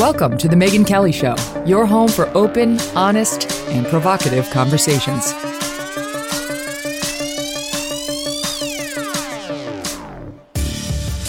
Welcome 0.00 0.38
to 0.38 0.48
The 0.48 0.56
Megyn 0.56 0.86
Kelly 0.86 1.12
Show, 1.12 1.34
your 1.66 1.84
home 1.84 2.08
for 2.08 2.26
open, 2.28 2.80
honest, 2.96 3.52
and 3.68 3.86
provocative 3.86 4.48
conversations. 4.48 5.32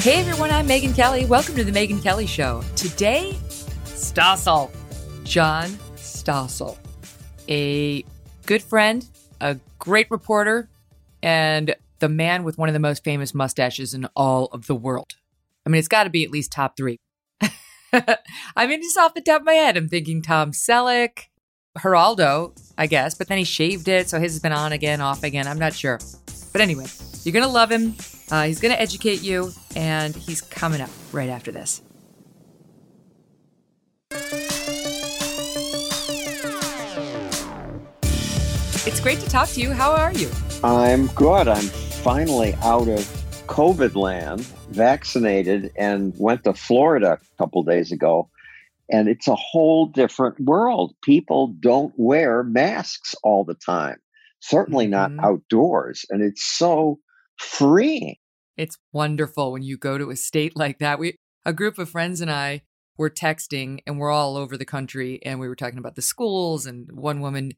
Hey 0.01 0.21
everyone, 0.21 0.51
I'm 0.51 0.69
Megyn 0.69 0.95
Kelly. 0.95 1.25
Welcome 1.25 1.55
to 1.55 1.65
The 1.65 1.71
Megyn 1.73 2.01
Kelly 2.01 2.25
Show. 2.25 2.63
Today, 2.77 3.35
Stossel, 3.83 4.71
John 5.25 5.67
Stossel, 5.97 6.77
a 7.49 8.05
good 8.45 8.63
friend, 8.63 9.05
a 9.41 9.57
great 9.79 10.09
reporter, 10.09 10.69
and 11.21 11.75
the 11.99 12.07
man 12.07 12.45
with 12.45 12.57
one 12.57 12.69
of 12.69 12.73
the 12.73 12.79
most 12.79 13.03
famous 13.03 13.33
mustaches 13.33 13.93
in 13.93 14.07
all 14.15 14.45
of 14.53 14.67
the 14.67 14.75
world. 14.75 15.15
I 15.65 15.69
mean, 15.69 15.79
it's 15.79 15.89
got 15.89 16.05
to 16.05 16.09
be 16.09 16.23
at 16.23 16.31
least 16.31 16.53
top 16.53 16.77
three. 16.77 17.00
I 18.55 18.67
mean, 18.67 18.81
just 18.81 18.97
off 18.97 19.13
the 19.13 19.21
top 19.21 19.41
of 19.41 19.45
my 19.45 19.53
head, 19.53 19.75
I'm 19.75 19.89
thinking 19.89 20.21
Tom 20.21 20.51
Selleck, 20.51 21.27
Geraldo, 21.77 22.57
I 22.77 22.87
guess, 22.87 23.15
but 23.15 23.27
then 23.27 23.37
he 23.37 23.43
shaved 23.43 23.87
it, 23.87 24.09
so 24.09 24.19
his 24.19 24.33
has 24.33 24.41
been 24.41 24.53
on 24.53 24.71
again, 24.71 25.01
off 25.01 25.23
again. 25.23 25.47
I'm 25.47 25.59
not 25.59 25.73
sure. 25.73 25.99
But 26.51 26.61
anyway, 26.61 26.85
you're 27.23 27.33
going 27.33 27.45
to 27.45 27.51
love 27.51 27.71
him. 27.71 27.95
Uh, 28.29 28.43
he's 28.45 28.59
going 28.61 28.73
to 28.73 28.79
educate 28.81 29.21
you, 29.21 29.51
and 29.75 30.15
he's 30.15 30.41
coming 30.41 30.79
up 30.81 30.89
right 31.11 31.29
after 31.29 31.51
this. 31.51 31.81
It's 38.83 38.99
great 38.99 39.19
to 39.19 39.29
talk 39.29 39.49
to 39.49 39.61
you. 39.61 39.71
How 39.73 39.91
are 39.91 40.13
you? 40.13 40.29
I'm 40.63 41.07
good. 41.07 41.47
I'm 41.47 41.65
finally 41.65 42.55
out 42.61 42.87
of 42.87 43.05
COVID 43.47 43.95
land, 43.95 44.47
vaccinated, 44.71 45.71
and 45.77 46.13
went 46.17 46.43
to 46.45 46.53
Florida 46.53 47.19
a 47.21 47.37
couple 47.37 47.63
days 47.63 47.91
ago. 47.91 48.29
And 48.89 49.07
it's 49.07 49.27
a 49.27 49.35
whole 49.35 49.85
different 49.85 50.39
world. 50.39 50.93
People 51.03 51.55
don't 51.59 51.93
wear 51.97 52.43
masks 52.43 53.15
all 53.23 53.45
the 53.45 53.55
time, 53.55 53.97
certainly 54.39 54.87
Mhm. 54.87 54.89
not 54.89 55.11
outdoors. 55.23 56.05
And 56.09 56.21
it's 56.21 56.43
so 56.43 56.99
freeing. 57.37 58.15
It's 58.57 58.77
wonderful 58.91 59.51
when 59.51 59.63
you 59.63 59.77
go 59.77 59.97
to 59.97 60.09
a 60.09 60.15
state 60.15 60.55
like 60.55 60.79
that. 60.79 60.99
We 60.99 61.15
a 61.45 61.53
group 61.53 61.79
of 61.79 61.89
friends 61.89 62.21
and 62.21 62.29
I 62.29 62.61
were 62.97 63.09
texting 63.09 63.79
and 63.87 63.97
we're 63.97 64.11
all 64.11 64.37
over 64.37 64.57
the 64.57 64.65
country 64.65 65.19
and 65.25 65.39
we 65.39 65.47
were 65.47 65.55
talking 65.55 65.79
about 65.79 65.95
the 65.95 66.01
schools 66.01 66.67
and 66.67 66.91
one 66.91 67.19
woman 67.21 67.53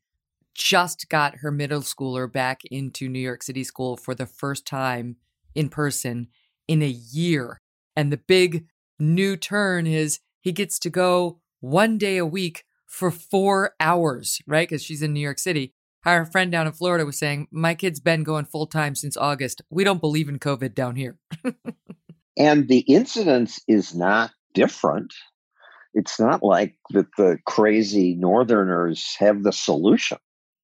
just 0.54 1.10
got 1.10 1.38
her 1.38 1.52
middle 1.52 1.82
schooler 1.82 2.32
back 2.32 2.62
into 2.70 3.10
New 3.10 3.20
York 3.20 3.44
City 3.44 3.64
school 3.64 3.98
for 3.98 4.16
the 4.16 4.28
first 4.28 4.66
time 4.66 5.18
in 5.56 5.68
person 5.68 6.28
in 6.68 6.82
a 6.82 6.88
year. 6.88 7.60
And 7.96 8.12
the 8.12 8.18
big 8.18 8.66
new 9.00 9.38
turn 9.38 9.88
is 9.88 10.20
he 10.42 10.52
gets 10.52 10.80
to 10.80 10.90
go 10.90 11.40
one 11.60 11.98
day 11.98 12.18
a 12.18 12.26
week 12.26 12.64
for 12.86 13.12
4 13.12 13.74
hours, 13.80 14.40
right? 14.48 14.70
Cuz 14.70 14.84
she's 14.84 15.02
in 15.02 15.14
New 15.14 15.20
York 15.20 15.40
City. 15.40 15.74
Our 16.06 16.26
friend 16.26 16.52
down 16.52 16.68
in 16.68 16.74
Florida 16.74 17.06
was 17.06 17.18
saying, 17.18 17.48
My 17.52 17.76
kid's 17.76 18.00
been 18.02 18.24
going 18.24 18.46
full 18.46 18.68
time 18.68 18.94
since 18.94 19.16
August. 19.16 19.62
We 19.70 19.84
don't 19.84 20.02
believe 20.02 20.28
in 20.28 20.38
COVID 20.38 20.76
down 20.76 20.96
here. 20.96 21.18
And 22.38 22.68
the 22.68 22.80
incidence 22.80 23.60
is 23.68 23.94
not 23.94 24.32
different. 24.54 25.14
It's 25.94 26.20
not 26.20 26.42
like 26.42 26.76
that 26.90 27.08
the 27.18 27.38
crazy 27.46 28.16
northerners 28.16 29.16
have 29.20 29.44
the 29.44 29.52
solution. 29.52 30.18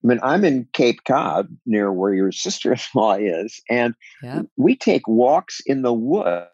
I 0.03 0.07
mean, 0.07 0.19
I'm 0.23 0.45
in 0.45 0.67
Cape 0.73 1.03
Cod 1.05 1.47
near 1.65 1.91
where 1.91 2.13
your 2.13 2.31
sister 2.45 2.71
in 2.73 2.79
law 2.95 3.15
is, 3.15 3.59
and 3.69 3.93
Yeah. 4.23 4.43
we 4.57 4.75
take 4.75 5.07
walks 5.07 5.61
in 5.65 5.81
the 5.81 5.93
woods. 5.93 6.47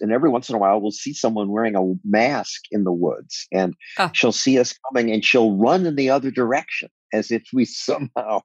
And 0.00 0.12
every 0.12 0.30
once 0.30 0.48
in 0.48 0.54
a 0.54 0.58
while, 0.58 0.80
we'll 0.80 0.90
see 0.90 1.12
someone 1.12 1.50
wearing 1.50 1.76
a 1.76 1.92
mask 2.02 2.62
in 2.70 2.84
the 2.84 2.92
woods, 2.92 3.46
and 3.52 3.74
Ah. 3.98 4.10
she'll 4.14 4.32
see 4.32 4.58
us 4.58 4.74
coming 4.88 5.12
and 5.12 5.24
she'll 5.24 5.56
run 5.56 5.84
in 5.86 5.94
the 5.96 6.08
other 6.10 6.30
direction 6.30 6.88
as 7.12 7.30
if 7.30 7.42
we 7.52 7.64
somehow 7.86 8.40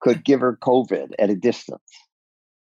could 0.00 0.24
give 0.24 0.40
her 0.40 0.56
COVID 0.62 1.10
at 1.18 1.28
a 1.30 1.34
distance. 1.34 1.80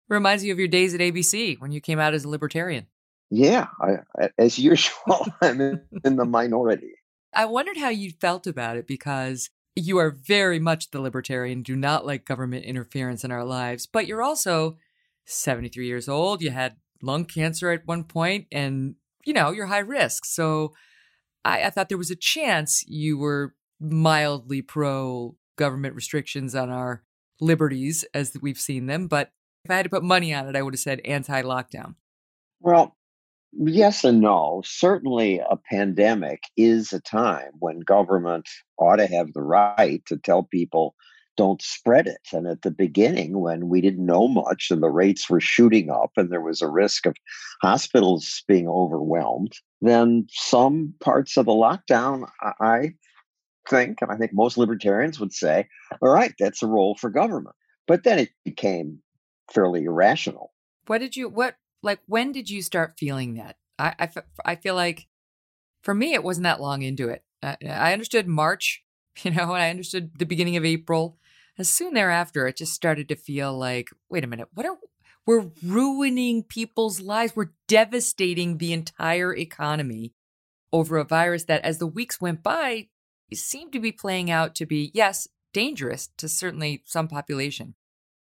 Reminds 0.07 0.43
you 0.45 0.53
of 0.53 0.59
your 0.59 0.67
days 0.67 0.93
at 0.93 0.99
ABC 1.01 1.59
when 1.59 1.71
you 1.71 1.81
came 1.81 1.99
out 1.99 2.13
as 2.13 2.23
a 2.25 2.29
libertarian. 2.29 2.85
Yeah, 3.31 3.67
I, 3.81 3.93
I- 4.21 4.29
as 4.37 4.59
usual, 4.59 5.25
I'm 5.41 5.59
in, 5.59 5.81
in 6.03 6.15
the 6.15 6.25
minority. 6.25 6.91
I 7.33 7.45
wondered 7.45 7.75
how 7.77 7.89
you 7.89 8.11
felt 8.21 8.45
about 8.47 8.77
it 8.77 8.85
because 8.87 9.49
you 9.75 9.97
are 9.97 10.11
very 10.11 10.59
much 10.59 10.91
the 10.91 11.01
libertarian, 11.01 11.61
do 11.61 11.75
not 11.75 12.05
like 12.05 12.25
government 12.25 12.65
interference 12.65 13.23
in 13.23 13.31
our 13.31 13.43
lives, 13.43 13.85
but 13.85 14.07
you're 14.07 14.23
also 14.23 14.77
73 15.25 15.85
years 15.85 16.07
old. 16.07 16.41
You 16.41 16.51
had 16.51 16.77
lung 17.01 17.25
cancer 17.25 17.71
at 17.71 17.85
one 17.85 18.03
point, 18.03 18.47
and 18.51 18.95
you 19.25 19.33
know, 19.33 19.51
you're 19.51 19.65
high 19.65 19.79
risk. 19.79 20.25
So 20.25 20.73
I, 21.43 21.63
I 21.63 21.69
thought 21.69 21.89
there 21.89 21.97
was 21.97 22.11
a 22.11 22.15
chance 22.15 22.83
you 22.87 23.17
were 23.17 23.55
mildly 23.79 24.61
pro 24.61 25.35
government 25.57 25.95
restrictions 25.95 26.55
on 26.55 26.69
our 26.69 27.03
liberties 27.41 28.05
as 28.13 28.37
we've 28.41 28.57
seen 28.57 28.85
them. 28.85 29.07
But 29.07 29.31
if 29.63 29.71
I 29.71 29.75
had 29.75 29.83
to 29.83 29.89
put 29.89 30.03
money 30.03 30.33
on 30.33 30.47
it, 30.47 30.55
I 30.55 30.61
would 30.61 30.73
have 30.73 30.79
said 30.79 31.01
anti 31.03 31.41
lockdown. 31.41 31.95
Well, 32.61 32.94
yes 33.57 34.03
and 34.03 34.21
no. 34.21 34.61
Certainly, 34.65 35.39
a 35.39 35.57
pandemic 35.57 36.43
is 36.57 36.93
a 36.93 36.99
time 36.99 37.51
when 37.59 37.79
government 37.79 38.47
ought 38.77 38.97
to 38.97 39.07
have 39.07 39.33
the 39.33 39.41
right 39.41 40.03
to 40.05 40.17
tell 40.17 40.43
people 40.43 40.95
don't 41.37 41.61
spread 41.61 42.07
it. 42.07 42.21
And 42.33 42.47
at 42.47 42.61
the 42.61 42.71
beginning, 42.71 43.39
when 43.39 43.67
we 43.67 43.81
didn't 43.81 44.05
know 44.05 44.27
much 44.27 44.67
and 44.71 44.81
the 44.81 44.89
rates 44.89 45.29
were 45.29 45.41
shooting 45.41 45.89
up 45.89 46.11
and 46.15 46.31
there 46.31 46.41
was 46.41 46.61
a 46.61 46.69
risk 46.69 47.05
of 47.05 47.15
hospitals 47.61 48.43
being 48.47 48.67
overwhelmed, 48.67 49.53
then 49.81 50.27
some 50.29 50.93
parts 51.01 51.37
of 51.37 51.45
the 51.45 51.51
lockdown, 51.51 52.29
I- 52.41 52.93
think, 53.69 54.01
and 54.01 54.11
I 54.11 54.17
think 54.17 54.31
most 54.31 54.57
libertarians 54.57 55.19
would 55.19 55.33
say, 55.33 55.67
all 56.01 56.09
right, 56.09 56.33
that's 56.37 56.61
a 56.61 56.67
role 56.67 56.95
for 56.95 57.09
government. 57.09 57.55
But 57.87 58.03
then 58.03 58.19
it 58.19 58.29
became 58.43 59.01
fairly 59.51 59.85
irrational. 59.85 60.53
What 60.85 60.99
did 60.99 61.15
you 61.15 61.27
what 61.27 61.55
like 61.85 61.99
when 62.07 62.31
did 62.31 62.49
you 62.49 62.61
start 62.61 62.97
feeling 62.97 63.35
that? 63.35 63.57
I 63.79 64.09
I, 64.43 64.55
feel 64.55 64.75
like 64.75 65.07
for 65.81 65.93
me 65.93 66.13
it 66.13 66.23
wasn't 66.23 66.45
that 66.45 66.59
long 66.59 66.81
into 66.81 67.09
it. 67.09 67.23
I, 67.41 67.57
I 67.65 67.93
understood 67.93 68.27
March, 68.27 68.83
you 69.23 69.31
know, 69.31 69.53
and 69.53 69.63
I 69.63 69.69
understood 69.69 70.11
the 70.17 70.25
beginning 70.25 70.57
of 70.57 70.65
April. 70.65 71.17
And 71.57 71.65
soon 71.65 71.93
thereafter, 71.93 72.47
it 72.47 72.57
just 72.57 72.73
started 72.73 73.07
to 73.07 73.15
feel 73.15 73.57
like, 73.57 73.89
wait 74.09 74.25
a 74.25 74.27
minute, 74.27 74.49
what 74.53 74.65
are 74.65 74.77
we're 75.25 75.51
ruining 75.63 76.43
people's 76.43 76.99
lives? 76.99 77.35
We're 77.35 77.53
devastating 77.67 78.57
the 78.57 78.73
entire 78.73 79.35
economy 79.35 80.13
over 80.71 80.97
a 80.97 81.05
virus 81.05 81.45
that, 81.45 81.63
as 81.63 81.79
the 81.79 81.87
weeks 81.87 82.21
went 82.21 82.43
by, 82.43 82.89
seemed 83.33 83.73
to 83.73 83.79
be 83.79 83.91
playing 83.91 84.29
out 84.29 84.53
to 84.55 84.65
be 84.65 84.91
yes 84.93 85.27
dangerous 85.53 86.09
to 86.17 86.27
certainly 86.27 86.83
some 86.85 87.07
population, 87.07 87.75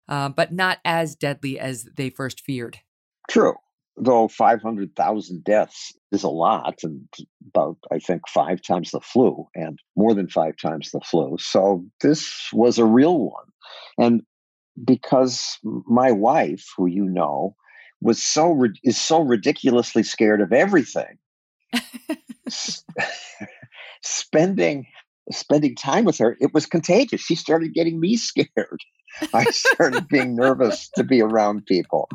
uh, 0.07 0.29
but 0.29 0.53
not 0.53 0.79
as 0.85 1.15
deadly 1.15 1.59
as 1.59 1.87
they 1.95 2.09
first 2.09 2.41
feared. 2.41 2.79
True. 3.27 3.55
Though 3.99 4.27
500,000 4.27 5.43
deaths 5.43 5.93
is 6.11 6.23
a 6.23 6.29
lot, 6.29 6.79
and 6.83 7.07
about, 7.47 7.77
I 7.91 7.97
think, 7.97 8.27
five 8.27 8.61
times 8.61 8.91
the 8.91 9.01
flu, 9.01 9.47
and 9.55 9.79
more 9.95 10.13
than 10.13 10.29
five 10.29 10.55
times 10.61 10.91
the 10.91 11.01
flu. 11.01 11.37
So 11.39 11.83
this 12.01 12.49
was 12.53 12.77
a 12.77 12.85
real 12.85 13.19
one. 13.19 13.45
And 13.97 14.21
because 14.85 15.57
my 15.63 16.11
wife, 16.11 16.65
who 16.77 16.85
you 16.85 17.05
know, 17.05 17.55
was 18.01 18.21
so 18.21 18.55
is 18.83 19.01
so 19.01 19.21
ridiculously 19.21 20.03
scared 20.03 20.41
of 20.41 20.53
everything. 20.53 21.17
spending 24.03 24.85
spending 25.31 25.75
time 25.75 26.05
with 26.05 26.17
her, 26.19 26.37
it 26.39 26.53
was 26.53 26.65
contagious. 26.65 27.21
She 27.21 27.35
started 27.35 27.73
getting 27.73 27.99
me 27.99 28.15
scared. 28.17 28.81
I 29.33 29.45
started 29.45 30.07
being 30.07 30.35
nervous 30.35 30.89
to 30.95 31.03
be 31.03 31.21
around 31.21 31.65
people. 31.65 32.09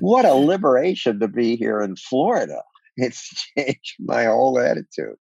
What 0.00 0.24
a 0.24 0.34
liberation 0.34 1.20
to 1.20 1.28
be 1.28 1.56
here 1.56 1.80
in 1.80 1.96
Florida. 1.96 2.62
It's 2.96 3.28
changed 3.58 3.96
my 3.98 4.24
whole 4.24 4.58
attitude. 4.58 5.16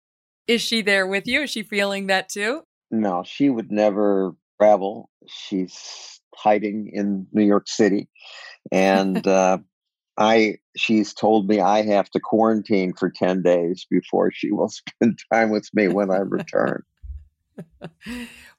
Is 0.48 0.62
she 0.62 0.81
there 0.81 1.06
with 1.06 1.28
you? 1.28 1.44
Is 1.44 1.52
she 1.52 1.64
feeling 1.64 2.08
that 2.08 2.30
too? 2.30 2.64
No, 2.92 3.24
she 3.24 3.50
would 3.50 3.72
never 3.72 4.36
travel. 4.60 5.10
She's 5.28 6.20
hiding 6.36 6.90
in 6.94 7.28
New 7.32 7.46
York 7.46 7.68
City. 7.68 8.10
And 8.72 9.25
uh, 9.28 9.60
I 10.18 10.56
she's 10.75 11.14
told 11.14 11.48
me 11.48 11.60
I 11.60 11.84
have 11.84 12.10
to 12.12 12.20
quarantine 12.20 12.94
for 12.94 13.10
10 13.10 13.42
days 13.42 13.86
before 13.90 14.32
she 14.32 14.52
will 14.52 14.70
spend 14.70 15.20
time 15.32 15.50
with 15.50 15.70
me 15.74 15.88
when 15.88 16.12
I 16.12 16.18
return. 16.18 16.84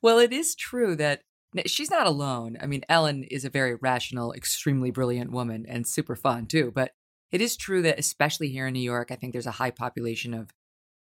well, 0.03 0.19
it 0.19 0.33
is 0.33 0.55
true 0.55 0.95
that 0.97 1.23
she's 1.67 1.91
not 1.91 2.07
alone. 2.07 2.57
I 2.61 2.67
mean, 2.67 2.85
Ellen 2.89 3.25
is 3.25 3.45
a 3.45 3.51
very 3.51 3.75
rational, 3.75 4.33
extremely 4.33 4.91
brilliant 4.91 5.33
woman 5.33 5.67
and 5.69 5.87
super 5.87 6.17
fun 6.17 6.47
too. 6.47 6.73
But 6.75 6.93
it 7.33 7.41
is 7.41 7.57
true 7.57 7.83
that, 7.83 7.99
especially 7.99 8.49
here 8.49 8.67
in 8.67 8.75
New 8.75 8.81
York, 8.81 9.11
I 9.11 9.17
think 9.17 9.33
there's 9.33 9.47
a 9.47 9.53
high 9.53 9.71
population 9.71 10.35
of 10.35 10.53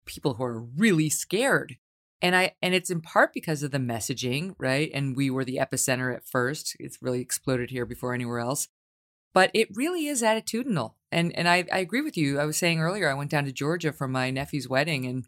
people 0.06 0.34
who 0.34 0.44
are 0.44 0.60
really 0.60 1.08
scared. 1.08 1.76
And 2.22 2.36
I 2.36 2.52
and 2.60 2.74
it's 2.74 2.90
in 2.90 3.00
part 3.00 3.32
because 3.32 3.62
of 3.62 3.70
the 3.70 3.78
messaging, 3.78 4.54
right? 4.58 4.90
And 4.92 5.16
we 5.16 5.30
were 5.30 5.44
the 5.44 5.56
epicenter 5.56 6.14
at 6.14 6.26
first. 6.26 6.76
It's 6.78 7.00
really 7.00 7.20
exploded 7.20 7.70
here 7.70 7.86
before 7.86 8.12
anywhere 8.12 8.40
else. 8.40 8.68
But 9.32 9.50
it 9.54 9.68
really 9.74 10.06
is 10.06 10.22
attitudinal. 10.22 10.94
And 11.10 11.34
and 11.36 11.48
I, 11.48 11.64
I 11.72 11.78
agree 11.78 12.02
with 12.02 12.16
you. 12.16 12.38
I 12.38 12.44
was 12.44 12.56
saying 12.56 12.80
earlier, 12.80 13.08
I 13.08 13.14
went 13.14 13.30
down 13.30 13.44
to 13.46 13.52
Georgia 13.52 13.92
for 13.92 14.06
my 14.06 14.30
nephew's 14.30 14.68
wedding 14.68 15.06
and 15.06 15.26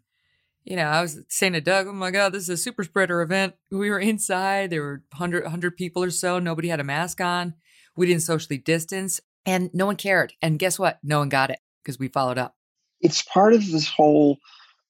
you 0.65 0.75
know, 0.75 0.83
I 0.83 1.01
was 1.01 1.19
saying 1.29 1.53
to 1.53 1.61
Doug, 1.61 1.87
oh 1.87 1.93
my 1.93 2.11
God, 2.11 2.33
this 2.33 2.43
is 2.43 2.49
a 2.49 2.57
super 2.57 2.83
spreader 2.83 3.21
event. 3.21 3.55
We 3.71 3.89
were 3.89 3.99
inside, 3.99 4.69
there 4.69 4.81
were 4.81 5.03
100, 5.11 5.43
100 5.43 5.77
people 5.77 6.03
or 6.03 6.11
so. 6.11 6.39
Nobody 6.39 6.69
had 6.69 6.79
a 6.79 6.85
mask 6.85 7.19
on. 7.21 7.55
We 7.95 8.07
didn't 8.07 8.23
socially 8.23 8.57
distance, 8.57 9.21
and 9.45 9.69
no 9.73 9.85
one 9.85 9.97
cared. 9.97 10.33
And 10.41 10.57
guess 10.57 10.79
what? 10.79 10.99
No 11.03 11.19
one 11.19 11.29
got 11.29 11.51
it 11.51 11.59
because 11.83 11.99
we 11.99 12.07
followed 12.07 12.37
up. 12.37 12.55
It's 13.01 13.21
part 13.21 13.53
of 13.53 13.69
this 13.69 13.87
whole 13.87 14.39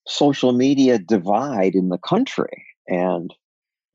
social 0.08 0.54
media 0.54 1.00
divide 1.00 1.76
in 1.76 1.90
the 1.90 1.98
country. 1.98 2.66
And 2.88 3.34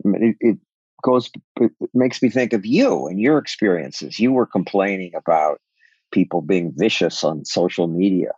it, 0.04 0.36
it 0.40 0.58
goes, 1.02 1.30
it 1.60 1.72
makes 1.94 2.20
me 2.22 2.28
think 2.28 2.52
of 2.52 2.66
you 2.66 3.06
and 3.06 3.20
your 3.20 3.38
experiences. 3.38 4.19
You 4.19 4.32
were 4.32 4.46
complaining 4.46 5.12
about 5.14 5.60
people 6.10 6.42
being 6.42 6.72
vicious 6.76 7.22
on 7.22 7.44
social 7.44 7.86
media 7.86 8.32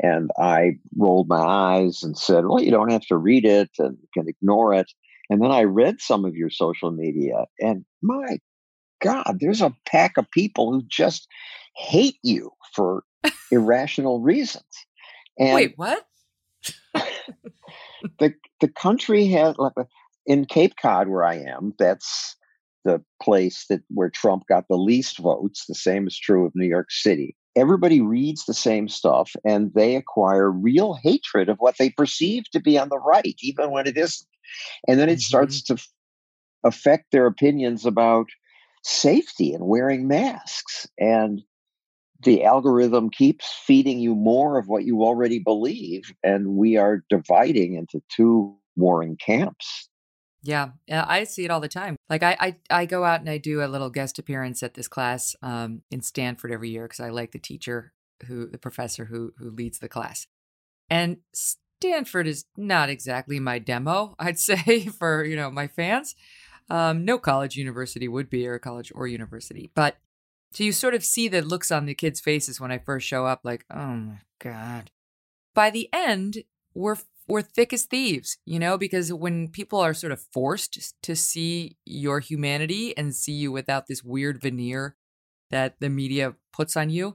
and 0.00 0.30
I 0.38 0.78
rolled 0.96 1.28
my 1.28 1.40
eyes 1.40 2.02
and 2.02 2.16
said, 2.16 2.46
Well, 2.46 2.62
you 2.62 2.70
don't 2.70 2.92
have 2.92 3.06
to 3.06 3.16
read 3.16 3.44
it 3.44 3.70
and 3.78 3.96
you 4.00 4.08
can 4.12 4.28
ignore 4.28 4.74
it. 4.74 4.90
And 5.30 5.42
then 5.42 5.50
I 5.50 5.64
read 5.64 6.00
some 6.00 6.24
of 6.24 6.34
your 6.34 6.50
social 6.50 6.90
media, 6.90 7.46
and 7.58 7.84
my 8.02 8.38
God, 9.00 9.38
there's 9.40 9.62
a 9.62 9.74
pack 9.86 10.16
of 10.18 10.30
people 10.30 10.72
who 10.72 10.82
just 10.88 11.28
hate 11.76 12.18
you 12.22 12.50
for 12.74 13.04
irrational 13.50 14.20
reasons. 14.20 14.64
And 15.38 15.54
Wait, 15.54 15.72
what? 15.76 16.04
the 16.94 18.34
the 18.60 18.68
country 18.68 19.26
has 19.28 19.56
like 19.56 19.72
in 20.26 20.44
Cape 20.44 20.74
Cod, 20.80 21.08
where 21.08 21.24
I 21.24 21.36
am, 21.36 21.72
that's 21.78 22.36
the 22.84 23.02
place 23.22 23.64
that 23.70 23.80
where 23.88 24.10
Trump 24.10 24.44
got 24.46 24.64
the 24.68 24.76
least 24.76 25.18
votes. 25.18 25.64
The 25.66 25.74
same 25.74 26.06
is 26.06 26.18
true 26.18 26.46
of 26.46 26.52
New 26.54 26.68
York 26.68 26.90
City 26.90 27.34
everybody 27.56 28.00
reads 28.00 28.44
the 28.44 28.54
same 28.54 28.88
stuff 28.88 29.32
and 29.44 29.72
they 29.74 29.96
acquire 29.96 30.50
real 30.50 30.94
hatred 30.94 31.48
of 31.48 31.58
what 31.58 31.76
they 31.78 31.90
perceive 31.90 32.44
to 32.50 32.60
be 32.60 32.78
on 32.78 32.88
the 32.88 32.98
right, 32.98 33.36
even 33.40 33.70
when 33.70 33.86
it 33.86 33.96
isn't. 33.96 34.28
And 34.88 34.98
then 34.98 35.08
it 35.08 35.14
mm-hmm. 35.14 35.20
starts 35.20 35.62
to 35.62 35.74
f- 35.74 35.88
affect 36.64 37.12
their 37.12 37.26
opinions 37.26 37.86
about 37.86 38.26
safety 38.82 39.52
and 39.52 39.66
wearing 39.66 40.08
masks. 40.08 40.86
And 40.98 41.42
the 42.22 42.44
algorithm 42.44 43.10
keeps 43.10 43.52
feeding 43.64 43.98
you 43.98 44.14
more 44.14 44.58
of 44.58 44.68
what 44.68 44.84
you 44.84 45.04
already 45.04 45.38
believe. 45.38 46.12
And 46.22 46.56
we 46.56 46.76
are 46.76 47.04
dividing 47.08 47.74
into 47.74 48.02
two 48.08 48.56
warring 48.76 49.16
camps. 49.16 49.88
Yeah, 50.44 50.72
I 50.90 51.24
see 51.24 51.46
it 51.46 51.50
all 51.50 51.60
the 51.60 51.68
time. 51.68 51.96
Like 52.10 52.22
I, 52.22 52.36
I, 52.38 52.56
I 52.70 52.86
go 52.86 53.02
out 53.02 53.20
and 53.20 53.30
I 53.30 53.38
do 53.38 53.64
a 53.64 53.66
little 53.66 53.88
guest 53.88 54.18
appearance 54.18 54.62
at 54.62 54.74
this 54.74 54.88
class 54.88 55.34
um, 55.42 55.80
in 55.90 56.02
Stanford 56.02 56.52
every 56.52 56.68
year 56.68 56.82
because 56.82 57.00
I 57.00 57.08
like 57.08 57.32
the 57.32 57.38
teacher 57.38 57.94
who, 58.26 58.46
the 58.46 58.58
professor 58.58 59.06
who 59.06 59.32
who 59.38 59.50
leads 59.50 59.78
the 59.78 59.88
class. 59.88 60.26
And 60.90 61.18
Stanford 61.32 62.26
is 62.26 62.44
not 62.58 62.90
exactly 62.90 63.40
my 63.40 63.58
demo, 63.58 64.14
I'd 64.18 64.38
say 64.38 64.86
for 64.98 65.24
you 65.24 65.34
know 65.34 65.50
my 65.50 65.66
fans. 65.66 66.14
Um, 66.70 67.04
no 67.04 67.18
college 67.18 67.56
university 67.56 68.08
would 68.08 68.30
be, 68.30 68.46
or 68.46 68.58
college 68.58 68.92
or 68.94 69.06
university, 69.06 69.70
but 69.74 69.96
so 70.52 70.62
you 70.62 70.72
sort 70.72 70.94
of 70.94 71.04
see 71.04 71.26
the 71.26 71.42
looks 71.42 71.72
on 71.72 71.84
the 71.84 71.94
kids' 71.94 72.20
faces 72.20 72.60
when 72.60 72.70
I 72.70 72.78
first 72.78 73.06
show 73.06 73.26
up, 73.26 73.40
like, 73.42 73.64
oh 73.70 73.94
my 73.96 74.20
god. 74.38 74.90
By 75.52 75.70
the 75.70 75.88
end, 75.92 76.44
we're 76.74 76.96
we're 77.26 77.42
thick 77.42 77.72
as 77.72 77.84
thieves, 77.84 78.38
you 78.44 78.58
know, 78.58 78.76
because 78.76 79.12
when 79.12 79.48
people 79.48 79.80
are 79.80 79.94
sort 79.94 80.12
of 80.12 80.20
forced 80.32 80.94
to 81.02 81.16
see 81.16 81.76
your 81.86 82.20
humanity 82.20 82.96
and 82.96 83.14
see 83.14 83.32
you 83.32 83.50
without 83.50 83.86
this 83.86 84.04
weird 84.04 84.40
veneer 84.42 84.96
that 85.50 85.76
the 85.80 85.88
media 85.88 86.34
puts 86.52 86.76
on 86.76 86.90
you, 86.90 87.14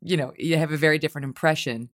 you 0.00 0.16
know, 0.16 0.32
you 0.36 0.56
have 0.56 0.70
a 0.70 0.76
very 0.76 0.98
different 0.98 1.24
impression. 1.24 1.90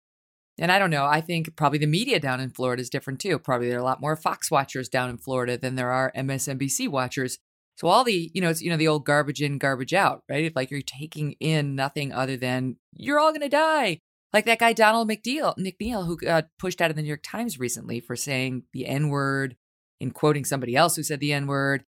And 0.58 0.70
I 0.70 0.78
don't 0.78 0.90
know, 0.90 1.06
I 1.06 1.20
think 1.20 1.56
probably 1.56 1.78
the 1.78 1.86
media 1.86 2.20
down 2.20 2.40
in 2.40 2.50
Florida 2.50 2.80
is 2.80 2.90
different 2.90 3.20
too. 3.20 3.38
Probably 3.38 3.68
there 3.68 3.78
are 3.78 3.80
a 3.80 3.84
lot 3.84 4.00
more 4.00 4.16
Fox 4.16 4.50
watchers 4.50 4.88
down 4.88 5.10
in 5.10 5.18
Florida 5.18 5.58
than 5.58 5.74
there 5.74 5.90
are 5.90 6.12
MSNBC 6.16 6.88
watchers. 6.88 7.38
So 7.76 7.86
all 7.86 8.02
the, 8.02 8.30
you 8.34 8.40
know, 8.40 8.50
it's 8.50 8.60
you 8.60 8.70
know 8.70 8.76
the 8.76 8.88
old 8.88 9.04
garbage 9.04 9.40
in, 9.40 9.58
garbage 9.58 9.94
out, 9.94 10.22
right? 10.28 10.54
Like 10.54 10.70
you're 10.72 10.82
taking 10.82 11.36
in 11.38 11.76
nothing 11.76 12.12
other 12.12 12.36
than 12.36 12.76
you're 12.92 13.20
all 13.20 13.30
going 13.30 13.40
to 13.42 13.48
die. 13.48 14.00
Like 14.32 14.44
that 14.44 14.58
guy 14.58 14.72
Donald 14.72 15.08
McNeil, 15.08 15.56
McNeil, 15.58 16.06
who 16.06 16.16
got 16.16 16.48
pushed 16.58 16.80
out 16.80 16.90
of 16.90 16.96
the 16.96 17.02
New 17.02 17.08
York 17.08 17.22
Times 17.22 17.58
recently 17.58 18.00
for 18.00 18.16
saying 18.16 18.64
the 18.72 18.86
N 18.86 19.08
word 19.08 19.56
and 20.00 20.14
quoting 20.14 20.44
somebody 20.44 20.76
else 20.76 20.96
who 20.96 21.02
said 21.02 21.20
the 21.20 21.32
N 21.32 21.46
word. 21.46 21.84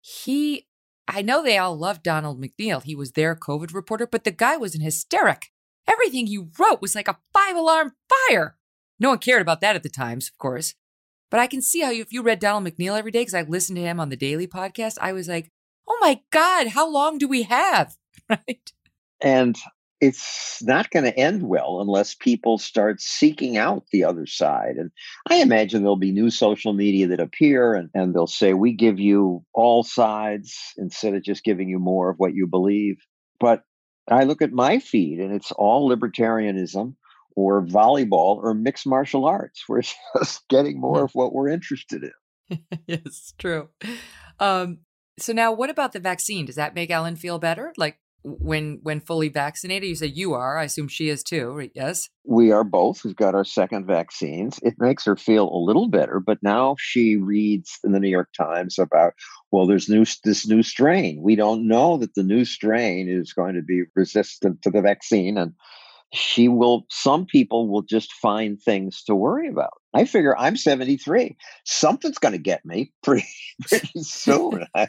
He, 0.00 0.66
I 1.06 1.22
know 1.22 1.42
they 1.42 1.58
all 1.58 1.76
loved 1.76 2.02
Donald 2.02 2.42
McNeil. 2.42 2.82
He 2.82 2.94
was 2.94 3.12
their 3.12 3.36
COVID 3.36 3.74
reporter, 3.74 4.06
but 4.06 4.24
the 4.24 4.30
guy 4.30 4.56
was 4.56 4.74
an 4.74 4.80
hysteric. 4.80 5.46
Everything 5.86 6.26
he 6.26 6.46
wrote 6.58 6.82
was 6.82 6.94
like 6.94 7.08
a 7.08 7.18
five 7.32 7.56
alarm 7.56 7.92
fire. 8.08 8.56
No 9.00 9.10
one 9.10 9.18
cared 9.18 9.42
about 9.42 9.60
that 9.60 9.76
at 9.76 9.82
the 9.82 9.88
Times, 9.88 10.28
of 10.28 10.36
course. 10.38 10.74
But 11.30 11.40
I 11.40 11.46
can 11.46 11.62
see 11.62 11.80
how 11.80 11.90
you, 11.90 12.02
if 12.02 12.12
you 12.12 12.22
read 12.22 12.40
Donald 12.40 12.64
McNeil 12.64 12.98
every 12.98 13.10
day, 13.10 13.20
because 13.20 13.34
I 13.34 13.42
listened 13.42 13.76
to 13.76 13.82
him 13.82 14.00
on 14.00 14.08
the 14.08 14.16
daily 14.16 14.46
podcast, 14.46 14.96
I 15.00 15.12
was 15.12 15.28
like, 15.28 15.50
oh 15.86 15.98
my 16.00 16.20
God, 16.30 16.68
how 16.68 16.90
long 16.90 17.18
do 17.18 17.28
we 17.28 17.44
have? 17.44 17.96
Right. 18.28 18.72
And 19.22 19.56
it's 20.00 20.62
not 20.62 20.90
going 20.90 21.04
to 21.04 21.18
end 21.18 21.42
well 21.42 21.80
unless 21.80 22.14
people 22.14 22.58
start 22.58 23.00
seeking 23.00 23.56
out 23.56 23.84
the 23.92 24.04
other 24.04 24.26
side. 24.26 24.76
And 24.76 24.90
I 25.28 25.36
imagine 25.36 25.82
there'll 25.82 25.96
be 25.96 26.12
new 26.12 26.30
social 26.30 26.72
media 26.72 27.08
that 27.08 27.20
appear 27.20 27.74
and, 27.74 27.90
and 27.94 28.14
they'll 28.14 28.26
say, 28.26 28.54
we 28.54 28.72
give 28.72 29.00
you 29.00 29.44
all 29.52 29.82
sides 29.82 30.56
instead 30.76 31.14
of 31.14 31.22
just 31.22 31.44
giving 31.44 31.68
you 31.68 31.78
more 31.78 32.10
of 32.10 32.16
what 32.18 32.34
you 32.34 32.46
believe. 32.46 32.98
But 33.40 33.62
I 34.08 34.24
look 34.24 34.40
at 34.40 34.52
my 34.52 34.78
feed 34.78 35.18
and 35.18 35.32
it's 35.32 35.52
all 35.52 35.90
libertarianism 35.90 36.94
or 37.34 37.64
volleyball 37.66 38.36
or 38.36 38.54
mixed 38.54 38.86
martial 38.86 39.24
arts. 39.24 39.64
We're 39.68 39.82
just 40.18 40.46
getting 40.48 40.80
more 40.80 41.04
of 41.04 41.12
what 41.14 41.32
we're 41.32 41.48
interested 41.48 42.04
in. 42.04 42.60
yes, 42.86 43.34
true. 43.38 43.68
Um, 44.38 44.78
so 45.18 45.32
now 45.32 45.52
what 45.52 45.70
about 45.70 45.92
the 45.92 46.00
vaccine? 46.00 46.46
Does 46.46 46.54
that 46.54 46.74
make 46.74 46.90
Ellen 46.90 47.16
feel 47.16 47.38
better? 47.38 47.72
Like 47.76 47.98
when 48.22 48.80
when 48.82 49.00
fully 49.00 49.28
vaccinated? 49.28 49.88
You 49.88 49.94
say 49.94 50.06
you 50.06 50.34
are. 50.34 50.58
I 50.58 50.64
assume 50.64 50.88
she 50.88 51.08
is 51.08 51.22
too, 51.22 51.52
right? 51.52 51.72
Yes. 51.74 52.08
We 52.24 52.50
are 52.50 52.64
both. 52.64 53.04
We've 53.04 53.16
got 53.16 53.34
our 53.34 53.44
second 53.44 53.86
vaccines. 53.86 54.58
It 54.62 54.74
makes 54.78 55.04
her 55.04 55.16
feel 55.16 55.48
a 55.48 55.64
little 55.64 55.88
better, 55.88 56.20
but 56.20 56.38
now 56.42 56.76
she 56.78 57.16
reads 57.16 57.78
in 57.84 57.92
the 57.92 58.00
New 58.00 58.08
York 58.08 58.28
Times 58.36 58.78
about 58.78 59.14
well, 59.50 59.66
there's 59.66 59.88
new 59.88 60.04
this 60.24 60.46
new 60.46 60.62
strain. 60.62 61.22
We 61.22 61.36
don't 61.36 61.66
know 61.66 61.96
that 61.98 62.14
the 62.14 62.22
new 62.22 62.44
strain 62.44 63.08
is 63.08 63.32
going 63.32 63.54
to 63.54 63.62
be 63.62 63.84
resistant 63.94 64.62
to 64.62 64.70
the 64.70 64.82
vaccine, 64.82 65.38
and 65.38 65.54
she 66.12 66.48
will 66.48 66.86
some 66.90 67.26
people 67.26 67.68
will 67.68 67.82
just 67.82 68.12
find 68.12 68.60
things 68.60 69.02
to 69.04 69.14
worry 69.14 69.48
about. 69.48 69.74
I 69.94 70.04
figure 70.04 70.36
i'm 70.38 70.56
73 70.56 71.36
something's 71.64 72.18
going 72.18 72.32
to 72.32 72.38
get 72.38 72.64
me 72.64 72.92
pretty 73.02 73.26
pretty 73.62 74.02
soon. 74.02 74.66
I 74.74 74.88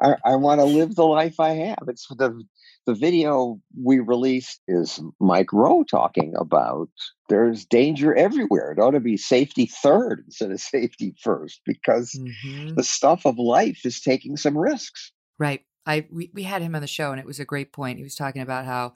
i, 0.00 0.16
I 0.24 0.36
want 0.36 0.60
to 0.60 0.64
live 0.64 0.94
the 0.94 1.06
life 1.06 1.40
i 1.40 1.50
have. 1.50 1.84
It's 1.88 2.06
the 2.08 2.42
the 2.86 2.94
video 2.94 3.60
we 3.80 4.00
released 4.00 4.60
is 4.66 5.00
mike 5.20 5.52
rowe 5.52 5.84
talking 5.84 6.34
about 6.36 6.88
there's 7.28 7.64
danger 7.64 8.14
everywhere. 8.14 8.72
It 8.72 8.78
ought 8.78 8.90
to 8.90 9.00
be 9.00 9.16
safety 9.16 9.66
third 9.66 10.22
instead 10.26 10.50
of 10.50 10.60
safety 10.60 11.14
first 11.22 11.62
because 11.64 12.12
mm-hmm. 12.12 12.74
the 12.74 12.84
stuff 12.84 13.24
of 13.24 13.38
life 13.38 13.80
is 13.84 14.00
taking 14.00 14.36
some 14.36 14.56
risks. 14.56 15.12
Right. 15.38 15.62
I 15.86 16.06
we, 16.10 16.30
we 16.34 16.42
had 16.42 16.62
him 16.62 16.74
on 16.74 16.82
the 16.82 16.86
show 16.86 17.10
and 17.10 17.18
it 17.18 17.26
was 17.26 17.40
a 17.40 17.44
great 17.44 17.72
point. 17.72 17.98
He 17.98 18.04
was 18.04 18.14
talking 18.14 18.42
about 18.42 18.66
how 18.66 18.94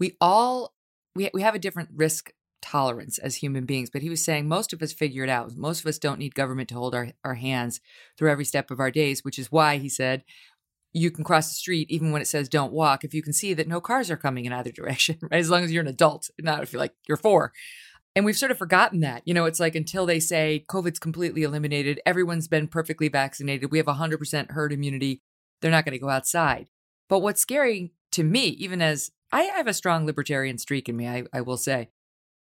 we 0.00 0.16
all 0.20 0.74
we 1.14 1.30
we 1.32 1.42
have 1.42 1.54
a 1.54 1.60
different 1.60 1.90
risk 1.94 2.32
tolerance 2.62 3.18
as 3.18 3.36
human 3.36 3.64
beings, 3.64 3.90
but 3.90 4.02
he 4.02 4.10
was 4.10 4.24
saying 4.24 4.48
most 4.48 4.72
of 4.72 4.82
us 4.82 4.92
figure 4.92 5.24
it 5.24 5.30
out. 5.30 5.56
Most 5.56 5.80
of 5.80 5.86
us 5.86 5.98
don't 5.98 6.18
need 6.18 6.34
government 6.34 6.68
to 6.70 6.74
hold 6.74 6.94
our, 6.94 7.10
our 7.24 7.34
hands 7.34 7.80
through 8.18 8.30
every 8.30 8.44
step 8.44 8.70
of 8.70 8.80
our 8.80 8.90
days, 8.90 9.24
which 9.24 9.38
is 9.38 9.52
why 9.52 9.78
he 9.78 9.88
said 9.88 10.24
you 10.92 11.10
can 11.10 11.22
cross 11.22 11.48
the 11.48 11.54
street 11.54 11.88
even 11.88 12.10
when 12.10 12.20
it 12.20 12.26
says 12.26 12.48
don't 12.48 12.72
walk 12.72 13.04
if 13.04 13.14
you 13.14 13.22
can 13.22 13.32
see 13.32 13.54
that 13.54 13.68
no 13.68 13.80
cars 13.80 14.10
are 14.10 14.16
coming 14.16 14.44
in 14.44 14.52
either 14.52 14.72
direction, 14.74 15.18
right? 15.22 15.38
As 15.38 15.50
long 15.50 15.62
as 15.62 15.72
you're 15.72 15.82
an 15.82 15.88
adult, 15.88 16.30
not 16.40 16.62
if 16.62 16.72
you're 16.72 16.80
like 16.80 16.94
you're 17.06 17.16
four. 17.16 17.52
And 18.16 18.24
we've 18.24 18.36
sort 18.36 18.50
of 18.50 18.58
forgotten 18.58 19.00
that. 19.00 19.22
You 19.24 19.34
know, 19.34 19.44
it's 19.44 19.60
like 19.60 19.76
until 19.76 20.04
they 20.04 20.18
say 20.18 20.64
COVID's 20.68 20.98
completely 20.98 21.44
eliminated, 21.44 22.00
everyone's 22.04 22.48
been 22.48 22.66
perfectly 22.66 23.08
vaccinated, 23.08 23.70
we 23.70 23.78
have 23.78 23.86
100% 23.86 24.50
herd 24.50 24.72
immunity, 24.72 25.22
they're 25.60 25.70
not 25.70 25.84
going 25.84 25.92
to 25.92 25.98
go 25.98 26.08
outside. 26.08 26.66
But 27.08 27.20
what's 27.20 27.40
scary 27.40 27.92
to 28.12 28.24
me, 28.24 28.46
even 28.46 28.82
as 28.82 29.12
I 29.32 29.42
have 29.42 29.66
a 29.66 29.74
strong 29.74 30.06
libertarian 30.06 30.58
streak 30.58 30.88
in 30.88 30.96
me, 30.96 31.08
I, 31.08 31.24
I 31.32 31.40
will 31.40 31.56
say, 31.56 31.90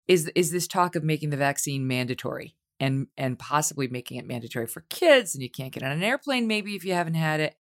is 0.08 0.29
is 0.36 0.51
this 0.51 0.67
talk 0.67 0.96
of 0.96 1.03
making 1.03 1.29
the 1.29 1.38
vaccine 1.38 1.88
mandatory 1.88 2.55
and 2.79 3.08
and 3.17 3.38
possibly 3.38 3.88
making 3.88 4.17
it 4.17 4.27
mandatory 4.27 4.67
for 4.67 4.86
kids 4.89 5.36
and 5.36 5.43
you 5.43 5.50
can't 5.50 5.72
get 5.72 5.84
on 5.84 5.91
an 5.91 6.03
airplane 6.03 6.48
maybe 6.48 6.75
if 6.75 6.84
you 6.84 6.93
haven't 6.93 7.15
had 7.15 7.39
it. 7.39 7.55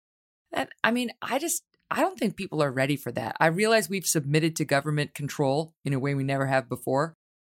And 0.53 0.69
I 0.83 0.91
mean, 0.91 1.11
I 1.21 1.39
just 1.39 1.63
I 1.91 2.01
don't 2.01 2.19
think 2.19 2.37
people 2.37 2.63
are 2.63 2.73
ready 2.73 2.97
for 2.97 3.13
that. 3.13 3.37
I 3.41 3.47
realize 3.47 3.89
we've 3.89 4.07
submitted 4.07 4.57
to 4.57 4.65
government 4.65 5.15
control 5.15 5.75
in 5.85 5.93
a 5.93 5.99
way 5.99 6.15
we 6.15 6.25
never 6.25 6.47
have 6.47 6.69
before, 6.69 7.17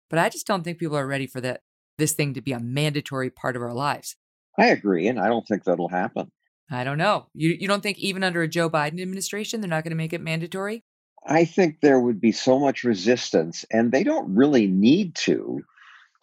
but 0.09 0.19
I 0.19 0.29
just 0.29 0.47
don't 0.47 0.63
think 0.63 0.77
people 0.77 0.97
are 0.97 1.07
ready 1.07 1.27
for 1.27 1.41
that 1.41 1.61
this 1.97 2.13
thing 2.13 2.33
to 2.33 2.41
be 2.41 2.51
a 2.51 2.59
mandatory 2.59 3.29
part 3.29 3.55
of 3.55 3.61
our 3.61 3.73
lives. 3.73 4.15
I 4.57 4.67
agree, 4.67 5.07
and 5.07 5.19
I 5.19 5.27
don't 5.27 5.47
think 5.47 5.63
that'll 5.63 5.89
happen. 5.89 6.31
I 6.69 6.83
don't 6.83 6.97
know. 6.97 7.27
You 7.33 7.55
you 7.59 7.67
don't 7.67 7.83
think 7.83 7.97
even 7.99 8.23
under 8.23 8.41
a 8.41 8.47
Joe 8.47 8.69
Biden 8.69 9.01
administration 9.01 9.61
they're 9.61 9.69
not 9.69 9.83
going 9.83 9.91
to 9.91 9.97
make 9.97 10.13
it 10.13 10.21
mandatory? 10.21 10.83
I 11.25 11.45
think 11.45 11.81
there 11.81 11.99
would 11.99 12.19
be 12.19 12.31
so 12.31 12.59
much 12.59 12.83
resistance, 12.83 13.65
and 13.71 13.91
they 13.91 14.03
don't 14.03 14.33
really 14.33 14.67
need 14.67 15.15
to 15.15 15.61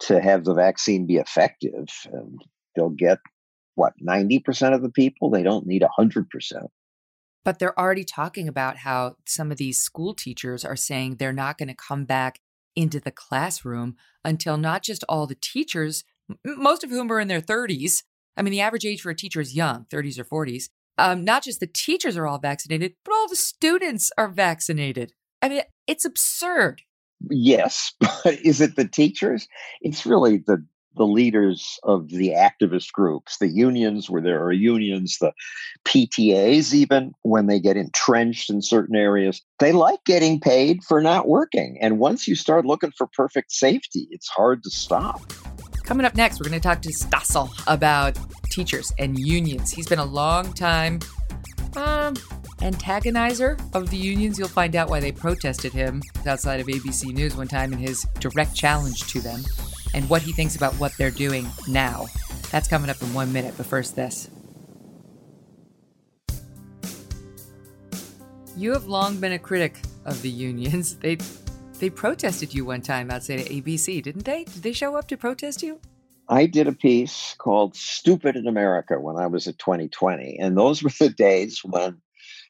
to 0.01 0.21
have 0.21 0.45
the 0.45 0.53
vaccine 0.53 1.05
be 1.05 1.17
effective. 1.17 1.87
And 2.11 2.41
they'll 2.75 2.89
get 2.89 3.19
what 3.75 3.93
ninety 3.99 4.39
percent 4.39 4.75
of 4.75 4.81
the 4.81 4.91
people. 4.91 5.29
They 5.29 5.43
don't 5.43 5.65
need 5.65 5.83
hundred 5.83 6.29
percent. 6.29 6.67
But 7.45 7.59
they're 7.59 7.79
already 7.79 8.03
talking 8.03 8.47
about 8.47 8.77
how 8.77 9.15
some 9.25 9.51
of 9.51 9.57
these 9.57 9.81
school 9.81 10.13
teachers 10.13 10.65
are 10.65 10.75
saying 10.75 11.15
they're 11.15 11.31
not 11.31 11.57
going 11.57 11.69
to 11.69 11.75
come 11.75 12.03
back 12.05 12.39
into 12.75 12.99
the 12.99 13.11
classroom 13.11 13.95
until 14.23 14.57
not 14.57 14.83
just 14.83 15.05
all 15.07 15.25
the 15.25 15.35
teachers, 15.35 16.03
most 16.45 16.83
of 16.83 16.89
whom 16.89 17.11
are 17.11 17.19
in 17.19 17.29
their 17.29 17.41
30s. 17.41 18.03
I 18.35 18.41
mean, 18.41 18.51
the 18.51 18.61
average 18.61 18.85
age 18.85 19.01
for 19.01 19.09
a 19.09 19.15
teacher 19.15 19.41
is 19.41 19.55
young, 19.55 19.85
30s 19.89 20.19
or 20.19 20.45
40s 20.45 20.69
um, 20.99 21.23
not 21.23 21.43
just 21.43 21.59
the 21.59 21.67
teachers 21.67 22.17
are 22.17 22.27
all 22.27 22.39
vaccinated, 22.39 22.93
but 23.03 23.13
all 23.13 23.27
the 23.27 23.35
students 23.35 24.11
are 24.17 24.27
vaccinated. 24.27 25.13
I 25.41 25.49
mean, 25.49 25.61
it's 25.87 26.05
absurd. 26.05 26.81
Yes, 27.29 27.93
but 27.99 28.39
is 28.43 28.61
it 28.61 28.75
the 28.75 28.87
teachers? 28.87 29.47
It's 29.81 30.05
really 30.05 30.37
the 30.37 30.65
the 30.95 31.05
leaders 31.05 31.79
of 31.83 32.09
the 32.09 32.29
activist 32.29 32.91
groups, 32.91 33.37
the 33.37 33.47
unions 33.47 34.09
where 34.09 34.21
there 34.21 34.43
are 34.43 34.51
unions, 34.51 35.17
the 35.21 35.31
PTAs, 35.85 36.73
even 36.73 37.13
when 37.21 37.45
they 37.45 37.59
get 37.59 37.77
entrenched 37.77 38.49
in 38.49 38.61
certain 38.61 38.95
areas, 38.95 39.41
they 39.59 39.71
like 39.71 40.03
getting 40.05 40.39
paid 40.39 40.83
for 40.83 40.99
not 40.99 41.27
working. 41.27 41.77
And 41.79 41.99
once 41.99 42.27
you 42.27 42.35
start 42.35 42.65
looking 42.65 42.91
for 42.97 43.07
perfect 43.07 43.51
safety, 43.51 44.07
it's 44.11 44.27
hard 44.27 44.63
to 44.63 44.69
stop. 44.69 45.21
Coming 45.89 46.05
up 46.05 46.13
next, 46.13 46.39
we're 46.39 46.47
going 46.47 46.61
to 46.61 46.67
talk 46.67 46.83
to 46.83 46.89
Stossel 46.89 47.49
about 47.65 48.15
teachers 48.51 48.93
and 48.99 49.17
unions. 49.17 49.71
He's 49.71 49.87
been 49.87 49.97
a 49.97 50.05
long 50.05 50.53
time 50.53 50.99
um, 51.75 52.13
antagonizer 52.59 53.59
of 53.73 53.89
the 53.89 53.97
unions. 53.97 54.37
You'll 54.37 54.49
find 54.49 54.75
out 54.75 54.87
why 54.87 54.99
they 54.99 55.11
protested 55.11 55.73
him 55.73 56.03
outside 56.27 56.59
of 56.59 56.67
ABC 56.67 57.11
News 57.11 57.35
one 57.35 57.47
time 57.47 57.73
in 57.73 57.79
his 57.79 58.05
direct 58.19 58.53
challenge 58.53 59.11
to 59.11 59.19
them 59.19 59.41
and 59.95 60.07
what 60.11 60.21
he 60.21 60.31
thinks 60.31 60.55
about 60.55 60.75
what 60.75 60.95
they're 60.95 61.09
doing 61.09 61.47
now. 61.67 62.05
That's 62.51 62.67
coming 62.67 62.91
up 62.91 63.01
in 63.01 63.11
one 63.11 63.33
minute, 63.33 63.55
but 63.57 63.65
first, 63.65 63.95
this. 63.95 64.29
You 68.55 68.73
have 68.73 68.85
long 68.85 69.19
been 69.19 69.31
a 69.31 69.39
critic 69.39 69.79
of 70.05 70.21
the 70.21 70.29
unions. 70.29 70.97
They 71.01 71.17
they 71.79 71.89
protested 71.89 72.53
you 72.53 72.65
one 72.65 72.81
time 72.81 73.09
outside 73.09 73.39
of 73.39 73.47
ABC, 73.47 74.03
didn't 74.03 74.25
they? 74.25 74.43
Did 74.43 74.63
they 74.63 74.73
show 74.73 74.95
up 74.95 75.07
to 75.07 75.17
protest 75.17 75.63
you? 75.63 75.79
I 76.27 76.45
did 76.45 76.67
a 76.67 76.73
piece 76.73 77.35
called 77.39 77.75
Stupid 77.75 78.35
in 78.35 78.47
America 78.47 78.99
when 78.99 79.17
I 79.17 79.25
was 79.25 79.47
at 79.47 79.57
2020. 79.57 80.37
And 80.39 80.57
those 80.57 80.83
were 80.83 80.91
the 80.99 81.09
days 81.09 81.61
when, 81.63 82.01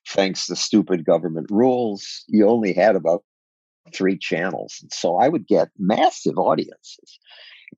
thanks 0.08 0.48
to 0.48 0.56
stupid 0.56 1.06
government 1.06 1.48
rules, 1.50 2.26
you 2.28 2.48
only 2.48 2.74
had 2.74 2.96
about 2.96 3.24
three 3.94 4.18
channels. 4.18 4.80
And 4.82 4.92
so 4.92 5.18
I 5.18 5.30
would 5.30 5.48
get 5.48 5.70
massive 5.78 6.38
audiences. 6.38 7.20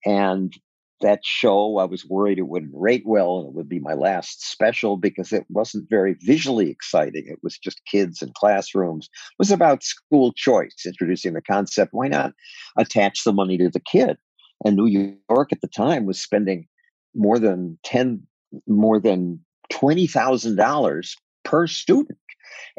And 0.03 0.53
that 1.01 1.23
show, 1.23 1.77
I 1.77 1.85
was 1.85 2.05
worried 2.05 2.39
it 2.39 2.47
wouldn't 2.47 2.71
rate 2.73 3.03
well 3.05 3.39
and 3.39 3.49
it 3.49 3.53
would 3.55 3.69
be 3.69 3.79
my 3.79 3.93
last 3.93 4.49
special 4.49 4.97
because 4.97 5.31
it 5.31 5.45
wasn't 5.49 5.89
very 5.89 6.15
visually 6.21 6.69
exciting. 6.69 7.25
It 7.27 7.39
was 7.43 7.57
just 7.57 7.85
kids 7.85 8.21
in 8.21 8.31
classrooms. 8.33 9.05
It 9.05 9.39
was 9.39 9.51
about 9.51 9.83
school 9.83 10.33
choice, 10.33 10.83
introducing 10.85 11.33
the 11.33 11.41
concept. 11.41 11.93
Why 11.93 12.07
not 12.07 12.33
attach 12.77 13.23
the 13.23 13.33
money 13.33 13.57
to 13.57 13.69
the 13.69 13.79
kid? 13.79 14.17
And 14.65 14.75
New 14.75 15.17
York 15.29 15.51
at 15.51 15.61
the 15.61 15.67
time 15.67 16.05
was 16.05 16.21
spending 16.21 16.67
more 17.15 17.39
than 17.39 17.77
10, 17.83 18.25
more 18.67 18.99
than 18.99 19.39
$20,000 19.71 21.15
per 21.43 21.67
student 21.67 22.17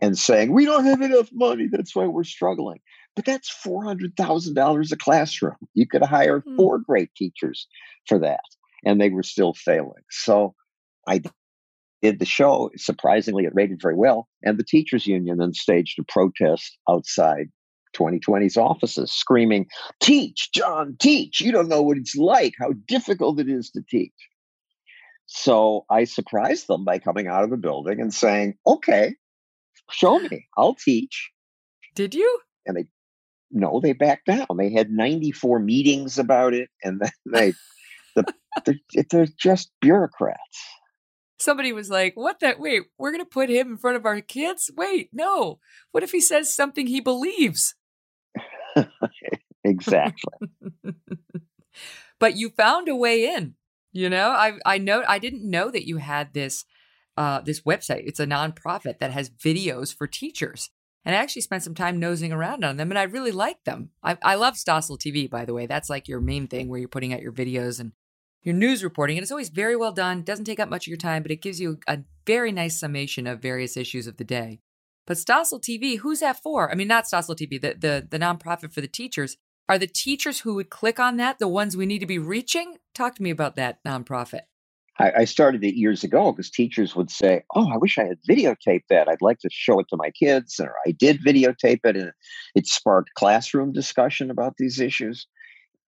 and 0.01 0.17
saying, 0.19 0.53
we 0.53 0.65
don't 0.65 0.85
have 0.85 1.03
enough 1.03 1.31
money. 1.33 1.69
That's 1.71 1.95
why 1.95 2.07
we're 2.07 2.25
struggling. 2.25 2.81
But 3.15 3.27
that's 3.27 3.55
$400,000 3.65 4.93
a 4.93 4.97
classroom. 4.97 5.57
You 5.75 5.87
could 5.87 6.03
hire 6.03 6.41
hmm. 6.41 6.57
four 6.57 6.79
great 6.79 7.15
teachers 7.15 7.67
for 8.07 8.19
that, 8.19 8.45
and 8.85 9.01
they 9.01 9.11
were 9.11 9.23
still 9.23 9.55
failing. 9.55 10.03
So 10.11 10.55
I 11.07 11.23
did 12.01 12.19
the 12.19 12.25
show. 12.25 12.71
Surprisingly, 12.77 13.45
it 13.45 13.55
rated 13.55 13.81
very 13.81 13.95
well. 13.95 14.29
And 14.43 14.59
the 14.59 14.65
teachers 14.65 15.07
union 15.07 15.39
then 15.39 15.55
staged 15.55 15.99
a 15.99 16.05
protest 16.05 16.77
outside 16.89 17.49
2020's 17.97 18.57
offices, 18.57 19.13
screaming, 19.13 19.67
Teach, 20.01 20.51
John, 20.53 20.97
teach. 20.99 21.41
You 21.41 21.53
don't 21.53 21.69
know 21.69 21.83
what 21.83 21.99
it's 21.99 22.17
like, 22.17 22.55
how 22.59 22.73
difficult 22.87 23.39
it 23.39 23.49
is 23.49 23.71
to 23.71 23.83
teach. 23.89 24.13
So 25.27 25.85
I 25.89 26.05
surprised 26.05 26.67
them 26.67 26.85
by 26.85 26.99
coming 26.99 27.27
out 27.27 27.45
of 27.45 27.51
the 27.51 27.57
building 27.57 28.01
and 28.01 28.13
saying, 28.13 28.55
Okay, 28.67 29.15
show 29.91 30.19
me, 30.19 30.47
I'll 30.57 30.75
teach. 30.75 31.31
Did 31.95 32.15
you? 32.15 32.41
And 32.67 32.77
they 32.77 32.87
no, 33.53 33.81
they 33.81 33.93
backed 33.93 34.27
down. 34.27 34.47
They 34.57 34.73
had 34.73 34.91
94 34.91 35.61
meetings 35.61 36.19
about 36.19 36.55
it, 36.55 36.71
and 36.83 37.01
then 37.01 37.11
they, 37.33 37.53
the, 38.17 38.25
they're, 38.65 39.05
they're 39.11 39.29
just 39.39 39.71
bureaucrats. 39.81 40.67
Somebody 41.39 41.73
was 41.73 41.91
like, 41.91 42.15
"What 42.15 42.41
that? 42.41 42.61
Wait, 42.61 42.83
we're 42.99 43.11
going 43.11 43.25
to 43.25 43.29
put 43.29 43.51
him 43.51 43.73
in 43.73 43.77
front 43.77 43.97
of 43.97 44.07
our 44.07 44.21
kids? 44.21 44.71
Wait, 44.77 45.11
no. 45.13 45.59
What 45.91 46.03
if 46.03 46.13
he 46.13 46.21
says 46.21 46.53
something 46.53 46.87
he 46.87 47.01
believes?" 47.01 47.75
exactly. 49.65 50.49
but 52.21 52.37
you 52.37 52.51
found 52.51 52.89
a 52.89 52.97
way 52.97 53.27
in. 53.27 53.55
You 53.93 54.09
know, 54.09 54.31
I 54.31 54.55
I 54.65 54.79
know 54.79 55.05
I 55.07 55.19
didn't 55.19 55.49
know 55.49 55.71
that 55.71 55.87
you 55.87 55.99
had 55.99 56.33
this 56.33 56.65
uh, 57.17 57.41
this 57.41 57.63
website. 57.63 58.05
It's 58.07 58.21
a 58.21 58.27
nonprofit 58.27 58.99
that 59.01 59.11
has 59.11 59.29
videos 59.29 59.95
for 59.95 60.07
teachers. 60.07 60.71
And 61.05 61.17
I 61.17 61.19
actually 61.19 61.43
spent 61.43 61.65
some 61.65 61.75
time 61.75 61.99
nosing 61.99 62.33
around 62.33 62.65
on 62.65 62.77
them 62.77 62.91
and 62.91 62.99
I 62.99 63.03
really 63.05 63.33
like 63.33 63.65
them. 63.65 63.91
I, 64.03 64.17
I 64.23 64.35
love 64.37 64.55
Stossel 64.55 64.99
TV, 64.99 65.29
by 65.29 65.45
the 65.45 65.55
way. 65.55 65.67
That's 65.67 65.91
like 65.91 66.07
your 66.07 66.21
main 66.21 66.47
thing 66.47 66.69
where 66.69 66.79
you're 66.79 66.89
putting 66.89 67.13
out 67.13 67.23
your 67.23 67.33
videos 67.33 67.81
and 67.81 67.93
your 68.43 68.55
news 68.55 68.85
reporting. 68.85 69.17
And 69.17 69.23
it's 69.23 69.33
always 69.33 69.49
very 69.49 69.77
well 69.77 69.93
done. 69.93 70.23
Doesn't 70.23 70.45
take 70.45 70.61
up 70.61 70.69
much 70.69 70.87
of 70.87 70.91
your 70.91 70.97
time, 70.97 71.23
but 71.23 71.33
it 71.33 71.43
gives 71.43 71.61
you 71.61 71.79
a 71.89 72.01
very 72.27 72.53
nice 72.53 72.79
summation 72.79 73.27
of 73.27 73.41
various 73.41 73.77
issues 73.77 74.07
of 74.07 74.17
the 74.17 74.25
day. 74.25 74.61
But 75.07 75.17
Stossel 75.17 75.61
TV, 75.61 75.99
who's 75.99 76.21
that 76.21 76.41
for? 76.41 76.71
I 76.71 76.75
mean, 76.75 76.89
not 76.89 77.05
Stossel 77.05 77.37
TV, 77.37 77.61
the, 77.61 77.75
the, 77.75 78.07
the 78.09 78.19
nonprofit 78.19 78.73
for 78.73 78.81
the 78.81 78.87
teachers. 78.87 79.37
Are 79.69 79.79
the 79.79 79.87
teachers 79.87 80.41
who 80.41 80.55
would 80.55 80.71
click 80.71 81.01
on 81.01 81.17
that 81.17 81.39
the 81.39 81.49
ones 81.49 81.77
we 81.77 81.87
need 81.87 82.01
to 82.01 82.07
be 82.07 82.19
reaching? 82.19 82.77
Talk 82.95 83.17
to 83.17 83.23
me 83.23 83.31
about 83.31 83.57
that 83.57 83.83
nonprofit. 83.85 84.43
I, 84.99 85.13
I 85.19 85.25
started 85.25 85.65
it 85.65 85.75
years 85.75 86.05
ago 86.05 86.33
because 86.33 86.51
teachers 86.51 86.95
would 86.95 87.11
say, 87.11 87.43
"Oh, 87.55 87.71
I 87.73 87.77
wish 87.77 87.99
I 87.99 88.05
had 88.05 88.19
videotaped 88.29 88.85
that. 88.91 89.09
I'd 89.09 89.23
like 89.23 89.39
to 89.41 89.49
show 89.51 89.79
it 89.81 89.87
to 89.89 89.97
my 89.97 90.11
kids." 90.11 90.61
Or 90.61 90.75
I 90.87 90.93
did 90.93 91.25
videotape 91.25 91.81
it, 91.85 91.97
and 91.97 92.13
it 92.55 92.67
sparked 92.67 93.11
classroom 93.15 93.73
discussion 93.73 94.31
about 94.31 94.57
these 94.59 94.81
issues. 94.81 95.27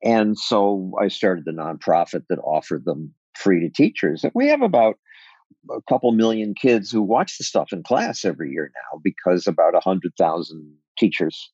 And 0.03 0.39
so 0.39 0.93
I 1.01 1.09
started 1.09 1.45
the 1.45 1.53
nonprofit 1.53 2.25
that 2.29 2.39
offered 2.41 2.85
them 2.85 3.15
free 3.35 3.61
to 3.61 3.71
teachers. 3.71 4.23
And 4.23 4.33
we 4.35 4.49
have 4.49 4.63
about 4.63 4.97
a 5.71 5.81
couple 5.89 6.13
million 6.13 6.55
kids 6.55 6.91
who 6.91 7.03
watch 7.03 7.39
the 7.39 7.45
stuff 7.45 7.73
in 7.73 7.83
class 7.83 8.25
every 8.25 8.51
year 8.51 8.71
now 8.93 9.01
because 9.03 9.47
about 9.47 9.73
100,000 9.73 10.75
teachers 10.99 11.51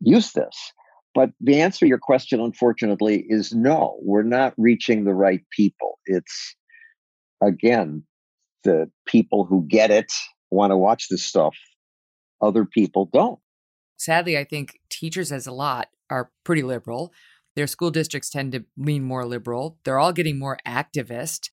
use 0.00 0.32
this. 0.32 0.72
But 1.14 1.30
the 1.40 1.60
answer 1.60 1.80
to 1.80 1.88
your 1.88 1.98
question, 1.98 2.40
unfortunately, 2.40 3.24
is 3.28 3.54
no, 3.54 3.98
we're 4.02 4.22
not 4.22 4.52
reaching 4.58 5.04
the 5.04 5.14
right 5.14 5.40
people. 5.50 5.98
It's 6.06 6.56
again, 7.40 8.04
the 8.64 8.90
people 9.06 9.44
who 9.44 9.64
get 9.66 9.90
it 9.90 10.12
want 10.50 10.70
to 10.70 10.76
watch 10.76 11.08
this 11.08 11.24
stuff. 11.24 11.56
Other 12.40 12.64
people 12.64 13.08
don't. 13.12 13.38
Sadly, 13.96 14.36
I 14.36 14.44
think 14.44 14.78
teachers 14.90 15.32
as 15.32 15.46
a 15.46 15.52
lot 15.52 15.88
are 16.10 16.30
pretty 16.44 16.62
liberal. 16.62 17.12
Their 17.54 17.66
school 17.66 17.90
districts 17.90 18.28
tend 18.28 18.52
to 18.52 18.64
lean 18.76 19.02
more 19.02 19.24
liberal. 19.24 19.78
They're 19.84 19.98
all 19.98 20.12
getting 20.12 20.38
more 20.38 20.58
activist. 20.66 21.50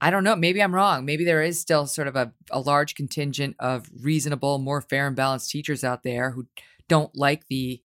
I 0.00 0.10
don't 0.10 0.22
know. 0.22 0.36
Maybe 0.36 0.62
I'm 0.62 0.74
wrong. 0.74 1.04
Maybe 1.04 1.24
there 1.24 1.42
is 1.42 1.60
still 1.60 1.86
sort 1.86 2.06
of 2.06 2.14
a, 2.14 2.32
a 2.50 2.60
large 2.60 2.94
contingent 2.94 3.56
of 3.58 3.88
reasonable, 4.00 4.58
more 4.58 4.80
fair 4.80 5.06
and 5.06 5.16
balanced 5.16 5.50
teachers 5.50 5.82
out 5.82 6.02
there 6.02 6.32
who 6.32 6.46
don't 6.88 7.16
like 7.16 7.46
the 7.48 7.82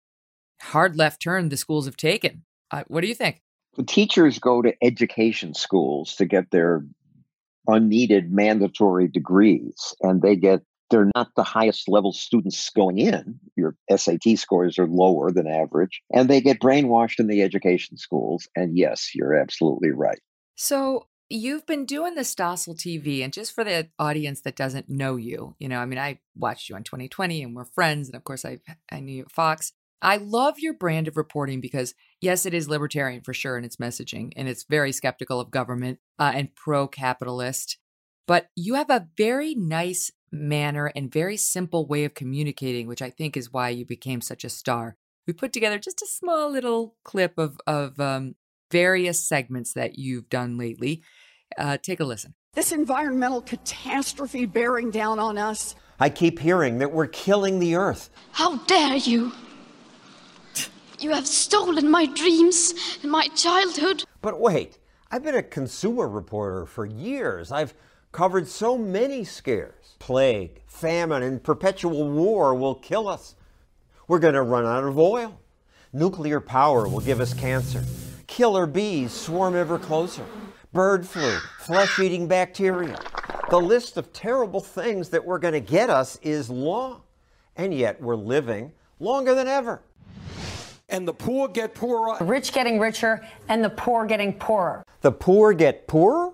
hard 0.63 0.97
left 0.97 1.23
turn 1.23 1.51
the 1.51 1.57
schools 1.57 1.85
have 1.85 1.97
taken. 1.97 2.45
Uh, 2.71 2.85
what 2.89 3.03
do 3.03 3.09
you 3.09 3.15
think? 3.15 3.43
The 3.77 3.85
teachers 3.85 4.39
go 4.39 4.63
to 4.63 4.75
education 4.83 5.55
schools 5.55 6.17
to 6.17 6.25
get 6.25 6.51
their 6.51 6.85
unneeded 7.67 8.33
mandatory 8.33 9.09
degrees, 9.09 9.95
and 10.01 10.23
they 10.23 10.37
get 10.37 10.61
they're 10.91 11.11
not 11.15 11.29
the 11.37 11.45
highest 11.45 11.89
level 11.89 12.13
students 12.13 12.69
going 12.71 12.99
in. 12.99 13.39
Your 13.57 13.77
SAT 13.95 14.37
scores 14.37 14.79
are 14.79 14.89
lower 14.89 15.31
than 15.31 15.47
average, 15.47 16.03
and 16.13 16.29
they 16.29 16.41
get 16.41 16.61
brainwashed 16.61 17.21
in 17.21 17.29
the 17.29 17.43
education 17.43 17.97
schools. 17.97 18.49
And 18.57 18.77
yes, 18.77 19.11
you're 19.15 19.35
absolutely 19.35 19.91
right. 19.91 20.19
So 20.57 21.07
you've 21.29 21.65
been 21.65 21.87
doing 21.87 22.17
the 22.17 22.23
Stossel 22.23 22.77
TV, 22.77 23.23
and 23.23 23.33
just 23.33 23.55
for 23.55 23.63
the 23.63 23.89
audience 23.99 24.41
that 24.43 24.57
doesn't 24.57 24.89
know 24.89 25.17
you, 25.17 25.55
you 25.59 25.69
know, 25.69 25.79
I 25.79 25.87
mean, 25.87 25.99
I 25.99 26.19
watched 26.35 26.69
you 26.69 26.75
on 26.75 26.83
2020, 26.83 27.43
and 27.43 27.55
we're 27.55 27.65
friends, 27.65 28.09
and 28.09 28.17
of 28.17 28.25
course, 28.25 28.45
I 28.45 28.59
I 28.91 29.01
knew 29.01 29.15
you 29.15 29.23
at 29.23 29.33
Fox. 29.33 29.73
I 30.03 30.17
love 30.17 30.59
your 30.59 30.73
brand 30.73 31.09
of 31.09 31.17
reporting 31.17 31.61
because, 31.61 31.95
yes, 32.21 32.47
it 32.47 32.55
is 32.55 32.69
libertarian 32.69 33.21
for 33.23 33.35
sure 33.35 33.59
in 33.59 33.65
its 33.65 33.77
messaging, 33.77 34.33
and 34.37 34.49
it's 34.49 34.65
very 34.65 34.93
skeptical 34.93 35.41
of 35.41 35.51
government 35.51 35.99
uh, 36.19 36.33
and 36.35 36.55
pro 36.55 36.89
capitalist. 36.89 37.77
But 38.27 38.49
you 38.57 38.75
have 38.75 38.91
a 38.91 39.09
very 39.17 39.55
nice 39.55 40.11
manner 40.33 40.93
and 40.95 41.13
very 41.13 41.37
simple 41.37 41.87
way 41.87 42.05
of 42.05 42.15
communicating, 42.15 42.87
which 42.87 43.03
I 43.03 43.11
think 43.11 43.37
is 43.37 43.53
why 43.53 43.71
you 43.71 43.85
became 43.85 44.21
such 44.21 44.45
a 44.45 44.49
star. 44.49 44.97
We 45.27 45.33
put 45.33 45.53
together 45.53 45.79
just 45.79 46.03
a 46.03 46.07
small 46.07 46.51
little 46.51 46.95
clip 47.05 47.37
of, 47.37 47.61
of 47.67 48.01
um, 48.01 48.37
various 48.71 49.27
segments 49.27 49.75
that 49.75 49.99
you've 49.99 50.29
done 50.29 50.57
lately. 50.57 51.03
Uh, 51.59 51.77
take 51.77 52.01
a 52.01 52.05
listen. 52.05 52.35
This 52.55 52.73
environmental 52.73 53.43
catastrophe 53.43 54.47
bearing 54.47 54.91
down 54.91 55.19
on 55.19 55.37
us. 55.37 55.75
I 55.99 56.09
keep 56.09 56.39
hearing 56.39 56.79
that 56.79 56.93
we're 56.93 57.07
killing 57.09 57.59
the 57.59 57.77
earth. 57.77 58.11
How 58.33 58.57
dare 58.59 58.97
you! 58.97 59.33
You 61.01 61.13
have 61.13 61.27
stolen 61.27 61.91
my 61.91 62.05
dreams 62.05 62.75
and 63.03 63.11
my 63.11 63.27
childhood. 63.29 64.05
But 64.21 64.39
wait, 64.39 64.79
I've 65.11 65.23
been 65.23 65.35
a 65.35 65.43
consumer 65.43 66.07
reporter 66.07 66.67
for 66.67 66.85
years. 66.85 67.51
I've 67.51 67.73
covered 68.13 68.47
so 68.47 68.77
many 68.77 69.25
scares. 69.25 69.97
Plague, 69.99 70.61
famine, 70.67 71.23
and 71.23 71.43
perpetual 71.43 72.11
war 72.11 72.55
will 72.55 72.75
kill 72.75 73.09
us. 73.09 73.35
We're 74.09 74.19
going 74.19 74.35
to 74.35 74.43
run 74.43 74.67
out 74.67 74.85
of 74.85 74.99
oil. 74.99 75.41
Nuclear 75.95 76.39
power 76.39 76.87
will 76.87 77.01
give 77.01 77.19
us 77.19 77.33
cancer. 77.33 77.83
Killer 78.27 78.67
bees 78.67 79.13
swarm 79.13 79.57
ever 79.57 79.79
closer. 79.79 80.27
Bird 80.75 81.07
flu, 81.07 81.39
flesh 81.61 81.99
eating 81.99 82.29
bacteria. 82.29 82.99
The 83.49 83.59
list 83.59 83.97
of 83.97 84.13
terrible 84.13 84.61
things 84.61 85.09
that 85.09 85.25
were 85.25 85.39
going 85.39 85.55
to 85.55 85.61
get 85.61 85.89
us 85.89 86.19
is 86.23 86.51
long. 86.51 87.01
And 87.57 87.73
yet 87.73 88.03
we're 88.03 88.17
living 88.17 88.73
longer 88.99 89.35
than 89.35 89.49
ever. 89.49 89.83
And 90.91 91.07
the 91.07 91.15
poor 91.15 91.49
get 91.49 91.75
poorer. 91.75 92.19
The 92.19 92.25
rich 92.25 92.53
getting 92.53 92.81
richer 92.81 93.25
and 93.49 93.63
the 93.65 93.71
poor 93.71 94.05
getting 94.07 94.33
poorer. 94.33 94.85
The 95.03 95.13
poor 95.13 95.53
get 95.53 95.87
poorer? 95.87 96.33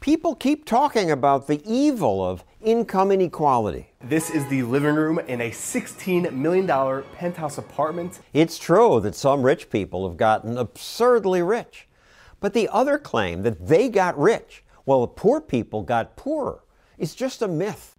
People 0.00 0.34
keep 0.34 0.64
talking 0.66 1.10
about 1.10 1.46
the 1.46 1.62
evil 1.64 2.24
of 2.24 2.44
income 2.60 3.10
inequality. 3.12 3.92
This 4.02 4.28
is 4.30 4.46
the 4.48 4.62
living 4.64 4.96
room 4.96 5.18
in 5.20 5.40
a 5.40 5.50
$16 5.50 6.32
million 6.32 6.66
penthouse 7.14 7.58
apartment. 7.58 8.20
It's 8.32 8.58
true 8.58 9.00
that 9.00 9.14
some 9.14 9.42
rich 9.42 9.70
people 9.70 10.06
have 10.08 10.16
gotten 10.16 10.58
absurdly 10.58 11.42
rich. 11.42 11.88
But 12.40 12.52
the 12.54 12.68
other 12.68 12.98
claim 12.98 13.42
that 13.42 13.66
they 13.66 13.88
got 13.88 14.18
rich 14.18 14.64
while 14.84 15.00
the 15.00 15.08
poor 15.08 15.40
people 15.40 15.82
got 15.82 16.16
poorer 16.16 16.60
is 16.98 17.14
just 17.14 17.40
a 17.40 17.48
myth. 17.48 17.96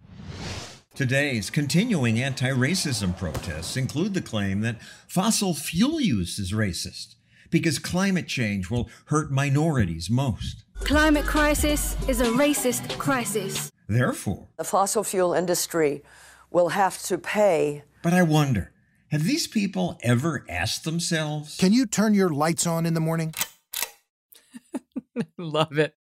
Today's 0.98 1.48
continuing 1.48 2.20
anti 2.20 2.50
racism 2.50 3.16
protests 3.16 3.76
include 3.76 4.14
the 4.14 4.20
claim 4.20 4.62
that 4.62 4.82
fossil 5.06 5.54
fuel 5.54 6.00
use 6.00 6.40
is 6.40 6.52
racist 6.52 7.14
because 7.50 7.78
climate 7.78 8.26
change 8.26 8.68
will 8.68 8.90
hurt 9.04 9.30
minorities 9.30 10.10
most. 10.10 10.64
Climate 10.80 11.24
crisis 11.24 11.96
is 12.08 12.20
a 12.20 12.24
racist 12.24 12.98
crisis. 12.98 13.70
Therefore, 13.86 14.48
the 14.56 14.64
fossil 14.64 15.04
fuel 15.04 15.34
industry 15.34 16.02
will 16.50 16.70
have 16.70 17.00
to 17.02 17.16
pay. 17.16 17.84
But 18.02 18.12
I 18.12 18.24
wonder 18.24 18.72
have 19.12 19.22
these 19.22 19.46
people 19.46 20.00
ever 20.02 20.44
asked 20.48 20.82
themselves? 20.82 21.58
Can 21.58 21.72
you 21.72 21.86
turn 21.86 22.12
your 22.12 22.30
lights 22.30 22.66
on 22.66 22.84
in 22.84 22.94
the 22.94 23.00
morning? 23.00 23.36
Love 25.38 25.78
it. 25.78 25.94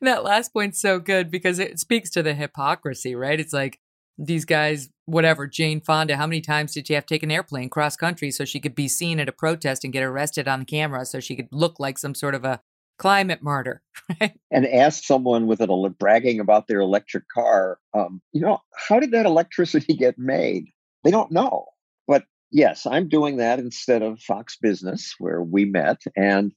That 0.00 0.22
last 0.22 0.52
point's 0.52 0.80
so 0.80 1.00
good 1.00 1.28
because 1.28 1.58
it 1.58 1.80
speaks 1.80 2.08
to 2.10 2.22
the 2.22 2.34
hypocrisy, 2.34 3.16
right? 3.16 3.40
It's 3.40 3.52
like 3.52 3.80
these 4.18 4.44
guys, 4.44 4.88
whatever, 5.06 5.46
Jane 5.46 5.80
Fonda, 5.80 6.16
how 6.16 6.26
many 6.26 6.40
times 6.40 6.74
did 6.74 6.86
she 6.86 6.94
have 6.94 7.06
to 7.06 7.14
take 7.14 7.22
an 7.22 7.30
airplane 7.30 7.68
cross 7.68 7.96
country 7.96 8.30
so 8.30 8.44
she 8.44 8.60
could 8.60 8.74
be 8.74 8.88
seen 8.88 9.18
at 9.18 9.28
a 9.28 9.32
protest 9.32 9.84
and 9.84 9.92
get 9.92 10.02
arrested 10.02 10.48
on 10.48 10.64
camera 10.64 11.04
so 11.04 11.20
she 11.20 11.36
could 11.36 11.48
look 11.50 11.80
like 11.80 11.98
some 11.98 12.14
sort 12.14 12.34
of 12.34 12.44
a 12.44 12.60
climate 12.98 13.42
martyr? 13.42 13.82
Right? 14.20 14.38
And 14.50 14.66
ask 14.66 15.04
someone 15.04 15.46
with 15.46 15.60
it 15.60 15.70
bragging 15.98 16.40
about 16.40 16.66
their 16.66 16.80
electric 16.80 17.24
car, 17.32 17.78
um, 17.94 18.20
you 18.32 18.40
know, 18.40 18.58
how 18.76 19.00
did 19.00 19.12
that 19.12 19.26
electricity 19.26 19.94
get 19.98 20.18
made? 20.18 20.66
They 21.02 21.10
don't 21.10 21.30
know. 21.30 21.66
But 22.06 22.24
yes, 22.50 22.84
I'm 22.84 23.08
doing 23.08 23.38
that 23.38 23.58
instead 23.58 24.02
of 24.02 24.20
Fox 24.20 24.58
Business, 24.60 25.14
where 25.18 25.42
we 25.42 25.64
met. 25.64 26.02
And 26.16 26.52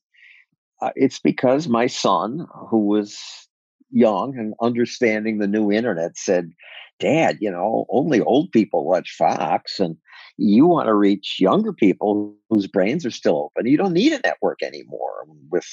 uh, 0.81 0.91
it's 0.95 1.19
because 1.19 1.67
my 1.67 1.87
son, 1.87 2.45
who 2.69 2.79
was 2.87 3.17
young 3.91 4.37
and 4.37 4.53
understanding 4.61 5.37
the 5.37 5.47
new 5.47 5.71
internet, 5.71 6.17
said, 6.17 6.51
Dad, 6.99 7.37
you 7.41 7.51
know, 7.51 7.85
only 7.89 8.21
old 8.21 8.51
people 8.51 8.85
watch 8.85 9.15
Fox, 9.17 9.79
and 9.79 9.97
you 10.37 10.65
want 10.65 10.87
to 10.87 10.93
reach 10.93 11.37
younger 11.39 11.73
people 11.73 12.35
whose 12.49 12.67
brains 12.67 13.05
are 13.05 13.11
still 13.11 13.37
open. 13.37 13.69
You 13.69 13.77
don't 13.77 13.93
need 13.93 14.13
a 14.13 14.21
network 14.23 14.63
anymore 14.63 15.25
with 15.51 15.67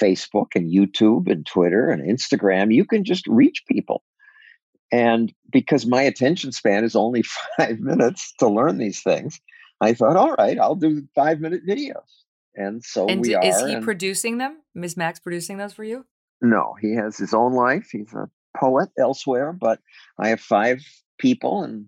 Facebook 0.00 0.48
and 0.54 0.72
YouTube 0.72 1.30
and 1.30 1.44
Twitter 1.44 1.88
and 1.90 2.02
Instagram. 2.02 2.72
You 2.72 2.84
can 2.84 3.04
just 3.04 3.26
reach 3.26 3.64
people. 3.66 4.02
And 4.92 5.32
because 5.52 5.86
my 5.86 6.02
attention 6.02 6.52
span 6.52 6.84
is 6.84 6.96
only 6.96 7.22
five 7.56 7.80
minutes 7.80 8.32
to 8.38 8.48
learn 8.48 8.78
these 8.78 9.02
things, 9.02 9.40
I 9.80 9.94
thought, 9.94 10.16
all 10.16 10.34
right, 10.34 10.58
I'll 10.58 10.76
do 10.76 11.06
five 11.14 11.40
minute 11.40 11.66
videos. 11.66 11.94
And 12.54 12.84
so 12.84 13.06
and 13.06 13.20
we 13.20 13.34
are. 13.34 13.44
Is 13.44 13.60
he 13.60 13.74
and 13.74 13.84
producing 13.84 14.38
them? 14.38 14.58
Ms. 14.74 14.96
Max 14.96 15.20
producing 15.20 15.56
those 15.56 15.72
for 15.72 15.84
you? 15.84 16.04
No, 16.42 16.74
he 16.80 16.94
has 16.94 17.16
his 17.16 17.34
own 17.34 17.52
life. 17.52 17.88
He's 17.92 18.12
a 18.14 18.28
poet 18.56 18.88
elsewhere, 18.98 19.52
but 19.52 19.80
I 20.18 20.28
have 20.28 20.40
five 20.40 20.80
people, 21.18 21.62
and 21.62 21.86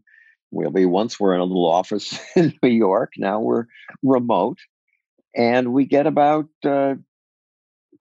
we'll 0.50 0.70
be 0.70 0.84
once 0.86 1.18
we're 1.18 1.34
in 1.34 1.40
a 1.40 1.44
little 1.44 1.70
office 1.70 2.18
in 2.36 2.54
New 2.62 2.68
York. 2.70 3.12
Now 3.16 3.40
we're 3.40 3.66
remote, 4.02 4.58
and 5.34 5.72
we 5.72 5.86
get 5.86 6.06
about 6.06 6.48
uh, 6.64 6.94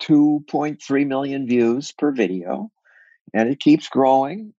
2.3 0.02 1.08
million 1.08 1.48
views 1.48 1.92
per 1.92 2.12
video, 2.12 2.72
and 3.34 3.50
it 3.50 3.60
keeps 3.60 3.88
growing. 3.88 4.54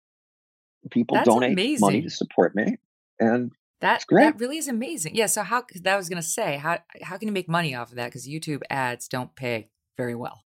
People 0.90 1.16
That's 1.16 1.28
donate 1.28 1.52
amazing. 1.52 1.80
money 1.86 2.02
to 2.02 2.10
support 2.10 2.56
me, 2.56 2.76
and 3.20 3.52
That 3.82 4.04
great. 4.08 4.24
that 4.24 4.40
really 4.40 4.58
is 4.58 4.66
amazing. 4.66 5.14
Yeah. 5.14 5.26
So 5.26 5.42
how 5.44 5.64
that 5.82 5.96
was 5.96 6.08
gonna 6.08 6.22
say 6.22 6.56
how 6.56 6.78
how 7.02 7.18
can 7.18 7.28
you 7.28 7.32
make 7.32 7.48
money 7.48 7.72
off 7.72 7.90
of 7.90 7.96
that? 7.96 8.06
Because 8.06 8.26
YouTube 8.26 8.62
ads 8.68 9.06
don't 9.06 9.36
pay 9.36 9.68
very 9.96 10.16
well. 10.16 10.42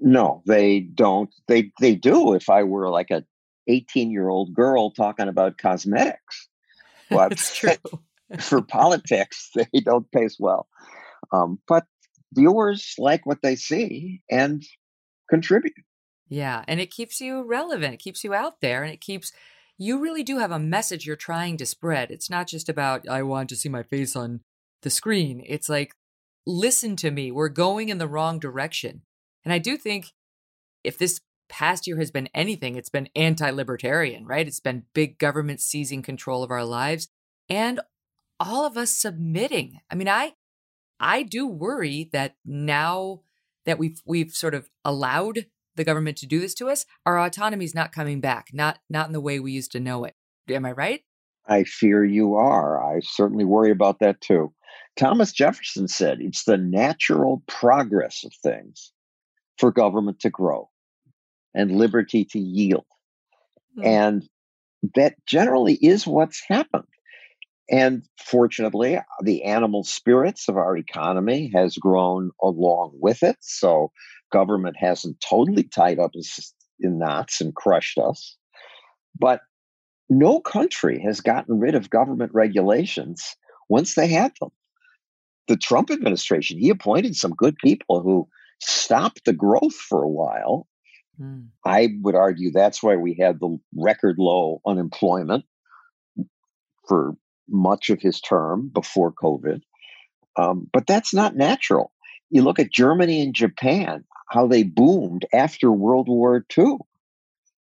No, 0.00 0.42
they 0.46 0.80
don't. 0.80 1.30
They 1.48 1.72
they 1.80 1.94
do. 1.94 2.34
If 2.34 2.50
I 2.50 2.62
were 2.62 2.88
like 2.90 3.10
a 3.10 3.24
18 3.68 4.10
year 4.10 4.28
old 4.28 4.54
girl 4.54 4.90
talking 4.90 5.28
about 5.28 5.58
cosmetics, 5.58 6.48
but 7.10 7.32
It's 7.32 7.56
true. 7.56 7.72
for 8.40 8.62
politics, 8.62 9.50
they 9.54 9.80
don't 9.80 10.10
pace 10.10 10.36
well. 10.38 10.68
Um, 11.32 11.58
but 11.66 11.84
viewers 12.34 12.94
like 12.98 13.24
what 13.24 13.42
they 13.42 13.56
see 13.56 14.22
and 14.30 14.62
contribute. 15.30 15.74
Yeah, 16.28 16.64
and 16.66 16.80
it 16.80 16.90
keeps 16.90 17.20
you 17.20 17.42
relevant. 17.42 17.94
It 17.94 18.00
keeps 18.00 18.24
you 18.24 18.34
out 18.34 18.60
there, 18.60 18.82
and 18.82 18.92
it 18.92 19.00
keeps 19.00 19.32
you 19.78 19.98
really 19.98 20.22
do 20.22 20.38
have 20.38 20.50
a 20.50 20.58
message 20.58 21.06
you're 21.06 21.16
trying 21.16 21.56
to 21.58 21.66
spread. 21.66 22.10
It's 22.10 22.30
not 22.30 22.48
just 22.48 22.68
about 22.68 23.08
I 23.08 23.22
want 23.22 23.48
to 23.50 23.56
see 23.56 23.68
my 23.68 23.82
face 23.82 24.16
on 24.16 24.40
the 24.82 24.90
screen. 24.90 25.42
It's 25.46 25.68
like 25.68 25.92
listen 26.46 26.96
to 26.96 27.10
me. 27.10 27.30
We're 27.30 27.48
going 27.48 27.88
in 27.88 27.98
the 27.98 28.08
wrong 28.08 28.38
direction. 28.38 29.02
And 29.46 29.52
I 29.52 29.58
do 29.58 29.76
think 29.76 30.12
if 30.82 30.98
this 30.98 31.20
past 31.48 31.86
year 31.86 31.98
has 31.98 32.10
been 32.10 32.28
anything, 32.34 32.74
it's 32.74 32.88
been 32.88 33.08
anti-libertarian, 33.14 34.26
right? 34.26 34.46
It's 34.46 34.58
been 34.58 34.86
big 34.92 35.18
government 35.18 35.60
seizing 35.60 36.02
control 36.02 36.42
of 36.42 36.50
our 36.50 36.64
lives 36.64 37.06
and 37.48 37.78
all 38.40 38.66
of 38.66 38.76
us 38.76 38.90
submitting. 38.90 39.78
I 39.88 39.94
mean, 39.94 40.08
I 40.08 40.32
I 40.98 41.22
do 41.22 41.46
worry 41.46 42.10
that 42.12 42.34
now 42.44 43.20
that 43.66 43.78
we've 43.78 44.02
we've 44.04 44.32
sort 44.32 44.52
of 44.52 44.68
allowed 44.84 45.46
the 45.76 45.84
government 45.84 46.16
to 46.18 46.26
do 46.26 46.40
this 46.40 46.54
to 46.54 46.68
us, 46.68 46.84
our 47.04 47.16
autonomy 47.24 47.64
is 47.64 47.74
not 47.74 47.92
coming 47.92 48.20
back, 48.20 48.48
not 48.52 48.80
not 48.90 49.06
in 49.06 49.12
the 49.12 49.20
way 49.20 49.38
we 49.38 49.52
used 49.52 49.70
to 49.72 49.80
know 49.80 50.02
it. 50.02 50.14
Am 50.50 50.66
I 50.66 50.72
right? 50.72 51.02
I 51.46 51.62
fear 51.62 52.04
you 52.04 52.34
are. 52.34 52.82
I 52.82 52.98
certainly 53.00 53.44
worry 53.44 53.70
about 53.70 54.00
that 54.00 54.20
too. 54.20 54.52
Thomas 54.96 55.30
Jefferson 55.30 55.86
said 55.86 56.18
it's 56.20 56.42
the 56.42 56.56
natural 56.56 57.44
progress 57.46 58.24
of 58.24 58.32
things 58.42 58.92
for 59.58 59.70
government 59.70 60.20
to 60.20 60.30
grow 60.30 60.68
and 61.54 61.72
liberty 61.72 62.24
to 62.26 62.38
yield. 62.38 62.86
Mm. 63.78 63.86
And 63.86 64.28
that 64.94 65.14
generally 65.26 65.74
is 65.74 66.06
what's 66.06 66.42
happened. 66.46 66.84
And 67.70 68.04
fortunately, 68.24 68.98
the 69.22 69.42
animal 69.42 69.82
spirits 69.82 70.48
of 70.48 70.56
our 70.56 70.76
economy 70.76 71.50
has 71.54 71.76
grown 71.76 72.30
along 72.40 72.92
with 72.94 73.22
it. 73.22 73.36
So 73.40 73.90
government 74.30 74.76
hasn't 74.78 75.20
totally 75.20 75.64
tied 75.64 75.98
up 75.98 76.12
in 76.80 76.98
knots 76.98 77.40
and 77.40 77.54
crushed 77.54 77.98
us. 77.98 78.36
But 79.18 79.40
no 80.08 80.40
country 80.40 81.00
has 81.00 81.20
gotten 81.20 81.58
rid 81.58 81.74
of 81.74 81.90
government 81.90 82.32
regulations 82.32 83.34
once 83.68 83.94
they 83.94 84.06
had 84.06 84.32
them. 84.40 84.50
The 85.48 85.56
Trump 85.56 85.90
administration, 85.90 86.58
he 86.58 86.70
appointed 86.70 87.16
some 87.16 87.32
good 87.32 87.56
people 87.56 88.00
who 88.00 88.28
stopped 88.60 89.24
the 89.24 89.32
growth 89.32 89.74
for 89.74 90.02
a 90.02 90.08
while. 90.08 90.66
Mm. 91.20 91.48
I 91.64 91.88
would 92.02 92.14
argue 92.14 92.50
that's 92.50 92.82
why 92.82 92.96
we 92.96 93.14
had 93.14 93.40
the 93.40 93.58
record 93.74 94.16
low 94.18 94.60
unemployment 94.66 95.44
for 96.86 97.16
much 97.48 97.90
of 97.90 98.00
his 98.00 98.20
term 98.20 98.68
before 98.72 99.12
COVID. 99.12 99.62
Um, 100.36 100.68
but 100.72 100.86
that's 100.86 101.14
not 101.14 101.36
natural. 101.36 101.92
You 102.30 102.42
look 102.42 102.58
at 102.58 102.72
Germany 102.72 103.22
and 103.22 103.34
Japan, 103.34 104.04
how 104.28 104.46
they 104.46 104.62
boomed 104.62 105.26
after 105.32 105.70
World 105.70 106.08
War 106.08 106.44
II. 106.56 106.78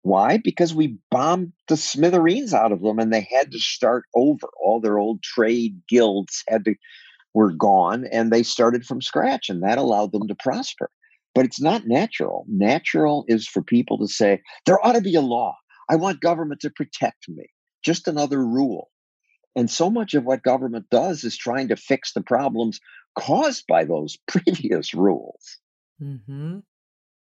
Why? 0.03 0.37
Because 0.37 0.73
we 0.73 0.97
bombed 1.09 1.53
the 1.67 1.77
smithereens 1.77 2.53
out 2.53 2.71
of 2.71 2.81
them 2.81 2.99
and 2.99 3.11
they 3.11 3.27
had 3.31 3.51
to 3.51 3.59
start 3.59 4.03
over. 4.13 4.47
All 4.61 4.79
their 4.79 4.97
old 4.97 5.23
trade 5.23 5.81
guilds 5.87 6.43
had 6.47 6.65
to 6.65 6.75
were 7.33 7.51
gone 7.51 8.05
and 8.11 8.31
they 8.31 8.43
started 8.43 8.85
from 8.85 9.01
scratch 9.01 9.49
and 9.49 9.63
that 9.63 9.77
allowed 9.77 10.11
them 10.11 10.27
to 10.27 10.35
prosper. 10.35 10.89
But 11.35 11.45
it's 11.45 11.61
not 11.61 11.87
natural. 11.87 12.45
Natural 12.47 13.25
is 13.27 13.47
for 13.47 13.63
people 13.63 13.97
to 13.97 14.07
say, 14.07 14.41
there 14.65 14.83
ought 14.85 14.93
to 14.93 15.01
be 15.01 15.15
a 15.15 15.21
law. 15.21 15.55
I 15.89 15.95
want 15.95 16.21
government 16.21 16.61
to 16.61 16.69
protect 16.69 17.27
me. 17.27 17.45
Just 17.83 18.07
another 18.07 18.45
rule. 18.45 18.89
And 19.55 19.69
so 19.69 19.89
much 19.89 20.13
of 20.13 20.23
what 20.23 20.43
government 20.43 20.85
does 20.89 21.23
is 21.23 21.37
trying 21.37 21.67
to 21.69 21.75
fix 21.75 22.13
the 22.13 22.21
problems 22.21 22.79
caused 23.17 23.65
by 23.67 23.83
those 23.83 24.17
previous 24.27 24.93
rules. 24.93 25.57
Mm-hmm. 26.01 26.59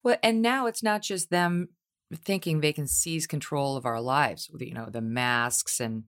Well, 0.02 0.16
and 0.22 0.42
now 0.42 0.66
it's 0.66 0.82
not 0.82 1.02
just 1.02 1.30
them 1.30 1.68
thinking 2.14 2.60
they 2.60 2.72
can 2.72 2.86
seize 2.86 3.26
control 3.26 3.76
of 3.76 3.84
our 3.84 4.00
lives. 4.00 4.50
You 4.58 4.74
know, 4.74 4.88
the 4.90 5.00
masks 5.00 5.80
and 5.80 6.04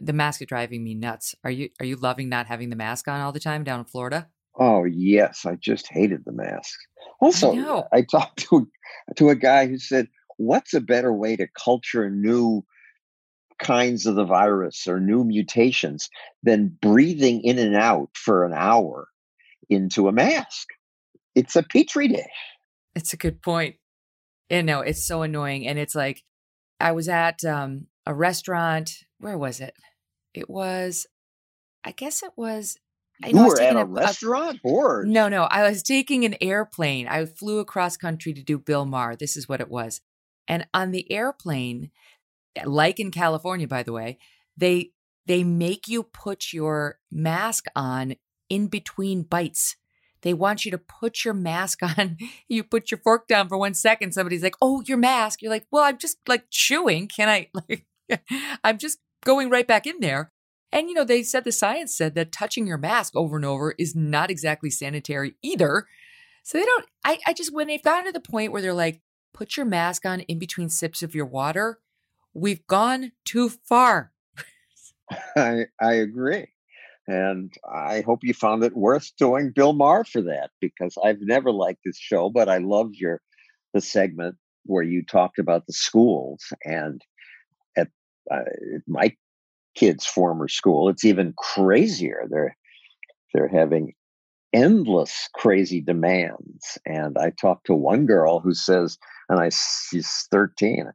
the 0.00 0.12
mask 0.12 0.42
is 0.42 0.46
driving 0.46 0.82
me 0.82 0.94
nuts. 0.94 1.34
Are 1.44 1.50
you 1.50 1.70
are 1.80 1.86
you 1.86 1.96
loving 1.96 2.28
not 2.28 2.46
having 2.46 2.70
the 2.70 2.76
mask 2.76 3.08
on 3.08 3.20
all 3.20 3.32
the 3.32 3.40
time 3.40 3.64
down 3.64 3.80
in 3.80 3.86
Florida? 3.86 4.28
Oh 4.58 4.84
yes, 4.84 5.44
I 5.46 5.56
just 5.56 5.88
hated 5.88 6.24
the 6.24 6.32
mask. 6.32 6.78
Also, 7.20 7.54
I, 7.92 7.98
I 7.98 8.02
talked 8.02 8.38
to 8.50 8.68
to 9.16 9.30
a 9.30 9.34
guy 9.34 9.66
who 9.66 9.78
said, 9.78 10.08
"What's 10.36 10.74
a 10.74 10.80
better 10.80 11.12
way 11.12 11.36
to 11.36 11.48
culture 11.48 12.10
new 12.10 12.64
kinds 13.58 14.06
of 14.06 14.14
the 14.14 14.24
virus 14.24 14.86
or 14.86 15.00
new 15.00 15.24
mutations 15.24 16.10
than 16.42 16.76
breathing 16.80 17.42
in 17.42 17.58
and 17.58 17.76
out 17.76 18.10
for 18.14 18.44
an 18.44 18.52
hour 18.54 19.08
into 19.68 20.08
a 20.08 20.12
mask. 20.12 20.68
It's 21.34 21.56
a 21.56 21.62
petri 21.62 22.08
dish. 22.08 22.26
It's 22.94 23.12
a 23.12 23.16
good 23.16 23.42
point. 23.42 23.76
And 24.50 24.66
no, 24.66 24.80
it's 24.80 25.06
so 25.06 25.22
annoying. 25.22 25.66
And 25.66 25.78
it's 25.78 25.94
like 25.94 26.22
I 26.78 26.92
was 26.92 27.08
at 27.08 27.44
um, 27.44 27.86
a 28.06 28.14
restaurant. 28.14 28.90
Where 29.18 29.38
was 29.38 29.60
it? 29.60 29.74
It 30.32 30.50
was, 30.50 31.06
I 31.84 31.92
guess 31.92 32.22
it 32.22 32.32
was. 32.36 32.76
I 33.22 33.28
you 33.28 33.46
were 33.46 33.60
at 33.60 33.76
a, 33.76 33.80
a 33.80 33.84
restaurant, 33.84 34.60
a, 34.64 34.68
or 34.68 35.04
no, 35.06 35.28
no. 35.28 35.44
I 35.44 35.68
was 35.68 35.82
taking 35.82 36.24
an 36.24 36.36
airplane. 36.40 37.06
I 37.06 37.24
flew 37.26 37.60
across 37.60 37.96
country 37.96 38.32
to 38.32 38.42
do 38.42 38.58
Bill 38.58 38.84
Maher. 38.84 39.14
This 39.14 39.36
is 39.36 39.48
what 39.48 39.60
it 39.60 39.70
was. 39.70 40.00
And 40.48 40.66
on 40.74 40.90
the 40.90 41.10
airplane, 41.12 41.90
eh, 42.56 42.64
like 42.66 42.98
in 42.98 43.10
California, 43.10 43.68
by 43.68 43.84
the 43.84 43.92
way, 43.92 44.18
they 44.56 44.90
they 45.26 45.44
make 45.44 45.88
you 45.88 46.02
put 46.02 46.52
your 46.52 46.98
mask 47.10 47.66
on 47.76 48.16
in 48.48 48.66
between 48.66 49.22
bites. 49.22 49.76
They 50.22 50.34
want 50.34 50.64
you 50.64 50.70
to 50.70 50.78
put 50.78 51.24
your 51.24 51.34
mask 51.34 51.82
on. 51.98 52.16
You 52.48 52.64
put 52.64 52.90
your 52.90 52.98
fork 52.98 53.28
down 53.28 53.48
for 53.48 53.56
one 53.56 53.74
second. 53.74 54.12
Somebody's 54.12 54.42
like, 54.42 54.56
"Oh, 54.60 54.82
your 54.86 54.98
mask." 54.98 55.40
You're 55.40 55.52
like, 55.52 55.66
"Well, 55.70 55.84
I'm 55.84 55.98
just 55.98 56.18
like 56.26 56.46
chewing. 56.50 57.08
Can 57.08 57.28
I 57.28 57.48
like 57.54 57.86
I'm 58.64 58.78
just 58.78 58.98
going 59.24 59.50
right 59.50 59.66
back 59.66 59.86
in 59.86 60.00
there." 60.00 60.32
And 60.72 60.88
you 60.88 60.94
know, 60.94 61.04
they 61.04 61.22
said 61.22 61.44
the 61.44 61.52
science 61.52 61.96
said 61.96 62.14
that 62.16 62.32
touching 62.32 62.66
your 62.66 62.78
mask 62.78 63.14
over 63.14 63.36
and 63.36 63.44
over 63.44 63.74
is 63.78 63.94
not 63.94 64.30
exactly 64.30 64.70
sanitary 64.70 65.36
either. 65.42 65.86
So 66.42 66.58
they 66.58 66.64
don't 66.64 66.86
I 67.04 67.18
I 67.26 67.32
just 67.32 67.52
when 67.54 67.68
they've 67.68 67.82
gotten 67.82 68.06
to 68.06 68.12
the 68.12 68.20
point 68.20 68.52
where 68.52 68.60
they're 68.60 68.74
like, 68.74 69.00
"Put 69.32 69.56
your 69.56 69.66
mask 69.66 70.04
on 70.04 70.20
in 70.20 70.38
between 70.38 70.68
sips 70.68 71.02
of 71.02 71.14
your 71.14 71.26
water." 71.26 71.80
We've 72.34 72.66
gone 72.66 73.12
too 73.24 73.48
far. 73.48 74.12
I 75.36 75.66
I 75.80 75.94
agree. 75.94 76.48
And 77.06 77.52
I 77.70 78.00
hope 78.00 78.20
you 78.22 78.32
found 78.32 78.64
it 78.64 78.76
worth 78.76 79.12
doing 79.18 79.52
Bill 79.54 79.74
Maher 79.74 80.04
for 80.04 80.22
that 80.22 80.50
because 80.60 80.96
I've 81.02 81.20
never 81.20 81.52
liked 81.52 81.80
this 81.84 81.98
show, 81.98 82.30
but 82.30 82.48
I 82.48 82.58
loved 82.58 82.96
your 82.96 83.20
the 83.74 83.80
segment 83.80 84.36
where 84.64 84.82
you 84.82 85.04
talked 85.04 85.38
about 85.38 85.66
the 85.66 85.72
schools 85.72 86.52
and 86.64 87.02
uh, 88.30 88.40
my 88.86 89.14
kids' 89.74 90.06
former 90.06 90.48
school, 90.48 90.88
it's 90.88 91.04
even 91.04 91.34
crazier. 91.36 92.24
They're 92.28 92.56
they're 93.32 93.48
having 93.48 93.94
endless 94.52 95.28
crazy 95.34 95.80
demands. 95.80 96.78
And 96.86 97.18
I 97.18 97.30
talked 97.30 97.66
to 97.66 97.74
one 97.74 98.06
girl 98.06 98.38
who 98.38 98.54
says, 98.54 98.96
and 99.28 99.40
I 99.40 99.50
she's 99.50 100.28
13 100.30 100.92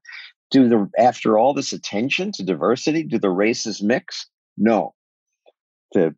do 0.52 0.68
the 0.68 0.90
after 0.98 1.38
all 1.38 1.54
this 1.54 1.74
attention 1.74 2.32
to 2.34 2.44
diversity 2.44 3.04
do 3.04 3.20
the 3.20 3.30
races 3.30 3.82
mix 3.82 4.28
no 4.58 4.94
the 5.94 6.16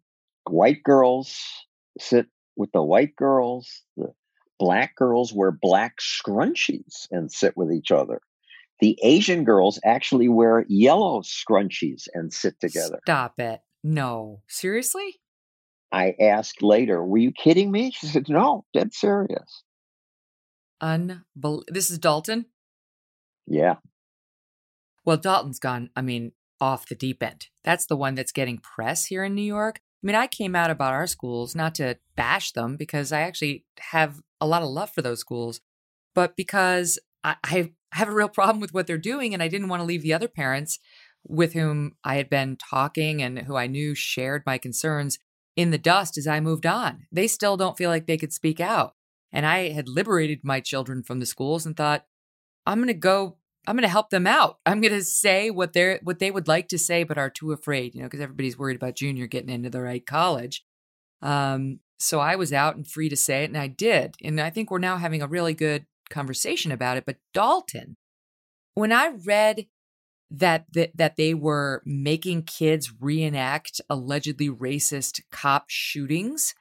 white 0.50 0.84
girls 0.84 1.38
sit 2.00 2.28
with 2.56 2.71
the 2.71 2.84
white 2.84 3.15
girls 3.15 3.84
the 3.97 4.12
black 4.60 4.95
girls 4.95 5.34
wear 5.34 5.52
black 5.52 5.97
scrunchies 6.00 7.08
and 7.12 7.32
sit 7.32 7.56
with 7.58 7.71
each 7.71 7.91
other 7.91 8.21
the 8.82 8.98
asian 9.04 9.44
girls 9.44 9.80
actually 9.86 10.28
wear 10.28 10.65
yellow 10.67 11.22
scrunchies 11.22 12.08
and 12.13 12.34
sit 12.34 12.60
together. 12.60 13.00
Stop 13.04 13.39
it. 13.39 13.62
No. 13.84 14.41
Seriously? 14.48 15.20
I 15.91 16.15
asked 16.20 16.62
later 16.62 17.04
were 17.04 17.17
you 17.17 17.32
kidding 17.32 17.72
me? 17.72 17.91
She 17.91 18.08
said 18.08 18.28
no 18.28 18.65
dead 18.74 18.94
serious. 18.94 19.63
Unbelievable 20.82 21.63
this 21.67 21.89
is 21.89 22.00
dalton? 22.00 22.46
Yeah. 23.48 23.76
Well, 25.04 25.17
Dalton's 25.17 25.60
gone, 25.60 25.89
I 25.96 26.02
mean, 26.02 26.32
off 26.60 26.88
the 26.88 26.96
deep 26.96 27.24
end. 27.24 27.48
That's 27.63 27.86
the 27.86 27.98
one 27.98 28.15
that's 28.15 28.32
getting 28.32 28.60
press 28.60 29.06
here 29.06 29.24
in 29.24 29.34
New 29.34 29.41
York. 29.41 29.80
I 30.04 30.08
mean, 30.08 30.15
I 30.15 30.28
came 30.28 30.56
out 30.56 30.72
about 30.72 30.94
our 30.94 31.08
schools 31.08 31.56
not 31.56 31.76
to 31.76 31.98
bash 32.15 32.52
them 32.52 32.76
because 32.78 33.12
I 33.12 33.22
actually 33.22 33.65
have 33.80 34.22
a 34.39 34.48
lot 34.48 34.62
of 34.62 34.70
love 34.70 34.91
for 34.91 35.02
those 35.02 35.20
schools, 35.20 35.62
but 36.15 36.36
because 36.36 37.00
I, 37.23 37.36
I 37.43 37.71
have 37.93 38.10
a 38.10 38.13
real 38.13 38.29
problem 38.29 38.60
with 38.60 38.73
what 38.73 38.88
they're 38.88 38.97
doing 38.97 39.34
and 39.34 39.43
I 39.43 39.47
didn't 39.47 39.67
want 39.67 39.81
to 39.81 39.86
leave 39.86 40.01
the 40.01 40.13
other 40.13 40.27
parents 40.27 40.79
with 41.23 41.53
whom 41.53 41.93
I 42.03 42.15
had 42.15 42.29
been 42.29 42.57
talking 42.57 43.21
and 43.21 43.39
who 43.39 43.55
I 43.55 43.67
knew 43.67 43.93
shared 43.93 44.43
my 44.45 44.57
concerns 44.57 45.19
in 45.55 45.71
the 45.71 45.77
dust 45.77 46.17
as 46.17 46.27
I 46.27 46.39
moved 46.39 46.65
on. 46.65 47.07
They 47.12 47.27
still 47.27 47.57
don't 47.57 47.77
feel 47.77 47.89
like 47.89 48.07
they 48.07 48.17
could 48.17 48.34
speak 48.34 48.60
out. 48.60 48.95
And 49.31 49.45
I 49.45 49.69
had 49.69 49.88
liberated 49.88 50.39
my 50.43 50.60
children 50.60 51.03
from 51.03 51.19
the 51.19 51.25
schools 51.25 51.65
and 51.65 51.75
thought, 51.77 52.05
I'm 52.65 52.79
going 52.79 52.88
to 52.88 52.93
go 52.93 53.38
I'm 53.67 53.75
going 53.75 53.84
to 53.84 53.89
help 53.89 54.10
them 54.10 54.25
out. 54.25 54.57
I'm 54.65 54.81
going 54.81 54.93
to 54.93 55.03
say 55.03 55.51
what 55.51 55.73
they're 55.73 55.99
what 56.03 56.19
they 56.19 56.31
would 56.31 56.47
like 56.47 56.67
to 56.69 56.79
say, 56.79 57.03
but 57.03 57.17
are 57.17 57.29
too 57.29 57.51
afraid. 57.51 57.93
You 57.93 58.01
know, 58.01 58.07
because 58.07 58.21
everybody's 58.21 58.57
worried 58.57 58.75
about 58.75 58.95
Junior 58.95 59.27
getting 59.27 59.49
into 59.49 59.69
the 59.69 59.81
right 59.81 60.05
college. 60.05 60.65
Um, 61.21 61.79
so 61.99 62.19
I 62.19 62.36
was 62.36 62.51
out 62.51 62.75
and 62.75 62.88
free 62.88 63.10
to 63.10 63.15
say 63.15 63.43
it, 63.43 63.51
and 63.51 63.57
I 63.57 63.67
did. 63.67 64.15
And 64.23 64.41
I 64.41 64.49
think 64.49 64.71
we're 64.71 64.79
now 64.79 64.97
having 64.97 65.21
a 65.21 65.27
really 65.27 65.53
good 65.53 65.86
conversation 66.12 66.71
about 66.71 66.97
it. 66.97 67.06
But 67.06 67.17
Dalton, 67.34 67.97
when 68.74 68.91
I 68.91 69.13
read 69.26 69.65
that 70.30 70.65
that, 70.74 70.95
that 70.95 71.17
they 71.17 71.34
were 71.34 71.82
making 71.86 72.43
kids 72.43 72.93
reenact 73.00 73.82
allegedly 73.89 74.50
racist 74.50 75.21
cop 75.32 75.65
shootings, 75.67 76.54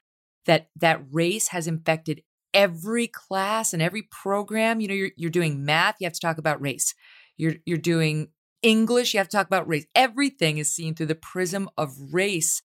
that 0.45 0.67
that 0.75 1.01
race 1.11 1.49
has 1.49 1.67
infected 1.67 2.21
every 2.53 3.07
class 3.07 3.73
and 3.73 3.81
every 3.81 4.03
program. 4.03 4.81
You 4.81 4.87
know, 4.87 4.93
you're 4.93 5.11
you're 5.15 5.29
doing 5.29 5.63
math, 5.63 5.95
you 5.99 6.05
have 6.05 6.13
to 6.13 6.19
talk 6.19 6.37
about 6.37 6.61
race. 6.61 6.93
You're 7.37 7.55
you're 7.65 7.77
doing 7.77 8.29
English, 8.61 9.13
you 9.13 9.19
have 9.19 9.29
to 9.29 9.37
talk 9.37 9.47
about 9.47 9.67
race. 9.67 9.85
Everything 9.95 10.57
is 10.57 10.73
seen 10.73 10.93
through 10.93 11.07
the 11.07 11.15
prism 11.15 11.69
of 11.77 11.91
race. 12.11 12.61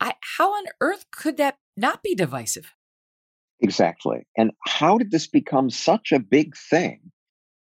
I, 0.00 0.14
how 0.36 0.52
on 0.54 0.64
earth 0.80 1.06
could 1.10 1.36
that 1.38 1.58
not 1.76 2.02
be 2.02 2.14
divisive? 2.14 2.72
Exactly. 3.60 4.26
And 4.36 4.52
how 4.64 4.98
did 4.98 5.10
this 5.10 5.26
become 5.26 5.70
such 5.70 6.12
a 6.12 6.18
big 6.18 6.56
thing 6.56 7.12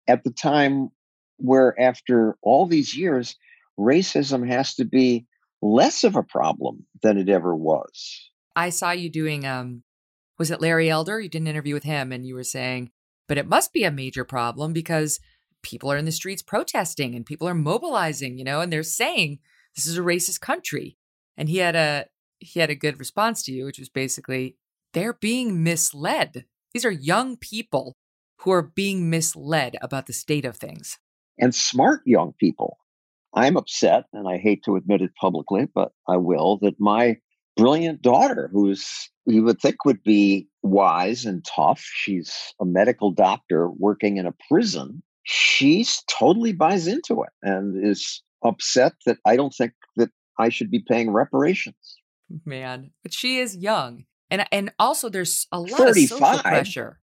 at 0.08 0.24
the 0.24 0.32
time 0.32 0.90
where, 1.38 1.80
after 1.80 2.38
all 2.42 2.66
these 2.66 2.96
years, 2.96 3.36
racism 3.80 4.48
has 4.48 4.76
to 4.76 4.86
be 4.86 5.28
less 5.62 6.04
of 6.04 6.16
a 6.16 6.24
problem 6.24 6.86
than 7.02 7.18
it 7.18 7.30
ever 7.30 7.56
was? 7.56 8.32
I 8.56 8.70
saw 8.70 8.92
you 8.92 9.10
doing, 9.10 9.46
um, 9.46 9.84
was 10.40 10.52
it 10.52 10.62
Larry 10.62 10.90
Elder? 10.90 11.20
You 11.20 11.30
did 11.30 11.42
an 11.42 11.48
interview 11.48 11.74
with 11.74 11.84
him 11.84 12.12
and 12.12 12.26
you 12.26 12.36
were 12.36 12.44
saying, 12.44 12.92
but 13.28 13.38
it 13.38 13.48
must 13.48 13.74
be 13.74 13.84
a 13.84 13.92
major 13.92 14.24
problem 14.24 14.74
because 14.74 15.20
people 15.62 15.92
are 15.92 15.98
in 15.98 16.06
the 16.06 16.12
streets 16.12 16.42
protesting 16.42 17.16
and 17.16 17.26
people 17.26 17.48
are 17.48 17.54
mobilizing, 17.54 18.38
you 18.38 18.44
know, 18.44 18.62
and 18.62 18.72
they're 18.72 18.84
saying 18.84 19.40
this 19.76 19.86
is 19.86 19.98
a 19.98 20.02
racist 20.02 20.42
country. 20.42 20.98
And 21.36 21.50
he 21.50 21.58
had 21.58 21.76
a 21.76 22.06
he 22.40 22.60
had 22.60 22.70
a 22.70 22.76
good 22.76 23.00
response 23.00 23.44
to 23.44 23.52
you, 23.52 23.66
which 23.66 23.80
was 23.80 23.90
basically 23.90 24.58
they're 24.98 25.14
being 25.14 25.64
misled. 25.64 26.46
These 26.74 26.84
are 26.84 26.92
young 26.92 27.38
people 27.38 27.96
who 28.40 28.52
are 28.52 28.64
being 28.64 29.12
misled 29.12 29.78
about 29.80 30.08
the 30.08 30.14
state 30.14 30.44
of 30.44 30.58
things. 30.58 30.98
And 31.38 31.54
smart 31.54 32.02
young 32.06 32.34
people. 32.40 32.80
I'm 33.32 33.58
upset, 33.58 34.06
and 34.12 34.28
I 34.28 34.38
hate 34.38 34.64
to 34.64 34.76
admit 34.76 35.04
it 35.04 35.12
publicly, 35.14 35.68
but 35.74 35.92
I 36.08 36.18
will, 36.18 36.58
that 36.64 36.80
my 36.80 37.18
brilliant 37.56 38.02
daughter, 38.02 38.50
who's 38.52 39.12
you 39.28 39.44
would 39.44 39.60
think 39.60 39.86
would 39.86 40.02
be 40.02 40.48
wise 40.64 41.26
and 41.26 41.46
tough, 41.46 41.80
she's 41.80 42.56
a 42.60 42.66
medical 42.66 43.12
doctor 43.12 43.70
working 43.70 44.18
in 44.18 44.26
a 44.26 44.34
prison, 44.50 45.04
she's 45.24 46.02
totally 46.10 46.54
buys 46.54 46.88
into 46.88 47.22
it 47.22 47.30
and 47.44 47.86
is 47.86 48.24
upset 48.44 48.94
that 49.06 49.18
I 49.26 49.36
don't 49.36 49.54
think 49.54 49.74
that 49.98 50.10
I 50.40 50.50
should 50.50 50.72
be 50.72 50.80
paying 50.80 51.12
reparations. 51.12 51.98
Man, 52.46 52.92
but 53.04 53.14
she 53.14 53.38
is 53.38 53.56
young. 53.56 54.06
And 54.30 54.46
and 54.52 54.72
also 54.80 55.10
there's 55.10 55.48
a 55.52 55.60
lot 55.60 55.78
35. 55.78 55.90
of 55.90 55.98
social 56.10 56.40
pressure. 56.40 57.00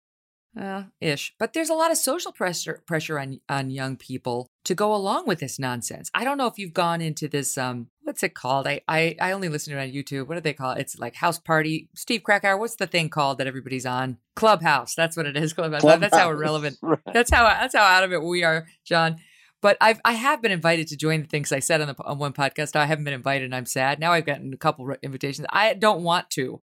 Uh, 0.58 0.84
ish. 1.00 1.34
But 1.38 1.52
there's 1.52 1.68
a 1.68 1.74
lot 1.74 1.90
of 1.90 1.96
social 1.96 2.30
pressure 2.30 2.82
pressure 2.87 3.18
on 3.18 3.40
on 3.48 3.70
young 3.70 3.96
people 3.96 4.46
to 4.64 4.74
go 4.74 4.94
along 4.94 5.26
with 5.26 5.40
this 5.40 5.58
nonsense. 5.58 6.10
I 6.14 6.22
don't 6.22 6.38
know 6.38 6.46
if 6.46 6.58
you've 6.58 6.72
gone 6.72 7.00
into 7.00 7.26
this 7.26 7.58
um 7.58 7.88
what's 8.02 8.22
it 8.22 8.34
called? 8.34 8.68
I 8.68 8.82
I, 8.87 9.16
I 9.20 9.32
only 9.32 9.48
listen 9.48 9.72
to 9.72 9.80
it 9.80 9.82
on 9.82 9.92
YouTube. 9.92 10.28
What 10.28 10.37
do 10.37 10.40
they 10.40 10.52
call 10.52 10.72
it? 10.72 10.80
It's 10.80 10.96
like 10.98 11.16
house 11.16 11.40
party. 11.40 11.88
Steve 11.96 12.22
Krakauer, 12.22 12.56
what's 12.56 12.76
the 12.76 12.87
thing 12.87 13.08
called 13.08 13.38
that 13.38 13.48
everybody's 13.48 13.87
on? 13.87 14.18
Clubhouse. 14.37 14.94
That's 14.94 15.16
what 15.16 15.26
it 15.26 15.37
is. 15.37 15.52
Clubhouse. 15.54 15.80
Clubhouse. 15.80 16.10
That's 16.10 16.22
how 16.22 16.30
irrelevant. 16.30 16.78
Right. 16.82 17.00
That's 17.12 17.32
how 17.32 17.44
that's 17.44 17.74
how 17.74 17.82
out 17.82 18.04
of 18.04 18.12
it 18.12 18.22
we 18.22 18.44
are, 18.44 18.66
John. 18.84 19.16
But 19.60 19.76
I've 19.80 20.00
I 20.04 20.12
have 20.12 20.40
been 20.40 20.52
invited 20.52 20.87
to 20.88 20.96
join 20.96 21.22
the 21.22 21.26
things 21.26 21.50
I 21.50 21.58
said 21.58 21.80
on 21.80 21.88
the 21.88 21.96
on 22.04 22.18
one 22.18 22.32
podcast. 22.32 22.76
I 22.76 22.84
haven't 22.84 23.04
been 23.04 23.14
invited, 23.14 23.46
and 23.46 23.54
I'm 23.54 23.66
sad. 23.66 23.98
Now 23.98 24.12
I've 24.12 24.26
gotten 24.26 24.52
a 24.52 24.58
couple 24.58 24.88
invitations. 25.02 25.46
I 25.50 25.74
don't 25.74 26.04
want 26.04 26.30
to. 26.32 26.60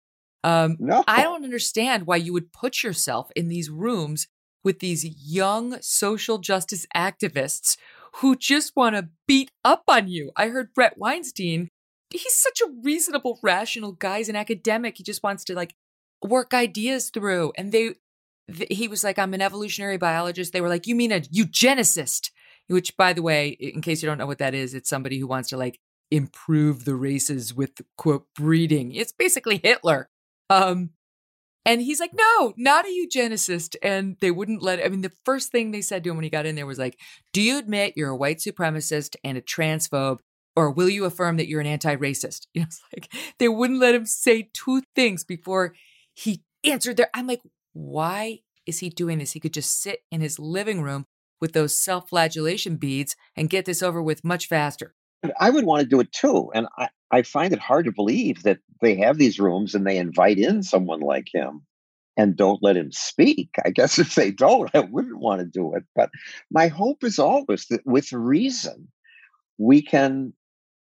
Um, 0.46 0.76
No. 0.78 1.02
I 1.08 1.24
don't 1.24 1.44
understand 1.44 2.06
why 2.06 2.16
you 2.16 2.32
would 2.32 2.52
put 2.52 2.84
yourself 2.84 3.30
in 3.34 3.48
these 3.48 3.68
rooms 3.68 4.28
with 4.62 4.78
these 4.78 5.04
young 5.04 5.80
social 5.82 6.38
justice 6.38 6.86
activists 6.94 7.76
who 8.16 8.36
just 8.36 8.74
want 8.76 8.94
to 8.96 9.08
beat 9.26 9.50
up 9.64 9.82
on 9.88 10.08
you. 10.08 10.30
I 10.36 10.48
heard 10.48 10.72
Bret 10.72 10.96
Weinstein. 10.96 11.68
He's 12.10 12.34
such 12.34 12.60
a 12.60 12.70
reasonable, 12.82 13.40
rational 13.42 13.92
guy. 13.92 14.18
He's 14.18 14.28
an 14.28 14.36
academic. 14.36 14.96
He 14.98 15.02
just 15.02 15.22
wants 15.22 15.42
to 15.44 15.54
like 15.54 15.74
work 16.24 16.54
ideas 16.54 17.10
through. 17.10 17.52
And 17.58 17.72
they, 17.72 17.94
th- 18.52 18.68
he 18.70 18.86
was 18.86 19.02
like, 19.02 19.18
I'm 19.18 19.34
an 19.34 19.42
evolutionary 19.42 19.98
biologist. 19.98 20.52
They 20.52 20.60
were 20.60 20.68
like, 20.68 20.86
You 20.86 20.94
mean 20.94 21.12
a 21.12 21.20
eugenicist? 21.20 22.30
Which, 22.68 22.96
by 22.96 23.12
the 23.12 23.22
way, 23.22 23.48
in 23.48 23.80
case 23.80 24.02
you 24.02 24.08
don't 24.08 24.18
know 24.18 24.26
what 24.26 24.38
that 24.38 24.54
is, 24.54 24.74
it's 24.74 24.88
somebody 24.88 25.18
who 25.18 25.26
wants 25.26 25.48
to 25.50 25.56
like 25.56 25.78
improve 26.10 26.84
the 26.84 26.94
races 26.94 27.52
with 27.54 27.80
quote 27.96 28.26
breeding. 28.34 28.92
It's 28.92 29.12
basically 29.12 29.60
Hitler. 29.62 30.08
Um, 30.50 30.90
and 31.64 31.82
he's 31.82 31.98
like, 31.98 32.12
no, 32.14 32.54
not 32.56 32.86
a 32.86 32.88
eugenicist. 32.88 33.74
And 33.82 34.16
they 34.20 34.30
wouldn't 34.30 34.62
let, 34.62 34.84
I 34.84 34.88
mean, 34.88 35.02
the 35.02 35.12
first 35.24 35.50
thing 35.50 35.72
they 35.72 35.82
said 35.82 36.04
to 36.04 36.10
him 36.10 36.16
when 36.16 36.24
he 36.24 36.30
got 36.30 36.46
in 36.46 36.54
there 36.54 36.66
was 36.66 36.78
like, 36.78 36.98
do 37.32 37.42
you 37.42 37.58
admit 37.58 37.94
you're 37.96 38.10
a 38.10 38.16
white 38.16 38.38
supremacist 38.38 39.16
and 39.24 39.36
a 39.36 39.42
transphobe? 39.42 40.20
Or 40.54 40.70
will 40.70 40.88
you 40.88 41.04
affirm 41.04 41.36
that 41.36 41.48
you're 41.48 41.60
an 41.60 41.66
anti 41.66 41.96
racist? 41.96 42.46
You 42.54 42.62
know, 42.62 42.66
it's 42.68 42.80
like 42.94 43.12
they 43.38 43.48
wouldn't 43.48 43.80
let 43.80 43.94
him 43.94 44.06
say 44.06 44.48
two 44.54 44.82
things 44.94 45.24
before 45.24 45.74
he 46.14 46.42
answered 46.64 46.96
there. 46.96 47.10
I'm 47.12 47.26
like, 47.26 47.42
why 47.72 48.40
is 48.64 48.78
he 48.78 48.88
doing 48.88 49.18
this? 49.18 49.32
He 49.32 49.40
could 49.40 49.52
just 49.52 49.80
sit 49.80 50.00
in 50.10 50.20
his 50.20 50.38
living 50.38 50.82
room 50.82 51.04
with 51.40 51.52
those 51.52 51.76
self 51.76 52.08
flagellation 52.08 52.76
beads 52.76 53.16
and 53.36 53.50
get 53.50 53.64
this 53.64 53.82
over 53.82 54.02
with 54.02 54.24
much 54.24 54.46
faster. 54.48 54.94
I 55.38 55.50
would 55.50 55.64
want 55.64 55.82
to 55.82 55.88
do 55.88 56.00
it 56.00 56.12
too. 56.12 56.50
And 56.54 56.66
I, 56.78 56.88
I 57.10 57.22
find 57.22 57.52
it 57.52 57.58
hard 57.58 57.86
to 57.86 57.92
believe 57.92 58.42
that 58.42 58.58
they 58.80 58.96
have 58.96 59.18
these 59.18 59.38
rooms 59.38 59.74
and 59.74 59.86
they 59.86 59.98
invite 59.98 60.38
in 60.38 60.62
someone 60.62 61.00
like 61.00 61.28
him 61.32 61.62
and 62.16 62.36
don't 62.36 62.62
let 62.62 62.76
him 62.76 62.90
speak. 62.92 63.50
I 63.64 63.70
guess 63.70 63.98
if 63.98 64.14
they 64.14 64.30
don't, 64.30 64.70
I 64.74 64.80
wouldn't 64.80 65.18
want 65.18 65.40
to 65.40 65.46
do 65.46 65.74
it. 65.74 65.84
But 65.94 66.10
my 66.50 66.68
hope 66.68 67.04
is 67.04 67.18
always 67.18 67.66
that 67.66 67.84
with 67.84 68.12
reason, 68.12 68.88
we 69.58 69.82
can 69.82 70.32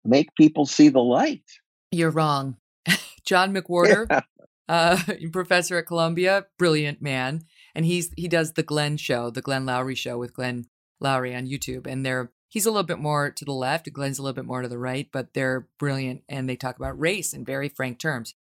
make 0.03 0.35
people 0.35 0.65
see 0.65 0.89
the 0.89 0.99
light. 0.99 1.43
You're 1.91 2.11
wrong. 2.11 2.57
John 3.25 3.53
McWhorter, 3.55 4.23
uh, 4.67 4.97
professor 5.31 5.77
at 5.77 5.87
Columbia, 5.87 6.47
brilliant 6.57 7.01
man, 7.01 7.43
and 7.75 7.85
he's 7.85 8.11
he 8.17 8.27
does 8.27 8.53
the 8.53 8.63
Glenn 8.63 8.97
show, 8.97 9.29
the 9.29 9.41
Glenn 9.41 9.65
Loury 9.65 9.95
show 9.95 10.17
with 10.17 10.33
Glenn 10.33 10.65
Loury 11.01 11.37
on 11.37 11.47
YouTube, 11.47 11.87
and 11.87 12.05
they're 12.05 12.31
he's 12.53 12.67
a 12.67 12.71
little 12.71 12.83
bit 12.83 12.99
more 12.99 13.31
to 13.31 13.43
the 13.43 13.51
left, 13.51 13.91
Glenn's 13.91 14.19
a 14.19 14.21
little 14.21 14.35
bit 14.35 14.45
more 14.45 14.61
to 14.61 14.67
the 14.67 14.77
right, 14.77 15.09
but 15.11 15.33
they're 15.33 15.67
brilliant 15.79 16.21
and 16.29 16.47
they 16.47 16.55
talk 16.55 16.77
about 16.77 16.99
race 16.99 17.33
in 17.33 17.43
very 17.43 17.67
frank 17.67 17.97
terms. 17.97 18.35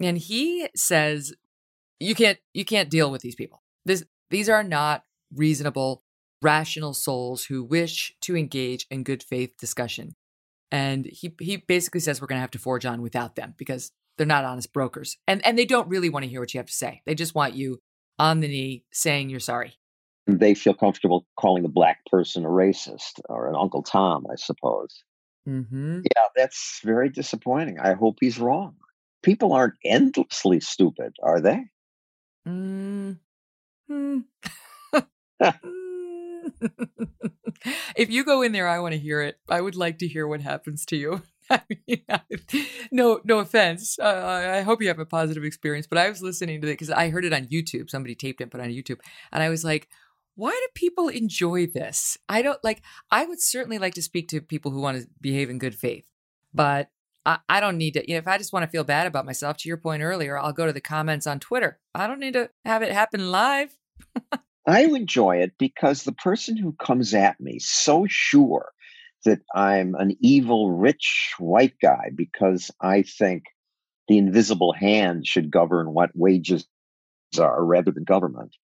And 0.00 0.16
he 0.16 0.68
says 0.74 1.34
you 2.00 2.14
can't 2.14 2.38
you 2.54 2.64
can't 2.64 2.88
deal 2.88 3.10
with 3.10 3.20
these 3.20 3.34
people. 3.34 3.62
This 3.84 4.04
these 4.30 4.48
are 4.48 4.64
not 4.64 5.04
reasonable, 5.34 6.02
rational 6.40 6.94
souls 6.94 7.44
who 7.44 7.62
wish 7.62 8.14
to 8.22 8.36
engage 8.36 8.86
in 8.90 9.04
good 9.04 9.22
faith 9.22 9.58
discussion. 9.58 10.16
And 10.70 11.04
he 11.04 11.34
he 11.38 11.58
basically 11.58 12.00
says 12.00 12.20
we're 12.20 12.28
going 12.28 12.38
to 12.38 12.42
have 12.42 12.50
to 12.52 12.58
forge 12.58 12.86
on 12.86 13.02
without 13.02 13.36
them 13.36 13.54
because 13.58 13.92
they're 14.16 14.26
not 14.26 14.46
honest 14.46 14.72
brokers. 14.72 15.18
And 15.28 15.44
and 15.44 15.58
they 15.58 15.66
don't 15.66 15.88
really 15.88 16.08
want 16.08 16.24
to 16.24 16.30
hear 16.30 16.40
what 16.40 16.54
you 16.54 16.58
have 16.58 16.66
to 16.66 16.72
say. 16.72 17.02
They 17.04 17.14
just 17.14 17.34
want 17.34 17.54
you 17.54 17.80
on 18.18 18.40
the 18.40 18.48
knee 18.48 18.84
saying 18.90 19.28
you're 19.28 19.40
sorry. 19.40 19.74
They 20.26 20.54
feel 20.54 20.74
comfortable 20.74 21.26
calling 21.36 21.62
the 21.62 21.68
black 21.68 22.04
person 22.06 22.44
a 22.44 22.48
racist 22.48 23.20
or 23.28 23.48
an 23.48 23.56
Uncle 23.56 23.82
Tom, 23.82 24.26
I 24.30 24.36
suppose. 24.36 25.02
Mm-hmm. 25.48 26.00
Yeah, 26.04 26.22
that's 26.36 26.80
very 26.84 27.08
disappointing. 27.08 27.80
I 27.80 27.94
hope 27.94 28.18
he's 28.20 28.38
wrong. 28.38 28.76
People 29.22 29.52
aren't 29.52 29.74
endlessly 29.84 30.60
stupid, 30.60 31.14
are 31.22 31.40
they? 31.40 31.64
Mm. 32.46 33.18
Hmm. 33.88 34.18
if 37.96 38.10
you 38.10 38.24
go 38.24 38.42
in 38.42 38.52
there, 38.52 38.68
I 38.68 38.80
want 38.80 38.92
to 38.92 38.98
hear 38.98 39.22
it. 39.22 39.38
I 39.48 39.60
would 39.60 39.76
like 39.76 39.98
to 39.98 40.08
hear 40.08 40.26
what 40.26 40.40
happens 40.40 40.84
to 40.86 40.96
you. 40.96 41.22
I 41.50 41.60
mean, 41.68 42.02
no, 42.90 43.20
no 43.24 43.40
offense. 43.40 43.98
Uh, 43.98 44.52
I 44.54 44.62
hope 44.62 44.80
you 44.80 44.88
have 44.88 44.98
a 44.98 45.06
positive 45.06 45.44
experience. 45.44 45.86
But 45.86 45.98
I 45.98 46.08
was 46.08 46.22
listening 46.22 46.60
to 46.60 46.68
it 46.68 46.72
because 46.72 46.90
I 46.90 47.10
heard 47.10 47.24
it 47.24 47.32
on 47.32 47.46
YouTube. 47.46 47.90
Somebody 47.90 48.14
taped 48.14 48.40
it, 48.40 48.50
put 48.50 48.60
it 48.60 48.64
on 48.64 48.70
YouTube, 48.70 49.00
and 49.32 49.42
I 49.42 49.48
was 49.48 49.64
like, 49.64 49.88
"Why 50.34 50.50
do 50.50 50.68
people 50.74 51.08
enjoy 51.08 51.66
this?" 51.66 52.18
I 52.28 52.42
don't 52.42 52.62
like. 52.62 52.82
I 53.10 53.24
would 53.24 53.40
certainly 53.40 53.78
like 53.78 53.94
to 53.94 54.02
speak 54.02 54.28
to 54.28 54.40
people 54.40 54.70
who 54.70 54.80
want 54.80 54.98
to 54.98 55.08
behave 55.20 55.50
in 55.50 55.58
good 55.58 55.74
faith, 55.74 56.06
but 56.52 56.90
I, 57.24 57.38
I 57.48 57.60
don't 57.60 57.78
need 57.78 57.94
to. 57.94 58.08
You 58.08 58.14
know, 58.14 58.18
if 58.18 58.28
I 58.28 58.38
just 58.38 58.52
want 58.52 58.64
to 58.64 58.70
feel 58.70 58.84
bad 58.84 59.06
about 59.06 59.26
myself, 59.26 59.56
to 59.58 59.68
your 59.68 59.76
point 59.76 60.02
earlier, 60.02 60.38
I'll 60.38 60.52
go 60.52 60.66
to 60.66 60.72
the 60.72 60.80
comments 60.80 61.26
on 61.26 61.40
Twitter. 61.40 61.78
I 61.94 62.06
don't 62.06 62.20
need 62.20 62.34
to 62.34 62.50
have 62.64 62.82
it 62.82 62.92
happen 62.92 63.30
live. 63.30 63.76
I 64.66 64.84
enjoy 64.84 65.38
it 65.38 65.52
because 65.58 66.04
the 66.04 66.12
person 66.12 66.56
who 66.56 66.72
comes 66.72 67.14
at 67.14 67.40
me 67.40 67.58
so 67.58 68.06
sure 68.08 68.72
that 69.24 69.40
I'm 69.54 69.94
an 69.94 70.16
evil, 70.20 70.72
rich 70.72 71.34
white 71.38 71.74
guy 71.80 72.10
because 72.14 72.70
I 72.80 73.02
think 73.02 73.44
the 74.08 74.18
invisible 74.18 74.72
hand 74.72 75.26
should 75.26 75.50
govern 75.50 75.94
what 75.94 76.10
wages 76.14 76.66
are 77.38 77.64
rather 77.64 77.90
than 77.90 78.04
government, 78.04 78.54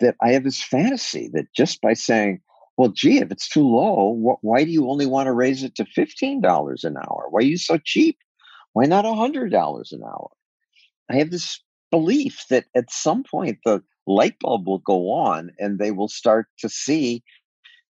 that 0.00 0.16
I 0.22 0.30
have 0.32 0.44
this 0.44 0.62
fantasy 0.62 1.30
that 1.34 1.52
just 1.54 1.80
by 1.80 1.94
saying, 1.94 2.40
well, 2.76 2.90
gee, 2.90 3.18
if 3.18 3.30
it's 3.32 3.48
too 3.48 3.66
low, 3.66 4.14
wh- 4.14 4.44
why 4.44 4.64
do 4.64 4.70
you 4.70 4.88
only 4.88 5.06
want 5.06 5.26
to 5.26 5.32
raise 5.32 5.62
it 5.62 5.74
to 5.76 5.84
$15 5.84 6.84
an 6.84 6.96
hour? 6.96 7.26
Why 7.30 7.38
are 7.38 7.42
you 7.42 7.58
so 7.58 7.78
cheap? 7.84 8.18
Why 8.72 8.84
not 8.84 9.04
$100 9.04 9.92
an 9.92 10.02
hour? 10.04 10.30
I 11.10 11.16
have 11.16 11.30
this 11.30 11.60
belief 11.90 12.44
that 12.50 12.66
at 12.76 12.90
some 12.90 13.24
point 13.24 13.58
the 13.64 13.82
light 14.06 14.36
bulb 14.40 14.66
will 14.66 14.78
go 14.78 15.10
on 15.10 15.50
and 15.58 15.78
they 15.78 15.90
will 15.90 16.08
start 16.08 16.46
to 16.60 16.68
see 16.68 17.22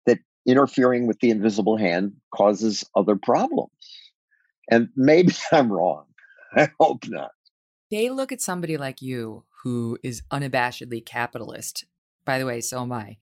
that 0.05 0.19
interfering 0.45 1.07
with 1.07 1.19
the 1.19 1.29
invisible 1.31 1.77
hand 1.77 2.13
causes 2.33 2.83
other 2.95 3.15
problems. 3.15 3.71
And 4.69 4.89
maybe 4.95 5.33
I'm 5.51 5.71
wrong. 5.71 6.05
I 6.55 6.69
hope 6.79 7.07
not. 7.07 7.31
They 7.91 8.09
look 8.09 8.31
at 8.31 8.41
somebody 8.41 8.77
like 8.77 9.01
you 9.01 9.45
who 9.63 9.97
is 10.03 10.21
unabashedly 10.31 11.05
capitalist. 11.05 11.85
By 12.25 12.39
the 12.39 12.45
way, 12.45 12.61
so 12.61 12.81
am 12.81 12.91
I. 12.91 13.17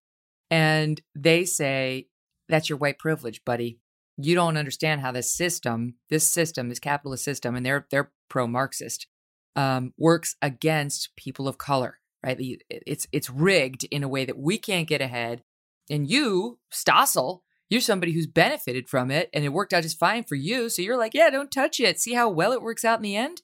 And 0.50 1.02
they 1.16 1.46
say, 1.46 2.08
that's 2.50 2.70
your 2.70 2.78
white 2.78 3.00
privilege, 3.00 3.44
buddy. 3.46 3.80
You 4.18 4.36
don't 4.36 4.58
understand 4.58 5.02
how 5.02 5.12
this 5.12 5.34
system, 5.34 5.96
this 6.10 6.28
system, 6.30 6.70
this 6.70 6.80
capitalist 6.80 7.24
system, 7.24 7.56
and 7.56 7.66
they're 7.66 7.88
they're 7.90 8.12
pro-Marxist, 8.30 9.08
um, 9.56 9.94
works 9.98 10.36
against 10.42 11.16
people 11.16 11.48
of 11.48 11.58
color, 11.58 12.00
right? 12.24 12.38
It's 12.70 13.08
it's 13.12 13.30
rigged 13.30 13.86
in 13.86 14.04
a 14.04 14.08
way 14.08 14.26
that 14.26 14.38
we 14.38 14.58
can't 14.60 14.88
get 14.88 15.02
ahead. 15.02 15.44
And 15.90 16.08
you, 16.10 16.60
Stossel, 16.72 17.40
you're 17.70 17.82
somebody 17.82 18.14
who's 18.14 18.28
benefited 18.28 18.88
from 18.88 19.10
it, 19.10 19.30
and 19.34 19.44
it 19.44 19.50
worked 19.50 19.74
out 19.74 19.84
just 19.84 19.98
fine 19.98 20.24
for 20.24 20.36
you. 20.36 20.70
So 20.70 20.84
you're 20.84 20.98
like, 20.98 21.16
yeah, 21.16 21.32
don't 21.32 21.52
touch 21.52 21.80
it. 21.80 22.00
See 22.00 22.14
how 22.14 22.30
well 22.30 22.52
it 22.52 22.62
works 22.62 22.86
out 22.86 23.00
in 23.00 23.04
the 23.04 23.16
end. 23.16 23.42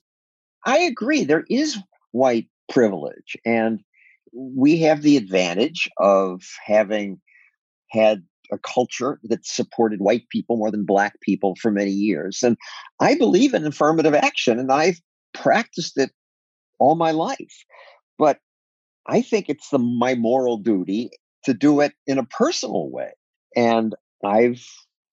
I 0.64 0.80
agree. 0.80 1.24
There 1.24 1.44
is 1.50 1.78
white 2.12 2.46
privilege, 2.70 3.36
and 3.44 3.80
we 4.32 4.78
have 4.78 5.02
the 5.02 5.16
advantage 5.16 5.88
of 5.98 6.42
having 6.64 7.20
had 7.90 8.22
a 8.52 8.58
culture 8.58 9.20
that 9.24 9.46
supported 9.46 10.00
white 10.00 10.28
people 10.30 10.56
more 10.56 10.70
than 10.70 10.84
black 10.84 11.20
people 11.20 11.54
for 11.60 11.70
many 11.70 11.90
years. 11.90 12.42
And 12.42 12.56
I 13.00 13.16
believe 13.16 13.54
in 13.54 13.66
affirmative 13.66 14.14
action, 14.14 14.58
and 14.58 14.72
I've 14.72 15.00
practiced 15.34 15.98
it 15.98 16.10
all 16.78 16.96
my 16.96 17.12
life. 17.12 17.64
But 18.18 18.38
I 19.06 19.22
think 19.22 19.48
it's 19.48 19.70
the 19.70 19.78
my 19.78 20.14
moral 20.14 20.56
duty 20.58 21.10
to 21.44 21.54
do 21.54 21.80
it 21.80 21.92
in 22.06 22.18
a 22.18 22.26
personal 22.26 22.90
way. 22.90 23.10
And 23.56 23.94
I've 24.24 24.62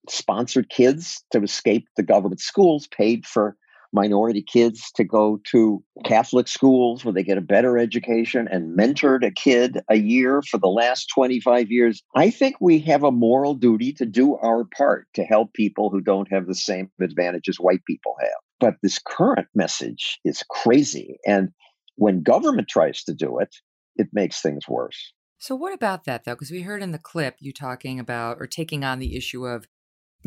sponsored 0.08 0.68
kids 0.68 1.22
to 1.32 1.42
escape 1.42 1.86
the 1.96 2.02
government 2.02 2.40
schools, 2.40 2.86
paid 2.88 3.26
for 3.26 3.56
minority 3.92 4.42
kids 4.42 4.90
to 4.96 5.04
go 5.04 5.40
to 5.44 5.82
Catholic 6.04 6.48
schools 6.48 7.04
where 7.04 7.14
they 7.14 7.22
get 7.22 7.38
a 7.38 7.42
better 7.42 7.78
education 7.78 8.48
and 8.50 8.76
mentored 8.78 9.24
a 9.26 9.30
kid 9.30 9.80
a 9.88 9.96
year 9.96 10.42
for 10.42 10.58
the 10.58 10.68
last 10.68 11.06
25 11.14 11.70
years. 11.70 12.02
I 12.14 12.30
think 12.30 12.56
we 12.60 12.80
have 12.80 13.02
a 13.02 13.10
moral 13.10 13.54
duty 13.54 13.92
to 13.94 14.06
do 14.06 14.36
our 14.36 14.64
part 14.76 15.06
to 15.14 15.24
help 15.24 15.54
people 15.54 15.90
who 15.90 16.00
don't 16.00 16.30
have 16.32 16.46
the 16.46 16.54
same 16.54 16.90
advantages 17.00 17.58
white 17.58 17.84
people 17.86 18.14
have. 18.20 18.30
But 18.60 18.74
this 18.82 18.98
current 18.98 19.48
message 19.54 20.18
is 20.24 20.42
crazy. 20.50 21.18
And 21.26 21.50
when 21.96 22.22
government 22.22 22.68
tries 22.68 23.04
to 23.04 23.14
do 23.14 23.38
it, 23.38 23.54
it 23.96 24.08
makes 24.12 24.40
things 24.40 24.68
worse. 24.68 25.12
So, 25.38 25.54
what 25.54 25.72
about 25.72 26.04
that 26.04 26.24
though? 26.24 26.34
Because 26.34 26.50
we 26.50 26.62
heard 26.62 26.82
in 26.82 26.90
the 26.90 26.98
clip 26.98 27.36
you 27.38 27.52
talking 27.52 28.00
about 28.00 28.38
or 28.40 28.46
taking 28.46 28.84
on 28.84 28.98
the 28.98 29.16
issue 29.16 29.46
of 29.46 29.66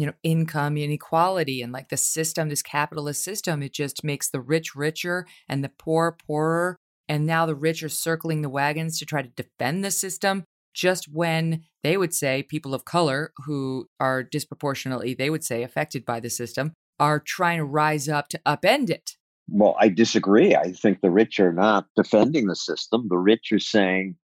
you 0.02 0.08
know 0.08 0.14
income 0.24 0.78
inequality 0.78 1.62
and 1.62 1.72
like 1.72 1.90
the 1.90 1.96
system 1.96 2.50
this 2.50 2.64
capitalist 2.64 3.24
system 3.24 3.62
it 3.62 3.72
just 3.72 4.04
makes 4.04 4.28
the 4.28 4.42
rich 4.42 4.76
richer 4.76 5.28
and 5.48 5.64
the 5.64 5.70
poor 5.70 6.18
poorer. 6.26 6.76
And 7.08 7.28
now 7.28 7.46
the 7.46 7.56
rich 7.56 7.84
are 7.84 7.90
circling 7.90 8.42
the 8.42 8.50
wagons 8.50 8.98
to 8.98 9.06
try 9.06 9.22
to 9.22 9.30
defend 9.30 9.84
the 9.84 9.92
system. 9.92 10.46
Just 10.74 11.08
when 11.08 11.66
they 11.84 11.98
would 11.98 12.14
say 12.16 12.42
people 12.42 12.74
of 12.74 12.86
color 12.86 13.32
who 13.46 13.88
are 14.00 14.24
disproportionately 14.24 15.14
they 15.14 15.30
would 15.30 15.44
say 15.44 15.62
affected 15.62 16.04
by 16.04 16.20
the 16.20 16.30
system 16.32 16.74
are 17.00 17.20
trying 17.20 17.60
to 17.60 17.66
rise 17.66 18.10
up 18.10 18.28
to 18.30 18.42
upend 18.44 18.90
it. 18.90 19.18
Well 19.48 19.76
i 19.80 19.88
disagree. 19.88 20.56
I 20.56 20.72
think 20.72 21.02
the 21.02 21.12
rich 21.12 21.40
are 21.40 21.54
not 21.54 21.86
defending 21.96 22.48
the 22.48 22.56
system. 22.56 23.08
The 23.08 23.18
rich 23.20 23.52
are 23.52 23.60
saying 23.60 24.16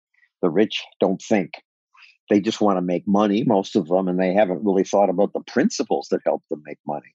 the 0.41 0.49
rich 0.49 0.83
don't 0.99 1.21
think 1.21 1.51
they 2.29 2.39
just 2.39 2.61
want 2.61 2.77
to 2.77 2.81
make 2.81 3.07
money, 3.07 3.43
most 3.43 3.75
of 3.75 3.87
them, 3.87 4.07
and 4.07 4.19
they 4.19 4.33
haven't 4.33 4.63
really 4.63 4.83
thought 4.83 5.09
about 5.09 5.33
the 5.33 5.41
principles 5.41 6.07
that 6.11 6.21
help 6.25 6.43
them 6.49 6.61
make 6.65 6.79
money. 6.85 7.13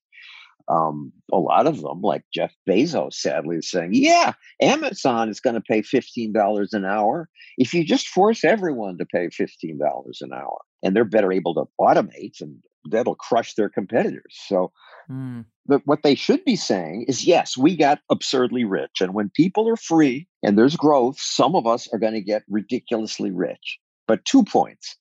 Um, 0.68 1.12
a 1.32 1.38
lot 1.38 1.66
of 1.66 1.80
them, 1.80 2.00
like 2.02 2.24
Jeff 2.32 2.54
Bezos, 2.68 3.14
sadly, 3.14 3.56
is 3.56 3.70
saying, 3.70 3.90
"Yeah, 3.94 4.32
Amazon 4.60 5.28
is 5.28 5.40
going 5.40 5.54
to 5.54 5.60
pay 5.60 5.82
fifteen 5.82 6.32
dollars 6.32 6.72
an 6.72 6.84
hour 6.84 7.28
if 7.58 7.74
you 7.74 7.84
just 7.84 8.08
force 8.08 8.44
everyone 8.44 8.98
to 8.98 9.06
pay 9.06 9.28
fifteen 9.30 9.78
dollars 9.78 10.18
an 10.20 10.32
hour, 10.32 10.60
and 10.82 10.94
they're 10.94 11.04
better 11.04 11.32
able 11.32 11.54
to 11.54 11.64
automate, 11.80 12.40
and 12.40 12.62
that'll 12.84 13.16
crush 13.16 13.54
their 13.54 13.68
competitors." 13.68 14.38
So, 14.46 14.72
mm. 15.10 15.44
the, 15.66 15.82
what 15.84 16.02
they 16.02 16.14
should 16.14 16.44
be 16.44 16.56
saying 16.56 17.06
is, 17.08 17.26
"Yes, 17.26 17.56
we 17.56 17.76
got 17.76 17.98
absurdly 18.08 18.64
rich, 18.64 19.00
and 19.00 19.14
when 19.14 19.30
people 19.30 19.68
are 19.68 19.76
free 19.76 20.28
and 20.42 20.56
there's 20.56 20.76
growth, 20.76 21.18
some 21.18 21.56
of 21.56 21.66
us 21.66 21.88
are 21.92 21.98
going 21.98 22.14
to 22.14 22.20
get 22.20 22.44
ridiculously 22.48 23.32
rich." 23.32 23.78
But 24.06 24.24
two 24.24 24.44
points. 24.44 24.96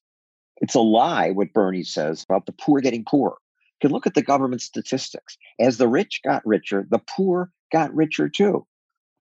It's 0.62 0.76
a 0.76 0.80
lie 0.80 1.32
what 1.32 1.54
Bernie 1.54 1.84
says 1.84 2.24
about 2.24 2.46
the 2.46 2.52
poor 2.54 2.80
getting 2.82 3.04
poorer. 3.04 3.36
You 3.82 3.88
can 3.88 3.92
look 3.92 4.06
at 4.06 4.14
the 4.14 4.22
government 4.22 4.62
statistics. 4.62 5.38
As 5.60 5.78
the 5.78 5.88
rich 5.88 6.22
got 6.24 6.46
richer, 6.46 6.88
the 6.90 7.00
poor 7.00 7.52
got 7.72 7.94
richer 7.94 8.30
too. 8.30 8.66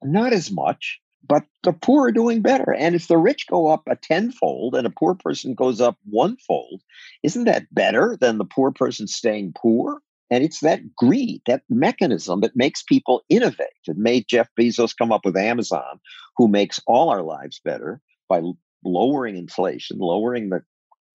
Not 0.02 0.34
as 0.34 0.50
much, 0.50 1.00
but 1.26 1.44
the 1.62 1.72
poor 1.72 2.08
are 2.08 2.12
doing 2.12 2.42
better. 2.42 2.74
And 2.74 2.94
if 2.94 3.08
the 3.08 3.18
rich 3.18 3.46
go 3.48 3.68
up 3.68 3.82
a 3.88 3.96
tenfold 3.96 4.74
and 4.74 4.86
a 4.86 4.90
poor 4.90 5.14
person 5.14 5.54
goes 5.54 5.80
up 5.80 5.96
one 6.04 6.36
fold, 6.36 6.82
isn't 7.22 7.44
that 7.44 7.72
better 7.74 8.16
than 8.20 8.38
the 8.38 8.44
poor 8.44 8.70
person 8.70 9.06
staying 9.06 9.54
poor? 9.56 10.00
And 10.30 10.44
it's 10.44 10.60
that 10.60 10.94
greed, 10.94 11.42
that 11.46 11.62
mechanism 11.68 12.40
that 12.42 12.54
makes 12.54 12.82
people 12.82 13.22
innovate. 13.28 13.68
It 13.86 13.96
made 13.96 14.28
Jeff 14.28 14.48
Bezos 14.58 14.96
come 14.96 15.10
up 15.10 15.24
with 15.24 15.36
Amazon, 15.36 15.98
who 16.36 16.48
makes 16.48 16.80
all 16.86 17.08
our 17.08 17.22
lives 17.22 17.60
better 17.64 18.00
by 18.28 18.40
lowering 18.84 19.36
inflation, 19.36 19.98
lowering 19.98 20.50
the 20.50 20.62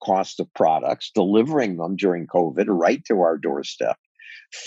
cost 0.05 0.39
of 0.39 0.53
products, 0.53 1.11
delivering 1.13 1.77
them 1.77 1.95
during 1.95 2.27
COVID 2.27 2.65
right 2.67 3.03
to 3.05 3.21
our 3.21 3.37
doorstep. 3.37 3.97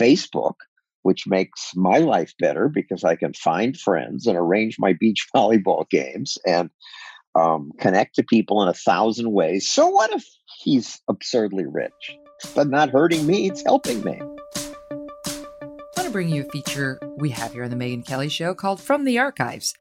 Facebook, 0.01 0.55
which 1.03 1.27
makes 1.27 1.70
my 1.74 1.98
life 1.98 2.33
better 2.38 2.68
because 2.68 3.05
I 3.05 3.16
can 3.16 3.33
find 3.33 3.79
friends 3.79 4.27
and 4.27 4.37
arrange 4.37 4.77
my 4.79 4.94
beach 4.98 5.27
volleyball 5.35 5.88
games 5.88 6.38
and 6.46 6.70
um, 7.35 7.70
connect 7.79 8.16
to 8.16 8.22
people 8.22 8.62
in 8.62 8.68
a 8.68 8.74
thousand 8.74 9.33
ways. 9.33 9.68
So, 9.68 9.88
what 9.88 10.11
if 10.12 10.24
he's 10.62 11.01
absurdly 11.09 11.66
rich? 11.66 12.16
But 12.55 12.68
not 12.68 12.90
hurting 12.90 13.27
me, 13.27 13.48
it's 13.48 13.62
helping 13.62 14.03
me. 14.03 14.20
I 14.20 16.01
want 16.01 16.07
to 16.07 16.11
bring 16.11 16.29
you 16.29 16.42
a 16.42 16.51
feature 16.51 17.01
we 17.16 17.31
have 17.31 17.53
here 17.53 17.64
on 17.64 17.70
The 17.70 17.77
Megyn 17.77 18.07
Kelly 18.07 18.29
Show 18.29 18.55
called 18.55 18.81
From 18.81 19.05
the 19.05 19.18
Archives. 19.18 19.74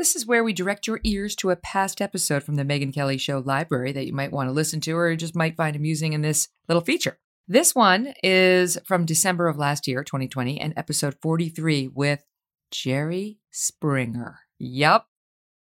This 0.00 0.16
is 0.16 0.24
where 0.24 0.42
we 0.42 0.54
direct 0.54 0.86
your 0.86 0.98
ears 1.04 1.36
to 1.36 1.50
a 1.50 1.56
past 1.56 2.00
episode 2.00 2.42
from 2.42 2.54
the 2.54 2.64
Megyn 2.64 2.90
Kelly 2.90 3.18
Show 3.18 3.42
library 3.44 3.92
that 3.92 4.06
you 4.06 4.14
might 4.14 4.32
want 4.32 4.48
to 4.48 4.52
listen 4.52 4.80
to 4.80 4.96
or 4.96 5.14
just 5.14 5.36
might 5.36 5.58
find 5.58 5.76
amusing 5.76 6.14
in 6.14 6.22
this 6.22 6.48
little 6.68 6.80
feature. 6.80 7.18
This 7.46 7.74
one 7.74 8.14
is 8.24 8.78
from 8.86 9.04
December 9.04 9.46
of 9.46 9.58
last 9.58 9.86
year, 9.86 10.02
2020, 10.02 10.58
and 10.58 10.72
episode 10.74 11.16
43 11.20 11.88
with 11.88 12.24
Jerry 12.70 13.40
Springer. 13.50 14.38
Yup. 14.58 15.06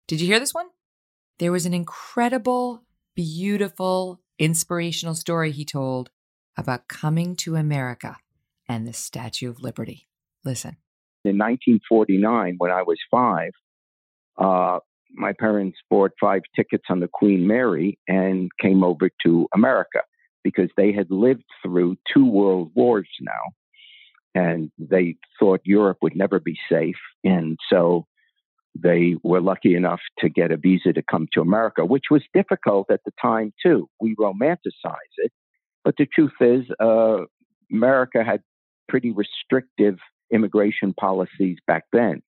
Did 0.08 0.22
you 0.22 0.28
hear 0.28 0.40
this 0.40 0.54
one? 0.54 0.68
There 1.40 1.52
was 1.52 1.66
an 1.66 1.74
incredible, 1.74 2.84
beautiful, 3.16 4.22
inspirational 4.38 5.16
story 5.16 5.52
he 5.52 5.66
told 5.66 6.12
about 6.56 6.88
coming 6.88 7.36
to 7.38 7.56
America 7.56 8.18
and 8.70 8.86
the 8.86 8.94
Statue 8.94 9.50
of 9.50 9.64
Liberty. 9.64 10.08
Listen. 10.46 10.78
In 11.26 11.40
1949, 11.40 12.58
when 12.60 12.70
I 12.70 12.84
was 12.84 13.00
five, 13.10 13.54
uh, 14.38 14.80
my 15.14 15.34
parents 15.34 15.78
bought 15.90 16.12
five 16.20 16.42
tickets 16.56 16.86
on 16.90 17.00
the 17.00 17.10
Queen 17.12 17.48
Mary 17.48 17.98
and 18.08 18.52
came 18.62 18.84
over 18.84 19.10
to 19.24 19.48
America 19.54 20.02
because 20.44 20.70
they 20.78 20.92
had 20.92 21.10
lived 21.10 21.44
through 21.64 21.98
two 22.14 22.26
world 22.26 22.72
wars 22.76 23.10
now. 23.22 23.32
And 24.36 24.72
they 24.78 25.16
thought 25.40 25.62
Europe 25.66 25.98
would 26.02 26.16
never 26.16 26.40
be 26.40 26.58
safe. 26.70 26.98
And 27.24 27.58
so 27.72 28.06
they 28.76 29.16
were 29.24 29.42
lucky 29.42 29.76
enough 29.76 30.02
to 30.20 30.30
get 30.30 30.52
a 30.52 30.58
visa 30.58 30.94
to 30.94 31.02
come 31.02 31.28
to 31.34 31.42
America, 31.42 31.86
which 31.86 32.06
was 32.12 32.22
difficult 32.34 32.92
at 32.92 33.02
the 33.06 33.12
time, 33.20 33.54
too. 33.64 33.90
We 34.00 34.16
romanticize 34.16 35.16
it. 35.18 35.32
But 35.84 35.96
the 35.98 36.06
truth 36.06 36.34
is, 36.40 36.66
uh, 36.80 37.26
America 37.72 38.24
had 38.24 38.42
pretty 38.88 39.12
restrictive 39.12 39.98
immigration 40.32 40.94
policies 40.94 41.58
back 41.66 41.86
then 41.92 42.22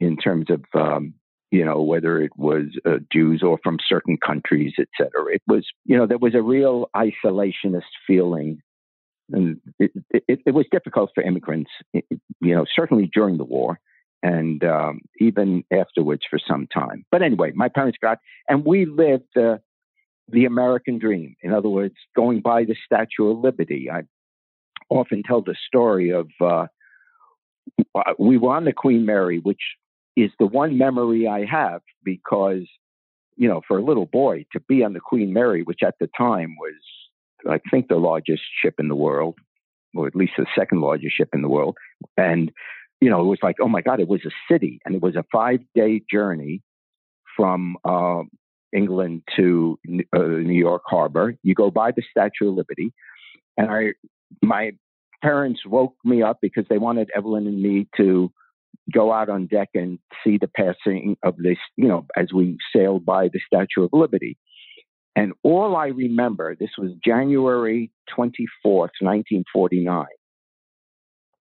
in 0.00 0.16
terms 0.16 0.46
of 0.50 0.64
um, 0.74 1.14
you 1.56 1.64
know, 1.64 1.80
whether 1.80 2.12
it 2.26 2.34
was 2.36 2.64
uh, 2.84 2.98
Jews 3.10 3.42
or 3.42 3.58
from 3.64 3.78
certain 3.94 4.16
countries, 4.30 4.74
et 4.78 4.88
cetera. 4.98 5.24
It 5.32 5.42
was, 5.46 5.64
you 5.90 5.96
know, 5.96 6.06
there 6.06 6.24
was 6.26 6.34
a 6.34 6.42
real 6.42 6.76
isolationist 6.94 7.92
feeling. 8.06 8.60
And 9.32 9.60
it, 9.78 9.90
it, 10.10 10.40
it 10.48 10.54
was 10.54 10.66
difficult 10.70 11.08
for 11.14 11.22
immigrants, 11.22 11.70
you 11.92 12.54
know, 12.54 12.66
certainly 12.78 13.10
during 13.18 13.38
the 13.38 13.44
war 13.44 13.80
and 14.22 14.62
um, 14.64 15.00
even 15.18 15.64
afterwards 15.72 16.24
for 16.28 16.38
some 16.50 16.66
time. 16.66 17.06
But 17.10 17.22
anyway, 17.22 17.52
my 17.54 17.68
parents 17.68 17.98
got, 18.00 18.18
and 18.48 18.64
we 18.64 18.84
lived 18.84 19.34
uh, 19.36 19.56
the 20.28 20.44
American 20.44 20.98
dream. 20.98 21.36
In 21.42 21.52
other 21.54 21.70
words, 21.70 21.94
going 22.14 22.40
by 22.40 22.64
the 22.64 22.76
Statue 22.84 23.30
of 23.30 23.38
Liberty. 23.38 23.88
I 23.90 24.02
often 24.90 25.22
tell 25.22 25.42
the 25.42 25.56
story 25.66 26.10
of 26.10 26.28
uh, 26.40 26.66
we 28.18 28.36
were 28.36 28.54
on 28.54 28.64
the 28.66 28.72
Queen 28.72 29.06
Mary, 29.06 29.38
which 29.38 29.64
is 30.16 30.30
the 30.38 30.46
one 30.46 30.78
memory 30.78 31.28
I 31.28 31.44
have 31.44 31.82
because, 32.02 32.66
you 33.36 33.48
know, 33.48 33.60
for 33.68 33.78
a 33.78 33.84
little 33.84 34.06
boy 34.06 34.46
to 34.52 34.60
be 34.60 34.82
on 34.82 34.94
the 34.94 35.00
Queen 35.00 35.32
Mary, 35.32 35.62
which 35.62 35.80
at 35.86 35.94
the 36.00 36.08
time 36.16 36.56
was, 36.58 36.74
I 37.48 37.60
think, 37.70 37.88
the 37.88 37.96
largest 37.96 38.42
ship 38.62 38.74
in 38.78 38.88
the 38.88 38.96
world, 38.96 39.36
or 39.94 40.06
at 40.06 40.16
least 40.16 40.32
the 40.38 40.46
second 40.56 40.80
largest 40.80 41.16
ship 41.16 41.28
in 41.34 41.42
the 41.42 41.48
world. 41.48 41.76
And, 42.16 42.50
you 43.00 43.10
know, 43.10 43.20
it 43.20 43.26
was 43.26 43.38
like, 43.42 43.56
oh 43.60 43.68
my 43.68 43.82
God, 43.82 44.00
it 44.00 44.08
was 44.08 44.22
a 44.24 44.52
city. 44.52 44.80
And 44.84 44.94
it 44.94 45.02
was 45.02 45.16
a 45.16 45.24
five 45.30 45.60
day 45.74 46.02
journey 46.10 46.62
from 47.36 47.76
uh, 47.84 48.22
England 48.72 49.22
to 49.36 49.78
uh, 50.14 50.18
New 50.18 50.58
York 50.58 50.82
Harbor. 50.86 51.36
You 51.42 51.54
go 51.54 51.70
by 51.70 51.92
the 51.92 52.02
Statue 52.10 52.48
of 52.48 52.54
Liberty. 52.54 52.92
And 53.58 53.70
I, 53.70 53.92
my 54.42 54.72
parents 55.22 55.60
woke 55.66 55.94
me 56.04 56.22
up 56.22 56.38
because 56.40 56.64
they 56.70 56.78
wanted 56.78 57.10
Evelyn 57.14 57.46
and 57.46 57.62
me 57.62 57.88
to 57.96 58.32
go 58.92 59.12
out 59.12 59.28
on 59.28 59.46
deck 59.46 59.70
and 59.74 59.98
see 60.22 60.38
the 60.38 60.48
passing 60.48 61.16
of 61.22 61.36
this, 61.36 61.58
you 61.76 61.88
know, 61.88 62.06
as 62.16 62.32
we 62.32 62.56
sailed 62.74 63.04
by 63.04 63.28
the 63.28 63.40
Statue 63.46 63.84
of 63.84 63.90
Liberty. 63.92 64.36
And 65.16 65.32
all 65.42 65.76
I 65.76 65.86
remember, 65.86 66.54
this 66.54 66.70
was 66.76 66.90
January 67.04 67.90
24th, 68.16 68.92
1949. 69.00 70.06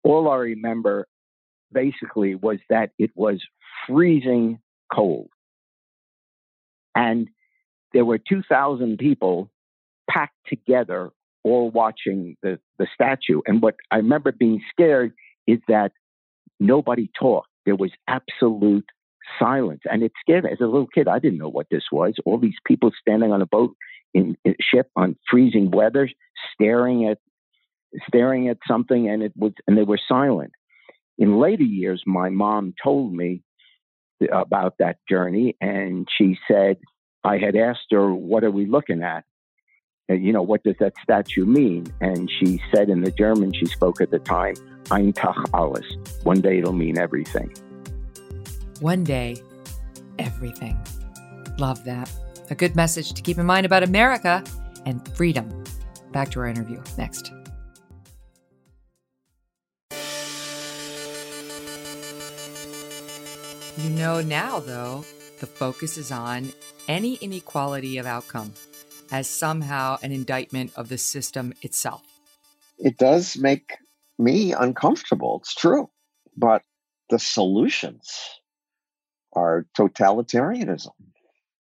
All 0.04 0.30
I 0.30 0.36
remember 0.36 1.08
basically 1.72 2.36
was 2.36 2.60
that 2.70 2.92
it 3.00 3.12
was 3.16 3.42
freezing 3.88 4.60
cold. 4.94 5.30
And 6.96 7.30
there 7.94 8.06
were 8.06 8.20
2,000 8.20 8.98
people 8.98 9.50
packed 10.10 10.38
together, 10.48 11.10
all 11.44 11.72
watching 11.72 12.38
the, 12.44 12.60
the 12.78 12.88
statue. 12.94 13.42
And 13.48 13.62
what 13.62 13.76
I 13.90 13.98
remember 13.98 14.32
being 14.32 14.62
scared 14.72 15.14
is 15.48 15.60
that 15.68 15.92
nobody 16.60 17.10
talked. 17.20 17.50
There 17.66 17.76
was 17.76 17.92
absolute 18.08 18.86
silence. 19.40 19.82
And 19.86 20.04
it 20.04 20.12
scared 20.20 20.44
me. 20.44 20.52
As 20.52 20.60
a 20.60 20.66
little 20.66 20.88
kid, 20.88 21.08
I 21.08 21.20
didn't 21.20 21.40
know 21.40 21.50
what 21.50 21.68
this 21.72 21.86
was. 21.92 22.16
All 22.26 22.38
these 22.38 22.58
people 22.66 22.92
standing 23.00 23.32
on 23.32 23.42
a 23.42 23.46
boat 23.46 23.76
in 24.14 24.36
a 24.46 24.56
ship 24.62 24.90
on 24.96 25.16
freezing 25.30 25.72
weather, 25.72 26.10
staring 26.54 27.08
at 27.08 27.18
staring 28.08 28.50
at 28.50 28.58
something 28.68 29.08
and 29.08 29.22
it 29.22 29.34
was 29.36 29.54
and 29.68 29.78
they 29.78 29.84
were 29.84 30.00
silent. 30.08 30.52
In 31.18 31.40
later 31.40 31.64
years, 31.64 32.04
my 32.06 32.30
mom 32.30 32.74
told 32.84 33.14
me 33.14 33.44
about 34.32 34.76
that 34.80 34.98
journey 35.08 35.56
and 35.62 36.08
she 36.18 36.38
said 36.48 36.78
I 37.24 37.38
had 37.38 37.56
asked 37.56 37.88
her, 37.92 38.14
What 38.14 38.44
are 38.44 38.52
we 38.52 38.66
looking 38.66 39.04
at? 39.04 39.24
You 40.10 40.34
know, 40.34 40.42
what 40.42 40.64
does 40.64 40.76
that 40.80 40.94
statue 41.02 41.46
mean? 41.46 41.88
And 42.02 42.30
she 42.30 42.62
said 42.74 42.90
in 42.90 43.02
the 43.02 43.12
German 43.12 43.54
she 43.54 43.66
spoke 43.68 44.02
at 44.02 44.12
the 44.12 44.20
time, 44.20 44.56
Ein 44.92 45.14
Tag 45.14 45.36
alles. 45.54 45.86
One 46.24 46.42
day 46.42 46.60
it'll 46.60 46.74
mean 46.74 46.98
everything. 46.98 47.54
One 48.82 49.06
day, 49.06 49.42
everything. 50.20 50.78
Love 51.58 51.86
that. 51.86 52.12
A 52.50 52.56
good 52.56 52.76
message 52.76 53.14
to 53.14 53.22
keep 53.22 53.38
in 53.38 53.46
mind 53.46 53.66
about 53.66 53.82
America 53.82 54.44
and 54.86 55.08
freedom. 55.16 55.64
Back 56.12 56.32
to 56.32 56.42
our 56.42 56.48
interview 56.48 56.82
next. 56.98 57.32
You 63.78 63.90
know 63.92 64.22
now, 64.22 64.60
though, 64.60 65.06
the 65.40 65.48
focus 65.48 65.98
is 65.98 66.12
on 66.12 66.52
any 66.90 67.16
inequality 67.16 67.98
of 67.98 68.06
outcome 68.06 68.54
as 69.14 69.30
somehow 69.30 69.96
an 70.02 70.12
indictment 70.12 70.74
of 70.76 70.90
the 70.90 70.98
system 70.98 71.54
itself. 71.62 72.02
It 72.80 72.98
does 72.98 73.38
make 73.38 73.78
me 74.18 74.54
uncomfortable. 74.54 75.40
It's 75.42 75.54
true. 75.54 75.92
But 76.36 76.64
the 77.12 77.20
solutions 77.20 78.10
are 79.34 79.68
totalitarianism, 79.78 80.94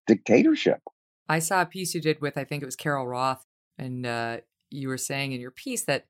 dictatorship. 0.08 0.80
I 1.28 1.40
saw 1.40 1.62
a 1.62 1.66
piece 1.66 1.94
you 1.94 2.00
did 2.00 2.22
with, 2.22 2.38
I 2.38 2.46
think 2.46 2.64
it 2.64 2.66
was 2.66 2.78
Carol 2.78 3.08
Roth, 3.08 3.46
and 3.78 4.06
uh, 4.06 4.38
you 4.70 4.88
were 4.88 4.98
saying 4.98 5.34
in 5.34 5.42
your 5.42 5.52
piece 5.52 5.84
that, 5.84 6.06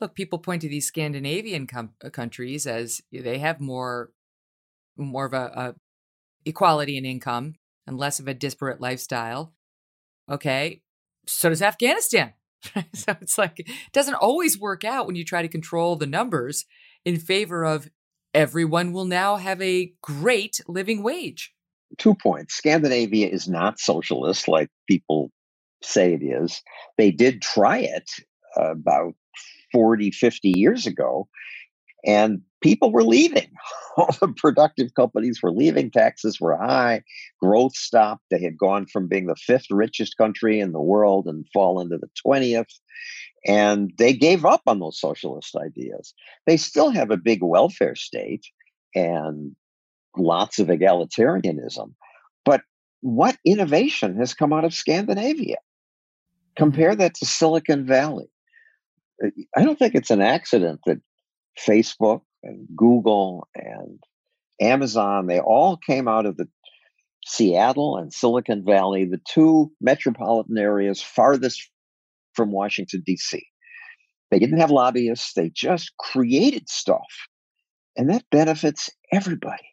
look, 0.00 0.14
people 0.14 0.38
point 0.38 0.62
to 0.62 0.68
these 0.70 0.86
Scandinavian 0.86 1.66
com- 1.66 1.94
uh, 2.02 2.08
countries 2.08 2.66
as 2.66 3.02
they 3.12 3.38
have 3.38 3.60
more, 3.60 4.12
more 4.96 5.26
of 5.26 5.34
a, 5.34 5.52
a 5.54 5.74
equality 6.46 6.96
in 6.96 7.04
income 7.04 7.56
and 7.86 7.98
less 7.98 8.18
of 8.18 8.26
a 8.26 8.34
disparate 8.34 8.80
lifestyle. 8.80 9.52
Okay, 10.32 10.80
so 11.26 11.50
does 11.50 11.62
Afghanistan. 11.62 12.32
so 12.94 13.14
it's 13.20 13.36
like 13.38 13.60
it 13.60 13.68
doesn't 13.92 14.14
always 14.14 14.58
work 14.58 14.84
out 14.84 15.06
when 15.06 15.16
you 15.16 15.24
try 15.24 15.42
to 15.42 15.48
control 15.48 15.96
the 15.96 16.06
numbers 16.06 16.64
in 17.04 17.18
favor 17.18 17.64
of 17.64 17.90
everyone 18.32 18.92
will 18.92 19.04
now 19.04 19.36
have 19.36 19.60
a 19.60 19.92
great 20.00 20.60
living 20.66 21.02
wage. 21.02 21.52
Two 21.98 22.14
points. 22.14 22.54
Scandinavia 22.54 23.28
is 23.28 23.48
not 23.48 23.78
socialist 23.78 24.48
like 24.48 24.70
people 24.88 25.30
say 25.82 26.14
it 26.14 26.22
is. 26.22 26.62
They 26.96 27.10
did 27.10 27.42
try 27.42 27.80
it 27.80 28.08
about 28.56 29.14
40, 29.72 30.10
50 30.10 30.52
years 30.56 30.86
ago, 30.86 31.28
and 32.06 32.42
people 32.62 32.92
were 32.92 33.04
leaving. 33.04 33.50
All 33.96 34.14
the 34.20 34.28
productive 34.28 34.94
companies 34.94 35.40
were 35.42 35.52
leaving. 35.52 35.90
Taxes 35.90 36.40
were 36.40 36.56
high. 36.56 37.02
Growth 37.40 37.76
stopped. 37.76 38.24
They 38.30 38.40
had 38.40 38.56
gone 38.56 38.86
from 38.86 39.08
being 39.08 39.26
the 39.26 39.36
fifth 39.36 39.66
richest 39.70 40.16
country 40.16 40.60
in 40.60 40.72
the 40.72 40.80
world 40.80 41.26
and 41.26 41.46
fallen 41.52 41.90
to 41.90 41.98
the 41.98 42.08
20th. 42.26 42.72
And 43.46 43.92
they 43.98 44.14
gave 44.14 44.44
up 44.44 44.62
on 44.66 44.78
those 44.78 45.00
socialist 45.00 45.54
ideas. 45.56 46.14
They 46.46 46.56
still 46.56 46.90
have 46.90 47.10
a 47.10 47.16
big 47.16 47.42
welfare 47.42 47.96
state 47.96 48.46
and 48.94 49.54
lots 50.16 50.58
of 50.58 50.68
egalitarianism. 50.68 51.92
But 52.44 52.62
what 53.00 53.36
innovation 53.44 54.16
has 54.16 54.32
come 54.32 54.52
out 54.52 54.64
of 54.64 54.72
Scandinavia? 54.72 55.56
Compare 56.56 56.94
that 56.96 57.14
to 57.16 57.26
Silicon 57.26 57.84
Valley. 57.86 58.30
I 59.56 59.62
don't 59.62 59.78
think 59.78 59.94
it's 59.94 60.10
an 60.10 60.22
accident 60.22 60.80
that 60.86 61.00
Facebook 61.58 62.22
and 62.42 62.66
Google 62.76 63.48
and 63.54 63.98
Amazon, 64.60 65.26
they 65.26 65.40
all 65.40 65.76
came 65.76 66.08
out 66.08 66.26
of 66.26 66.36
the 66.36 66.48
Seattle 67.24 67.96
and 67.96 68.12
Silicon 68.12 68.64
Valley, 68.64 69.04
the 69.04 69.20
two 69.28 69.70
metropolitan 69.80 70.58
areas 70.58 71.00
farthest 71.00 71.70
from 72.34 72.50
Washington, 72.50 73.02
D.C. 73.04 73.44
They 74.30 74.38
didn't 74.38 74.58
have 74.58 74.70
lobbyists, 74.70 75.34
they 75.34 75.50
just 75.50 75.96
created 75.98 76.68
stuff. 76.68 77.28
And 77.96 78.08
that 78.10 78.24
benefits 78.30 78.90
everybody. 79.12 79.68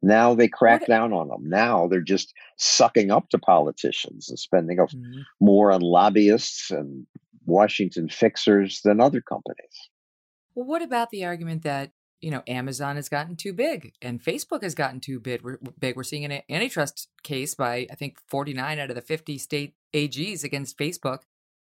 Now 0.00 0.34
they 0.34 0.48
crack 0.48 0.82
what? 0.82 0.88
down 0.88 1.12
on 1.12 1.28
them. 1.28 1.48
Now 1.48 1.86
they're 1.86 2.00
just 2.00 2.32
sucking 2.56 3.10
up 3.10 3.28
to 3.30 3.38
politicians 3.38 4.28
and 4.28 4.38
spending 4.38 4.78
mm-hmm. 4.78 5.20
more 5.40 5.70
on 5.70 5.80
lobbyists 5.82 6.70
and 6.70 7.06
Washington 7.46 8.08
fixers 8.08 8.80
than 8.84 9.00
other 9.00 9.20
companies. 9.20 9.90
Well, 10.58 10.66
what 10.66 10.82
about 10.82 11.10
the 11.10 11.24
argument 11.24 11.62
that 11.62 11.92
you 12.20 12.32
know 12.32 12.42
Amazon 12.48 12.96
has 12.96 13.08
gotten 13.08 13.36
too 13.36 13.52
big 13.52 13.92
and 14.02 14.20
Facebook 14.20 14.64
has 14.64 14.74
gotten 14.74 14.98
too 14.98 15.20
big? 15.20 15.40
We're, 15.40 15.58
big. 15.78 15.94
We're 15.94 16.02
seeing 16.02 16.24
an 16.24 16.42
antitrust 16.50 17.08
case 17.22 17.54
by 17.54 17.86
I 17.92 17.94
think 17.94 18.18
49 18.26 18.80
out 18.80 18.90
of 18.90 18.96
the 18.96 19.00
50 19.00 19.38
state 19.38 19.74
AGs 19.94 20.42
against 20.42 20.76
Facebook, 20.76 21.20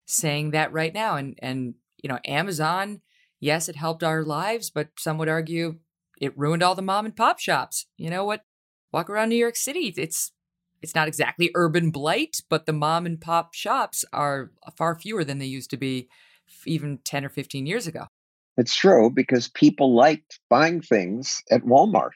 saying 0.06 0.52
that 0.52 0.74
right 0.74 0.94
now. 0.94 1.16
And 1.16 1.40
and 1.42 1.76
you 2.04 2.10
know 2.10 2.20
Amazon, 2.26 3.00
yes, 3.40 3.70
it 3.70 3.78
helped 3.78 4.04
our 4.04 4.22
lives, 4.22 4.70
but 4.70 4.90
some 5.00 5.18
would 5.18 5.30
argue 5.30 5.80
it 6.20 6.38
ruined 6.38 6.62
all 6.62 6.76
the 6.76 6.82
mom 6.82 7.06
and 7.06 7.16
pop 7.16 7.40
shops. 7.40 7.86
You 7.96 8.10
know 8.10 8.26
what? 8.26 8.44
Walk 8.92 9.10
around 9.10 9.30
New 9.30 9.38
York 9.38 9.56
City, 9.56 9.94
it's 9.96 10.34
it's 10.82 10.94
not 10.94 11.08
exactly 11.08 11.52
urban 11.56 11.90
blight, 11.90 12.42
but 12.50 12.66
the 12.66 12.74
mom 12.74 13.06
and 13.06 13.22
pop 13.22 13.54
shops 13.54 14.04
are 14.12 14.52
far 14.76 14.94
fewer 14.94 15.24
than 15.24 15.38
they 15.38 15.46
used 15.46 15.70
to 15.70 15.78
be 15.78 16.10
even 16.66 16.98
10 17.06 17.24
or 17.24 17.30
15 17.30 17.66
years 17.66 17.88
ago. 17.88 18.08
It's 18.58 18.76
true 18.76 19.10
because 19.10 19.48
people 19.48 19.96
liked 19.96 20.40
buying 20.50 20.82
things 20.82 21.42
at 21.50 21.64
Walmart. 21.64 22.12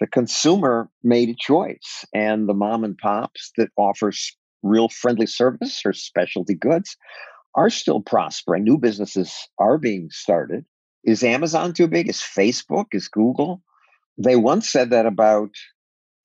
The 0.00 0.06
consumer 0.06 0.90
made 1.02 1.28
a 1.30 1.34
choice, 1.34 2.04
and 2.14 2.48
the 2.48 2.54
mom 2.54 2.84
and 2.84 2.96
pops 2.96 3.50
that 3.56 3.70
offers 3.76 4.36
real 4.62 4.88
friendly 4.88 5.26
service 5.26 5.82
or 5.84 5.92
specialty 5.92 6.54
goods 6.54 6.96
are 7.54 7.70
still 7.70 8.00
prospering. 8.00 8.64
New 8.64 8.78
businesses 8.78 9.48
are 9.58 9.78
being 9.78 10.10
started. 10.10 10.64
Is 11.02 11.24
Amazon 11.24 11.72
too 11.72 11.88
big? 11.88 12.08
Is 12.08 12.18
Facebook? 12.18 12.86
Is 12.92 13.08
Google? 13.08 13.62
They 14.18 14.36
once 14.36 14.68
said 14.68 14.90
that 14.90 15.06
about 15.06 15.50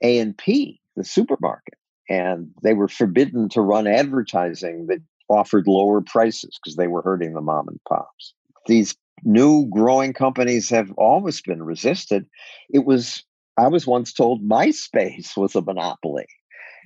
A&P, 0.03 0.81
the 0.95 1.03
supermarket, 1.03 1.77
and 2.09 2.51
they 2.61 2.73
were 2.73 2.87
forbidden 2.87 3.49
to 3.49 3.61
run 3.61 3.87
advertising 3.87 4.87
that 4.87 4.99
offered 5.29 5.67
lower 5.67 6.01
prices 6.01 6.59
because 6.61 6.75
they 6.75 6.87
were 6.87 7.01
hurting 7.01 7.33
the 7.33 7.41
mom 7.41 7.67
and 7.67 7.79
pops. 7.87 8.33
These 8.67 8.95
new 9.25 9.67
growing 9.69 10.13
companies 10.13 10.69
have 10.69 10.91
always 10.97 11.41
been 11.41 11.63
resisted. 11.63 12.25
It 12.69 12.85
was, 12.85 13.23
I 13.57 13.67
was 13.67 13.87
once 13.87 14.13
told 14.13 14.47
MySpace 14.47 15.37
was 15.37 15.55
a 15.55 15.61
monopoly. 15.61 16.25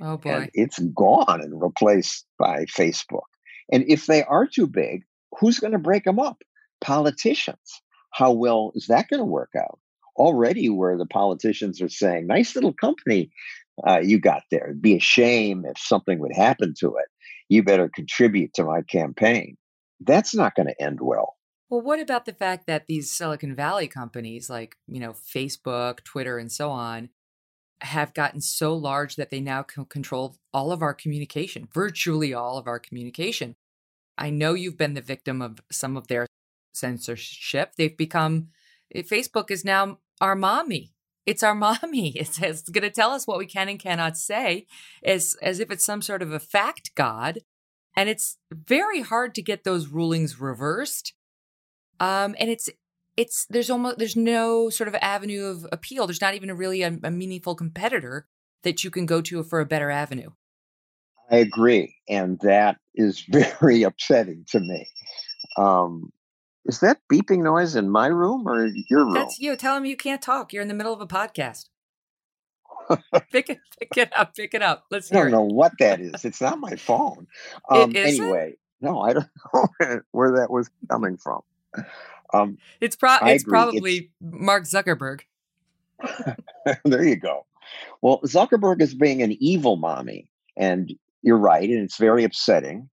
Oh 0.01 0.17
boy. 0.17 0.29
And 0.29 0.51
it's 0.53 0.79
gone 0.79 1.41
and 1.41 1.61
replaced 1.61 2.25
by 2.37 2.65
Facebook. 2.65 3.27
And 3.71 3.83
if 3.87 4.05
they 4.05 4.23
are 4.23 4.47
too 4.47 4.67
big, 4.67 5.03
who's 5.39 5.59
going 5.59 5.73
to 5.73 5.79
break 5.79 6.03
them 6.05 6.19
up? 6.19 6.41
Politicians. 6.81 7.81
How 8.11 8.31
well 8.31 8.71
is 8.75 8.87
that 8.87 9.09
going 9.09 9.19
to 9.19 9.25
work 9.25 9.51
out? 9.57 9.79
Already, 10.15 10.69
where 10.69 10.97
the 10.97 11.05
politicians 11.05 11.81
are 11.81 11.89
saying, 11.89 12.27
nice 12.27 12.55
little 12.55 12.73
company 12.73 13.29
uh, 13.85 13.99
you 13.99 14.19
got 14.19 14.43
there. 14.49 14.65
It'd 14.65 14.81
be 14.81 14.95
a 14.95 14.99
shame 14.99 15.65
if 15.65 15.77
something 15.77 16.19
would 16.19 16.35
happen 16.35 16.73
to 16.79 16.95
it. 16.95 17.05
You 17.49 17.63
better 17.63 17.89
contribute 17.93 18.53
to 18.55 18.63
my 18.63 18.81
campaign. 18.81 19.57
That's 19.99 20.35
not 20.35 20.55
going 20.55 20.67
to 20.67 20.81
end 20.81 20.99
well. 21.01 21.36
Well, 21.69 21.81
what 21.81 21.99
about 21.99 22.25
the 22.25 22.33
fact 22.33 22.65
that 22.67 22.87
these 22.87 23.11
Silicon 23.11 23.53
Valley 23.53 23.87
companies 23.87 24.49
like, 24.49 24.77
you 24.87 24.99
know, 24.99 25.11
Facebook, 25.11 26.03
Twitter, 26.03 26.37
and 26.37 26.51
so 26.51 26.71
on 26.71 27.09
have 27.81 28.13
gotten 28.13 28.41
so 28.41 28.73
large 28.73 29.17
that 29.17 29.29
they 29.29 29.41
now 29.41 29.63
can 29.63 29.85
control 29.85 30.37
all 30.53 30.71
of 30.71 30.81
our 30.81 30.93
communication, 30.93 31.67
virtually 31.73 32.33
all 32.33 32.57
of 32.57 32.67
our 32.67 32.79
communication? 32.79 33.55
I 34.17 34.29
know 34.29 34.53
you've 34.53 34.77
been 34.77 34.93
the 34.93 35.01
victim 35.01 35.41
of 35.41 35.59
some 35.71 35.97
of 35.97 36.07
their 36.07 36.25
censorship. 36.73 37.73
They've 37.75 37.95
become, 37.95 38.47
eh, 38.95 39.01
Facebook 39.01 39.51
is 39.51 39.65
now 39.65 39.99
our 40.21 40.35
mommy. 40.35 40.93
It's 41.25 41.43
our 41.43 41.55
mommy. 41.83 42.09
It's, 42.15 42.41
it's 42.41 42.69
going 42.69 42.83
to 42.83 42.89
tell 42.89 43.11
us 43.11 43.27
what 43.27 43.37
we 43.39 43.45
can 43.45 43.67
and 43.67 43.79
cannot 43.79 44.17
say 44.17 44.67
as, 45.03 45.35
as 45.41 45.59
if 45.59 45.69
it's 45.69 45.85
some 45.85 46.01
sort 46.01 46.21
of 46.21 46.31
a 46.31 46.39
fact 46.39 46.95
god. 46.95 47.39
And 47.95 48.09
it's 48.09 48.37
very 48.51 49.01
hard 49.01 49.35
to 49.35 49.41
get 49.41 49.63
those 49.63 49.87
rulings 49.87 50.39
reversed. 50.39 51.13
Um, 51.99 52.35
and 52.39 52.49
it's, 52.49 52.69
it's, 53.15 53.45
there's 53.49 53.69
almost, 53.69 53.97
there's 53.97 54.15
no 54.15 54.69
sort 54.69 54.87
of 54.87 54.95
avenue 54.95 55.45
of 55.45 55.67
appeal. 55.71 56.07
There's 56.07 56.21
not 56.21 56.35
even 56.35 56.49
a 56.49 56.55
really 56.55 56.83
a, 56.83 56.97
a 57.03 57.11
meaningful 57.11 57.55
competitor 57.55 58.27
that 58.63 58.83
you 58.83 58.91
can 58.91 59.05
go 59.05 59.21
to 59.21 59.43
for 59.43 59.59
a 59.59 59.65
better 59.65 59.89
avenue. 59.89 60.31
I 61.29 61.37
agree. 61.37 61.95
And 62.07 62.39
that 62.39 62.77
is 62.95 63.21
very 63.59 63.83
upsetting 63.83 64.45
to 64.49 64.59
me. 64.59 64.87
Um, 65.57 66.11
is 66.65 66.79
that 66.81 66.99
beeping 67.11 67.43
noise 67.43 67.75
in 67.75 67.89
my 67.89 68.07
room 68.07 68.47
or 68.47 68.67
your 68.67 69.05
room? 69.05 69.13
That's 69.13 69.39
you. 69.39 69.55
Tell 69.55 69.77
him 69.77 69.85
you 69.85 69.95
can't 69.95 70.21
talk. 70.21 70.51
You're 70.51 70.61
in 70.61 70.67
the 70.67 70.73
middle 70.73 70.93
of 70.93 71.01
a 71.01 71.07
podcast. 71.07 71.65
pick 73.31 73.49
it, 73.49 73.59
pick 73.79 73.97
it 73.97 74.11
up, 74.15 74.35
pick 74.35 74.53
it 74.53 74.61
up. 74.61 74.85
Let's. 74.91 75.11
I 75.11 75.15
don't 75.15 75.31
know 75.31 75.41
what 75.41 75.73
that 75.79 75.99
is. 75.99 76.25
It's 76.25 76.41
not 76.41 76.59
my 76.59 76.75
phone. 76.75 77.27
Um, 77.69 77.93
anyway, 77.95 78.55
no, 78.81 79.01
I 79.01 79.13
don't 79.13 79.27
know 79.81 80.01
where 80.11 80.37
that 80.37 80.51
was 80.51 80.69
coming 80.89 81.17
from. 81.17 81.41
Um, 82.33 82.57
it's 82.81 82.95
pro- 82.95 83.17
It's 83.23 83.43
probably 83.43 83.95
it's... 83.95 84.09
Mark 84.21 84.63
Zuckerberg. 84.63 85.21
there 86.85 87.03
you 87.03 87.15
go. 87.15 87.45
Well, 88.01 88.21
Zuckerberg 88.25 88.81
is 88.81 88.93
being 88.93 89.21
an 89.21 89.35
evil 89.39 89.77
mommy, 89.77 90.29
and 90.55 90.93
you're 91.21 91.37
right, 91.37 91.69
and 91.69 91.83
it's 91.83 91.97
very 91.97 92.23
upsetting. 92.23 92.89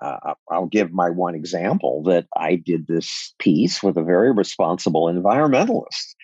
Uh, 0.00 0.34
I'll 0.50 0.66
give 0.66 0.92
my 0.92 1.08
one 1.08 1.34
example 1.34 2.02
that 2.04 2.26
I 2.36 2.56
did 2.56 2.86
this 2.86 3.34
piece 3.38 3.82
with 3.82 3.96
a 3.96 4.02
very 4.02 4.32
responsible 4.32 5.04
environmentalist 5.06 6.14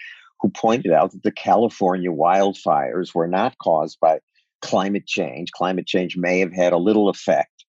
who 0.40 0.50
pointed 0.50 0.92
out 0.92 1.12
that 1.12 1.22
the 1.22 1.32
California 1.32 2.10
wildfires 2.10 3.14
were 3.14 3.28
not 3.28 3.56
caused 3.58 3.98
by 4.00 4.20
climate 4.62 5.06
change. 5.06 5.52
Climate 5.52 5.86
change 5.86 6.16
may 6.16 6.40
have 6.40 6.52
had 6.52 6.72
a 6.72 6.78
little 6.78 7.08
effect, 7.08 7.64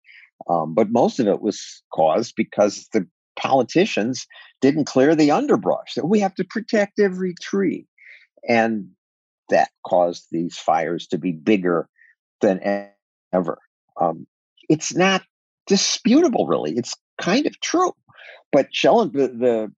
um, 0.50 0.74
but 0.74 0.92
most 0.92 1.20
of 1.20 1.28
it 1.28 1.42
was 1.42 1.84
caused 1.94 2.34
because 2.36 2.88
the 2.94 3.08
politicians 3.36 4.28
didn't 4.62 4.86
clear 4.86 5.16
the 5.16 5.32
underbrush. 5.32 5.94
That 5.96 6.06
we 6.06 6.20
have 6.20 6.36
to 6.36 6.44
protect 6.44 7.00
every 7.00 7.34
tree, 7.42 7.88
and 8.48 8.90
that 9.50 9.70
caused 9.86 10.28
these 10.32 10.58
fires 10.58 11.08
to 11.08 11.18
be 11.18 11.32
bigger 11.32 11.88
than 12.42 12.90
ever. 13.34 13.60
Um, 14.00 14.26
it's 14.70 14.96
not 14.96 15.24
disputable, 15.68 16.48
really. 16.48 16.76
It's 16.78 16.96
kind 17.20 17.46
of 17.46 17.60
true. 17.60 17.94
But 18.52 18.70
Schellen, 18.74 19.14
the, 19.14 19.28
the 19.28 19.72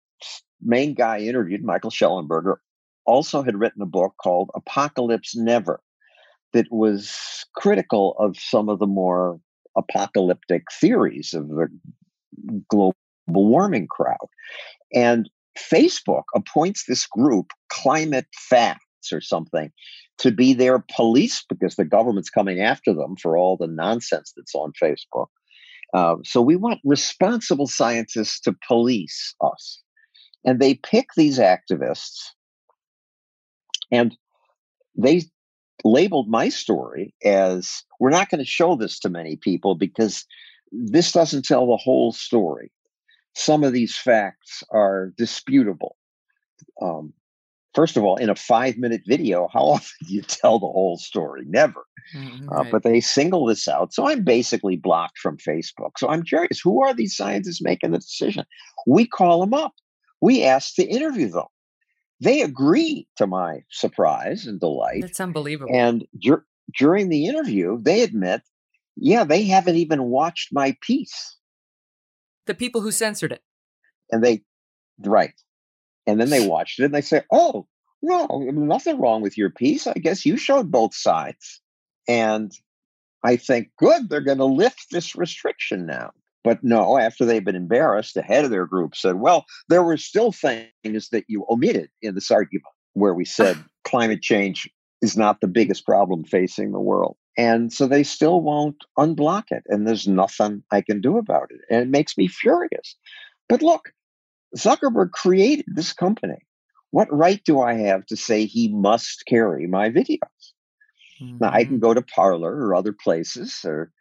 main 0.61 0.93
guy 0.93 1.19
interviewed, 1.19 1.63
Michael 1.63 1.91
Shellenberger 1.91 2.55
also 3.05 3.43
had 3.43 3.59
written 3.59 3.81
a 3.81 3.87
book 3.87 4.13
called 4.21 4.49
Apocalypse 4.55 5.35
Never 5.35 5.81
that 6.53 6.71
was 6.71 7.45
critical 7.55 8.15
of 8.19 8.37
some 8.37 8.69
of 8.69 8.79
the 8.79 8.87
more 8.87 9.39
apocalyptic 9.75 10.63
theories 10.71 11.33
of 11.33 11.49
the 11.49 11.67
global 12.69 12.95
warming 13.27 13.87
crowd. 13.87 14.27
And 14.93 15.29
Facebook 15.57 16.23
appoints 16.35 16.85
this 16.85 17.05
group, 17.05 17.51
Climate 17.69 18.27
Facts 18.33 19.11
or 19.11 19.21
something, 19.21 19.71
to 20.19 20.31
be 20.31 20.53
their 20.53 20.83
police 20.95 21.43
because 21.47 21.75
the 21.75 21.85
government's 21.85 22.29
coming 22.29 22.59
after 22.59 22.93
them 22.93 23.15
for 23.15 23.37
all 23.37 23.57
the 23.57 23.67
nonsense 23.67 24.33
that's 24.35 24.55
on 24.55 24.71
Facebook. 24.81 25.27
Uh, 25.93 26.15
so 26.23 26.41
we 26.41 26.55
want 26.55 26.79
responsible 26.83 27.67
scientists 27.67 28.39
to 28.41 28.55
police 28.67 29.35
us. 29.41 29.81
And 30.45 30.59
they 30.59 30.75
pick 30.75 31.09
these 31.15 31.39
activists 31.39 32.29
and 33.91 34.15
they 34.95 35.23
labeled 35.83 36.29
my 36.29 36.49
story 36.49 37.13
as 37.23 37.83
we're 37.99 38.09
not 38.09 38.29
going 38.29 38.39
to 38.39 38.45
show 38.45 38.75
this 38.75 38.99
to 38.99 39.09
many 39.09 39.35
people 39.35 39.75
because 39.75 40.25
this 40.71 41.11
doesn't 41.11 41.45
tell 41.45 41.67
the 41.67 41.77
whole 41.77 42.11
story. 42.11 42.71
Some 43.35 43.63
of 43.63 43.73
these 43.73 43.95
facts 43.97 44.63
are 44.69 45.13
disputable. 45.17 45.97
Um, 46.81 47.13
first 47.73 47.97
of 47.97 48.03
all, 48.03 48.17
in 48.17 48.29
a 48.29 48.35
five 48.35 48.77
minute 48.77 49.01
video, 49.05 49.47
how 49.51 49.59
often 49.65 50.07
do 50.07 50.13
you 50.13 50.21
tell 50.21 50.59
the 50.59 50.67
whole 50.67 50.97
story? 50.97 51.43
Never. 51.45 51.85
Mm-hmm, 52.15 52.49
uh, 52.51 52.65
but 52.69 52.83
they 52.83 52.99
single 52.99 53.45
this 53.45 53.67
out. 53.67 53.93
So 53.93 54.07
I'm 54.07 54.23
basically 54.23 54.75
blocked 54.75 55.19
from 55.19 55.37
Facebook. 55.37 55.91
So 55.97 56.09
I'm 56.09 56.23
curious 56.23 56.59
who 56.59 56.83
are 56.83 56.93
these 56.93 57.15
scientists 57.15 57.61
making 57.61 57.91
the 57.91 57.99
decision? 57.99 58.45
We 58.85 59.07
call 59.07 59.39
them 59.39 59.53
up, 59.53 59.73
we 60.21 60.43
ask 60.43 60.75
to 60.75 60.83
interview 60.83 61.29
them. 61.29 61.45
They 62.19 62.41
agree 62.41 63.07
to 63.17 63.27
my 63.27 63.63
surprise 63.69 64.45
and 64.45 64.59
delight. 64.59 65.01
That's 65.01 65.19
unbelievable. 65.19 65.73
And 65.73 66.05
dur- 66.17 66.45
during 66.77 67.09
the 67.09 67.25
interview, 67.25 67.81
they 67.81 68.01
admit, 68.01 68.41
yeah, 68.95 69.23
they 69.23 69.43
haven't 69.43 69.75
even 69.75 70.03
watched 70.03 70.53
my 70.53 70.77
piece. 70.81 71.35
The 72.45 72.53
people 72.53 72.81
who 72.81 72.91
censored 72.91 73.31
it. 73.31 73.41
And 74.11 74.23
they, 74.23 74.43
right. 74.99 75.33
And 76.05 76.19
then 76.19 76.29
they 76.29 76.47
watched 76.47 76.79
it 76.79 76.85
and 76.85 76.93
they 76.93 77.01
say, 77.01 77.21
oh, 77.31 77.67
no, 78.01 78.27
nothing 78.51 78.99
wrong 78.99 79.21
with 79.21 79.37
your 79.37 79.49
piece. 79.49 79.87
I 79.87 79.93
guess 79.93 80.25
you 80.25 80.35
showed 80.35 80.69
both 80.69 80.93
sides. 80.93 81.61
And 82.07 82.51
I 83.23 83.37
think, 83.37 83.69
good, 83.77 84.09
they're 84.09 84.19
going 84.19 84.39
to 84.39 84.45
lift 84.45 84.87
this 84.91 85.15
restriction 85.15 85.85
now. 85.85 86.11
But 86.43 86.61
no, 86.61 86.97
after 86.97 87.23
they've 87.23 87.43
been 87.43 87.55
embarrassed, 87.55 88.15
the 88.15 88.21
head 88.21 88.43
of 88.43 88.51
their 88.51 88.65
group 88.65 88.95
said, 88.95 89.15
well, 89.15 89.45
there 89.69 89.81
were 89.81 89.95
still 89.95 90.33
things 90.33 91.09
that 91.11 91.23
you 91.29 91.45
omitted 91.49 91.89
in 92.01 92.15
this 92.15 92.29
argument 92.29 92.65
where 92.93 93.13
we 93.13 93.23
said 93.23 93.57
climate 93.85 94.21
change 94.21 94.69
is 95.01 95.15
not 95.15 95.39
the 95.39 95.47
biggest 95.47 95.85
problem 95.85 96.25
facing 96.25 96.71
the 96.71 96.79
world. 96.79 97.15
And 97.37 97.73
so 97.73 97.87
they 97.87 98.03
still 98.03 98.41
won't 98.41 98.77
unblock 98.97 99.45
it. 99.49 99.63
And 99.67 99.87
there's 99.87 100.07
nothing 100.07 100.63
I 100.71 100.81
can 100.81 101.01
do 101.01 101.17
about 101.17 101.49
it. 101.49 101.61
And 101.69 101.81
it 101.81 101.89
makes 101.89 102.17
me 102.17 102.27
furious. 102.27 102.95
But 103.49 103.61
look, 103.61 103.91
Zuckerberg 104.57 105.11
created 105.11 105.65
this 105.67 105.93
company. 105.93 106.45
What 106.91 107.11
right 107.11 107.41
do 107.43 107.59
I 107.59 107.73
have 107.73 108.05
to 108.07 108.15
say 108.15 108.45
he 108.45 108.67
must 108.69 109.25
carry 109.25 109.67
my 109.67 109.89
videos? 109.89 110.19
Mm-hmm. 111.21 111.37
Now 111.39 111.51
I 111.51 111.63
can 111.63 111.75
mm-hmm. 111.75 111.85
go 111.85 111.93
to 111.93 112.01
Parler 112.03 112.55
or 112.55 112.75
other 112.75 112.93
places 112.93 113.61
or 113.65 113.91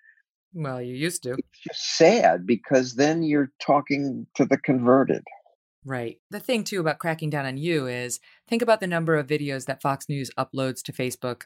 well, 0.55 0.83
you 0.83 0.95
used 0.95 1.23
to. 1.23 1.33
It's 1.33 1.61
just 1.67 1.97
sad 1.97 2.47
because 2.47 2.97
then 2.97 3.23
you're 3.23 3.51
talking 3.59 4.27
to 4.35 4.45
the 4.45 4.59
converted. 4.59 5.23
Right. 5.85 6.19
The 6.31 6.41
thing 6.41 6.63
too 6.63 6.81
about 6.81 6.99
cracking 6.99 7.31
down 7.31 7.47
on 7.47 7.57
you 7.57 7.87
is 7.87 8.21
think 8.49 8.63
about 8.63 8.81
the 8.81 8.87
number 8.87 9.17
of 9.17 9.27
videos 9.27 9.65
that 9.65 9.83
Fox 9.83 10.09
News 10.09 10.31
uploads 10.39 10.83
to 10.83 10.93
Facebook 10.93 11.45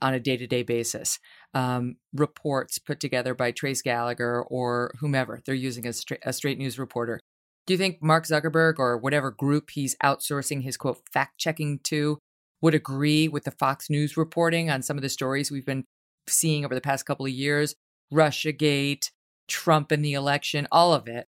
on 0.00 0.14
a 0.14 0.20
day 0.20 0.36
to 0.36 0.46
day 0.46 0.62
basis. 0.62 1.18
Um, 1.54 1.96
reports 2.12 2.78
put 2.78 3.00
together 3.00 3.34
by 3.34 3.52
Trace 3.52 3.82
Gallagher 3.82 4.42
or 4.42 4.92
whomever. 5.00 5.40
They're 5.44 5.54
using 5.54 5.86
a, 5.86 5.92
stra- 5.92 6.18
a 6.24 6.32
straight 6.32 6.58
news 6.58 6.78
reporter. 6.78 7.20
Do 7.66 7.72
you 7.72 7.78
think 7.78 8.02
Mark 8.02 8.26
Zuckerberg 8.26 8.74
or 8.78 8.98
whatever 8.98 9.30
group 9.30 9.70
he's 9.70 9.96
outsourcing 10.02 10.62
his 10.62 10.76
quote 10.76 11.00
fact 11.12 11.38
checking 11.38 11.78
to 11.84 12.18
would 12.60 12.74
agree 12.74 13.28
with 13.28 13.44
the 13.44 13.50
Fox 13.50 13.88
News 13.88 14.16
reporting 14.16 14.70
on 14.70 14.82
some 14.82 14.96
of 14.96 15.02
the 15.02 15.08
stories 15.08 15.50
we've 15.50 15.66
been 15.66 15.84
seeing 16.28 16.64
over 16.64 16.74
the 16.74 16.80
past 16.80 17.06
couple 17.06 17.26
of 17.26 17.32
years? 17.32 17.74
Russiagate, 18.12 19.10
Trump 19.48 19.92
in 19.92 20.02
the 20.02 20.14
election, 20.14 20.66
all 20.70 20.92
of 20.92 21.08
it. 21.08 21.26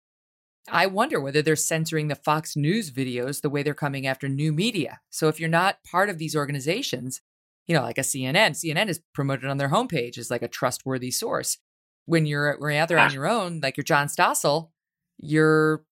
I 0.69 0.85
wonder 0.85 1.19
whether 1.19 1.41
they're 1.41 1.55
censoring 1.55 2.07
the 2.07 2.15
Fox 2.15 2.55
News 2.55 2.89
videos 2.89 3.41
the 3.41 3.49
way 3.49 3.63
they're 3.63 3.73
coming 3.73 4.07
after 4.07 4.29
new 4.29 4.53
media. 4.53 5.01
So 5.09 5.27
if 5.27 5.39
you're 5.39 5.49
not 5.49 5.83
part 5.83 6.09
of 6.09 6.19
these 6.19 6.35
organizations, 6.35 7.21
you 7.67 7.75
know, 7.75 7.81
like 7.81 7.97
a 7.97 8.01
CNN, 8.01 8.51
CNN 8.51 8.89
is 8.89 9.01
promoted 9.13 9.49
on 9.49 9.57
their 9.57 9.69
homepage 9.69 10.17
as 10.17 10.29
like 10.29 10.41
a 10.41 10.47
trustworthy 10.47 11.11
source. 11.11 11.57
When 12.05 12.25
you're 12.25 12.57
rather 12.59 12.99
on 12.99 13.11
ah. 13.11 13.13
your 13.13 13.27
own, 13.27 13.61
like 13.63 13.77
you're 13.77 13.85
John 13.85 14.07
Stossel, 14.07 14.71
you're 15.17 15.85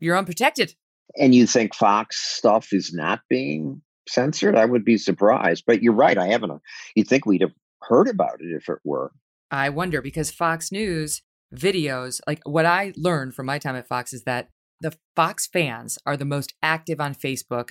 you're 0.00 0.18
unprotected. 0.18 0.74
And 1.16 1.34
you 1.34 1.46
think 1.46 1.74
Fox 1.74 2.18
stuff 2.18 2.68
is 2.72 2.92
not 2.92 3.20
being 3.28 3.82
censored? 4.08 4.56
I 4.56 4.64
would 4.64 4.84
be 4.84 4.98
surprised. 4.98 5.64
But 5.66 5.82
you're 5.82 5.94
right. 5.94 6.18
I 6.18 6.28
haven't. 6.28 6.50
Uh, 6.50 6.58
you'd 6.94 7.08
think 7.08 7.24
we'd 7.24 7.42
have 7.42 7.54
heard 7.82 8.08
about 8.08 8.40
it 8.40 8.52
if 8.54 8.68
it 8.68 8.78
were. 8.84 9.12
I 9.50 9.68
wonder 9.70 10.02
because 10.02 10.30
Fox 10.30 10.72
News 10.72 11.22
videos, 11.54 12.20
like 12.26 12.40
what 12.44 12.66
I 12.66 12.92
learned 12.96 13.34
from 13.34 13.46
my 13.46 13.58
time 13.58 13.76
at 13.76 13.88
Fox, 13.88 14.12
is 14.12 14.24
that 14.24 14.50
the 14.80 14.96
Fox 15.16 15.46
fans 15.46 15.98
are 16.04 16.16
the 16.16 16.24
most 16.24 16.54
active 16.62 17.00
on 17.00 17.14
Facebook 17.14 17.70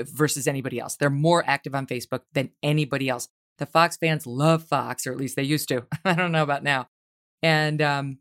versus 0.00 0.46
anybody 0.46 0.78
else. 0.78 0.96
They're 0.96 1.10
more 1.10 1.44
active 1.46 1.74
on 1.74 1.86
Facebook 1.86 2.20
than 2.32 2.50
anybody 2.62 3.08
else. 3.08 3.28
The 3.58 3.66
Fox 3.66 3.96
fans 3.96 4.26
love 4.26 4.64
Fox, 4.64 5.06
or 5.06 5.12
at 5.12 5.18
least 5.18 5.36
they 5.36 5.42
used 5.42 5.68
to. 5.68 5.86
I 6.04 6.14
don't 6.14 6.32
know 6.32 6.42
about 6.42 6.62
now. 6.62 6.88
And 7.42 7.80
um, 7.80 8.18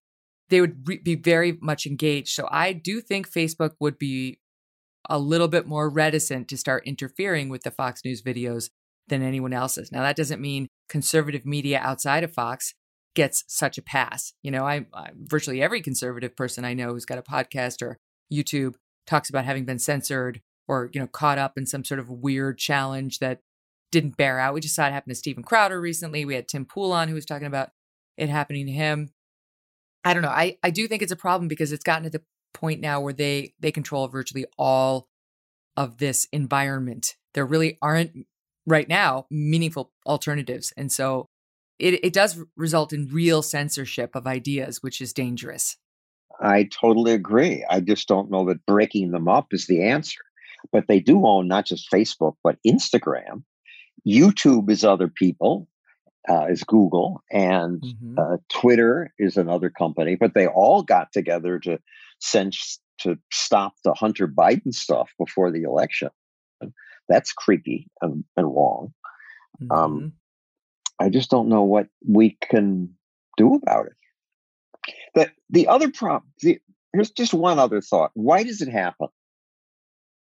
they 0.50 0.62
would 0.62 0.88
re- 0.88 0.98
be 0.98 1.16
very 1.16 1.58
much 1.62 1.86
engaged. 1.86 2.30
So 2.30 2.48
I 2.52 2.74
do 2.74 3.02
think 3.02 3.30
Facebook 3.30 3.72
would 3.80 3.98
be 3.98 4.40
a 5.10 5.20
little 5.20 5.48
bit 5.48 5.68
more 5.68 5.90
reticent 5.90 6.48
to 6.50 6.58
start 6.58 6.86
interfering 6.86 7.50
with 7.50 7.64
the 7.64 7.72
Fox 7.72 8.04
News 8.04 8.22
videos 8.22 8.70
than 9.08 9.22
anyone 9.22 9.54
else's. 9.54 9.92
Now 9.92 10.02
that 10.02 10.16
doesn't 10.16 10.42
mean 10.42 10.68
conservative 10.90 11.46
media 11.46 11.80
outside 11.80 12.24
of 12.24 12.34
Fox 12.34 12.74
gets 13.16 13.44
such 13.48 13.78
a 13.78 13.82
pass. 13.82 14.34
You 14.42 14.52
know, 14.52 14.66
I, 14.66 14.86
I 14.94 15.10
virtually 15.16 15.62
every 15.62 15.82
conservative 15.82 16.36
person 16.36 16.66
I 16.66 16.74
know 16.74 16.92
who's 16.92 17.06
got 17.06 17.18
a 17.18 17.24
podcast 17.24 17.82
or 17.82 17.98
YouTube 18.34 18.76
talks 19.06 19.30
about 19.30 19.46
having 19.46 19.66
been 19.66 19.80
censored 19.80 20.42
or, 20.68 20.90
you 20.94 21.00
know, 21.00 21.08
caught 21.08 21.38
up 21.38 21.58
in 21.58 21.66
some 21.66 21.84
sort 21.84 22.00
of 22.00 22.10
weird 22.10 22.58
challenge 22.58 23.20
that 23.20 23.42
didn't 23.92 24.18
bear 24.18 24.40
out. 24.40 24.54
We 24.54 24.62
just 24.62 24.76
saw 24.76 24.88
it 24.88 24.94
happen 24.94 25.10
to 25.10 25.16
Steven 25.16 25.44
Crowder 25.44 25.80
recently. 25.80 26.26
We 26.26 26.36
had 26.36 26.48
Tim 26.48 26.66
Pool 26.66 26.92
on 26.92 27.08
who 27.08 27.16
was 27.16 27.26
talking 27.26 27.48
about 27.48 27.70
it 28.18 28.30
happening 28.30 28.66
to 28.66 28.72
him. 28.72 29.12
I 30.04 30.14
don't 30.14 30.24
know. 30.24 30.30
I, 30.30 30.58
I 30.64 30.70
do 30.70 30.88
think 30.88 31.02
it's 31.02 31.12
a 31.12 31.18
problem 31.18 31.48
because 31.48 31.72
it's 31.72 31.84
gotten 31.84 32.04
to 32.04 32.10
the 32.10 32.24
point 32.54 32.80
now 32.80 33.02
where 33.02 33.14
they 33.14 33.54
they 33.60 33.72
control 33.72 34.08
virtually 34.08 34.46
all 34.58 35.08
of 35.76 35.98
this 35.98 36.28
environment. 36.32 37.16
There 37.34 37.46
really 37.46 37.78
aren't 37.82 38.26
right 38.66 38.88
now 38.88 39.26
meaningful 39.30 39.92
alternatives. 40.06 40.74
And 40.78 40.92
so 40.92 41.30
it, 41.80 42.06
it 42.06 42.14
does 42.14 42.42
result 42.56 42.94
in 42.94 43.10
real 43.12 43.42
censorship 43.42 44.16
of 44.16 44.26
ideas, 44.26 44.82
which 44.82 45.02
is 45.02 45.14
dangerous. 45.14 45.78
I 46.40 46.64
totally 46.64 47.14
agree. 47.14 47.66
I 47.70 47.80
just 47.80 48.08
don't 48.08 48.32
know 48.32 48.46
that 48.46 48.66
breaking 48.66 49.12
them 49.12 49.28
up 49.28 49.54
is 49.54 49.68
the 49.68 49.84
answer. 49.84 50.22
But 50.72 50.86
they 50.88 51.00
do 51.00 51.26
own 51.26 51.48
not 51.48 51.66
just 51.66 51.92
Facebook, 51.92 52.36
but 52.44 52.58
Instagram. 52.66 53.44
YouTube 54.08 54.70
is 54.70 54.84
other 54.84 55.08
people, 55.08 55.68
uh, 56.30 56.46
is 56.48 56.64
Google, 56.64 57.24
and 57.32 57.82
mm-hmm. 57.82 58.20
uh, 58.20 58.38
Twitter 58.50 59.14
is 59.18 59.38
another 59.38 59.70
company. 59.70 60.16
But 60.16 60.34
they 60.34 60.48
all 60.48 60.84
got 60.84 61.12
together 61.12 61.60
to 61.60 61.80
censor 62.20 62.80
to 63.00 63.18
stop 63.32 63.74
the 63.84 63.94
Hunter 63.94 64.28
Biden 64.28 64.74
stuff 64.74 65.12
before 65.20 65.52
the 65.52 65.64
election. 65.64 66.10
That's 67.10 67.34
creepy 67.34 67.88
and, 68.02 68.24
and 68.38 68.48
wrong. 68.48 68.94
Um, 69.62 69.68
mm-hmm. 69.68 69.72
Um, 69.74 70.14
I 71.00 71.10
just 71.10 71.30
don't 71.30 71.50
know 71.50 71.64
what 71.64 71.88
we 72.08 72.38
can 72.50 72.96
do 73.38 73.56
about 73.56 73.88
it. 73.88 74.94
The 75.14 75.32
the 75.50 75.68
other 75.68 75.92
problem. 75.92 76.32
The, 76.42 76.60
here's 76.94 77.12
just 77.12 77.34
one 77.34 77.60
other 77.60 77.82
thought. 77.82 78.12
Why 78.14 78.44
does 78.44 78.62
it 78.62 78.70
happen? 78.70 79.08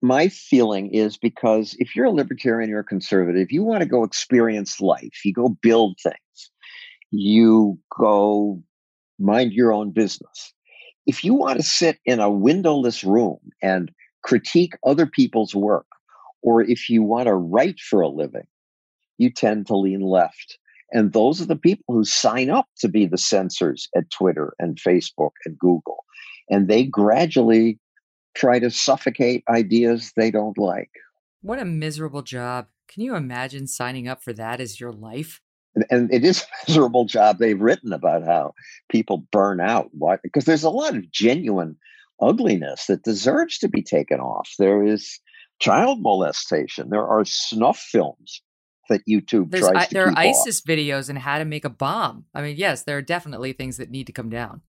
My 0.03 0.28
feeling 0.28 0.92
is 0.94 1.18
because 1.18 1.76
if 1.78 1.94
you're 1.94 2.07
a 2.07 2.11
libertarian 2.11 2.72
or 2.72 2.78
a 2.78 2.84
conservative, 2.84 3.48
you 3.51 3.62
want 3.62 3.82
to 3.82 3.88
go 3.88 4.03
experience 4.03 4.80
life. 4.80 5.24
You 5.24 5.34
go 5.34 5.51
build 5.62 5.98
things. 6.03 6.51
You 7.11 7.78
go 7.98 8.62
mind 9.18 9.53
your 9.53 9.72
own 9.72 9.90
business. 9.90 10.55
If 11.07 11.22
you 11.22 11.34
want 11.34 11.59
to 11.59 11.62
sit 11.62 11.98
in 12.07 12.20
a 12.20 12.30
windowless 12.30 13.05
room 13.05 13.38
and 13.62 13.90
critique 14.22 14.74
other 14.86 15.07
people's 15.07 15.55
work, 15.55 15.86
or 16.42 16.62
if 16.62 16.88
you 16.88 17.03
want 17.03 17.26
to 17.26 17.34
write 17.34 17.78
for 17.78 18.01
a 18.01 18.09
living, 18.09 18.46
you 19.18 19.30
tend 19.30 19.66
to 19.66 19.76
lean 19.76 20.01
left. 20.01 20.59
And 20.92 21.12
those 21.12 21.40
are 21.40 21.46
the 21.46 21.57
people 21.57 21.94
who 21.94 22.05
sign 22.05 22.51
up 22.51 22.66
to 22.78 22.88
be 22.88 23.07
the 23.07 23.18
censors 23.18 23.88
at 23.94 24.11
Twitter 24.11 24.55
and 24.59 24.78
Facebook 24.78 25.32
and 25.44 25.59
Google. 25.59 26.05
And 26.48 26.68
they 26.68 26.84
gradually 26.84 27.78
try 28.34 28.58
to 28.58 28.70
suffocate 28.70 29.44
ideas 29.48 30.12
they 30.16 30.30
don't 30.30 30.58
like. 30.58 30.90
What 31.42 31.58
a 31.58 31.64
miserable 31.64 32.22
job. 32.22 32.66
Can 32.88 33.02
you 33.02 33.14
imagine 33.14 33.66
signing 33.66 34.08
up 34.08 34.22
for 34.22 34.32
that 34.32 34.60
as 34.60 34.80
your 34.80 34.92
life? 34.92 35.40
And 35.90 36.12
it 36.12 36.24
is 36.24 36.42
a 36.42 36.46
miserable 36.68 37.04
job 37.04 37.38
they've 37.38 37.60
written 37.60 37.92
about 37.92 38.24
how 38.24 38.54
people 38.90 39.26
burn 39.30 39.60
out. 39.60 39.88
Why? 39.92 40.18
Because 40.22 40.44
there's 40.44 40.64
a 40.64 40.70
lot 40.70 40.96
of 40.96 41.10
genuine 41.10 41.76
ugliness 42.20 42.86
that 42.86 43.04
deserves 43.04 43.58
to 43.58 43.68
be 43.68 43.82
taken 43.82 44.20
off. 44.20 44.50
There 44.58 44.82
is 44.84 45.20
child 45.60 46.02
molestation. 46.02 46.90
There 46.90 47.06
are 47.06 47.24
snuff 47.24 47.78
films 47.78 48.42
that 48.88 49.02
YouTube 49.08 49.50
There's, 49.50 49.68
tries 49.68 49.88
to 49.88 49.94
There 49.94 50.08
are 50.08 50.18
ISIS 50.18 50.60
off. 50.60 50.64
videos 50.64 51.08
on 51.08 51.16
how 51.16 51.38
to 51.38 51.44
make 51.44 51.64
a 51.64 51.70
bomb. 51.70 52.24
I 52.34 52.42
mean, 52.42 52.56
yes, 52.56 52.82
there 52.82 52.98
are 52.98 53.02
definitely 53.02 53.52
things 53.52 53.76
that 53.76 53.90
need 53.90 54.06
to 54.08 54.12
come 54.12 54.28
down. 54.28 54.62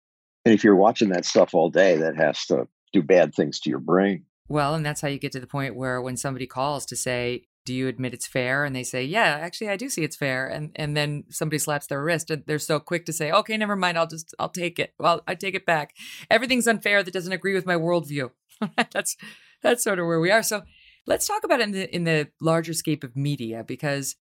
And 0.46 0.54
if 0.54 0.64
you're 0.64 0.76
watching 0.76 1.10
that 1.10 1.26
stuff 1.26 1.54
all 1.54 1.70
day, 1.70 1.98
that 1.98 2.16
has 2.16 2.46
to 2.46 2.68
do 2.94 3.02
bad 3.02 3.34
things 3.34 3.60
to 3.62 3.70
your 3.70 3.80
brain. 3.80 4.26
Well, 4.48 4.76
and 4.76 4.86
that's 4.86 5.02
how 5.02 5.08
you 5.08 5.20
get 5.20 5.32
to 5.34 5.40
the 5.40 5.48
point 5.48 5.76
where 5.76 6.02
when 6.02 6.18
somebody 6.18 6.46
calls 6.46 6.86
to 6.88 6.96
say, 6.96 7.46
"Do 7.66 7.74
you 7.74 7.88
admit 7.88 8.14
it's 8.14 8.28
fair?" 8.28 8.66
and 8.66 8.76
they 8.76 8.84
say, 8.84 9.04
"Yeah, 9.04 9.38
actually, 9.42 9.70
I 9.70 9.78
do 9.78 9.90
see 9.90 10.04
it's 10.04 10.16
fair," 10.16 10.48
and 10.48 10.72
and 10.76 10.96
then 10.98 11.24
somebody 11.30 11.58
slaps 11.58 11.88
their 11.88 12.04
wrist, 12.04 12.30
and 12.30 12.44
they're 12.48 12.60
so 12.60 12.80
quick 12.80 13.06
to 13.06 13.14
say, 13.14 13.32
"Okay, 13.32 13.58
never 13.58 13.76
mind. 13.76 13.98
I'll 13.98 14.08
just 14.08 14.36
I'll 14.40 14.50
take 14.50 14.80
it. 14.80 14.94
Well, 15.00 15.22
I 15.28 15.36
take 15.36 15.56
it 15.56 15.66
back. 15.66 15.94
Everything's 16.30 16.68
unfair 16.68 17.04
that 17.04 17.14
doesn't 17.14 17.32
agree 17.34 17.54
with 17.54 17.66
my 17.66 17.76
worldview." 17.76 18.32
that's 18.92 19.16
that's 19.62 19.84
sort 19.84 20.00
of 20.00 20.06
where 20.06 20.20
we 20.20 20.32
are. 20.32 20.44
So 20.44 20.64
Let's 21.08 21.28
talk 21.28 21.44
about 21.44 21.60
it 21.60 21.64
in 21.64 21.72
the 21.72 21.96
in 21.96 22.04
the 22.04 22.28
larger 22.40 22.74
scape 22.74 23.04
of 23.04 23.16
media 23.16 23.64
because 23.64 24.16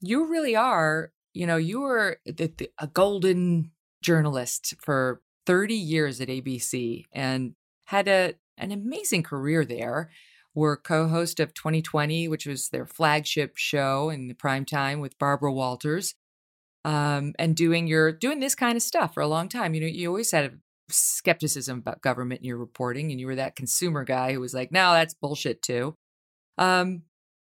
you 0.00 0.26
really 0.26 0.54
are, 0.54 1.12
you 1.34 1.46
know, 1.46 1.56
you 1.56 1.80
were 1.80 2.18
the, 2.24 2.52
the, 2.56 2.70
a 2.78 2.86
golden 2.86 3.72
journalist 4.02 4.74
for 4.80 5.20
30 5.46 5.74
years 5.74 6.20
at 6.20 6.28
ABC 6.28 7.06
and 7.12 7.54
had 7.92 8.08
a 8.08 8.34
an 8.58 8.72
amazing 8.72 9.22
career 9.22 9.64
there. 9.64 10.10
Were 10.54 10.76
co-host 10.76 11.40
of 11.40 11.54
2020, 11.54 12.28
which 12.28 12.44
was 12.44 12.68
their 12.68 12.86
flagship 12.86 13.56
show 13.56 14.10
in 14.10 14.28
the 14.28 14.34
prime 14.34 14.66
time 14.66 15.00
with 15.00 15.18
Barbara 15.18 15.50
Walters, 15.50 16.14
um, 16.84 17.32
and 17.38 17.56
doing 17.56 17.86
your 17.86 18.12
doing 18.12 18.40
this 18.40 18.54
kind 18.54 18.76
of 18.76 18.82
stuff 18.82 19.14
for 19.14 19.22
a 19.22 19.28
long 19.28 19.48
time. 19.48 19.72
You 19.74 19.80
know, 19.82 19.86
you 19.86 20.08
always 20.08 20.30
had 20.30 20.44
a 20.44 20.52
skepticism 20.90 21.78
about 21.78 22.02
government 22.02 22.42
in 22.42 22.46
your 22.48 22.58
reporting, 22.58 23.10
and 23.10 23.20
you 23.20 23.26
were 23.26 23.36
that 23.36 23.56
consumer 23.56 24.04
guy 24.04 24.34
who 24.34 24.40
was 24.40 24.52
like, 24.52 24.72
"No, 24.72 24.92
that's 24.92 25.14
bullshit 25.14 25.62
too." 25.62 25.96
Um, 26.58 27.04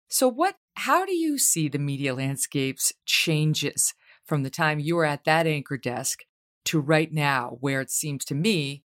so, 0.10 0.28
what? 0.28 0.58
How 0.76 1.06
do 1.06 1.14
you 1.14 1.38
see 1.38 1.70
the 1.70 1.80
media 1.80 2.16
landscapes 2.16 2.94
changes 3.06 3.94
from 4.26 4.44
the 4.44 4.50
time 4.50 4.80
you 4.80 4.96
were 4.96 5.06
at 5.06 5.26
that 5.26 5.48
anchor 5.48 5.78
desk 5.78 6.22
to 6.66 6.80
right 6.80 7.12
now, 7.14 7.58
where 7.62 7.82
it 7.82 7.92
seems 7.92 8.26
to 8.26 8.36
me 8.36 8.84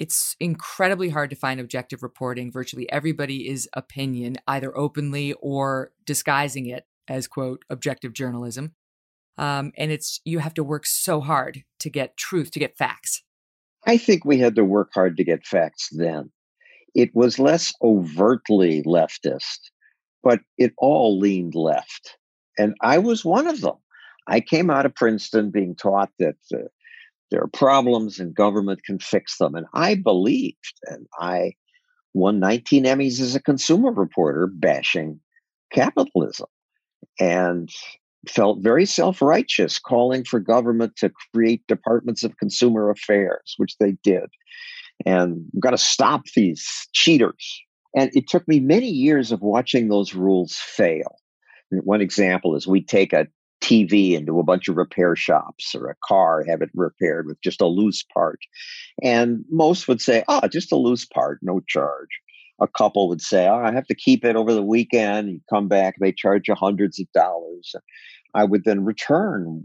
it's 0.00 0.34
incredibly 0.40 1.10
hard 1.10 1.30
to 1.30 1.36
find 1.36 1.60
objective 1.60 2.02
reporting. 2.02 2.50
Virtually 2.50 2.90
everybody 2.90 3.48
is 3.48 3.68
opinion, 3.74 4.36
either 4.48 4.76
openly 4.76 5.34
or 5.34 5.92
disguising 6.04 6.66
it 6.66 6.86
as 7.06 7.28
quote 7.28 7.64
objective 7.70 8.12
journalism. 8.12 8.72
Um, 9.38 9.72
and 9.76 9.92
it's 9.92 10.20
you 10.24 10.40
have 10.40 10.54
to 10.54 10.64
work 10.64 10.84
so 10.86 11.20
hard 11.20 11.62
to 11.78 11.88
get 11.88 12.16
truth, 12.16 12.50
to 12.52 12.58
get 12.58 12.76
facts. 12.76 13.22
I 13.86 13.96
think 13.96 14.24
we 14.24 14.38
had 14.38 14.56
to 14.56 14.64
work 14.64 14.90
hard 14.92 15.16
to 15.18 15.24
get 15.24 15.46
facts 15.46 15.88
then 15.92 16.32
it 16.94 17.14
was 17.14 17.38
less 17.38 17.72
overtly 17.82 18.82
leftist, 18.82 19.70
but 20.22 20.40
it 20.58 20.72
all 20.78 21.18
leaned 21.18 21.54
left. 21.54 22.16
And 22.58 22.74
I 22.80 22.98
was 22.98 23.24
one 23.24 23.46
of 23.46 23.60
them. 23.60 23.76
I 24.26 24.40
came 24.40 24.70
out 24.70 24.86
of 24.86 24.94
Princeton 24.94 25.50
being 25.50 25.74
taught 25.74 26.10
that 26.18 26.36
uh, 26.52 26.68
there 27.30 27.42
are 27.42 27.48
problems 27.48 28.18
and 28.18 28.34
government 28.34 28.84
can 28.84 28.98
fix 28.98 29.38
them. 29.38 29.54
And 29.54 29.66
I 29.74 29.94
believed, 29.94 30.74
and 30.86 31.06
I 31.18 31.52
won 32.14 32.40
19 32.40 32.84
Emmys 32.84 33.20
as 33.20 33.34
a 33.34 33.42
consumer 33.42 33.92
reporter 33.92 34.46
bashing 34.46 35.20
capitalism 35.72 36.48
and 37.18 37.68
felt 38.28 38.62
very 38.62 38.84
self 38.84 39.22
righteous 39.22 39.78
calling 39.78 40.24
for 40.24 40.40
government 40.40 40.96
to 40.96 41.10
create 41.34 41.66
departments 41.68 42.24
of 42.24 42.36
consumer 42.38 42.90
affairs, 42.90 43.54
which 43.56 43.76
they 43.78 43.96
did 44.02 44.28
and 45.06 45.44
we've 45.52 45.62
got 45.62 45.70
to 45.70 45.78
stop 45.78 46.24
these 46.34 46.88
cheaters. 46.92 47.62
And 47.96 48.10
it 48.14 48.28
took 48.28 48.46
me 48.46 48.60
many 48.60 48.88
years 48.88 49.32
of 49.32 49.40
watching 49.40 49.88
those 49.88 50.14
rules 50.14 50.56
fail. 50.56 51.16
One 51.70 52.00
example 52.00 52.54
is 52.56 52.66
we 52.66 52.82
take 52.82 53.12
a 53.12 53.26
TV 53.60 54.12
into 54.12 54.38
a 54.38 54.44
bunch 54.44 54.68
of 54.68 54.76
repair 54.76 55.14
shops 55.16 55.74
or 55.74 55.88
a 55.88 55.96
car, 56.04 56.44
have 56.44 56.62
it 56.62 56.70
repaired 56.74 57.26
with 57.26 57.40
just 57.42 57.60
a 57.60 57.66
loose 57.66 58.02
part. 58.02 58.40
And 59.02 59.44
most 59.50 59.88
would 59.88 60.00
say, 60.00 60.24
oh, 60.28 60.46
just 60.48 60.72
a 60.72 60.76
loose 60.76 61.04
part, 61.04 61.38
no 61.42 61.60
charge. 61.68 62.08
A 62.60 62.68
couple 62.68 63.08
would 63.08 63.22
say, 63.22 63.46
oh, 63.46 63.62
I 63.62 63.72
have 63.72 63.86
to 63.86 63.94
keep 63.94 64.24
it 64.24 64.36
over 64.36 64.52
the 64.52 64.62
weekend. 64.62 65.30
You 65.30 65.40
come 65.48 65.68
back, 65.68 65.94
they 66.00 66.12
charge 66.12 66.48
you 66.48 66.54
hundreds 66.54 67.00
of 67.00 67.06
dollars. 67.12 67.74
I 68.34 68.44
would 68.44 68.64
then 68.64 68.84
return 68.84 69.64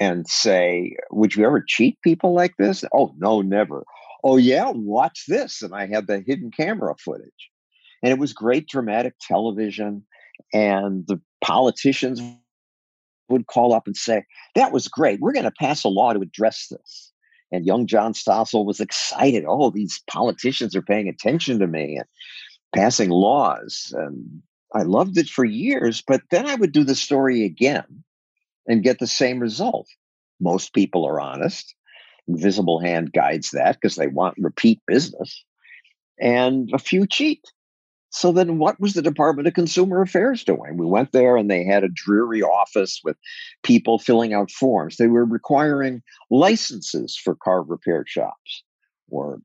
and 0.00 0.26
say, 0.26 0.96
Would 1.12 1.36
you 1.36 1.46
ever 1.46 1.64
cheat 1.66 2.00
people 2.02 2.34
like 2.34 2.54
this? 2.58 2.84
Oh, 2.92 3.14
no, 3.18 3.42
never 3.42 3.84
oh 4.24 4.36
yeah 4.36 4.70
watch 4.74 5.24
this 5.28 5.62
and 5.62 5.74
i 5.74 5.86
had 5.86 6.06
the 6.06 6.22
hidden 6.26 6.50
camera 6.50 6.94
footage 6.98 7.50
and 8.02 8.12
it 8.12 8.18
was 8.18 8.32
great 8.32 8.68
dramatic 8.68 9.14
television 9.20 10.04
and 10.52 11.04
the 11.06 11.20
politicians 11.42 12.20
would 13.32 13.46
call 13.46 13.72
up 13.72 13.86
and 13.86 13.96
say 13.96 14.24
that 14.54 14.72
was 14.72 14.88
great. 14.88 15.20
We're 15.20 15.32
going 15.32 15.44
to 15.44 15.52
pass 15.58 15.84
a 15.84 15.88
law 15.88 16.12
to 16.12 16.20
address 16.20 16.68
this. 16.70 17.12
And 17.50 17.66
young 17.66 17.86
john 17.86 18.14
stossel 18.14 18.64
was 18.64 18.80
excited. 18.80 19.44
Oh 19.46 19.70
these 19.70 20.02
politicians 20.08 20.74
are 20.76 20.82
paying 20.82 21.08
attention 21.08 21.58
to 21.58 21.66
me 21.66 21.96
and 21.96 22.06
passing 22.74 23.10
laws. 23.10 23.92
And 23.96 24.42
i 24.74 24.82
loved 24.82 25.18
it 25.18 25.28
for 25.28 25.44
years 25.44 26.02
but 26.06 26.22
then 26.30 26.46
i 26.46 26.54
would 26.54 26.72
do 26.72 26.82
the 26.82 26.94
story 26.94 27.44
again 27.44 28.04
and 28.66 28.82
get 28.82 28.98
the 28.98 29.06
same 29.06 29.38
result. 29.38 29.86
Most 30.40 30.72
people 30.72 31.06
are 31.06 31.20
honest. 31.20 31.74
Invisible 32.28 32.80
hand 32.80 33.12
guides 33.12 33.50
that 33.50 33.76
because 33.80 33.96
they 33.96 34.06
want 34.06 34.36
repeat 34.38 34.80
business. 34.86 35.44
And 36.20 36.70
a 36.72 36.78
few 36.78 37.06
cheat 37.06 37.42
so 38.12 38.30
then 38.32 38.58
what 38.58 38.78
was 38.80 38.94
the 38.94 39.02
department 39.02 39.48
of 39.48 39.54
consumer 39.54 40.02
affairs 40.02 40.44
doing 40.44 40.76
we 40.76 40.86
went 40.86 41.12
there 41.12 41.36
and 41.36 41.50
they 41.50 41.64
had 41.64 41.84
a 41.84 41.88
dreary 41.88 42.42
office 42.42 43.00
with 43.04 43.16
people 43.62 43.98
filling 43.98 44.32
out 44.32 44.50
forms 44.50 44.96
they 44.96 45.06
were 45.06 45.24
requiring 45.24 46.02
licenses 46.30 47.16
for 47.16 47.34
car 47.34 47.62
repair 47.62 48.04
shops 48.06 48.62
or 49.10 49.40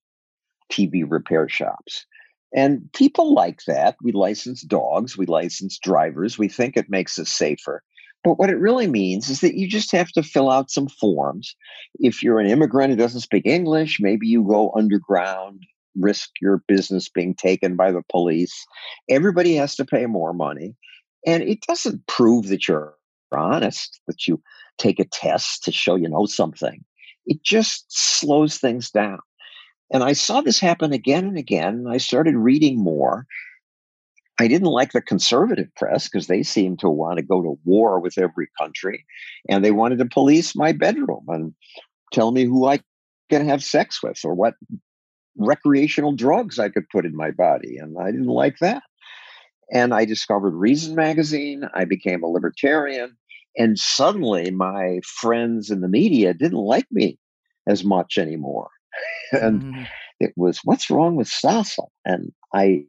tv 0.71 1.03
repair 1.07 1.47
shops 1.49 2.05
And 2.53 2.91
people 2.93 3.33
like 3.33 3.61
that. 3.67 3.97
We 4.01 4.11
license 4.13 4.61
dogs, 4.61 5.17
we 5.17 5.25
license 5.25 5.77
drivers, 5.77 6.37
we 6.37 6.47
think 6.47 6.77
it 6.77 6.89
makes 6.89 7.19
us 7.19 7.29
safer. 7.29 7.83
But 8.23 8.39
what 8.39 8.49
it 8.49 8.57
really 8.57 8.87
means 8.87 9.29
is 9.29 9.41
that 9.41 9.55
you 9.55 9.67
just 9.67 9.91
have 9.91 10.11
to 10.13 10.23
fill 10.23 10.49
out 10.49 10.71
some 10.71 10.87
forms. 10.87 11.55
If 11.99 12.23
you're 12.23 12.39
an 12.39 12.49
immigrant 12.49 12.91
who 12.91 12.97
doesn't 12.97 13.21
speak 13.21 13.45
English, 13.45 13.99
maybe 13.99 14.27
you 14.27 14.43
go 14.43 14.71
underground, 14.75 15.63
risk 15.99 16.29
your 16.41 16.63
business 16.67 17.09
being 17.09 17.33
taken 17.33 17.75
by 17.75 17.91
the 17.91 18.03
police. 18.11 18.65
Everybody 19.09 19.55
has 19.55 19.75
to 19.75 19.85
pay 19.85 20.05
more 20.05 20.33
money. 20.33 20.75
And 21.25 21.43
it 21.43 21.61
doesn't 21.67 22.05
prove 22.07 22.47
that 22.47 22.67
you're 22.67 22.95
honest, 23.31 23.99
that 24.07 24.27
you 24.27 24.41
take 24.77 24.99
a 24.99 25.05
test 25.05 25.63
to 25.63 25.71
show 25.71 25.95
you 25.95 26.09
know 26.09 26.25
something. 26.25 26.83
It 27.25 27.43
just 27.43 27.85
slows 27.89 28.57
things 28.57 28.89
down. 28.89 29.19
And 29.91 30.03
I 30.03 30.13
saw 30.13 30.41
this 30.41 30.59
happen 30.59 30.93
again 30.93 31.25
and 31.25 31.37
again. 31.37 31.85
I 31.89 31.97
started 31.97 32.35
reading 32.35 32.77
more. 32.77 33.25
I 34.39 34.47
didn't 34.47 34.67
like 34.67 34.91
the 34.91 35.01
conservative 35.01 35.73
press 35.75 36.07
because 36.07 36.27
they 36.27 36.43
seemed 36.43 36.79
to 36.79 36.89
want 36.89 37.17
to 37.17 37.23
go 37.23 37.41
to 37.41 37.59
war 37.65 37.99
with 37.99 38.17
every 38.17 38.47
country 38.59 39.05
and 39.49 39.65
they 39.65 39.71
wanted 39.71 39.97
to 39.99 40.05
police 40.05 40.55
my 40.55 40.71
bedroom 40.73 41.25
and 41.27 41.53
tell 42.13 42.31
me 42.31 42.43
who 42.43 42.67
I 42.67 42.79
can 43.29 43.47
have 43.47 43.63
sex 43.63 44.03
with 44.03 44.19
or 44.23 44.35
what 44.35 44.53
recreational 45.37 46.13
drugs 46.13 46.59
I 46.59 46.69
could 46.69 46.89
put 46.89 47.05
in 47.05 47.15
my 47.15 47.31
body. 47.31 47.77
And 47.77 47.97
I 47.99 48.11
didn't 48.11 48.27
like 48.27 48.57
that. 48.59 48.83
And 49.71 49.93
I 49.93 50.05
discovered 50.05 50.53
Reason 50.53 50.95
magazine. 50.95 51.63
I 51.73 51.85
became 51.85 52.23
a 52.23 52.27
libertarian. 52.27 53.17
And 53.57 53.77
suddenly 53.77 54.51
my 54.51 54.99
friends 55.03 55.71
in 55.71 55.81
the 55.81 55.87
media 55.87 56.33
didn't 56.33 56.59
like 56.59 56.87
me 56.91 57.17
as 57.67 57.83
much 57.83 58.17
anymore. 58.17 58.69
and 59.31 59.61
mm-hmm. 59.61 59.83
it 60.19 60.33
was, 60.35 60.59
what's 60.63 60.89
wrong 60.89 61.15
with 61.15 61.27
Stossel? 61.27 61.87
And 62.05 62.31
I 62.53 62.85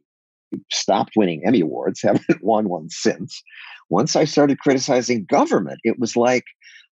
stopped 0.71 1.13
winning 1.15 1.43
Emmy 1.45 1.61
Awards, 1.61 2.01
haven't 2.03 2.43
won 2.43 2.69
one 2.69 2.89
since. 2.89 3.41
Once 3.89 4.15
I 4.15 4.25
started 4.25 4.59
criticizing 4.59 5.25
government, 5.25 5.79
it 5.83 5.99
was 5.99 6.15
like 6.15 6.45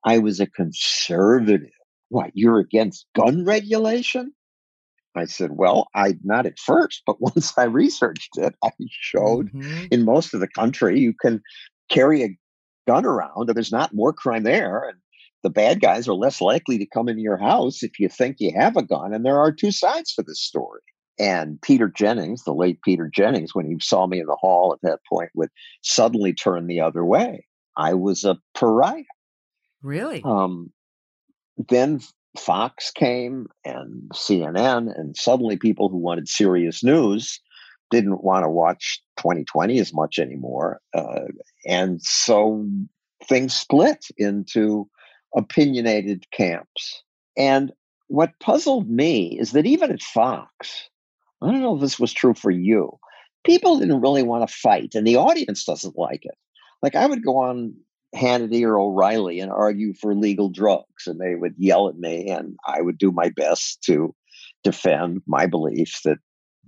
I 0.05 0.17
was 0.17 0.39
a 0.39 0.47
conservative. 0.47 1.69
What, 2.09 2.31
you're 2.33 2.59
against 2.59 3.05
gun 3.15 3.43
regulation? 3.45 4.31
I 5.17 5.25
said, 5.25 5.51
Well, 5.53 5.87
I 5.95 6.15
not 6.23 6.45
at 6.45 6.59
first, 6.59 7.03
but 7.05 7.21
once 7.21 7.53
I 7.57 7.63
researched 7.63 8.37
it, 8.37 8.55
I 8.63 8.71
showed 8.89 9.51
mm-hmm. 9.51 9.85
in 9.91 10.05
most 10.05 10.33
of 10.33 10.39
the 10.39 10.47
country 10.47 10.99
you 10.99 11.13
can 11.13 11.41
carry 11.89 12.23
a 12.23 12.37
gun 12.87 13.05
around 13.05 13.49
and 13.49 13.55
there's 13.55 13.71
not 13.71 13.93
more 13.93 14.13
crime 14.13 14.43
there. 14.43 14.87
And 14.87 14.97
the 15.43 15.49
bad 15.49 15.81
guys 15.81 16.07
are 16.07 16.13
less 16.13 16.41
likely 16.41 16.77
to 16.77 16.85
come 16.85 17.07
into 17.07 17.21
your 17.21 17.37
house 17.37 17.83
if 17.83 17.99
you 17.99 18.09
think 18.09 18.37
you 18.39 18.51
have 18.55 18.75
a 18.75 18.83
gun. 18.83 19.13
And 19.13 19.25
there 19.25 19.39
are 19.39 19.51
two 19.51 19.71
sides 19.71 20.13
to 20.15 20.23
this 20.23 20.41
story. 20.41 20.81
And 21.19 21.59
Peter 21.61 21.87
Jennings, 21.87 22.43
the 22.43 22.53
late 22.53 22.79
Peter 22.83 23.09
Jennings, 23.11 23.55
when 23.55 23.65
he 23.65 23.77
saw 23.79 24.05
me 24.07 24.19
in 24.19 24.27
the 24.27 24.35
hall 24.35 24.73
at 24.73 24.87
that 24.87 24.99
point, 25.09 25.29
would 25.33 25.49
suddenly 25.81 26.33
turn 26.33 26.67
the 26.67 26.79
other 26.79 27.03
way. 27.03 27.45
I 27.75 27.93
was 27.93 28.23
a 28.23 28.37
pariah. 28.53 29.03
Really? 29.81 30.21
Um, 30.23 30.71
then 31.69 32.01
Fox 32.37 32.91
came 32.91 33.47
and 33.65 34.09
CNN, 34.13 34.97
and 34.97 35.15
suddenly 35.15 35.57
people 35.57 35.89
who 35.89 35.97
wanted 35.97 36.27
serious 36.27 36.83
news 36.83 37.39
didn't 37.89 38.23
want 38.23 38.43
to 38.43 38.49
watch 38.49 39.01
2020 39.17 39.79
as 39.79 39.93
much 39.93 40.19
anymore. 40.19 40.81
Uh, 40.93 41.25
and 41.65 42.01
so 42.01 42.67
things 43.27 43.53
split 43.53 44.05
into 44.17 44.89
opinionated 45.35 46.25
camps. 46.31 47.03
And 47.37 47.71
what 48.07 48.39
puzzled 48.39 48.89
me 48.89 49.37
is 49.39 49.51
that 49.51 49.65
even 49.65 49.91
at 49.91 50.01
Fox, 50.01 50.89
I 51.41 51.51
don't 51.51 51.61
know 51.61 51.75
if 51.75 51.81
this 51.81 51.99
was 51.99 52.13
true 52.13 52.33
for 52.33 52.51
you, 52.51 52.97
people 53.45 53.79
didn't 53.79 54.01
really 54.01 54.23
want 54.23 54.47
to 54.47 54.55
fight, 54.55 54.95
and 54.95 55.05
the 55.05 55.17
audience 55.17 55.63
doesn't 55.63 55.97
like 55.97 56.25
it. 56.25 56.35
Like 56.81 56.95
I 56.95 57.05
would 57.05 57.23
go 57.23 57.37
on 57.37 57.73
Hannity 58.15 58.63
or 58.63 58.79
O'Reilly 58.79 59.39
and 59.39 59.51
argue 59.51 59.93
for 59.93 60.15
legal 60.15 60.49
drugs, 60.49 61.07
and 61.07 61.19
they 61.19 61.35
would 61.35 61.55
yell 61.57 61.89
at 61.89 61.97
me, 61.97 62.27
and 62.29 62.55
I 62.65 62.81
would 62.81 62.97
do 62.97 63.11
my 63.11 63.29
best 63.29 63.81
to 63.83 64.15
defend 64.63 65.21
my 65.27 65.45
belief 65.45 65.99
that 66.05 66.17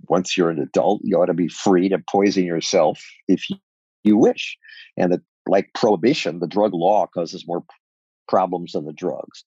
once 0.08 0.36
you're 0.36 0.50
an 0.50 0.60
adult, 0.60 1.00
you 1.04 1.16
ought 1.16 1.26
to 1.26 1.34
be 1.34 1.48
free 1.48 1.88
to 1.88 1.98
poison 2.10 2.44
yourself 2.44 3.02
if 3.28 3.44
you 4.04 4.16
wish, 4.16 4.56
and 4.96 5.12
that 5.12 5.20
like 5.46 5.70
prohibition, 5.74 6.40
the 6.40 6.46
drug 6.46 6.72
law 6.74 7.06
causes 7.06 7.46
more 7.46 7.64
problems 8.28 8.72
than 8.72 8.84
the 8.84 8.92
drugs. 8.92 9.44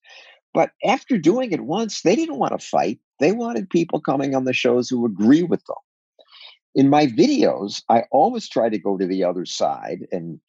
But 0.52 0.70
after 0.84 1.18
doing 1.18 1.52
it 1.52 1.62
once, 1.62 2.02
they 2.02 2.14
didn't 2.14 2.38
want 2.38 2.58
to 2.58 2.64
fight. 2.64 3.00
They 3.18 3.32
wanted 3.32 3.70
people 3.70 4.00
coming 4.00 4.34
on 4.34 4.44
the 4.44 4.52
shows 4.52 4.88
who 4.88 5.06
agree 5.06 5.42
with 5.42 5.64
them. 5.66 5.76
In 6.74 6.90
my 6.90 7.06
videos, 7.06 7.82
I 7.88 8.04
always 8.10 8.48
try 8.48 8.68
to 8.68 8.78
go 8.78 8.96
to 8.96 9.06
the 9.06 9.24
other 9.24 9.46
side 9.46 10.06
and 10.12 10.40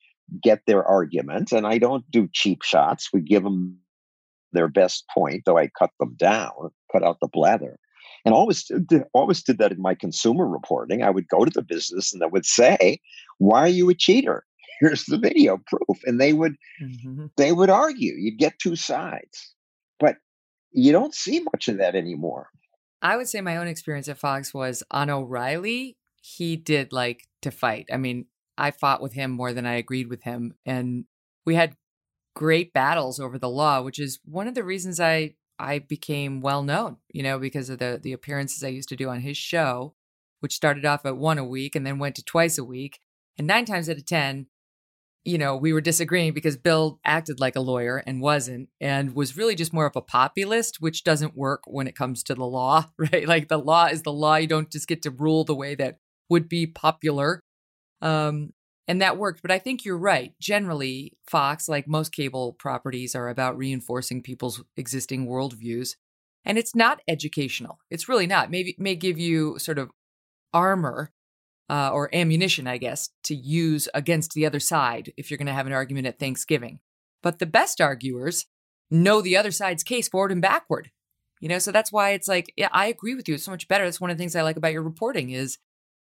get 0.41 0.61
their 0.65 0.83
argument. 0.83 1.51
And 1.51 1.67
I 1.67 1.77
don't 1.77 2.09
do 2.09 2.29
cheap 2.33 2.63
shots. 2.63 3.09
We 3.13 3.21
give 3.21 3.43
them 3.43 3.77
their 4.53 4.67
best 4.67 5.05
point, 5.13 5.43
though 5.45 5.57
I 5.57 5.69
cut 5.77 5.91
them 5.99 6.15
down, 6.17 6.71
cut 6.91 7.03
out 7.03 7.17
the 7.21 7.27
blather. 7.27 7.77
And 8.23 8.33
always, 8.33 8.69
always 9.13 9.43
did 9.43 9.59
that 9.59 9.71
in 9.71 9.81
my 9.81 9.93
consumer 9.93 10.47
reporting. 10.47 11.03
I 11.03 11.11
would 11.11 11.27
go 11.27 11.45
to 11.45 11.51
the 11.51 11.61
business 11.61 12.13
and 12.13 12.23
I 12.23 12.27
would 12.27 12.45
say, 12.45 12.99
"Why 13.37 13.61
are 13.61 13.67
you 13.67 13.89
a 13.89 13.93
cheater? 13.93 14.43
Here's 14.79 15.05
the 15.05 15.19
video 15.19 15.59
proof." 15.67 15.99
And 16.05 16.19
they 16.19 16.33
would, 16.33 16.55
mm-hmm. 16.81 17.27
they 17.37 17.51
would 17.51 17.69
argue. 17.69 18.13
You'd 18.17 18.39
get 18.39 18.57
two 18.57 18.75
sides, 18.75 19.53
but 19.99 20.15
you 20.71 20.91
don't 20.91 21.13
see 21.13 21.39
much 21.41 21.67
of 21.67 21.77
that 21.77 21.95
anymore. 21.95 22.49
I 23.01 23.17
would 23.17 23.27
say 23.27 23.41
my 23.41 23.57
own 23.57 23.67
experience 23.67 24.07
at 24.07 24.17
Fox 24.17 24.53
was 24.53 24.81
on 24.89 25.11
O'Reilly. 25.11 25.97
He 26.21 26.55
did 26.55 26.91
like 26.91 27.27
to 27.43 27.51
fight. 27.51 27.85
I 27.93 27.97
mean, 27.97 28.25
I 28.57 28.71
fought 28.71 29.01
with 29.01 29.13
him 29.13 29.31
more 29.31 29.53
than 29.53 29.65
I 29.65 29.75
agreed 29.75 30.07
with 30.07 30.23
him. 30.23 30.55
And 30.65 31.05
we 31.45 31.55
had 31.55 31.75
great 32.35 32.73
battles 32.73 33.19
over 33.19 33.37
the 33.37 33.49
law, 33.49 33.81
which 33.81 33.99
is 33.99 34.19
one 34.25 34.47
of 34.47 34.55
the 34.55 34.63
reasons 34.63 34.99
I 34.99 35.35
I 35.57 35.79
became 35.79 36.41
well 36.41 36.63
known, 36.63 36.97
you 37.09 37.23
know, 37.23 37.39
because 37.39 37.69
of 37.69 37.79
the 37.79 37.99
the 38.01 38.13
appearances 38.13 38.63
I 38.63 38.69
used 38.69 38.89
to 38.89 38.95
do 38.95 39.09
on 39.09 39.21
his 39.21 39.37
show, 39.37 39.93
which 40.41 40.55
started 40.55 40.85
off 40.85 41.05
at 41.05 41.17
one 41.17 41.37
a 41.37 41.45
week 41.45 41.75
and 41.75 41.85
then 41.85 41.99
went 41.99 42.15
to 42.15 42.23
twice 42.23 42.57
a 42.57 42.63
week. 42.63 42.99
And 43.37 43.47
nine 43.47 43.65
times 43.65 43.89
out 43.89 43.97
of 43.97 44.05
ten, 44.05 44.47
you 45.25 45.37
know, 45.39 45.55
we 45.55 45.73
were 45.73 45.81
disagreeing 45.81 46.33
because 46.33 46.55
Bill 46.55 46.99
acted 47.03 47.39
like 47.39 47.55
a 47.55 47.61
lawyer 47.61 47.97
and 48.05 48.21
wasn't, 48.21 48.69
and 48.79 49.15
was 49.15 49.35
really 49.35 49.55
just 49.55 49.73
more 49.73 49.87
of 49.87 49.95
a 49.95 50.01
populist, 50.01 50.79
which 50.79 51.03
doesn't 51.03 51.35
work 51.35 51.63
when 51.65 51.87
it 51.87 51.95
comes 51.95 52.21
to 52.23 52.35
the 52.35 52.45
law, 52.45 52.85
right? 52.97 53.27
Like 53.27 53.47
the 53.47 53.57
law 53.57 53.87
is 53.87 54.03
the 54.03 54.13
law. 54.13 54.35
You 54.35 54.47
don't 54.47 54.71
just 54.71 54.87
get 54.87 55.01
to 55.03 55.11
rule 55.11 55.43
the 55.43 55.55
way 55.55 55.75
that 55.75 55.99
would 56.29 56.47
be 56.47 56.67
popular. 56.67 57.39
Um, 58.05 58.53
and 58.87 59.01
that 59.01 59.17
worked. 59.17 59.41
But 59.41 59.51
I 59.51 59.59
think 59.59 59.83
you're 59.83 59.97
right. 59.97 60.33
Generally, 60.39 61.17
Fox, 61.27 61.67
like 61.67 61.87
most 61.87 62.13
cable 62.13 62.53
properties, 62.53 63.15
are 63.15 63.29
about 63.29 63.57
reinforcing 63.57 64.21
people's 64.21 64.63
existing 64.77 65.27
worldviews. 65.27 65.95
And 66.45 66.59
it's 66.59 66.75
not 66.75 67.01
educational. 67.07 67.79
It's 67.89 68.07
really 68.07 68.27
not. 68.27 68.51
Maybe 68.51 68.75
may 68.77 68.95
give 68.95 69.17
you 69.17 69.57
sort 69.57 69.79
of 69.79 69.89
armor 70.53 71.11
uh, 71.67 71.89
or 71.91 72.13
ammunition, 72.13 72.67
I 72.67 72.77
guess, 72.77 73.09
to 73.23 73.35
use 73.35 73.89
against 73.95 74.33
the 74.33 74.45
other 74.45 74.59
side 74.59 75.11
if 75.17 75.31
you're 75.31 75.39
going 75.39 75.47
to 75.47 75.53
have 75.53 75.65
an 75.65 75.73
argument 75.73 76.05
at 76.05 76.19
Thanksgiving. 76.19 76.79
But 77.23 77.39
the 77.39 77.47
best 77.47 77.81
arguers 77.81 78.45
know 78.91 79.19
the 79.19 79.35
other 79.35 79.49
side's 79.49 79.83
case 79.83 80.07
forward 80.07 80.31
and 80.31 80.43
backward. 80.43 80.91
You 81.41 81.49
know, 81.49 81.57
so 81.57 81.71
that's 81.71 81.91
why 81.91 82.11
it's 82.11 82.27
like, 82.27 82.53
yeah, 82.55 82.69
I 82.71 82.85
agree 82.85 83.15
with 83.15 83.27
you. 83.27 83.33
It's 83.33 83.43
so 83.43 83.51
much 83.51 83.67
better. 83.67 83.83
That's 83.83 83.99
one 83.99 84.11
of 84.11 84.17
the 84.17 84.21
things 84.21 84.35
I 84.35 84.43
like 84.43 84.57
about 84.57 84.71
your 84.73 84.83
reporting 84.83 85.31
is 85.31 85.57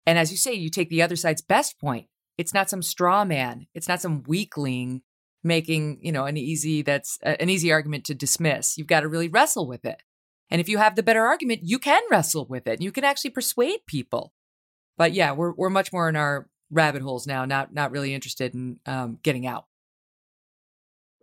and 0.06 0.18
as 0.18 0.32
you 0.32 0.38
say, 0.38 0.54
you 0.54 0.70
take 0.70 0.90
the 0.90 1.02
other 1.02 1.16
side's 1.16 1.42
best 1.42 1.80
point. 1.80 2.08
It's 2.38 2.54
not 2.54 2.70
some 2.70 2.82
straw 2.82 3.24
man. 3.24 3.68
It's 3.74 3.88
not 3.88 4.02
some 4.02 4.24
weakling 4.24 5.02
making, 5.44 6.00
you 6.02 6.12
know, 6.12 6.26
an 6.26 6.38
easy 6.38 6.82
that's 6.82 7.18
an 7.24 7.50
easy 7.50 7.72
argument 7.72 8.06
to 8.06 8.16
dismiss. 8.16 8.78
You've 8.78 8.88
got 8.88 9.02
to 9.02 9.08
really 9.08 9.28
wrestle 9.28 9.68
with 9.68 9.86
it. 9.86 10.02
And 10.50 10.60
if 10.60 10.68
you 10.68 10.78
have 10.78 10.96
the 10.96 11.04
better 11.04 11.26
argument, 11.26 11.62
you 11.64 11.80
can 11.80 12.02
wrestle 12.12 12.46
with 12.46 12.68
it. 12.68 12.82
You 12.82 12.92
can 12.92 13.04
actually 13.04 13.32
persuade 13.32 13.80
people. 13.88 14.34
But 14.98 15.14
yeah, 15.14 15.32
we're 15.32 15.54
we're 15.54 15.70
much 15.70 15.94
more 15.94 16.10
in 16.10 16.16
our 16.16 16.50
rabbit 16.70 17.02
holes 17.02 17.28
now, 17.28 17.46
not 17.46 17.74
not 17.74 17.92
really 17.92 18.14
interested 18.14 18.54
in 18.54 18.80
um, 18.86 19.20
getting 19.24 19.48
out. 19.48 19.66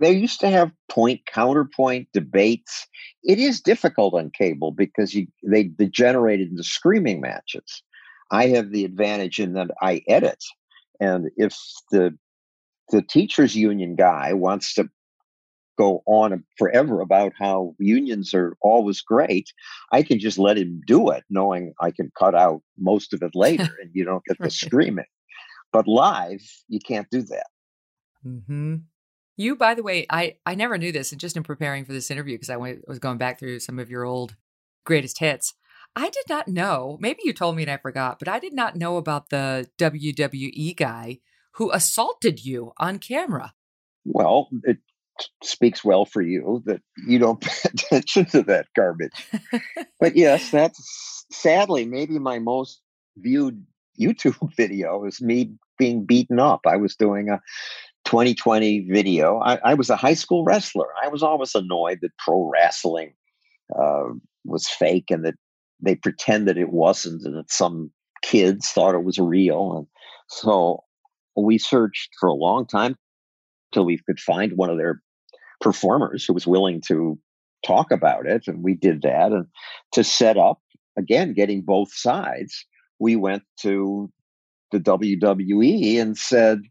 They 0.01 0.12
used 0.12 0.41
to 0.41 0.49
have 0.49 0.70
point 0.89 1.26
counterpoint 1.26 2.09
debates. 2.12 2.87
It 3.24 3.39
is 3.39 3.61
difficult 3.61 4.14
on 4.14 4.31
cable 4.31 4.70
because 4.70 5.14
you 5.14 5.26
they 5.43 5.64
degenerated 5.64 6.51
into 6.51 6.62
screaming 6.62 7.20
matches. 7.20 7.83
I 8.31 8.49
have 8.49 8.70
the 8.70 8.85
advantage 8.85 9.39
in 9.39 9.55
that 9.55 9.70
I 9.81 10.03
edit. 10.09 10.43
And 11.01 11.31
if 11.37 11.57
the 11.91 12.16
the 12.91 13.03
teachers 13.03 13.55
union 13.55 13.97
guy 13.97 14.33
wants 14.33 14.74
to 14.74 14.89
go 15.79 16.03
on 16.07 16.45
forever 16.57 17.01
about 17.01 17.33
how 17.39 17.74
unions 17.79 18.35
are 18.35 18.57
always 18.61 19.01
great, 19.01 19.53
I 19.93 20.03
can 20.03 20.18
just 20.18 20.39
let 20.39 20.59
him 20.59 20.81
do 20.87 21.11
it, 21.11 21.24
knowing 21.31 21.72
I 21.81 21.93
can 21.93 22.11
cut 22.18 22.35
out 22.35 22.62
most 22.76 23.12
of 23.12 23.22
it 23.22 23.33
later 23.35 23.68
and 23.83 23.91
you 23.93 24.05
don't 24.05 24.24
get 24.24 24.39
the 24.39 24.51
screaming. 24.51 25.05
But 25.72 25.87
live, 25.87 26.43
you 26.68 26.81
can't 26.81 27.09
do 27.11 27.22
that. 27.22 27.47
Mm-hmm. 28.26 28.76
You, 29.37 29.55
by 29.55 29.74
the 29.74 29.85
way, 29.85 30.05
I, 30.11 30.37
I 30.45 30.57
never 30.57 30.79
knew 30.79 30.91
this, 30.91 31.12
and 31.12 31.20
just 31.20 31.37
in 31.37 31.45
preparing 31.45 31.85
for 31.85 31.93
this 31.93 32.11
interview, 32.11 32.35
because 32.35 32.51
I 32.51 32.57
went, 32.57 32.89
was 32.89 32.99
going 32.99 33.18
back 33.18 33.39
through 33.39 33.61
some 33.61 33.79
of 33.79 33.89
your 33.89 34.05
old 34.05 34.35
greatest 34.85 35.18
hits, 35.18 35.55
I 35.99 36.11
did 36.11 36.29
not 36.29 36.47
know. 36.47 36.97
Maybe 37.01 37.23
you 37.25 37.33
told 37.33 37.57
me 37.57 37.65
and 37.65 37.71
I 37.73 37.77
forgot, 37.77 38.21
but 38.21 38.29
I 38.29 38.39
did 38.39 38.55
not 38.55 38.77
know 38.77 38.99
about 38.99 39.31
the 39.31 39.69
WWE 39.79 40.77
guy 40.77 41.19
who 41.55 41.73
assaulted 41.73 42.45
you 42.45 42.73
on 42.79 43.01
camera. 43.01 43.53
Well, 44.05 44.49
it 44.63 44.79
speaks 45.43 45.85
well 45.85 46.05
for 46.05 46.23
you 46.23 46.63
that 46.67 46.83
you 47.05 47.19
don't 47.19 47.41
pay 47.41 47.69
attention 47.75 48.27
to 48.27 48.43
that 48.45 48.67
garbage. 48.77 49.27
but 50.01 50.15
yes, 50.15 50.53
that's 50.53 51.27
sadly 51.33 51.85
maybe 51.85 52.21
my 52.21 52.39
most 52.39 52.81
viewed 53.17 53.67
YouTube 54.01 54.55
video 54.57 55.05
is 55.05 55.21
me 55.21 55.51
being 55.79 56.05
beaten 56.05 56.39
up. 56.39 56.61
I 56.65 56.77
was 56.77 56.95
doing 56.95 57.29
a 57.29 57.41
2020 58.05 58.87
video. 58.89 59.41
I, 59.41 59.59
I 59.65 59.75
was 59.75 59.91
a 59.91 59.97
high 59.97 60.15
school 60.15 60.45
wrestler. 60.45 60.87
I 61.03 61.09
was 61.09 61.25
always 61.25 61.57
annoyed 61.57 61.99
that 62.03 62.17
pro 62.19 62.49
wrestling 62.49 63.15
uh, 63.77 64.11
was 64.45 64.69
fake 64.69 65.11
and 65.11 65.25
that 65.25 65.35
they 65.81 65.95
pretended 65.95 66.59
it 66.59 66.70
wasn't 66.70 67.24
and 67.24 67.37
that 67.37 67.51
some 67.51 67.91
kids 68.22 68.70
thought 68.70 68.95
it 68.95 69.05
was 69.05 69.18
real. 69.18 69.76
And 69.76 69.87
so 70.29 70.85
we 71.37 71.59
searched 71.59 72.11
for 72.18 72.29
a 72.29 72.35
long 72.35 72.66
time 72.66 72.97
till 73.72 73.85
we 73.85 73.99
could 73.99 74.20
find 74.20 74.53
one 74.57 74.70
of 74.70 74.79
their 74.79 75.03
performers 75.61 76.24
who 76.24 76.33
was 76.33 76.47
willing 76.47 76.81
to 76.89 77.18
talk 77.64 77.91
about 77.91 78.26
it. 78.26 78.45
And 78.47 78.62
we 78.62 78.74
did 78.74 79.03
that. 79.03 79.33
And 79.33 79.47
to 79.93 80.05
set 80.05 80.37
up, 80.37 80.61
again, 80.97 81.35
getting 81.35 81.62
both 81.62 81.93
sides, 81.93 82.64
we 82.99 83.16
went 83.16 83.43
to 83.61 84.11
the 84.72 84.81
WWE 84.81 86.01
and 86.01 86.16
said, 86.16 86.62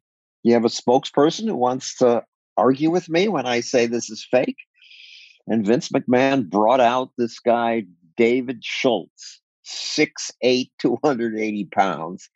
You 0.44 0.54
have 0.54 0.66
a 0.66 0.70
spokesperson 0.70 1.46
who 1.46 1.56
wants 1.56 1.98
to 1.98 2.24
argue 2.58 2.90
with 2.90 3.10
me 3.10 3.28
when 3.28 3.46
I 3.46 3.62
say 3.62 3.86
this 3.86 4.10
is 4.10 4.26
fake? 4.30 4.58
And 5.48 5.66
Vince 5.66 5.90
McMahon 5.90 6.50
brought 6.50 6.82
out 6.82 7.12
this 7.18 7.40
guy, 7.40 7.84
David 8.18 8.64
Schultz, 8.64 9.42
6'8, 9.66 10.70
280 10.80 11.66
pounds. 11.66 12.30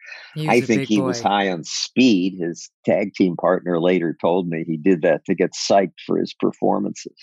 I 0.47 0.61
think 0.61 0.87
he 0.87 0.99
boy. 0.99 1.07
was 1.07 1.21
high 1.21 1.49
on 1.49 1.63
speed. 1.63 2.39
His 2.39 2.69
tag 2.85 3.13
team 3.13 3.35
partner 3.35 3.79
later 3.79 4.15
told 4.19 4.47
me 4.47 4.63
he 4.63 4.77
did 4.77 5.01
that 5.01 5.25
to 5.25 5.35
get 5.35 5.53
psyched 5.53 5.99
for 6.05 6.17
his 6.17 6.33
performances. 6.33 7.15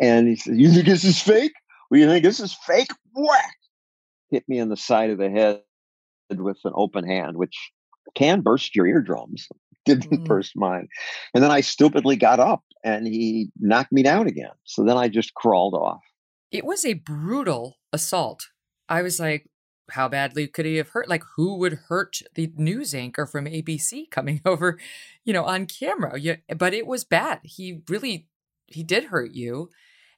And 0.00 0.28
he 0.28 0.36
said, 0.36 0.58
You 0.58 0.70
think 0.70 0.86
this 0.86 1.04
is 1.04 1.20
fake? 1.20 1.52
Well, 1.90 2.00
you 2.00 2.06
think 2.06 2.24
this 2.24 2.40
is 2.40 2.54
fake? 2.66 2.90
Whack! 3.14 3.56
Hit 4.30 4.48
me 4.48 4.58
in 4.58 4.68
the 4.68 4.76
side 4.76 5.10
of 5.10 5.18
the 5.18 5.30
head 5.30 5.62
with 6.30 6.58
an 6.64 6.72
open 6.74 7.06
hand, 7.06 7.36
which 7.36 7.72
can 8.14 8.40
burst 8.40 8.74
your 8.74 8.86
eardrums. 8.86 9.48
Didn't 9.84 10.22
mm. 10.22 10.24
burst 10.24 10.56
mine. 10.56 10.88
And 11.34 11.44
then 11.44 11.50
I 11.50 11.60
stupidly 11.60 12.16
got 12.16 12.40
up 12.40 12.62
and 12.84 13.06
he 13.06 13.50
knocked 13.60 13.92
me 13.92 14.02
down 14.02 14.26
again. 14.26 14.52
So 14.64 14.82
then 14.82 14.96
I 14.96 15.08
just 15.08 15.34
crawled 15.34 15.74
off. 15.74 16.00
It 16.54 16.64
was 16.64 16.84
a 16.84 16.94
brutal 16.94 17.78
assault. 17.92 18.50
I 18.88 19.02
was 19.02 19.18
like, 19.18 19.50
how 19.90 20.08
badly 20.08 20.46
could 20.46 20.64
he 20.64 20.76
have 20.76 20.90
hurt? 20.90 21.08
Like, 21.08 21.24
who 21.34 21.58
would 21.58 21.80
hurt 21.88 22.20
the 22.36 22.52
news 22.54 22.94
anchor 22.94 23.26
from 23.26 23.46
ABC 23.46 24.08
coming 24.08 24.40
over, 24.46 24.78
you 25.24 25.32
know, 25.32 25.42
on 25.46 25.66
camera? 25.66 26.16
Yeah, 26.16 26.36
but 26.56 26.72
it 26.72 26.86
was 26.86 27.02
bad. 27.02 27.40
He 27.42 27.82
really, 27.88 28.28
he 28.68 28.84
did 28.84 29.06
hurt 29.06 29.32
you, 29.32 29.70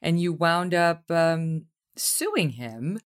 and 0.03 0.20
you 0.20 0.34
wound 0.34 0.74
up 0.74 1.11
um, 1.11 1.68
suing 1.97 2.51
him, 2.51 3.01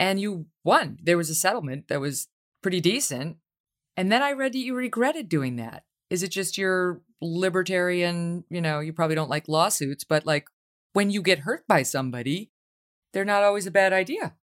and 0.00 0.18
you 0.18 0.46
won. 0.64 0.96
There 1.02 1.18
was 1.18 1.28
a 1.28 1.34
settlement 1.34 1.88
that 1.88 2.00
was 2.00 2.28
pretty 2.62 2.80
decent, 2.80 3.36
and 3.98 4.10
then 4.10 4.22
I 4.22 4.32
read 4.32 4.54
that 4.54 4.58
you 4.58 4.74
regretted 4.74 5.28
doing 5.28 5.56
that. 5.56 5.84
Is 6.08 6.22
it 6.22 6.30
just 6.30 6.56
your 6.56 7.02
libertarian? 7.20 8.44
You 8.48 8.62
know, 8.62 8.80
you 8.80 8.94
probably 8.94 9.14
don't 9.14 9.28
like 9.28 9.46
lawsuits, 9.46 10.04
but 10.04 10.24
like 10.24 10.46
when 10.94 11.10
you 11.10 11.20
get 11.20 11.40
hurt 11.40 11.66
by 11.68 11.82
somebody, 11.82 12.50
they're 13.12 13.24
not 13.24 13.42
always 13.42 13.66
a 13.66 13.70
bad 13.70 13.92
idea. 13.92 14.34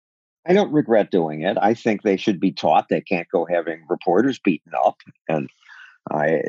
I 0.46 0.52
don't 0.52 0.72
regret 0.72 1.10
doing 1.10 1.42
it. 1.42 1.58
I 1.60 1.74
think 1.74 2.02
they 2.02 2.16
should 2.16 2.40
be 2.40 2.52
taught 2.52 2.86
they 2.88 3.00
can't 3.00 3.28
go 3.30 3.44
having 3.44 3.84
reporters 3.88 4.38
beaten 4.38 4.72
up. 4.84 4.96
And 5.28 5.50
I, 6.10 6.40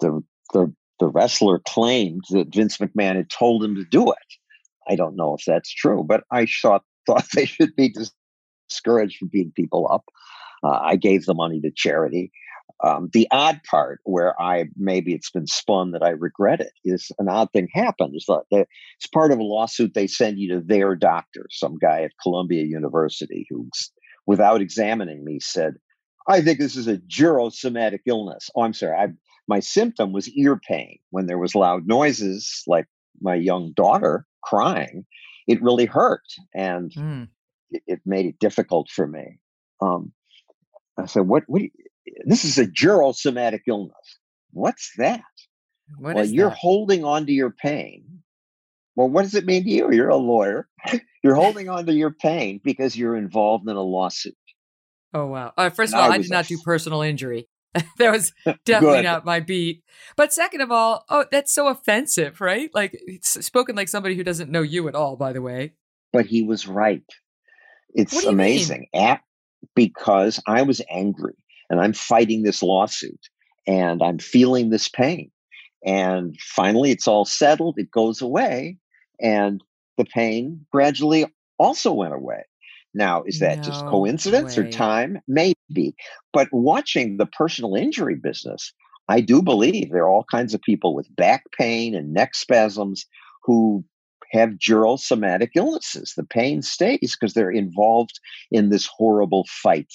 the 0.00 0.22
the 0.52 0.74
the 0.98 1.08
wrestler 1.08 1.60
claimed 1.60 2.24
that 2.30 2.54
Vince 2.54 2.78
McMahon 2.78 3.16
had 3.16 3.30
told 3.30 3.62
him 3.62 3.76
to 3.76 3.84
do 3.84 4.10
it. 4.10 4.18
I 4.88 4.96
don't 4.96 5.16
know 5.16 5.34
if 5.34 5.44
that's 5.46 5.72
true, 5.72 6.04
but 6.04 6.24
I 6.30 6.46
thought 6.46 6.82
thought 7.06 7.26
they 7.34 7.44
should 7.44 7.76
be 7.76 7.94
discouraged 8.68 9.18
from 9.18 9.28
beating 9.28 9.52
people 9.54 9.88
up. 9.90 10.04
Uh, 10.64 10.80
I 10.82 10.96
gave 10.96 11.24
the 11.24 11.34
money 11.34 11.60
to 11.60 11.70
charity. 11.70 12.32
Um, 12.84 13.08
the 13.12 13.26
odd 13.30 13.60
part 13.68 14.00
where 14.04 14.40
I 14.40 14.66
maybe 14.76 15.14
it's 15.14 15.30
been 15.30 15.46
spun 15.46 15.92
that 15.92 16.02
I 16.02 16.10
regret 16.10 16.60
it 16.60 16.72
is 16.84 17.10
an 17.18 17.28
odd 17.28 17.50
thing 17.52 17.68
happened. 17.72 18.12
It's, 18.14 18.28
like 18.28 18.42
it's 18.50 19.06
part 19.12 19.32
of 19.32 19.38
a 19.38 19.42
lawsuit. 19.42 19.94
They 19.94 20.06
send 20.06 20.38
you 20.38 20.54
to 20.54 20.60
their 20.60 20.94
doctor, 20.94 21.46
some 21.50 21.78
guy 21.78 22.02
at 22.02 22.12
Columbia 22.22 22.64
University, 22.64 23.46
who, 23.48 23.70
without 24.26 24.60
examining 24.60 25.24
me, 25.24 25.40
said, 25.40 25.76
"I 26.28 26.42
think 26.42 26.58
this 26.58 26.76
is 26.76 26.86
a 26.86 26.98
jurosomatic 26.98 28.00
illness." 28.04 28.50
Oh, 28.54 28.62
I'm 28.62 28.74
sorry. 28.74 28.94
I, 28.94 29.08
my 29.48 29.60
symptom 29.60 30.12
was 30.12 30.28
ear 30.30 30.60
pain 30.68 30.98
when 31.10 31.26
there 31.26 31.38
was 31.38 31.54
loud 31.54 31.86
noises, 31.86 32.62
like 32.66 32.86
my 33.22 33.36
young 33.36 33.72
daughter 33.74 34.26
crying. 34.42 35.06
It 35.48 35.62
really 35.62 35.86
hurt, 35.86 36.24
and 36.54 36.92
mm. 36.92 37.28
it, 37.70 37.82
it, 37.86 38.00
made 38.04 38.26
it 38.26 38.38
difficult 38.38 38.90
for 38.90 39.06
me. 39.06 39.38
Um, 39.80 40.12
I 40.98 41.06
said, 41.06 41.26
"What? 41.26 41.44
What? 41.46 41.62
This 42.24 42.44
is 42.44 42.58
a 42.58 42.66
jurosomatic 42.66 43.60
illness. 43.66 44.18
What's 44.52 44.92
that? 44.98 45.22
What 45.98 46.16
well, 46.16 46.24
you're 46.24 46.50
that? 46.50 46.58
holding 46.58 47.04
on 47.04 47.26
to 47.26 47.32
your 47.32 47.50
pain. 47.50 48.22
Well, 48.96 49.08
what 49.08 49.22
does 49.22 49.34
it 49.34 49.44
mean 49.44 49.64
to 49.64 49.70
you? 49.70 49.92
You're 49.92 50.08
a 50.08 50.16
lawyer. 50.16 50.68
You're 51.22 51.34
holding 51.34 51.68
on 51.68 51.86
to 51.86 51.92
your 51.92 52.12
pain 52.12 52.60
because 52.62 52.96
you're 52.96 53.16
involved 53.16 53.68
in 53.68 53.74
a 53.74 53.82
lawsuit. 53.82 54.36
Oh 55.12 55.26
wow! 55.26 55.52
Uh, 55.56 55.70
first 55.70 55.92
of 55.92 55.98
all, 55.98 56.12
I, 56.12 56.14
I 56.14 56.18
did 56.18 56.30
not 56.30 56.46
do 56.46 56.56
personal 56.64 57.02
injury. 57.02 57.48
that 57.98 58.12
was 58.12 58.32
definitely 58.64 59.02
not 59.02 59.24
my 59.24 59.40
beat. 59.40 59.82
But 60.16 60.32
second 60.32 60.60
of 60.60 60.70
all, 60.70 61.04
oh, 61.08 61.24
that's 61.32 61.52
so 61.52 61.66
offensive, 61.66 62.40
right? 62.40 62.70
Like 62.72 62.96
spoken 63.22 63.74
like 63.74 63.88
somebody 63.88 64.14
who 64.14 64.22
doesn't 64.22 64.52
know 64.52 64.62
you 64.62 64.86
at 64.86 64.94
all. 64.94 65.16
By 65.16 65.32
the 65.32 65.42
way, 65.42 65.72
but 66.12 66.26
he 66.26 66.42
was 66.44 66.68
right. 66.68 67.02
It's 67.90 68.24
amazing. 68.24 68.86
At, 68.94 69.20
because 69.74 70.40
I 70.46 70.62
was 70.62 70.80
angry 70.88 71.34
and 71.70 71.80
I'm 71.80 71.92
fighting 71.92 72.42
this 72.42 72.62
lawsuit 72.62 73.28
and 73.66 74.02
I'm 74.02 74.18
feeling 74.18 74.70
this 74.70 74.88
pain. 74.88 75.30
And 75.84 76.36
finally, 76.40 76.90
it's 76.90 77.06
all 77.06 77.24
settled, 77.24 77.78
it 77.78 77.90
goes 77.90 78.20
away, 78.20 78.76
and 79.20 79.62
the 79.96 80.04
pain 80.04 80.66
gradually 80.72 81.26
also 81.58 81.92
went 81.92 82.14
away. 82.14 82.42
Now, 82.94 83.22
is 83.24 83.40
that 83.40 83.58
no 83.58 83.64
just 83.64 83.86
coincidence 83.86 84.56
way. 84.56 84.64
or 84.64 84.70
time? 84.70 85.20
Maybe. 85.28 85.94
But 86.32 86.48
watching 86.50 87.18
the 87.18 87.26
personal 87.26 87.74
injury 87.74 88.14
business, 88.14 88.72
I 89.08 89.20
do 89.20 89.42
believe 89.42 89.90
there 89.90 90.04
are 90.04 90.08
all 90.08 90.24
kinds 90.24 90.54
of 90.54 90.62
people 90.62 90.94
with 90.94 91.14
back 91.14 91.44
pain 91.56 91.94
and 91.94 92.12
neck 92.12 92.34
spasms 92.34 93.06
who 93.42 93.84
have 94.32 94.50
dural 94.50 94.98
somatic 94.98 95.52
illnesses. 95.54 96.14
The 96.16 96.24
pain 96.24 96.62
stays 96.62 97.16
because 97.18 97.34
they're 97.34 97.50
involved 97.50 98.18
in 98.50 98.70
this 98.70 98.86
horrible 98.86 99.44
fight 99.48 99.92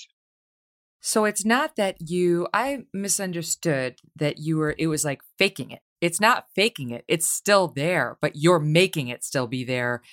so 1.01 1.25
it's 1.25 1.43
not 1.43 1.75
that 1.77 2.09
you, 2.09 2.47
I 2.53 2.85
misunderstood 2.93 3.99
that 4.15 4.37
you 4.37 4.57
were, 4.57 4.75
it 4.77 4.87
was 4.87 5.03
like 5.03 5.21
faking 5.37 5.71
it. 5.71 5.81
It's 5.99 6.21
not 6.21 6.45
faking 6.55 6.91
it. 6.91 7.03
It's 7.07 7.27
still 7.27 7.67
there, 7.67 8.17
but 8.21 8.35
you're 8.35 8.59
making 8.59 9.07
it 9.07 9.23
still 9.23 9.47
be 9.47 9.63
there. 9.63 10.03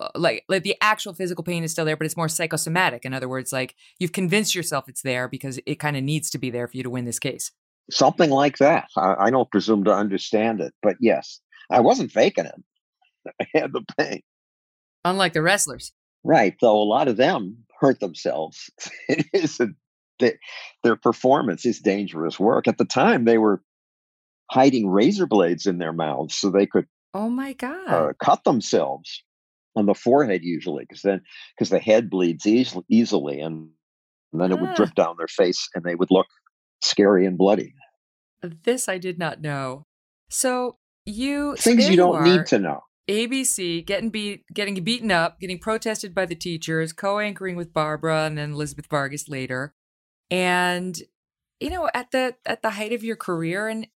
Uh, 0.00 0.08
like, 0.14 0.44
like 0.48 0.62
the 0.62 0.76
actual 0.80 1.12
physical 1.12 1.44
pain 1.44 1.64
is 1.64 1.72
still 1.72 1.84
there, 1.84 1.96
but 1.96 2.06
it's 2.06 2.16
more 2.16 2.28
psychosomatic. 2.28 3.04
In 3.04 3.12
other 3.12 3.28
words, 3.28 3.52
like 3.52 3.74
you've 3.98 4.12
convinced 4.12 4.54
yourself 4.54 4.88
it's 4.88 5.02
there 5.02 5.28
because 5.28 5.60
it 5.66 5.76
kind 5.76 5.96
of 5.96 6.02
needs 6.02 6.30
to 6.30 6.38
be 6.38 6.50
there 6.50 6.66
for 6.66 6.76
you 6.76 6.82
to 6.82 6.90
win 6.90 7.04
this 7.04 7.18
case. 7.18 7.52
Something 7.90 8.30
like 8.30 8.56
that. 8.58 8.88
I, 8.96 9.16
I 9.26 9.30
don't 9.30 9.50
presume 9.50 9.84
to 9.84 9.92
understand 9.92 10.60
it, 10.60 10.72
but 10.82 10.96
yes, 11.00 11.40
I 11.70 11.80
wasn't 11.80 12.12
faking 12.12 12.46
it. 12.46 12.62
I 13.40 13.46
had 13.54 13.72
the 13.72 13.82
pain. 13.98 14.22
Unlike 15.04 15.34
the 15.34 15.42
wrestlers. 15.42 15.92
Right. 16.24 16.54
Though 16.60 16.80
a 16.80 16.84
lot 16.84 17.08
of 17.08 17.16
them 17.16 17.64
hurt 17.80 18.00
themselves. 18.00 18.70
it 19.08 19.26
is 19.32 19.60
a 19.60 19.68
they, 20.18 20.38
their 20.82 20.96
performance 20.96 21.64
is 21.66 21.80
dangerous 21.80 22.38
work. 22.38 22.68
At 22.68 22.78
the 22.78 22.84
time, 22.84 23.24
they 23.24 23.38
were 23.38 23.62
hiding 24.50 24.88
razor 24.88 25.26
blades 25.26 25.66
in 25.66 25.78
their 25.78 25.92
mouths 25.92 26.34
so 26.34 26.50
they 26.50 26.66
could 26.66 26.86
oh 27.14 27.28
my 27.28 27.52
god. 27.52 27.88
uh, 27.88 28.12
cut 28.22 28.44
themselves 28.44 29.22
on 29.76 29.86
the 29.86 29.94
forehead 29.94 30.42
usually 30.42 30.84
because 30.88 31.02
then 31.02 31.20
because 31.56 31.70
the 31.70 31.78
head 31.78 32.10
bleeds 32.10 32.46
easily, 32.46 32.84
easily 32.88 33.40
and, 33.40 33.68
and 34.32 34.40
then 34.40 34.52
ah. 34.52 34.56
it 34.56 34.60
would 34.60 34.74
drip 34.74 34.94
down 34.94 35.16
their 35.18 35.28
face 35.28 35.68
and 35.74 35.84
they 35.84 35.94
would 35.94 36.10
look 36.10 36.26
scary 36.82 37.26
and 37.26 37.38
bloody. 37.38 37.74
This 38.42 38.88
i 38.88 38.98
did 38.98 39.18
not 39.18 39.40
know. 39.40 39.84
So 40.30 40.76
you 41.04 41.56
things 41.56 41.88
you 41.88 41.96
don't 41.96 42.24
you 42.26 42.36
need 42.36 42.46
to 42.46 42.58
know. 42.58 42.80
ABC 43.08 43.86
getting 43.86 44.10
beat, 44.10 44.44
getting 44.52 44.74
beaten 44.84 45.10
up, 45.10 45.40
getting 45.40 45.58
protested 45.58 46.14
by 46.14 46.26
the 46.26 46.34
teachers, 46.34 46.92
co-anchoring 46.92 47.56
with 47.56 47.72
Barbara 47.72 48.24
and 48.26 48.36
then 48.36 48.52
Elizabeth 48.52 48.86
Vargas 48.90 49.30
later 49.30 49.74
and 50.30 51.02
you 51.60 51.70
know 51.70 51.88
at 51.94 52.10
the 52.10 52.36
at 52.46 52.62
the 52.62 52.70
height 52.70 52.92
of 52.92 53.02
your 53.02 53.16
career 53.16 53.68
and 53.68 53.88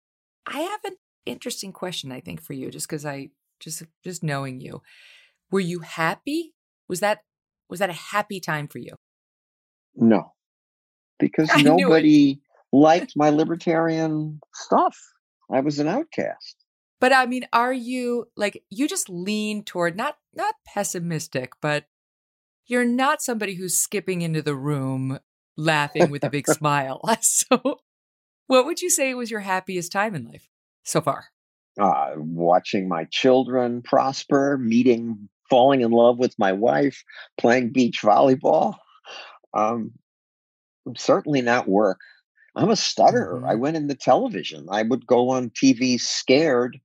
i 0.47 0.61
have 0.61 0.81
an 0.85 0.97
interesting 1.27 1.73
question 1.73 2.11
i 2.11 2.21
think 2.21 2.41
for 2.41 2.53
you 2.53 2.71
just 2.71 2.89
because 2.89 3.05
i 3.07 3.29
just 3.61 3.83
just 4.03 4.23
knowing 4.23 4.61
you 4.61 4.83
were 5.51 5.61
you 5.61 5.81
happy 5.81 6.55
was 6.89 7.01
that 7.01 7.21
Was 7.69 7.79
that 7.79 7.89
a 7.91 7.95
happy 7.95 8.39
time 8.39 8.69
for 8.69 8.79
you? 8.79 8.97
No, 9.97 10.33
because 11.19 11.49
I 11.53 11.63
nobody 11.63 12.41
liked 12.71 13.15
my 13.17 13.31
libertarian 13.31 14.41
stuff. 14.55 14.97
I 15.51 15.61
was 15.61 15.79
an 15.79 15.89
outcast. 15.89 16.57
But 17.01 17.15
I 17.15 17.25
mean, 17.27 17.47
are 17.53 17.73
you 17.73 18.27
like 18.37 18.63
you 18.69 18.87
just 18.89 19.09
lean 19.09 19.65
toward 19.65 19.97
not 19.97 20.19
not 20.35 20.55
pessimistic, 20.67 21.53
but 21.63 21.87
you're 22.67 22.85
not 22.85 23.23
somebody 23.23 23.55
who's 23.55 23.79
skipping 23.79 24.21
into 24.21 24.43
the 24.43 24.55
room 24.55 25.19
laughing 25.57 26.11
with 26.11 26.25
a 26.25 26.31
big 26.31 26.47
smile. 26.49 27.01
So, 27.21 27.81
what 28.47 28.67
would 28.67 28.83
you 28.83 28.91
say 28.91 29.15
was 29.15 29.31
your 29.31 29.41
happiest 29.41 29.93
time 29.93 30.15
in 30.15 30.25
life 30.25 30.49
so 30.85 31.01
far? 31.01 31.27
uh, 31.81 32.13
watching 32.17 32.89
my 32.89 33.05
children 33.11 33.83
prosper, 33.83 34.59
meeting, 34.59 35.29
falling 35.49 35.81
in 35.81 35.91
love 35.91 36.19
with 36.19 36.39
my 36.39 36.53
wife, 36.53 37.03
playing 37.39 37.73
beach 37.73 38.01
volleyball. 38.03 38.77
Um, 39.55 39.93
certainly 40.97 41.43
not 41.43 41.69
work. 41.69 42.01
I'm 42.55 42.71
a 42.71 42.77
stutterer. 42.77 43.39
Mm-hmm. 43.39 43.49
I 43.49 43.55
went 43.55 43.77
into 43.77 43.95
television. 43.95 44.67
I 44.71 44.83
would 44.83 45.07
go 45.07 45.31
on 45.31 45.51
TV 45.51 46.01
scared 46.01 46.79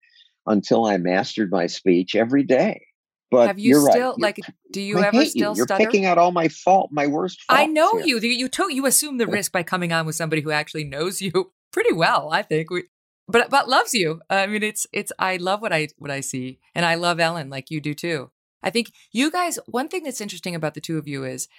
until 0.46 0.86
I 0.86 0.98
mastered 0.98 1.52
my 1.52 1.68
speech 1.68 2.16
every 2.16 2.44
day. 2.44 2.87
But 3.30 3.48
Have 3.48 3.60
you 3.60 3.72
you're 3.72 3.92
still 3.92 4.12
right. 4.12 4.20
like? 4.20 4.40
Do 4.72 4.82
you 4.82 5.00
I 5.00 5.08
ever 5.08 5.26
still 5.26 5.52
you. 5.52 5.58
You're 5.58 5.66
stutter? 5.66 5.84
picking 5.84 6.06
out 6.06 6.18
all 6.18 6.32
my 6.32 6.48
fault, 6.48 6.92
my 6.92 7.08
worst. 7.08 7.44
I 7.50 7.66
know 7.66 7.98
here. 7.98 8.06
you. 8.06 8.20
You 8.20 8.30
you, 8.30 8.50
to, 8.50 8.74
you 8.74 8.86
assume 8.86 9.18
the 9.18 9.28
risk 9.28 9.52
by 9.52 9.64
coming 9.64 9.92
on 9.92 10.06
with 10.06 10.16
somebody 10.16 10.42
who 10.42 10.52
actually 10.52 10.86
knows 10.86 11.22
you 11.22 11.52
pretty 11.72 11.92
well. 11.94 12.30
I 12.32 12.42
think 12.42 12.70
we, 12.70 12.84
but 13.28 13.50
but 13.50 13.68
loves 13.68 13.94
you. 13.94 14.22
I 14.30 14.48
mean, 14.48 14.64
it's 14.64 14.88
it's. 14.94 15.12
I 15.20 15.38
love 15.38 15.62
what 15.62 15.74
I 15.74 15.90
what 15.98 16.12
I 16.12 16.22
see, 16.22 16.60
and 16.74 16.86
I 16.86 16.96
love 16.96 17.20
Ellen 17.20 17.50
like 17.50 17.70
you 17.70 17.82
do 17.82 17.94
too. 17.94 18.32
I 18.64 18.70
think 18.70 18.92
you 19.12 19.30
guys. 19.30 19.60
One 19.66 19.90
thing 19.90 20.04
that's 20.04 20.22
interesting 20.22 20.56
about 20.56 20.74
the 20.74 20.82
two 20.82 20.98
of 20.98 21.08
you 21.08 21.26
is 21.26 21.50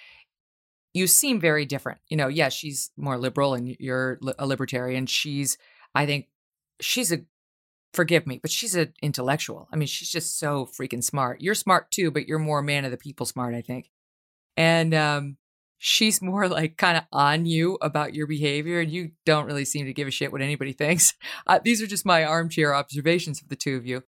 you 0.93 1.07
seem 1.07 1.39
very 1.39 1.65
different. 1.65 1.99
You 2.07 2.17
know, 2.17 2.27
yeah, 2.27 2.49
she's 2.49 2.89
more 2.97 3.17
liberal 3.17 3.53
and 3.53 3.75
you're 3.79 4.19
a 4.39 4.45
libertarian. 4.47 5.05
She's, 5.05 5.57
I 5.93 6.05
think, 6.05 6.27
she's 6.81 7.11
a. 7.11 7.19
Forgive 7.93 8.27
me, 8.27 8.39
but 8.41 8.51
she's 8.51 8.75
an 8.75 8.93
intellectual. 9.01 9.67
I 9.73 9.75
mean, 9.75 9.87
she's 9.87 10.09
just 10.09 10.37
so 10.37 10.67
freaking 10.79 11.03
smart. 11.03 11.41
You're 11.41 11.55
smart 11.55 11.89
too, 11.91 12.11
but 12.11 12.27
you're 12.27 12.39
more 12.39 12.61
man 12.61 12.85
of 12.85 12.91
the 12.91 12.97
people 12.97 13.25
smart, 13.25 13.55
I 13.55 13.61
think. 13.61 13.89
And 14.55 14.93
um, 14.93 15.37
she's 15.79 16.21
more 16.21 16.47
like 16.47 16.77
kind 16.77 16.97
of 16.97 17.03
on 17.11 17.45
you 17.45 17.77
about 17.81 18.13
your 18.13 18.27
behavior, 18.27 18.79
and 18.79 18.91
you 18.91 19.11
don't 19.25 19.45
really 19.45 19.65
seem 19.65 19.85
to 19.85 19.93
give 19.93 20.07
a 20.07 20.11
shit 20.11 20.31
what 20.31 20.41
anybody 20.41 20.73
thinks. 20.73 21.13
Uh, 21.47 21.59
these 21.63 21.81
are 21.81 21.87
just 21.87 22.05
my 22.05 22.23
armchair 22.23 22.75
observations 22.75 23.41
of 23.41 23.49
the 23.49 23.55
two 23.55 23.75
of 23.75 23.85
you. 23.85 24.03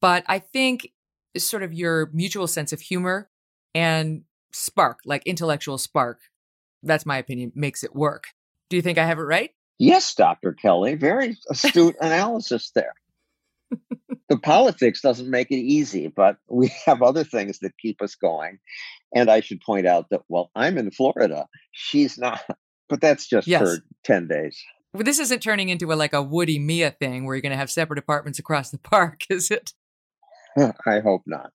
But 0.00 0.24
I 0.26 0.38
think 0.40 0.88
sort 1.38 1.62
of 1.62 1.72
your 1.72 2.10
mutual 2.12 2.46
sense 2.46 2.72
of 2.72 2.80
humor 2.80 3.30
and 3.74 4.24
spark, 4.52 4.98
like 5.06 5.26
intellectual 5.26 5.78
spark, 5.78 6.20
that's 6.82 7.06
my 7.06 7.16
opinion, 7.18 7.52
makes 7.54 7.84
it 7.84 7.94
work. 7.94 8.26
Do 8.68 8.76
you 8.76 8.82
think 8.82 8.98
I 8.98 9.06
have 9.06 9.18
it 9.18 9.22
right? 9.22 9.50
Yes, 9.78 10.14
Dr. 10.14 10.52
Kelly. 10.52 10.94
Very 10.94 11.36
astute 11.50 11.96
analysis 12.00 12.70
there. 12.74 12.94
The 14.28 14.38
politics 14.38 15.00
doesn't 15.00 15.28
make 15.30 15.50
it 15.50 15.56
easy, 15.56 16.08
but 16.08 16.36
we 16.48 16.72
have 16.86 17.02
other 17.02 17.24
things 17.24 17.58
that 17.60 17.76
keep 17.78 18.00
us 18.02 18.14
going. 18.14 18.58
And 19.14 19.30
I 19.30 19.40
should 19.40 19.60
point 19.60 19.86
out 19.86 20.06
that, 20.10 20.22
well, 20.28 20.50
I'm 20.54 20.78
in 20.78 20.90
Florida. 20.90 21.46
She's 21.72 22.18
not, 22.18 22.40
but 22.88 23.00
that's 23.00 23.26
just 23.28 23.46
Yes. 23.46 23.60
for 23.62 23.78
10 24.04 24.28
days. 24.28 24.58
Well, 24.94 25.04
this 25.04 25.18
isn't 25.18 25.40
turning 25.40 25.70
into 25.70 25.90
a 25.92 25.94
like 25.94 26.12
a 26.12 26.22
Woody 26.22 26.58
Mia 26.58 26.90
thing 26.90 27.24
where 27.24 27.34
you're 27.34 27.42
going 27.42 27.52
to 27.52 27.56
have 27.58 27.70
separate 27.70 27.98
apartments 27.98 28.38
across 28.38 28.70
the 28.70 28.78
park, 28.78 29.22
is 29.30 29.50
it? 29.50 29.72
I 30.86 31.00
hope 31.00 31.22
not. 31.26 31.50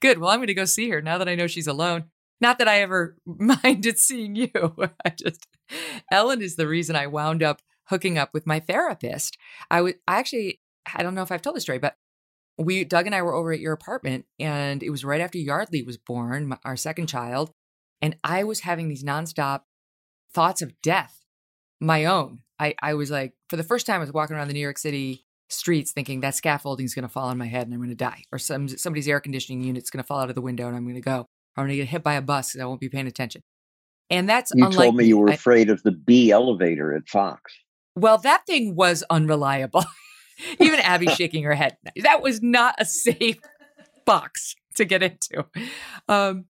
Good. 0.00 0.18
Well, 0.18 0.30
I'm 0.30 0.38
going 0.38 0.48
to 0.48 0.54
go 0.54 0.64
see 0.64 0.90
her 0.90 1.00
now 1.00 1.16
that 1.18 1.28
I 1.28 1.36
know 1.36 1.46
she's 1.46 1.68
alone. 1.68 2.04
Not 2.40 2.58
that 2.58 2.66
I 2.66 2.80
ever 2.80 3.16
minded 3.24 3.98
seeing 3.98 4.34
you. 4.34 4.50
I 5.04 5.10
just 5.10 5.46
Ellen 6.10 6.42
is 6.42 6.56
the 6.56 6.66
reason 6.66 6.96
I 6.96 7.06
wound 7.06 7.42
up 7.42 7.62
hooking 7.84 8.18
up 8.18 8.30
with 8.34 8.46
my 8.48 8.58
therapist. 8.58 9.38
I 9.70 9.80
was 9.80 9.94
I 10.08 10.18
actually 10.18 10.60
I 10.94 11.02
don't 11.02 11.14
know 11.14 11.22
if 11.22 11.32
I've 11.32 11.42
told 11.42 11.56
the 11.56 11.60
story, 11.60 11.78
but 11.78 11.96
we 12.58 12.84
Doug 12.84 13.06
and 13.06 13.14
I 13.14 13.22
were 13.22 13.34
over 13.34 13.52
at 13.52 13.60
your 13.60 13.72
apartment 13.72 14.26
and 14.38 14.82
it 14.82 14.90
was 14.90 15.04
right 15.04 15.20
after 15.20 15.38
Yardley 15.38 15.82
was 15.82 15.96
born, 15.96 16.48
my- 16.48 16.58
our 16.64 16.76
second 16.76 17.06
child, 17.08 17.50
and 18.00 18.16
I 18.24 18.44
was 18.44 18.60
having 18.60 18.88
these 18.88 19.04
nonstop 19.04 19.62
thoughts 20.34 20.62
of 20.62 20.80
death, 20.82 21.20
my 21.80 22.04
own. 22.04 22.40
I 22.58 22.74
I 22.82 22.94
was 22.94 23.10
like 23.10 23.34
for 23.48 23.56
the 23.56 23.62
first 23.64 23.86
time 23.86 23.96
I 23.96 24.04
was 24.04 24.12
walking 24.12 24.36
around 24.36 24.48
the 24.48 24.54
New 24.54 24.60
York 24.60 24.78
City 24.78 25.24
streets 25.50 25.92
thinking 25.92 26.20
that 26.20 26.34
scaffolding 26.34 26.86
is 26.86 26.94
going 26.94 27.02
to 27.02 27.08
fall 27.08 27.28
on 27.28 27.36
my 27.36 27.46
head 27.46 27.66
and 27.66 27.74
I'm 27.74 27.80
going 27.80 27.90
to 27.90 27.94
die 27.94 28.22
or 28.32 28.38
some 28.38 28.68
somebody's 28.68 29.06
air 29.08 29.20
conditioning 29.20 29.62
unit's 29.62 29.90
going 29.90 30.02
to 30.02 30.06
fall 30.06 30.20
out 30.20 30.28
of 30.30 30.34
the 30.34 30.40
window 30.40 30.66
and 30.66 30.74
I'm 30.74 30.84
going 30.84 30.94
to 30.94 31.00
go 31.02 31.18
or 31.56 31.62
I'm 31.62 31.66
going 31.66 31.70
to 31.70 31.76
get 31.76 31.88
hit 31.88 32.02
by 32.02 32.14
a 32.14 32.22
bus 32.22 32.54
and 32.54 32.62
I 32.62 32.66
won't 32.66 32.80
be 32.80 32.88
paying 32.88 33.06
attention. 33.06 33.42
And 34.08 34.26
that's 34.28 34.50
You 34.54 34.64
unlike 34.66 34.78
told 34.86 34.96
me 34.96 35.04
you 35.04 35.18
were 35.18 35.28
I- 35.30 35.34
afraid 35.34 35.68
of 35.70 35.82
the 35.82 35.92
B 35.92 36.30
elevator 36.30 36.94
at 36.94 37.06
Fox. 37.08 37.52
well, 37.96 38.16
that 38.18 38.46
thing 38.46 38.74
was 38.76 39.04
unreliable. 39.10 39.84
Even 40.60 40.80
Abby 40.80 41.06
shaking 41.08 41.44
her 41.44 41.54
head. 41.54 41.76
That 41.96 42.22
was 42.22 42.42
not 42.42 42.74
a 42.78 42.84
safe 42.84 43.38
box 44.04 44.54
to 44.74 44.84
get 44.84 45.02
into. 45.02 45.46
Um, 46.08 46.46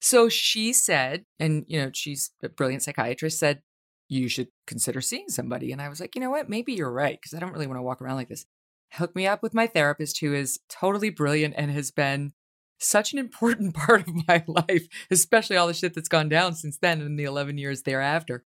so 0.00 0.28
she 0.28 0.72
said, 0.72 1.24
and 1.38 1.64
you 1.68 1.80
know, 1.80 1.90
she's 1.92 2.30
a 2.42 2.48
brilliant 2.48 2.82
psychiatrist, 2.82 3.38
said, 3.38 3.62
you 4.08 4.28
should 4.28 4.48
consider 4.66 5.00
seeing 5.00 5.28
somebody. 5.28 5.70
And 5.72 5.80
I 5.80 5.88
was 5.88 6.00
like, 6.00 6.14
you 6.14 6.20
know 6.20 6.30
what? 6.30 6.48
Maybe 6.48 6.72
you're 6.72 6.92
right, 6.92 7.18
because 7.20 7.34
I 7.34 7.38
don't 7.38 7.52
really 7.52 7.66
want 7.66 7.78
to 7.78 7.82
walk 7.82 8.02
around 8.02 8.16
like 8.16 8.28
this. 8.28 8.46
Hook 8.94 9.14
me 9.14 9.26
up 9.26 9.42
with 9.42 9.54
my 9.54 9.68
therapist, 9.68 10.18
who 10.20 10.34
is 10.34 10.58
totally 10.68 11.10
brilliant 11.10 11.54
and 11.56 11.70
has 11.70 11.92
been 11.92 12.32
such 12.78 13.12
an 13.12 13.18
important 13.18 13.74
part 13.74 14.08
of 14.08 14.26
my 14.26 14.42
life, 14.48 14.88
especially 15.10 15.56
all 15.56 15.68
the 15.68 15.74
shit 15.74 15.94
that's 15.94 16.08
gone 16.08 16.28
down 16.28 16.54
since 16.54 16.78
then 16.78 17.00
and 17.00 17.18
the 17.18 17.24
11 17.24 17.58
years 17.58 17.82
thereafter 17.82 18.44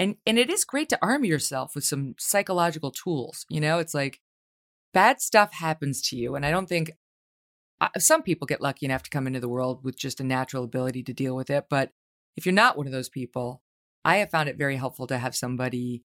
and 0.00 0.16
and 0.26 0.38
it 0.38 0.50
is 0.50 0.64
great 0.64 0.88
to 0.88 0.98
arm 1.02 1.24
yourself 1.24 1.74
with 1.74 1.84
some 1.84 2.14
psychological 2.18 2.90
tools 2.90 3.44
you 3.48 3.60
know? 3.60 3.78
It's 3.78 3.94
like 3.94 4.20
bad 4.92 5.20
stuff 5.20 5.52
happens 5.52 6.02
to 6.08 6.16
you 6.16 6.34
and 6.34 6.44
i 6.44 6.50
don't 6.50 6.68
think 6.68 6.90
uh, 7.80 7.88
some 7.96 8.22
people 8.22 8.46
get 8.46 8.60
lucky 8.60 8.84
enough 8.84 9.04
to 9.04 9.10
come 9.10 9.26
into 9.28 9.38
the 9.38 9.48
world 9.48 9.84
with 9.84 9.96
just 9.96 10.20
a 10.20 10.24
natural 10.24 10.64
ability 10.64 11.02
to 11.04 11.12
deal 11.12 11.36
with 11.36 11.48
it 11.48 11.66
but 11.70 11.90
if 12.36 12.44
you're 12.44 12.52
not 12.52 12.76
one 12.76 12.86
of 12.86 12.92
those 12.92 13.08
people 13.08 13.62
i 14.04 14.16
have 14.16 14.30
found 14.30 14.48
it 14.48 14.58
very 14.58 14.76
helpful 14.76 15.06
to 15.06 15.18
have 15.18 15.36
somebody 15.36 16.02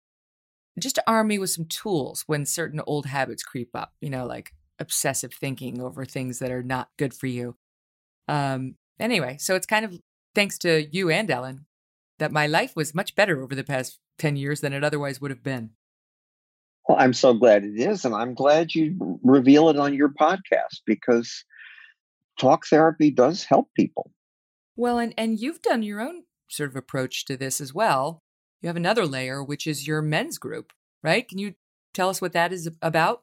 just 0.78 0.96
to 0.96 1.04
arm 1.06 1.28
me 1.28 1.38
with 1.38 1.50
some 1.50 1.64
tools 1.64 2.24
when 2.26 2.44
certain 2.44 2.80
old 2.86 3.06
habits 3.06 3.42
creep 3.42 3.70
up 3.74 3.94
you 4.02 4.10
know 4.10 4.26
like 4.26 4.52
obsessive 4.78 5.32
thinking 5.32 5.80
over 5.80 6.04
things 6.04 6.38
that 6.40 6.50
are 6.50 6.62
not 6.62 6.88
good 6.98 7.14
for 7.14 7.26
you. 7.26 7.56
Um 8.28 8.76
anyway 8.98 9.36
so 9.38 9.54
it's 9.54 9.66
kind 9.66 9.84
of 9.84 9.98
thanks 10.34 10.58
to 10.58 10.86
you 10.92 11.10
and 11.10 11.30
ellen 11.30 11.66
that 12.18 12.32
my 12.32 12.46
life 12.46 12.76
was 12.76 12.94
much 12.94 13.14
better 13.14 13.42
over 13.42 13.54
the 13.54 13.64
past 13.64 13.98
10 14.18 14.36
years 14.36 14.60
than 14.60 14.72
it 14.72 14.84
otherwise 14.84 15.20
would 15.20 15.30
have 15.30 15.42
been. 15.42 15.70
Well, 16.88 16.98
I'm 17.00 17.14
so 17.14 17.34
glad 17.34 17.64
it 17.64 17.78
is. 17.78 18.04
And 18.04 18.14
I'm 18.14 18.34
glad 18.34 18.74
you 18.74 19.18
reveal 19.22 19.68
it 19.70 19.78
on 19.78 19.94
your 19.94 20.10
podcast 20.10 20.82
because 20.86 21.44
talk 22.38 22.66
therapy 22.66 23.10
does 23.10 23.44
help 23.44 23.68
people. 23.74 24.10
Well, 24.76 24.98
and, 24.98 25.14
and 25.16 25.38
you've 25.38 25.62
done 25.62 25.82
your 25.82 26.00
own 26.00 26.24
sort 26.48 26.70
of 26.70 26.76
approach 26.76 27.24
to 27.26 27.36
this 27.36 27.60
as 27.60 27.72
well. 27.72 28.20
You 28.60 28.68
have 28.68 28.76
another 28.76 29.06
layer, 29.06 29.42
which 29.42 29.66
is 29.66 29.86
your 29.86 30.02
men's 30.02 30.38
group, 30.38 30.72
right? 31.02 31.26
Can 31.26 31.38
you 31.38 31.54
tell 31.92 32.08
us 32.08 32.20
what 32.20 32.32
that 32.32 32.52
is 32.52 32.68
about? 32.82 33.22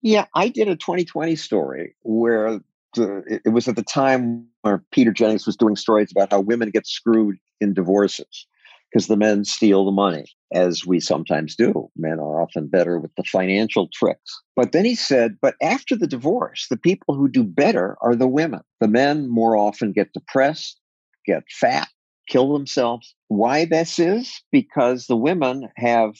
Yeah, 0.00 0.26
I 0.34 0.48
did 0.48 0.68
a 0.68 0.76
2020 0.76 1.36
story 1.36 1.94
where 2.02 2.60
it- 2.96 3.42
it 3.46 3.48
was 3.50 3.68
at 3.68 3.76
the 3.76 3.82
time 3.82 4.46
where 4.62 4.84
Peter 4.92 5.12
Jennings 5.12 5.46
was 5.46 5.56
doing 5.56 5.76
stories 5.76 6.10
about 6.10 6.30
how 6.30 6.40
women 6.40 6.70
get 6.70 6.86
screwed 6.86 7.36
in 7.60 7.74
divorces 7.74 8.46
because 8.90 9.06
the 9.06 9.16
men 9.16 9.44
steal 9.44 9.84
the 9.84 9.90
money, 9.90 10.26
as 10.52 10.86
we 10.86 11.00
sometimes 11.00 11.56
do. 11.56 11.90
Men 11.96 12.18
are 12.18 12.42
often 12.42 12.68
better 12.68 12.98
with 12.98 13.14
the 13.16 13.24
financial 13.24 13.88
tricks. 13.92 14.42
But 14.54 14.72
then 14.72 14.84
he 14.84 14.94
said, 14.94 15.38
but 15.40 15.54
after 15.62 15.96
the 15.96 16.06
divorce, 16.06 16.66
the 16.68 16.76
people 16.76 17.14
who 17.14 17.28
do 17.28 17.42
better 17.42 17.96
are 18.02 18.14
the 18.14 18.28
women. 18.28 18.60
The 18.80 18.88
men 18.88 19.28
more 19.28 19.56
often 19.56 19.92
get 19.92 20.12
depressed, 20.12 20.78
get 21.24 21.44
fat, 21.50 21.88
kill 22.28 22.52
themselves. 22.52 23.14
Why 23.28 23.64
this 23.64 23.98
is? 23.98 24.42
Because 24.52 25.06
the 25.06 25.16
women 25.16 25.68
have 25.76 26.14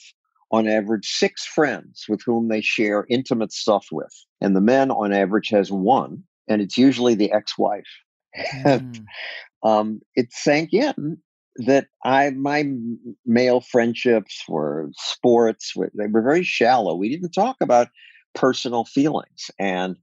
on 0.51 0.67
average 0.67 1.07
six 1.07 1.45
friends 1.47 2.05
with 2.09 2.23
whom 2.25 2.49
they 2.49 2.61
share 2.61 3.07
intimate 3.09 3.53
stuff 3.53 3.87
with. 3.93 4.13
And 4.41 4.55
the 4.55 4.61
men 4.61 4.91
on 4.91 5.13
average 5.13 5.49
has 5.49 5.71
one, 5.73 6.23
and 6.49 6.61
it's 6.63 6.79
usually 6.79 7.15
the 7.15 7.33
ex-wife. 7.33 7.89
And 8.65 9.07
um, 9.63 10.01
it 10.15 10.33
sank 10.33 10.73
in 10.73 11.19
that 11.57 11.87
I 12.05 12.31
my 12.31 12.65
male 13.27 13.61
friendships 13.61 14.43
were 14.49 14.91
sports. 14.97 15.75
They 15.77 16.07
were 16.07 16.23
very 16.23 16.43
shallow. 16.43 16.95
We 16.95 17.11
didn't 17.11 17.33
talk 17.33 17.57
about 17.61 17.89
personal 18.35 18.85
feelings. 18.85 19.51
And 19.59 19.97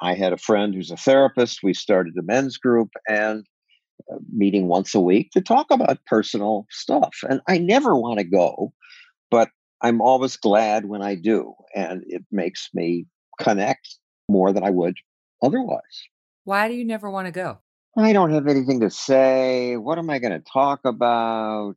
I 0.00 0.14
had 0.14 0.32
a 0.32 0.38
friend 0.38 0.74
who's 0.74 0.90
a 0.90 0.96
therapist. 0.96 1.62
We 1.62 1.74
started 1.74 2.16
a 2.18 2.22
men's 2.22 2.56
group 2.56 2.90
and 3.08 3.44
uh, 4.12 4.18
meeting 4.32 4.68
once 4.68 4.94
a 4.94 5.00
week 5.00 5.30
to 5.32 5.40
talk 5.40 5.70
about 5.70 6.04
personal 6.06 6.66
stuff. 6.70 7.16
And 7.28 7.40
I 7.48 7.58
never 7.58 7.96
want 7.96 8.18
to 8.18 8.24
go, 8.24 8.72
but 9.30 9.50
I'm 9.80 10.00
always 10.00 10.36
glad 10.36 10.86
when 10.86 11.02
I 11.02 11.16
do, 11.16 11.54
and 11.74 12.04
it 12.06 12.22
makes 12.30 12.68
me 12.72 13.06
connect 13.40 13.96
more 14.28 14.52
than 14.52 14.62
I 14.62 14.70
would 14.70 14.96
otherwise. 15.42 16.08
Why 16.44 16.68
do 16.68 16.74
you 16.74 16.84
never 16.84 17.10
want 17.10 17.26
to 17.26 17.32
go? 17.32 17.58
I 17.96 18.12
don't 18.12 18.32
have 18.32 18.46
anything 18.46 18.80
to 18.80 18.90
say. 18.90 19.76
What 19.76 19.98
am 19.98 20.08
I 20.08 20.18
going 20.18 20.32
to 20.32 20.40
talk 20.40 20.80
about? 20.84 21.76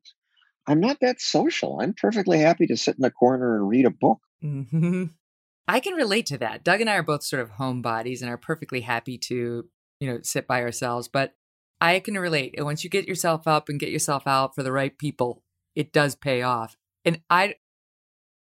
I'm 0.68 0.80
not 0.80 1.00
that 1.02 1.22
social. 1.22 1.80
I'm 1.82 1.94
perfectly 1.94 2.40
happy 2.40 2.68
to 2.68 2.78
sit 2.78 2.96
in 2.96 3.02
the 3.02 3.12
corner 3.12 3.58
and 3.58 3.68
read 3.68 3.86
a 3.86 3.92
book. 3.92 4.20
Mm-hmm. 4.44 5.06
I 5.68 5.80
can 5.80 5.94
relate 5.94 6.28
to 6.28 6.38
that. 6.38 6.64
Doug 6.64 6.82
and 6.82 6.90
I 6.90 6.96
are 6.96 7.04
both 7.04 7.24
sort 7.24 7.42
of 7.42 7.52
homebodies 7.52 8.22
and 8.22 8.30
are 8.30 8.38
perfectly 8.38 8.82
happy 8.82 9.18
to, 9.18 9.66
you 10.00 10.08
know, 10.08 10.20
sit 10.24 10.48
by 10.48 10.62
ourselves. 10.62 11.08
But 11.08 11.34
I 11.82 12.00
can 12.00 12.16
relate. 12.16 12.56
And 12.56 12.66
once 12.66 12.84
you 12.84 12.90
get 12.90 13.08
yourself 13.08 13.48
up 13.48 13.68
and 13.68 13.80
get 13.80 13.90
yourself 13.90 14.26
out 14.26 14.56
for 14.56 14.64
the 14.64 14.72
right 14.72 14.98
people, 14.98 15.44
it 15.76 15.92
does 15.92 16.16
pay 16.16 16.42
off. 16.42 16.78
And 17.04 17.22
I, 17.30 17.56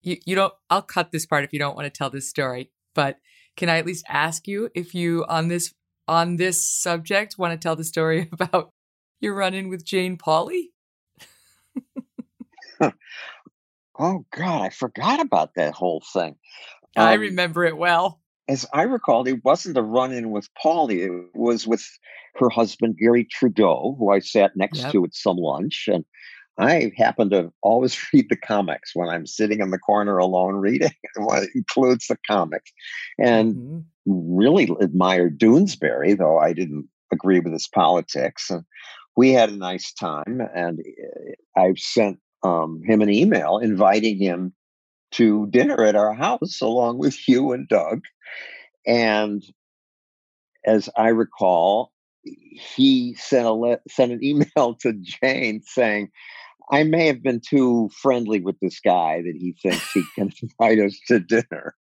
you, 0.03 0.17
you 0.25 0.35
don't, 0.35 0.53
I'll 0.69 0.81
cut 0.81 1.11
this 1.11 1.25
part 1.25 1.43
if 1.43 1.51
you 1.51 1.59
don't 1.59 1.75
want 1.75 1.85
to 1.85 1.97
tell 1.97 2.09
this 2.09 2.29
story, 2.29 2.71
but 2.93 3.17
can 3.55 3.69
I 3.69 3.77
at 3.77 3.85
least 3.85 4.05
ask 4.07 4.47
you 4.47 4.69
if 4.75 4.93
you 4.93 5.25
on 5.27 5.47
this, 5.47 5.73
on 6.07 6.35
this 6.37 6.67
subject 6.67 7.35
want 7.37 7.53
to 7.53 7.57
tell 7.57 7.75
the 7.75 7.83
story 7.83 8.29
about 8.33 8.69
your 9.19 9.35
run 9.35 9.53
in 9.53 9.69
with 9.69 9.85
Jane 9.85 10.17
Pauley? 10.17 10.71
oh 13.99 14.25
God, 14.35 14.61
I 14.61 14.69
forgot 14.69 15.19
about 15.19 15.51
that 15.55 15.73
whole 15.73 16.03
thing. 16.13 16.35
Um, 16.95 17.07
I 17.07 17.13
remember 17.13 17.65
it 17.65 17.77
well. 17.77 18.21
As 18.47 18.65
I 18.73 18.83
recall, 18.83 19.27
it 19.27 19.43
wasn't 19.43 19.77
a 19.77 19.81
run 19.81 20.11
in 20.11 20.29
with 20.29 20.47
Pauley. 20.63 21.05
It 21.05 21.29
was 21.33 21.65
with 21.65 21.83
her 22.35 22.49
husband, 22.49 22.97
Garry 22.99 23.25
Trudeau, 23.25 23.95
who 23.97 24.11
I 24.11 24.19
sat 24.19 24.51
next 24.55 24.83
yep. 24.83 24.91
to 24.91 25.05
at 25.05 25.15
some 25.15 25.37
lunch. 25.37 25.89
And 25.91 26.05
I 26.57 26.91
happen 26.95 27.29
to 27.31 27.51
always 27.61 27.97
read 28.13 28.27
the 28.29 28.37
comics 28.37 28.91
when 28.95 29.09
I'm 29.09 29.25
sitting 29.25 29.59
in 29.59 29.71
the 29.71 29.79
corner 29.79 30.17
alone 30.17 30.55
reading. 30.55 30.91
it 31.15 31.49
includes 31.55 32.07
the 32.07 32.17
comics. 32.27 32.71
And 33.19 33.55
mm-hmm. 33.55 33.79
really 34.37 34.69
admired 34.79 35.39
Doonesbury, 35.39 36.17
though 36.17 36.37
I 36.37 36.53
didn't 36.53 36.87
agree 37.11 37.39
with 37.39 37.53
his 37.53 37.67
politics. 37.67 38.49
And 38.49 38.63
we 39.15 39.31
had 39.31 39.49
a 39.49 39.55
nice 39.55 39.93
time. 39.93 40.41
And 40.55 40.79
eh, 40.79 41.33
I've 41.55 41.79
sent 41.79 42.19
um, 42.43 42.81
him 42.85 43.01
an 43.01 43.09
email 43.09 43.57
inviting 43.57 44.17
him 44.17 44.53
to 45.11 45.47
dinner 45.47 45.83
at 45.83 45.95
our 45.95 46.13
house 46.13 46.61
along 46.61 46.97
with 46.97 47.15
Hugh 47.15 47.53
and 47.53 47.67
Doug. 47.67 48.01
And 48.85 49.43
as 50.65 50.89
I 50.97 51.09
recall, 51.09 51.91
he 52.23 53.13
sent 53.15 53.45
a 53.45 53.51
le- 53.51 53.79
sent 53.89 54.11
an 54.11 54.23
email 54.23 54.75
to 54.81 54.93
Jane 54.93 55.61
saying, 55.65 56.09
"I 56.71 56.83
may 56.83 57.07
have 57.07 57.21
been 57.21 57.41
too 57.47 57.89
friendly 58.01 58.41
with 58.41 58.59
this 58.61 58.79
guy 58.79 59.21
that 59.21 59.35
he 59.37 59.55
thinks 59.61 59.91
he 59.91 60.03
can 60.15 60.31
invite 60.41 60.79
us 60.79 60.99
to 61.07 61.19
dinner," 61.19 61.75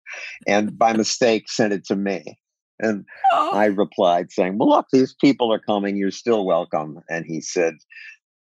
and 0.48 0.78
by 0.78 0.94
mistake 0.94 1.50
sent 1.50 1.74
it 1.74 1.86
to 1.86 1.96
me. 1.96 2.38
And 2.80 3.06
oh. 3.32 3.52
I 3.54 3.66
replied 3.66 4.32
saying, 4.32 4.58
"Well, 4.58 4.70
look, 4.70 4.88
these 4.92 5.14
people 5.14 5.54
are 5.54 5.60
coming. 5.60 5.96
You're 5.96 6.12
still 6.12 6.46
welcome." 6.46 7.00
And 7.10 7.26
he 7.26 7.42
said, 7.42 7.76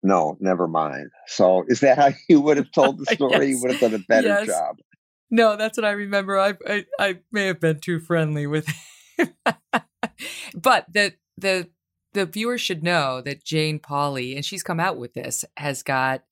"No, 0.03 0.37
never 0.39 0.67
mind." 0.67 1.09
So, 1.27 1.63
is 1.67 1.79
that 1.79 1.97
how 1.97 2.11
you 2.27 2.41
would 2.41 2.57
have 2.57 2.71
told 2.71 2.99
the 2.99 3.05
story? 3.13 3.47
yes. 3.47 3.49
You 3.49 3.61
would 3.61 3.71
have 3.71 3.81
done 3.81 3.93
a 3.93 4.03
better 4.07 4.27
yes. 4.27 4.47
job. 4.47 4.77
No, 5.31 5.55
that's 5.55 5.77
what 5.77 5.85
I 5.85 5.91
remember. 5.91 6.39
I, 6.39 6.55
I 6.67 6.85
I 6.99 7.19
may 7.31 7.47
have 7.47 7.59
been 7.59 7.79
too 7.79 7.99
friendly 7.99 8.47
with 8.47 8.67
him. 9.17 9.33
but 10.55 10.85
the 10.91 11.13
the 11.37 11.69
the 12.13 12.25
viewers 12.25 12.61
should 12.61 12.83
know 12.83 13.21
that 13.21 13.43
Jane 13.43 13.79
Pauley, 13.79 14.35
and 14.35 14.43
she's 14.43 14.63
come 14.63 14.79
out 14.79 14.97
with 14.97 15.13
this, 15.13 15.45
has 15.57 15.83
got 15.83 16.23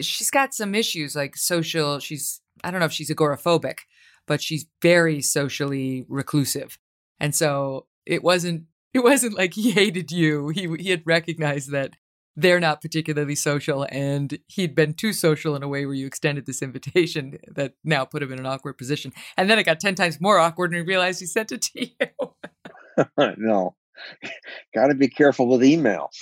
she's 0.00 0.30
got 0.30 0.54
some 0.54 0.74
issues 0.74 1.16
like 1.16 1.36
social. 1.36 1.98
She's 1.98 2.40
I 2.62 2.70
don't 2.70 2.80
know 2.80 2.86
if 2.86 2.92
she's 2.92 3.10
agoraphobic, 3.10 3.80
but 4.26 4.40
she's 4.40 4.66
very 4.80 5.20
socially 5.22 6.04
reclusive, 6.08 6.78
and 7.20 7.34
so 7.34 7.86
it 8.06 8.22
wasn't 8.22 8.64
it 8.94 9.02
wasn't 9.02 9.36
like 9.36 9.54
he 9.54 9.70
hated 9.70 10.10
you. 10.12 10.48
He 10.48 10.68
he 10.78 10.90
had 10.90 11.02
recognized 11.04 11.70
that 11.72 11.94
they're 12.34 12.60
not 12.60 12.80
particularly 12.80 13.34
social, 13.34 13.86
and 13.90 14.38
he'd 14.48 14.74
been 14.74 14.94
too 14.94 15.12
social 15.12 15.54
in 15.54 15.62
a 15.62 15.68
way 15.68 15.84
where 15.84 15.94
you 15.94 16.06
extended 16.06 16.46
this 16.46 16.62
invitation 16.62 17.38
that 17.48 17.74
now 17.84 18.04
put 18.04 18.22
him 18.22 18.32
in 18.32 18.38
an 18.38 18.46
awkward 18.46 18.78
position. 18.78 19.12
And 19.36 19.50
then 19.50 19.58
it 19.58 19.64
got 19.64 19.80
ten 19.80 19.94
times 19.94 20.20
more 20.20 20.38
awkward, 20.38 20.70
and 20.70 20.76
he 20.76 20.86
realized 20.86 21.20
he 21.20 21.26
sent 21.26 21.52
it 21.52 21.62
to 21.62 21.86
you. 21.88 23.34
no, 23.36 23.74
got 24.74 24.88
to 24.88 24.94
be 24.94 25.08
careful 25.08 25.48
with 25.48 25.60
emails. 25.62 26.16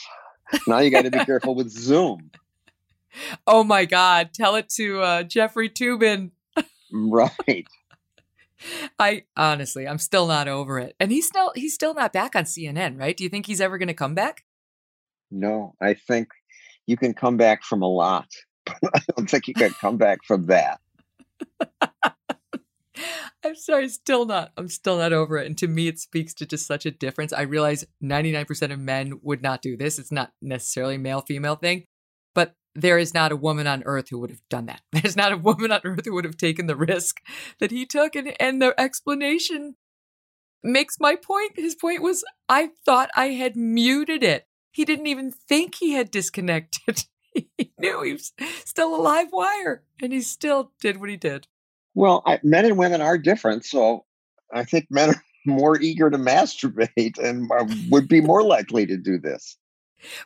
Now 0.67 0.79
you 0.79 0.91
got 0.91 1.05
to 1.05 1.11
be 1.11 1.25
careful 1.25 1.55
with 1.55 1.71
Zoom. 1.71 2.31
Oh 3.47 3.65
my 3.65 3.85
God! 3.85 4.31
Tell 4.33 4.55
it 4.55 4.69
to 4.77 5.01
uh, 5.01 5.23
Jeffrey 5.25 5.69
Toobin. 5.69 6.31
right. 6.93 7.67
I 8.99 9.25
honestly, 9.37 9.89
I'm 9.89 9.99
still 9.99 10.27
not 10.27 10.49
over 10.49 10.79
it, 10.79 10.95
and 11.01 11.11
he's 11.11 11.27
still 11.27 11.53
he's 11.55 11.75
still 11.75 11.95
not 11.95 12.13
back 12.13 12.37
on 12.37 12.45
CNN, 12.45 12.99
right? 12.99 13.17
Do 13.17 13.25
you 13.25 13.31
think 13.31 13.47
he's 13.47 13.61
ever 13.61 13.79
going 13.79 13.89
to 13.89 13.95
come 13.95 14.15
back? 14.15 14.45
No, 15.31 15.75
I 15.81 15.95
think 15.95 16.29
you 16.87 16.97
can 16.97 17.15
come 17.15 17.37
back 17.37 17.65
from 17.65 17.83
a 17.83 17.89
lot. 17.89 18.29
But 18.67 18.91
I 18.95 19.01
don't 19.17 19.29
think 19.29 19.49
you 19.49 19.55
can 19.55 19.71
come 19.71 19.97
back 19.97 20.19
from 20.25 20.47
that. 20.47 20.81
I'm 23.43 23.55
sorry, 23.55 23.89
still 23.89 24.27
not. 24.27 24.53
I'm 24.57 24.69
still 24.69 24.99
not 24.99 25.13
over 25.13 25.39
it. 25.39 25.47
And 25.47 25.57
to 25.59 25.69
me, 25.69 25.89
it 25.89 25.99
speaks 25.99 26.35
to 26.35 26.47
just 26.47 26.67
such 26.67 26.85
a 26.85 26.91
difference. 26.91 27.33
I 27.33 27.43
realize 27.43 27.87
99% 28.03 28.73
of 28.73 28.79
men 28.79 29.21
would 29.23 29.43
not 29.43 29.63
do 29.63 29.77
this. 29.77 29.99
It's 29.99 30.13
not 30.13 30.33
necessarily 30.43 30.99
male 30.99 31.23
female 31.23 31.57
thing, 31.57 31.85
but 32.35 32.55
there 32.75 32.99
is 32.99 33.15
not 33.15 33.33
a 33.33 33.37
woman 33.37 33.67
on 33.67 33.83
earth 33.85 34.11
who 34.11 34.19
would 34.19 34.31
have 34.31 34.47
done 34.51 34.67
that. 34.67 34.83
There's 34.93 35.17
not 35.17 35.33
a 35.33 35.39
woman 35.39 35.73
on 35.73 35.81
earth 35.85 36.05
who 36.05 36.15
would 36.15 36.25
have 36.25 36.37
taken 36.37 36.67
the 36.67 36.77
risk 36.77 37.21
that 37.61 37.71
he 37.71 37.87
took. 37.87 38.15
And, 38.15 38.35
and 38.39 38.61
the 38.61 38.79
explanation 38.79 39.77
makes 40.63 41.01
my 41.01 41.17
point. 41.17 41.53
His 41.57 41.75
point 41.75 42.03
was 42.03 42.25
I 42.49 42.71
thought 42.85 43.11
I 43.17 43.29
had 43.29 43.57
muted 43.57 44.23
it. 44.23 44.47
He 44.71 44.85
didn't 44.85 45.07
even 45.07 45.33
think 45.33 45.77
he 45.77 45.93
had 45.93 46.11
disconnected. 46.11 47.07
he 47.35 47.73
knew 47.79 48.03
he 48.03 48.13
was 48.13 48.33
still 48.65 48.95
a 48.95 49.01
live 49.01 49.29
wire 49.33 49.83
and 50.01 50.13
he 50.13 50.21
still 50.21 50.73
did 50.81 51.01
what 51.01 51.09
he 51.09 51.17
did. 51.17 51.49
Well, 51.95 52.23
I, 52.27 52.41
men 52.43 52.65
and 52.65 52.79
women 52.79 53.01
are 53.01 53.19
different, 53.19 53.65
so 53.65 54.05
I 54.53 54.65
think 54.65 54.87
men 54.91 55.11
are 55.11 55.23
more 55.47 55.81
eager 55.81 56.11
to 56.11 56.19
masturbate 56.19 57.19
and 57.19 57.51
um, 57.53 57.91
would 57.91 58.09
be 58.09 58.21
more 58.21 58.43
likely 58.43 58.87
to 58.87 58.97
do 58.97 59.19
this. 59.19 59.57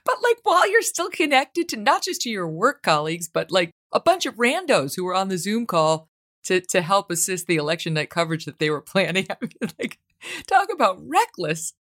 But 0.05 0.17
like 0.23 0.39
while 0.43 0.71
you're 0.71 0.83
still 0.83 1.11
connected 1.11 1.69
to 1.71 1.77
not 1.77 2.03
just 2.03 2.21
to 2.23 2.31
your 2.31 2.49
work 2.49 2.83
colleagues, 2.83 3.29
but 3.29 3.51
like 3.51 3.71
a 3.93 4.01
bunch 4.01 4.27
of 4.27 4.37
randos 4.37 4.97
who 4.97 5.05
were 5.05 5.15
on 5.15 5.29
the 5.29 5.39
Zoom 5.39 5.67
call 5.67 6.09
to 6.45 6.61
to 6.61 6.83
help 6.83 7.11
assist 7.11 7.47
the 7.47 7.57
election 7.57 7.95
night 7.95 8.11
coverage 8.11 8.45
that 8.45 8.59
they 8.59 8.71
were 8.71 8.81
planning. 8.83 9.27
I 9.31 9.37
mean, 9.41 9.71
like 9.79 9.99
talk 10.47 10.69
about 10.73 10.99
reckless. 11.07 11.73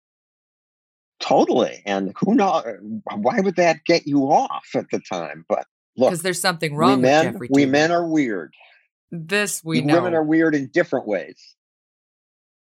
Totally. 1.20 1.82
And 1.86 2.12
who 2.18 2.34
knows 2.34 2.64
uh, 2.66 3.16
why 3.16 3.40
would 3.40 3.56
that 3.56 3.84
get 3.86 4.06
you 4.06 4.24
off 4.24 4.66
at 4.74 4.90
the 4.90 5.00
time? 5.00 5.44
But 5.48 5.66
look, 5.96 6.10
because 6.10 6.22
there's 6.22 6.40
something 6.40 6.74
wrong 6.74 6.96
we 6.96 7.02
men, 7.02 7.32
Jeffrey 7.32 7.48
we 7.50 7.66
men 7.66 7.92
are 7.92 8.06
weird. 8.06 8.52
This 9.10 9.62
we 9.64 9.80
know. 9.80 9.94
Women 9.94 10.14
are 10.14 10.24
weird 10.24 10.54
in 10.54 10.68
different 10.68 11.06
ways. 11.06 11.56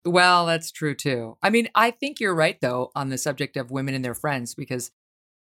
Well, 0.05 0.47
that's 0.47 0.73
true 0.73 0.95
too. 0.95 1.37
I 1.43 1.51
mean, 1.51 1.69
I 1.75 1.91
think 1.91 2.21
you're 2.21 2.35
right 2.35 2.59
though 2.61 2.91
on 2.95 3.11
the 3.11 3.19
subject 3.19 3.57
of 3.57 3.71
women 3.71 3.95
and 3.95 4.05
their 4.05 4.15
friends 4.15 4.55
because 4.55 4.91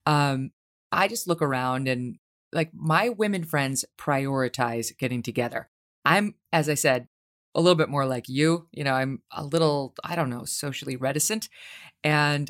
um 0.06 0.52
I 0.92 1.08
just 1.08 1.28
look 1.28 1.42
around 1.42 1.88
and 1.88 2.18
like 2.54 2.72
my 2.74 3.10
women 3.10 3.44
friends 3.44 3.84
prioritize 3.98 4.98
getting 4.98 5.22
together. 5.22 5.70
I'm 6.06 6.36
as 6.54 6.70
I 6.70 6.76
said, 6.76 7.08
a 7.56 7.62
little 7.62 7.76
bit 7.76 7.90
more 7.90 8.06
like 8.06 8.30
you, 8.30 8.68
you 8.72 8.84
know, 8.84 8.94
I'm 8.94 9.22
a 9.32 9.44
little 9.44 9.94
I 10.04 10.16
don't 10.16 10.30
know, 10.30 10.46
socially 10.46 10.96
reticent 10.96 11.50
and 12.04 12.50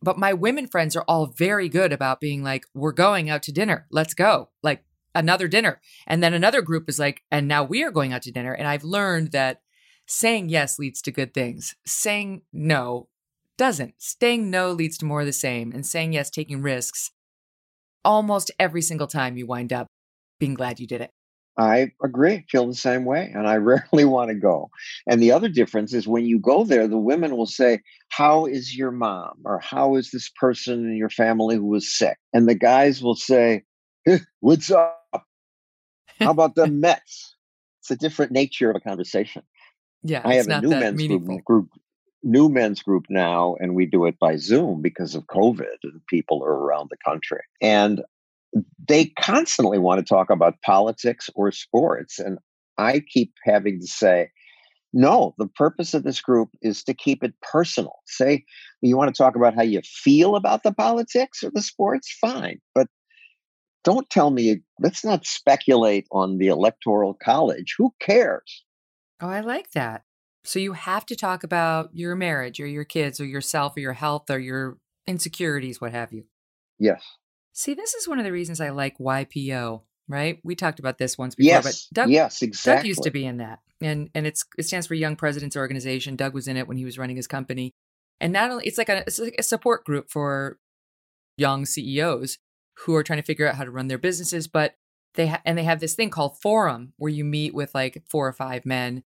but 0.00 0.18
my 0.18 0.32
women 0.32 0.68
friends 0.68 0.94
are 0.94 1.04
all 1.08 1.26
very 1.26 1.68
good 1.68 1.92
about 1.92 2.20
being 2.20 2.44
like 2.44 2.66
we're 2.74 2.92
going 2.92 3.30
out 3.30 3.42
to 3.44 3.52
dinner. 3.52 3.86
Let's 3.90 4.14
go. 4.14 4.50
Like 4.62 4.84
another 5.14 5.48
dinner. 5.48 5.80
And 6.06 6.22
then 6.22 6.34
another 6.34 6.62
group 6.62 6.88
is 6.88 6.98
like, 6.98 7.22
and 7.30 7.48
now 7.48 7.64
we 7.64 7.82
are 7.82 7.90
going 7.90 8.12
out 8.12 8.22
to 8.22 8.32
dinner. 8.32 8.52
And 8.52 8.66
I've 8.66 8.84
learned 8.84 9.32
that 9.32 9.62
saying 10.06 10.48
yes 10.48 10.78
leads 10.78 11.02
to 11.02 11.10
good 11.10 11.34
things. 11.34 11.74
Saying 11.86 12.42
no 12.52 13.08
doesn't. 13.56 13.94
Saying 13.98 14.50
no 14.50 14.70
leads 14.72 14.98
to 14.98 15.04
more 15.04 15.20
of 15.20 15.26
the 15.26 15.32
same. 15.32 15.72
And 15.72 15.86
saying 15.86 16.12
yes, 16.12 16.30
taking 16.30 16.62
risks, 16.62 17.10
almost 18.04 18.50
every 18.58 18.82
single 18.82 19.06
time 19.06 19.36
you 19.36 19.46
wind 19.46 19.72
up 19.72 19.88
being 20.38 20.54
glad 20.54 20.80
you 20.80 20.86
did 20.86 21.00
it. 21.00 21.10
I 21.58 21.90
agree, 22.04 22.46
feel 22.48 22.68
the 22.68 22.74
same 22.74 23.04
way, 23.04 23.32
and 23.34 23.48
I 23.48 23.56
rarely 23.56 24.04
want 24.04 24.28
to 24.28 24.36
go. 24.36 24.70
And 25.08 25.20
the 25.20 25.32
other 25.32 25.48
difference 25.48 25.92
is 25.92 26.06
when 26.06 26.24
you 26.24 26.38
go 26.38 26.64
there, 26.64 26.86
the 26.86 26.98
women 26.98 27.36
will 27.36 27.46
say, 27.46 27.80
How 28.10 28.46
is 28.46 28.76
your 28.76 28.92
mom? 28.92 29.42
Or 29.44 29.58
how 29.58 29.96
is 29.96 30.10
this 30.10 30.30
person 30.30 30.88
in 30.88 30.96
your 30.96 31.10
family 31.10 31.56
who 31.56 31.66
was 31.66 31.92
sick? 31.92 32.16
And 32.32 32.48
the 32.48 32.54
guys 32.54 33.02
will 33.02 33.16
say, 33.16 33.64
What's 34.40 34.70
up? 34.70 34.97
How 36.18 36.30
about 36.30 36.54
the 36.54 36.66
Mets? 36.70 37.36
It's 37.80 37.90
a 37.90 37.96
different 37.96 38.32
nature 38.32 38.70
of 38.70 38.76
a 38.76 38.80
conversation. 38.80 39.42
Yeah, 40.02 40.22
I 40.24 40.34
have 40.34 40.48
a 40.48 40.60
new 40.60 40.70
men's 40.70 41.06
group, 41.06 41.44
group, 41.44 41.70
new 42.22 42.48
men's 42.48 42.82
group 42.82 43.06
now, 43.08 43.56
and 43.58 43.74
we 43.74 43.86
do 43.86 44.06
it 44.06 44.18
by 44.18 44.36
Zoom 44.36 44.80
because 44.80 45.14
of 45.14 45.26
COVID, 45.26 45.78
and 45.82 46.00
people 46.08 46.42
are 46.44 46.52
around 46.52 46.90
the 46.90 46.96
country, 47.04 47.40
and 47.60 48.02
they 48.86 49.06
constantly 49.20 49.78
want 49.78 49.98
to 49.98 50.04
talk 50.04 50.30
about 50.30 50.60
politics 50.62 51.28
or 51.34 51.50
sports, 51.52 52.18
and 52.18 52.38
I 52.78 53.00
keep 53.00 53.32
having 53.44 53.80
to 53.80 53.86
say, 53.86 54.30
No, 54.92 55.34
the 55.36 55.48
purpose 55.48 55.94
of 55.94 56.04
this 56.04 56.20
group 56.20 56.50
is 56.62 56.84
to 56.84 56.94
keep 56.94 57.22
it 57.24 57.34
personal. 57.42 57.96
Say 58.06 58.44
you 58.80 58.96
want 58.96 59.14
to 59.14 59.18
talk 59.18 59.36
about 59.36 59.54
how 59.54 59.62
you 59.62 59.80
feel 59.84 60.36
about 60.36 60.62
the 60.62 60.72
politics 60.72 61.42
or 61.42 61.50
the 61.52 61.62
sports, 61.62 62.16
fine. 62.20 62.60
But 62.74 62.86
don't 63.88 64.10
tell 64.10 64.28
me, 64.28 64.60
let's 64.78 65.02
not 65.02 65.24
speculate 65.24 66.06
on 66.12 66.36
the 66.36 66.48
electoral 66.48 67.14
college. 67.14 67.74
Who 67.78 67.94
cares? 67.98 68.62
Oh, 69.18 69.28
I 69.28 69.40
like 69.40 69.70
that. 69.70 70.02
So 70.44 70.58
you 70.58 70.74
have 70.74 71.06
to 71.06 71.16
talk 71.16 71.42
about 71.42 71.88
your 71.94 72.14
marriage 72.14 72.60
or 72.60 72.66
your 72.66 72.84
kids 72.84 73.18
or 73.18 73.24
yourself 73.24 73.78
or 73.78 73.80
your 73.80 73.94
health 73.94 74.28
or 74.28 74.38
your 74.38 74.76
insecurities, 75.06 75.80
what 75.80 75.92
have 75.92 76.12
you. 76.12 76.24
Yes. 76.78 77.02
See, 77.54 77.72
this 77.72 77.94
is 77.94 78.06
one 78.06 78.18
of 78.18 78.26
the 78.26 78.32
reasons 78.32 78.60
I 78.60 78.68
like 78.68 78.98
YPO, 78.98 79.80
right? 80.06 80.38
We 80.44 80.54
talked 80.54 80.80
about 80.80 80.98
this 80.98 81.16
once 81.16 81.34
before, 81.34 81.48
yes. 81.48 81.64
but 81.64 81.94
Doug, 81.94 82.10
yes, 82.10 82.42
exactly. 82.42 82.80
Doug 82.80 82.86
used 82.88 83.02
to 83.04 83.10
be 83.10 83.24
in 83.24 83.38
that. 83.38 83.60
And 83.80 84.10
and 84.14 84.26
it's 84.26 84.44
it 84.58 84.64
stands 84.64 84.86
for 84.86 84.94
Young 84.94 85.16
Presidents 85.16 85.56
Organization. 85.56 86.14
Doug 86.14 86.34
was 86.34 86.46
in 86.46 86.58
it 86.58 86.68
when 86.68 86.76
he 86.76 86.84
was 86.84 86.98
running 86.98 87.16
his 87.16 87.26
company. 87.26 87.72
And 88.20 88.34
not 88.34 88.50
only 88.50 88.66
it's 88.66 88.76
like 88.76 88.90
a, 88.90 88.98
it's 89.06 89.18
like 89.18 89.36
a 89.38 89.42
support 89.42 89.86
group 89.86 90.10
for 90.10 90.58
young 91.38 91.64
CEOs 91.64 92.36
who 92.84 92.94
are 92.94 93.02
trying 93.02 93.18
to 93.18 93.24
figure 93.24 93.48
out 93.48 93.56
how 93.56 93.64
to 93.64 93.70
run 93.70 93.88
their 93.88 93.98
businesses, 93.98 94.46
but 94.46 94.74
they 95.14 95.28
ha- 95.28 95.42
and 95.44 95.58
they 95.58 95.64
have 95.64 95.80
this 95.80 95.94
thing 95.94 96.10
called 96.10 96.40
forum 96.40 96.92
where 96.96 97.10
you 97.10 97.24
meet 97.24 97.54
with 97.54 97.74
like 97.74 98.02
four 98.08 98.26
or 98.26 98.32
five 98.32 98.64
men 98.64 99.02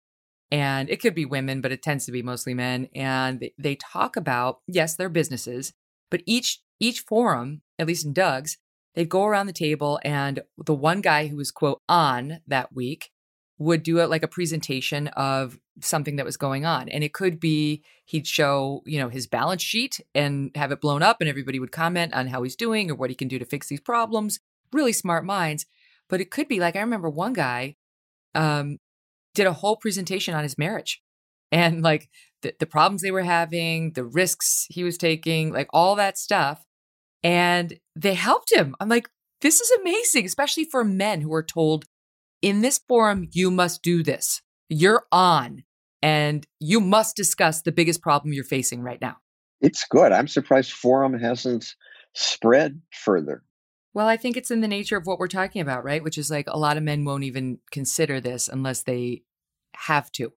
and 0.52 0.90
it 0.90 1.00
could 1.00 1.14
be 1.14 1.24
women, 1.24 1.62
but 1.62 1.72
it 1.72 1.82
tends 1.82 2.04
to 2.04 2.12
be 2.12 2.22
mostly 2.22 2.52
men. 2.52 2.88
And 2.94 3.40
they, 3.40 3.54
they 3.58 3.74
talk 3.74 4.16
about 4.16 4.60
yes, 4.68 4.94
their 4.94 5.08
businesses, 5.08 5.72
but 6.10 6.22
each 6.26 6.60
each 6.78 7.00
forum, 7.00 7.62
at 7.78 7.86
least 7.86 8.04
in 8.04 8.12
Doug's, 8.12 8.58
they'd 8.94 9.08
go 9.08 9.24
around 9.24 9.46
the 9.46 9.52
table, 9.52 9.98
and 10.04 10.42
the 10.66 10.74
one 10.74 11.00
guy 11.00 11.28
who 11.28 11.36
was 11.36 11.50
quote 11.50 11.80
on 11.88 12.40
that 12.46 12.74
week 12.74 13.10
would 13.58 13.82
do 13.82 13.98
it 13.98 14.10
like 14.10 14.22
a 14.22 14.28
presentation 14.28 15.08
of 15.08 15.58
something 15.80 16.16
that 16.16 16.26
was 16.26 16.36
going 16.36 16.66
on 16.66 16.88
and 16.88 17.02
it 17.02 17.14
could 17.14 17.40
be 17.40 17.82
he'd 18.04 18.26
show 18.26 18.82
you 18.84 18.98
know 18.98 19.08
his 19.08 19.26
balance 19.26 19.62
sheet 19.62 20.00
and 20.14 20.50
have 20.54 20.70
it 20.70 20.80
blown 20.80 21.02
up 21.02 21.16
and 21.20 21.28
everybody 21.28 21.58
would 21.58 21.72
comment 21.72 22.12
on 22.12 22.26
how 22.26 22.42
he's 22.42 22.56
doing 22.56 22.90
or 22.90 22.94
what 22.94 23.10
he 23.10 23.16
can 23.16 23.28
do 23.28 23.38
to 23.38 23.44
fix 23.44 23.68
these 23.68 23.80
problems. 23.80 24.40
Really 24.72 24.92
smart 24.92 25.24
minds. 25.24 25.66
But 26.08 26.20
it 26.20 26.30
could 26.30 26.46
be 26.46 26.60
like 26.60 26.76
i 26.76 26.80
remember 26.80 27.08
one 27.08 27.32
guy 27.32 27.76
um, 28.34 28.78
did 29.34 29.46
a 29.46 29.52
whole 29.52 29.76
presentation 29.76 30.34
on 30.34 30.42
his 30.42 30.58
marriage 30.58 31.02
and 31.50 31.82
like 31.82 32.08
the, 32.42 32.54
the 32.58 32.66
problems 32.66 33.02
they 33.02 33.10
were 33.10 33.22
having 33.22 33.92
the 33.92 34.04
risks 34.04 34.66
he 34.68 34.84
was 34.84 34.98
taking 34.98 35.52
like 35.52 35.68
all 35.72 35.96
that 35.96 36.18
stuff 36.18 36.64
and 37.22 37.78
they 37.96 38.14
helped 38.14 38.52
him. 38.52 38.74
I'm 38.78 38.88
like 38.88 39.08
this 39.40 39.60
is 39.60 39.70
amazing 39.80 40.26
especially 40.26 40.64
for 40.64 40.84
men 40.84 41.22
who 41.22 41.32
are 41.32 41.42
told 41.42 41.86
in 42.42 42.60
this 42.60 42.80
forum, 42.88 43.28
you 43.30 43.50
must 43.50 43.82
do 43.82 44.02
this. 44.02 44.42
You're 44.72 45.04
on 45.12 45.64
and 46.02 46.46
you 46.58 46.80
must 46.80 47.14
discuss 47.14 47.62
the 47.62 47.72
biggest 47.72 48.02
problem 48.02 48.32
you're 48.32 48.44
facing 48.44 48.82
right 48.82 49.00
now. 49.00 49.18
It's 49.60 49.84
good. 49.84 50.12
I'm 50.12 50.28
surprised 50.28 50.72
forum 50.72 51.18
hasn't 51.18 51.74
spread 52.14 52.80
further. 52.90 53.44
Well, 53.94 54.08
I 54.08 54.16
think 54.16 54.36
it's 54.36 54.50
in 54.50 54.62
the 54.62 54.68
nature 54.68 54.96
of 54.96 55.06
what 55.06 55.18
we're 55.18 55.28
talking 55.28 55.60
about, 55.60 55.84
right? 55.84 56.02
Which 56.02 56.16
is 56.16 56.30
like 56.30 56.46
a 56.48 56.58
lot 56.58 56.76
of 56.76 56.82
men 56.82 57.04
won't 57.04 57.24
even 57.24 57.58
consider 57.70 58.20
this 58.20 58.48
unless 58.48 58.82
they 58.82 59.22
have 59.76 60.10
to. 60.12 60.32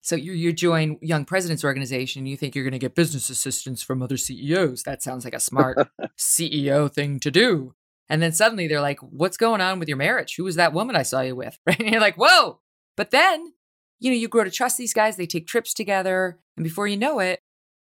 So 0.00 0.16
you 0.16 0.32
you 0.32 0.52
join 0.52 0.98
Young 1.00 1.24
Presidents 1.24 1.64
Organization, 1.64 2.26
you 2.26 2.36
think 2.36 2.54
you're 2.54 2.64
going 2.64 2.72
to 2.72 2.78
get 2.78 2.94
business 2.94 3.30
assistance 3.30 3.82
from 3.82 4.02
other 4.02 4.16
CEOs. 4.16 4.82
That 4.82 5.02
sounds 5.02 5.24
like 5.24 5.34
a 5.34 5.40
smart 5.40 5.88
CEO 6.18 6.92
thing 6.92 7.18
to 7.20 7.30
do. 7.30 7.74
And 8.08 8.22
then 8.22 8.32
suddenly 8.32 8.68
they're 8.68 8.80
like, 8.80 9.00
What's 9.00 9.38
going 9.38 9.60
on 9.60 9.78
with 9.78 9.88
your 9.88 9.96
marriage? 9.96 10.36
Who 10.36 10.44
was 10.44 10.56
that 10.56 10.72
woman 10.72 10.94
I 10.94 11.02
saw 11.02 11.22
you 11.22 11.34
with? 11.34 11.58
Right? 11.66 11.80
And 11.80 11.90
you're 11.90 12.00
like, 12.00 12.16
Whoa. 12.16 12.60
But 12.96 13.10
then, 13.10 13.54
you 14.00 14.10
know, 14.10 14.16
you 14.16 14.28
grow 14.28 14.44
to 14.44 14.50
trust 14.50 14.76
these 14.76 14.92
guys. 14.92 15.16
They 15.16 15.26
take 15.26 15.46
trips 15.46 15.72
together. 15.74 16.38
And 16.56 16.64
before 16.64 16.86
you 16.86 16.96
know 16.96 17.20
it, 17.20 17.40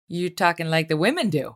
you're 0.08 0.30
talking 0.30 0.68
like 0.68 0.88
the 0.88 0.96
women 0.96 1.30
do. 1.30 1.54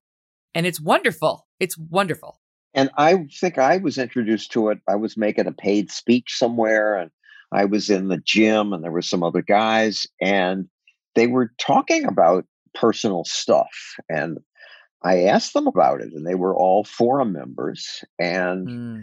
And 0.54 0.66
it's 0.66 0.80
wonderful. 0.80 1.46
It's 1.58 1.78
wonderful. 1.78 2.40
And 2.74 2.90
I 2.96 3.26
think 3.40 3.58
I 3.58 3.78
was 3.78 3.98
introduced 3.98 4.52
to 4.52 4.70
it. 4.70 4.78
I 4.88 4.96
was 4.96 5.16
making 5.16 5.46
a 5.46 5.52
paid 5.52 5.90
speech 5.90 6.36
somewhere 6.36 6.96
and 6.96 7.10
I 7.52 7.64
was 7.64 7.90
in 7.90 8.08
the 8.08 8.20
gym 8.24 8.72
and 8.72 8.82
there 8.82 8.92
were 8.92 9.02
some 9.02 9.22
other 9.22 9.42
guys 9.42 10.06
and 10.20 10.68
they 11.14 11.26
were 11.26 11.52
talking 11.58 12.04
about 12.04 12.44
personal 12.74 13.24
stuff. 13.24 13.96
And 14.08 14.38
I 15.02 15.24
asked 15.24 15.54
them 15.54 15.66
about 15.66 16.00
it, 16.00 16.12
and 16.12 16.26
they 16.26 16.34
were 16.34 16.54
all 16.54 16.84
forum 16.84 17.32
members, 17.32 18.04
and 18.18 18.68
mm. 18.68 19.02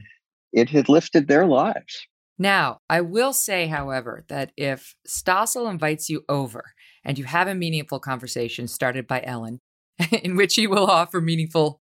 it 0.54 0.70
had 0.70 0.90
lifted 0.90 1.28
their 1.28 1.48
lives. 1.48 2.08
Now, 2.40 2.82
I 2.90 3.02
will 3.02 3.34
say, 3.34 3.68
however, 3.68 4.24
that 4.28 4.52
if 4.56 4.96
Stossel 5.08 5.70
invites 5.70 6.10
you 6.10 6.24
over 6.30 6.74
and 7.04 7.18
you 7.18 7.26
have 7.26 7.48
a 7.48 7.56
meaningful 7.56 8.00
conversation 8.00 8.68
started 8.68 9.08
by 9.08 9.22
Ellen, 9.24 9.60
in 10.12 10.36
which 10.36 10.56
he 10.56 10.68
will 10.68 10.86
offer 10.86 11.20
meaningful 11.20 11.82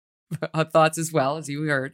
uh, 0.54 0.64
thoughts 0.64 0.98
as 0.98 1.12
well, 1.12 1.38
as 1.38 1.50
you 1.50 1.64
heard, 1.64 1.94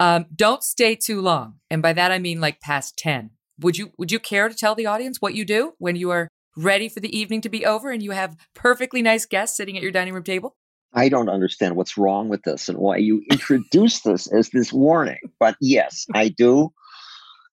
um, 0.00 0.26
don't 0.34 0.62
stay 0.62 0.94
too 0.94 1.20
long. 1.20 1.54
And 1.70 1.82
by 1.82 1.92
that 1.94 2.12
I 2.12 2.18
mean 2.18 2.40
like 2.40 2.60
past 2.60 2.96
10. 2.98 3.30
Would 3.60 3.76
you 3.76 3.90
would 3.98 4.12
you 4.12 4.20
care 4.20 4.48
to 4.48 4.54
tell 4.54 4.76
the 4.76 4.86
audience 4.86 5.20
what 5.20 5.34
you 5.34 5.44
do 5.44 5.72
when 5.78 5.96
you 5.96 6.10
are 6.10 6.28
ready 6.56 6.88
for 6.88 7.00
the 7.00 7.16
evening 7.16 7.40
to 7.40 7.48
be 7.48 7.66
over 7.66 7.90
and 7.90 8.02
you 8.02 8.12
have 8.12 8.36
perfectly 8.54 9.02
nice 9.02 9.26
guests 9.26 9.56
sitting 9.56 9.76
at 9.76 9.82
your 9.82 9.90
dining 9.90 10.14
room 10.14 10.22
table? 10.22 10.56
I 10.92 11.08
don't 11.08 11.28
understand 11.28 11.74
what's 11.74 11.98
wrong 11.98 12.28
with 12.28 12.42
this 12.44 12.68
and 12.68 12.78
why 12.78 12.98
you 12.98 13.22
introduce 13.30 14.00
this 14.00 14.26
as 14.28 14.50
this 14.50 14.72
warning. 14.72 15.18
But 15.40 15.56
yes, 15.60 16.06
I 16.14 16.28
do 16.28 16.72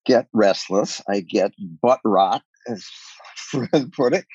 get 0.06 0.28
restless. 0.34 1.02
I 1.08 1.22
get 1.22 1.54
butt 1.82 2.00
rot, 2.04 2.44
as 2.68 2.86
Fred 3.36 3.92
put 3.94 4.14
it. 4.14 4.26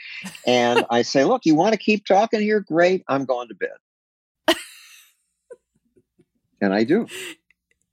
And 0.47 0.85
I 0.91 1.03
say, 1.03 1.25
look, 1.25 1.43
you 1.45 1.55
want 1.55 1.73
to 1.73 1.79
keep 1.79 2.05
talking 2.05 2.41
here? 2.41 2.61
Great. 2.61 3.05
I'm 3.09 3.25
going 3.25 3.49
to 3.49 3.55
bed. 3.55 4.57
and 6.61 6.75
I 6.75 6.85
do. 6.85 7.07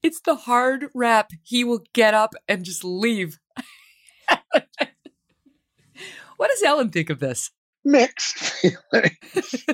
It's 0.04 0.22
the 0.22 0.36
hard 0.36 0.88
rap. 0.94 1.32
He 1.44 1.64
will 1.64 1.84
get 1.94 2.14
up 2.14 2.34
and 2.48 2.64
just 2.64 2.84
leave. 2.84 3.40
what 6.38 6.50
does 6.50 6.64
Ellen 6.64 6.90
think 6.90 7.10
of 7.10 7.20
this? 7.20 7.52
Mixed 7.84 8.36
feelings 8.38 9.66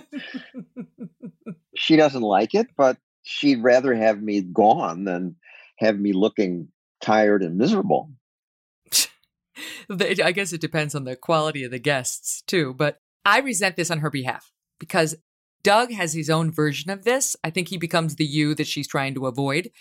she 1.76 1.96
doesn't 1.96 2.22
like 2.22 2.54
it, 2.54 2.68
but 2.78 2.98
she'd 3.24 3.64
rather 3.64 3.94
have 3.94 4.22
me 4.22 4.42
gone 4.42 5.06
than 5.06 5.36
have 5.78 6.00
me 6.00 6.14
looking 6.14 6.68
tired 7.04 7.44
and 7.44 7.58
miserable. 7.58 8.10
I 9.90 10.32
guess 10.32 10.54
it 10.54 10.62
depends 10.62 10.96
on 10.96 11.04
the 11.04 11.16
quality 11.16 11.64
of 11.64 11.72
the 11.72 11.80
guests 11.80 12.42
too, 12.48 12.74
but 12.74 12.98
I 13.26 13.40
resent 13.40 13.76
this 13.76 13.92
on 13.92 14.00
her 14.00 14.10
behalf 14.10 14.52
because 14.80 15.16
Doug 15.64 15.92
has 15.92 16.14
his 16.14 16.30
own 16.30 16.52
version 16.52 16.92
of 16.92 17.04
this. 17.04 17.36
I 17.44 17.50
think 17.50 17.70
he 17.70 17.78
becomes 17.78 18.16
the 18.16 18.26
you 18.26 18.56
that 18.56 18.68
she's 18.68 18.88
trying 18.88 19.14
to 19.16 19.28
avoid. 19.28 19.72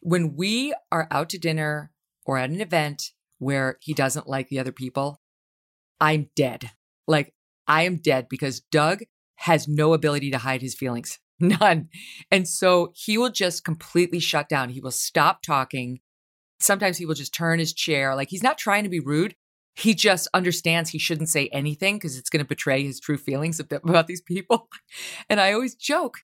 When 0.00 0.36
we 0.36 0.74
are 0.92 1.08
out 1.10 1.28
to 1.30 1.38
dinner 1.38 1.90
or 2.24 2.38
at 2.38 2.50
an 2.50 2.60
event 2.60 3.10
where 3.38 3.78
he 3.80 3.92
doesn't 3.92 4.28
like 4.28 4.48
the 4.48 4.58
other 4.58 4.72
people, 4.72 5.20
I'm 6.00 6.30
dead. 6.36 6.70
Like, 7.06 7.34
I 7.66 7.82
am 7.82 7.96
dead 7.96 8.28
because 8.28 8.60
Doug 8.60 9.02
has 9.36 9.68
no 9.68 9.92
ability 9.92 10.30
to 10.30 10.38
hide 10.38 10.62
his 10.62 10.74
feelings. 10.74 11.18
None. 11.40 11.88
And 12.30 12.48
so 12.48 12.92
he 12.94 13.18
will 13.18 13.30
just 13.30 13.64
completely 13.64 14.20
shut 14.20 14.48
down. 14.48 14.70
He 14.70 14.80
will 14.80 14.90
stop 14.90 15.42
talking. 15.42 16.00
Sometimes 16.60 16.98
he 16.98 17.06
will 17.06 17.14
just 17.14 17.34
turn 17.34 17.58
his 17.58 17.72
chair. 17.72 18.14
Like 18.14 18.30
he's 18.30 18.42
not 18.42 18.58
trying 18.58 18.84
to 18.84 18.90
be 18.90 19.00
rude. 19.00 19.34
He 19.74 19.94
just 19.94 20.26
understands 20.32 20.90
he 20.90 20.98
shouldn't 20.98 21.28
say 21.28 21.48
anything 21.48 21.96
because 21.96 22.16
it's 22.16 22.30
going 22.30 22.42
to 22.42 22.48
betray 22.48 22.82
his 22.82 22.98
true 22.98 23.18
feelings 23.18 23.60
about 23.60 24.06
these 24.06 24.22
people. 24.22 24.68
And 25.28 25.40
I 25.40 25.52
always 25.52 25.74
joke. 25.74 26.18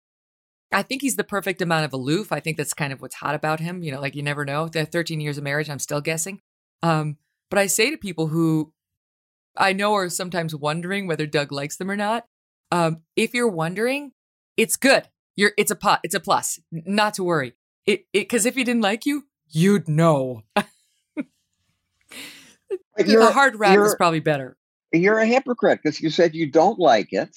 I 0.73 0.83
think 0.83 1.03
he's 1.03 1.17
the 1.17 1.25
perfect 1.25 1.61
amount 1.61 1.85
of 1.85 1.93
aloof. 1.93 2.33
I 2.33 2.41
think 2.41 2.57
that's 2.57 2.73
kind 2.73 2.93
of 2.93 3.03
what's 3.03 3.17
hot 3.17 3.35
about 3.35 3.61
him. 3.61 3.83
You 3.83 3.93
know, 3.93 4.01
like 4.01 4.15
you 4.15 4.23
never 4.23 4.45
know. 4.45 4.69
The 4.69 4.87
13 4.87 5.21
years 5.21 5.37
of 5.37 5.45
marriage, 5.45 5.69
I'm 5.69 5.79
still 5.79 6.01
guessing. 6.01 6.41
Um, 6.83 7.19
but 7.51 7.59
I 7.59 7.67
say 7.67 7.91
to 7.91 7.99
people 7.99 8.29
who 8.29 8.73
I 9.57 9.75
know 9.75 9.95
are 9.95 10.09
sometimes 10.09 10.55
wondering 10.55 11.07
whether 11.07 11.27
Doug 11.27 11.53
likes 11.53 11.77
them 11.77 11.91
or 11.91 11.97
not, 11.97 12.25
um, 12.71 13.03
if 13.17 13.35
you're 13.35 13.49
wondering, 13.49 14.13
it's 14.57 14.77
good. 14.77 15.09
You're 15.37 15.53
it's 15.59 15.71
a 15.71 15.77
pot. 15.77 16.01
It's 16.03 16.15
a 16.15 16.21
plus. 16.21 16.59
Not 16.71 17.15
to 17.15 17.25
worry. 17.25 17.55
It 17.87 18.07
because 18.13 18.47
if 18.47 18.55
he 18.55 18.65
didn't 18.65 18.83
like 18.83 19.05
you, 19.07 19.25
you'd 19.53 19.89
know. 19.89 20.43
the 22.97 23.31
hard 23.33 23.57
rap 23.57 23.79
is 23.79 23.95
probably 23.95 24.20
better. 24.20 24.57
You're 24.93 25.19
a 25.19 25.27
hypocrite 25.27 25.81
because 25.83 26.01
you 26.01 26.11
said 26.11 26.35
you 26.35 26.51
don't 26.51 26.79
like 26.79 27.12
it, 27.12 27.35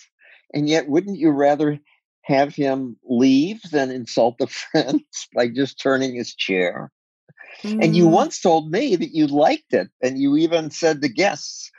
and 0.53 0.67
yet 0.67 0.89
wouldn't 0.89 1.17
you 1.17 1.29
rather 1.29 1.79
have 2.23 2.55
him 2.55 2.97
leave 3.03 3.61
than 3.71 3.91
insult 3.91 4.37
the 4.39 4.47
friends 4.71 5.27
by 5.33 5.47
just 5.47 5.79
turning 5.79 6.15
his 6.15 6.35
chair? 6.35 6.91
Mm. 7.63 7.83
And 7.83 7.95
you 7.95 8.07
mm. 8.07 8.11
once 8.11 8.41
told 8.41 8.69
me 8.69 8.95
that 8.95 9.13
you 9.13 9.27
liked 9.27 9.73
it, 9.73 9.89
and 10.01 10.19
you 10.19 10.35
even 10.37 10.71
said 10.71 11.01
to 11.01 11.09
guests, 11.09 11.71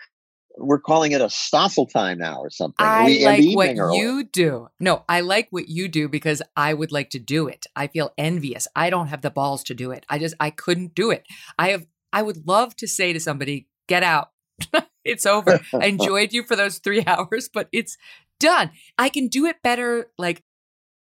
we're 0.59 0.81
calling 0.81 1.12
it 1.12 1.20
a 1.20 1.27
Stossel 1.27 1.91
time 1.91 2.19
now 2.19 2.41
or 2.41 2.51
something. 2.51 2.85
I 2.85 3.05
we, 3.07 3.24
like 3.24 3.77
what 3.77 3.95
you 3.97 4.24
do. 4.24 4.69
No, 4.81 5.05
I 5.09 5.20
like 5.20 5.49
what 5.51 5.69
you 5.69 5.89
do 5.89 6.09
because 6.09 6.43
I 6.57 6.74
would 6.74 6.93
like 6.93 7.11
to 7.11 7.19
do 7.19 7.49
it. 7.49 7.66
I 7.74 7.87
feel 7.87 8.12
envious. 8.16 8.66
I 8.74 8.91
don't 8.91 9.09
have 9.09 9.23
the 9.23 9.31
balls 9.31 9.62
to 9.65 9.74
do 9.74 9.91
it. 9.91 10.05
I 10.09 10.19
just 10.19 10.35
I 10.41 10.51
couldn't 10.51 10.95
do 10.95 11.11
it. 11.11 11.27
I 11.59 11.70
have 11.70 11.87
I 12.12 12.23
would 12.23 12.47
love 12.47 12.74
to 12.77 12.89
say 12.89 13.12
to 13.12 13.20
somebody, 13.20 13.69
get 13.89 14.03
out, 14.03 14.31
it's 15.05 15.27
over. 15.27 15.61
I 15.74 15.87
enjoyed 15.87 16.33
you 16.33 16.43
for 16.43 16.57
those 16.57 16.78
three 16.78 17.05
hours, 17.07 17.49
but 17.53 17.69
it's 17.73 17.97
done. 18.41 18.70
I 18.99 19.09
can 19.09 19.28
do 19.28 19.47
it 19.47 19.57
better. 19.62 20.11
Like, 20.19 20.43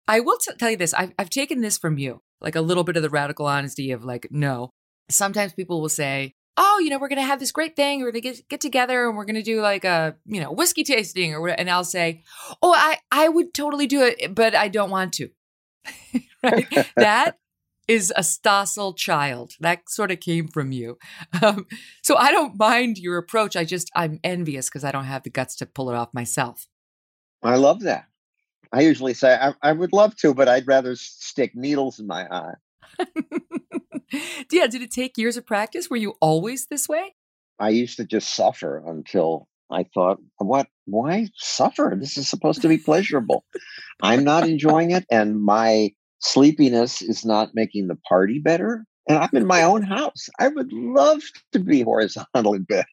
I 0.07 0.19
will 0.19 0.37
t- 0.37 0.53
tell 0.57 0.71
you 0.71 0.77
this 0.77 0.93
I've, 0.93 1.13
I've 1.17 1.29
taken 1.29 1.61
this 1.61 1.77
from 1.77 1.97
you, 1.97 2.21
like 2.41 2.55
a 2.55 2.61
little 2.61 2.83
bit 2.83 2.97
of 2.97 3.03
the 3.03 3.09
radical 3.09 3.45
honesty 3.45 3.91
of 3.91 4.03
like, 4.03 4.27
no. 4.31 4.71
Sometimes 5.09 5.53
people 5.53 5.81
will 5.81 5.89
say, 5.89 6.35
oh, 6.61 6.79
you 6.79 6.89
know, 6.89 6.99
we're 6.99 7.07
going 7.07 7.21
to 7.21 7.25
have 7.25 7.39
this 7.39 7.53
great 7.53 7.77
thing. 7.77 8.01
We're 8.01 8.11
going 8.11 8.21
to 8.21 8.29
get, 8.33 8.49
get 8.49 8.61
together 8.61 9.07
and 9.07 9.15
we're 9.15 9.25
going 9.25 9.35
to 9.35 9.41
do 9.41 9.61
like 9.61 9.85
a, 9.85 10.17
you 10.25 10.41
know, 10.41 10.51
whiskey 10.51 10.83
tasting 10.83 11.33
or 11.33 11.39
whatever. 11.39 11.59
And 11.59 11.69
I'll 11.69 11.85
say, 11.85 12.23
oh, 12.61 12.73
I, 12.73 12.97
I 13.11 13.29
would 13.29 13.53
totally 13.53 13.87
do 13.87 14.03
it, 14.03 14.35
but 14.35 14.53
I 14.53 14.67
don't 14.67 14.89
want 14.89 15.13
to. 15.13 15.29
right? 16.43 16.67
that 16.97 17.39
is 17.87 18.11
a 18.15 18.21
Stossel 18.21 18.95
child. 18.95 19.53
That 19.61 19.89
sort 19.89 20.11
of 20.11 20.19
came 20.19 20.49
from 20.49 20.73
you. 20.73 20.97
Um, 21.41 21.65
so 22.03 22.17
I 22.17 22.31
don't 22.31 22.59
mind 22.59 22.97
your 22.97 23.17
approach. 23.17 23.55
I 23.55 23.63
just, 23.63 23.89
I'm 23.95 24.19
envious 24.21 24.67
because 24.67 24.83
I 24.83 24.91
don't 24.91 25.05
have 25.05 25.23
the 25.23 25.29
guts 25.29 25.55
to 25.57 25.65
pull 25.65 25.89
it 25.89 25.95
off 25.95 26.13
myself. 26.13 26.67
I 27.41 27.55
love 27.55 27.81
that. 27.81 28.05
I 28.73 28.81
usually 28.81 29.13
say, 29.13 29.33
I, 29.33 29.53
I 29.63 29.71
would 29.71 29.93
love 29.93 30.15
to, 30.17 30.33
but 30.33 30.49
I'd 30.49 30.67
rather 30.67 30.95
stick 30.97 31.55
needles 31.55 31.99
in 31.99 32.05
my 32.05 32.27
eye. 32.27 32.53
yeah. 34.51 34.67
Did 34.67 34.81
it 34.81 34.91
take 34.91 35.17
years 35.17 35.37
of 35.37 35.45
practice? 35.45 35.89
Were 35.89 35.97
you 35.97 36.15
always 36.21 36.67
this 36.67 36.87
way? 36.87 37.15
I 37.59 37.69
used 37.69 37.97
to 37.97 38.05
just 38.05 38.35
suffer 38.35 38.81
until 38.85 39.47
I 39.71 39.85
thought, 39.93 40.19
what? 40.37 40.67
Why 40.85 41.27
suffer? 41.35 41.95
This 41.99 42.17
is 42.17 42.27
supposed 42.27 42.61
to 42.61 42.67
be 42.67 42.77
pleasurable. 42.77 43.43
I'm 44.01 44.23
not 44.23 44.47
enjoying 44.47 44.91
it, 44.91 45.05
and 45.11 45.41
my 45.41 45.91
sleepiness 46.19 47.01
is 47.01 47.25
not 47.25 47.51
making 47.53 47.87
the 47.87 47.97
party 48.07 48.39
better. 48.39 48.85
And 49.07 49.17
I'm 49.17 49.29
in 49.33 49.47
my 49.47 49.63
own 49.63 49.81
house. 49.81 50.29
I 50.39 50.47
would 50.47 50.71
love 50.71 51.21
to 51.51 51.59
be 51.59 51.81
horizontal 51.81 52.53
in 52.53 52.63
bed. 52.69 52.85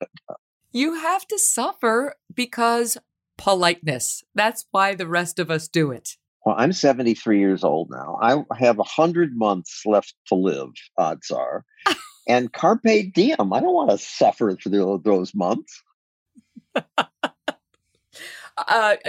You 0.72 0.94
have 0.94 1.26
to 1.28 1.38
suffer 1.38 2.16
because 2.34 2.96
politeness. 3.36 4.24
That's 4.34 4.66
why 4.70 4.94
the 4.94 5.06
rest 5.06 5.38
of 5.38 5.50
us 5.50 5.68
do 5.68 5.90
it. 5.90 6.16
Well, 6.46 6.54
I'm 6.56 6.72
73 6.72 7.40
years 7.40 7.64
old 7.64 7.90
now. 7.90 8.16
I 8.22 8.44
have 8.56 8.78
100 8.78 9.36
months 9.36 9.82
left 9.84 10.14
to 10.28 10.36
live, 10.36 10.68
odds 10.96 11.32
are. 11.32 11.64
and 12.28 12.52
carpe 12.52 13.12
diem. 13.12 13.52
I 13.52 13.58
don't 13.58 13.74
want 13.74 13.90
to 13.90 13.98
suffer 13.98 14.54
through 14.54 15.02
those 15.04 15.34
months. 15.34 15.82
uh, 16.76 16.82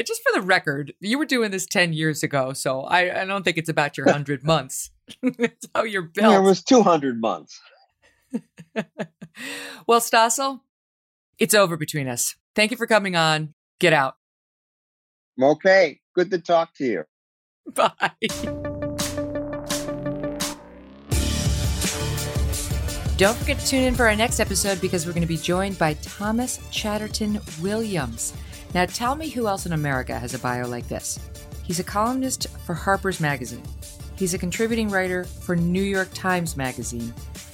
just 0.04 0.24
for 0.24 0.32
the 0.34 0.42
record, 0.42 0.96
you 1.00 1.20
were 1.20 1.28
doing 1.28 1.52
this 1.52 1.68
10 1.68 1.94
years 1.94 2.24
ago, 2.24 2.54
so 2.54 2.82
I, 2.82 3.22
I 3.22 3.26
don't 3.26 3.44
think 3.44 3.60
it's 3.60 3.70
about 3.70 3.98
your 3.98 4.08
100 4.08 4.44
months. 4.44 4.90
it's 5.22 5.68
how 5.76 5.84
you're 5.84 6.02
built. 6.02 6.34
It 6.34 6.40
was 6.40 6.64
200 6.64 7.22
months. 7.22 7.62
well, 9.86 10.02
Stossel, 10.02 10.62
it's 11.38 11.54
over 11.54 11.78
between 11.78 12.08
us. 12.08 12.36
Thank 12.56 12.72
you 12.72 12.78
for 12.78 12.88
coming 12.88 13.16
on. 13.16 13.54
Get 13.80 13.94
out. 13.94 14.16
Okay. 15.40 16.00
Good 16.16 16.32
to 16.32 16.40
talk 16.40 16.74
to 16.78 16.84
you. 16.84 17.04
Bye. 17.74 18.12
Don't 23.18 23.36
forget 23.36 23.58
to 23.58 23.66
tune 23.66 23.84
in 23.84 23.96
for 23.96 24.06
our 24.08 24.16
next 24.16 24.40
episode 24.40 24.80
because 24.80 25.06
we're 25.08 25.12
going 25.12 25.22
to 25.22 25.28
be 25.28 25.38
joined 25.38 25.80
by 25.80 25.94
Thomas 25.96 26.60
Chatterton 26.70 27.40
Williams. 27.62 28.34
Now, 28.76 28.86
tell 28.86 29.16
me 29.16 29.28
who 29.30 29.48
else 29.48 29.66
in 29.66 29.74
America 29.74 30.20
has 30.20 30.36
a 30.36 30.40
bio 30.40 30.68
like 30.68 30.88
this. 30.88 31.20
He's 31.64 31.80
a 31.80 31.84
columnist 31.84 32.48
for 32.66 32.76
Harper's 32.76 33.20
Magazine, 33.20 33.64
he's 34.16 34.36
a 34.36 34.38
contributing 34.38 34.90
writer 34.90 35.24
for 35.24 35.56
New 35.56 35.82
York 35.82 36.10
Times 36.14 36.56
Magazine, 36.56 37.12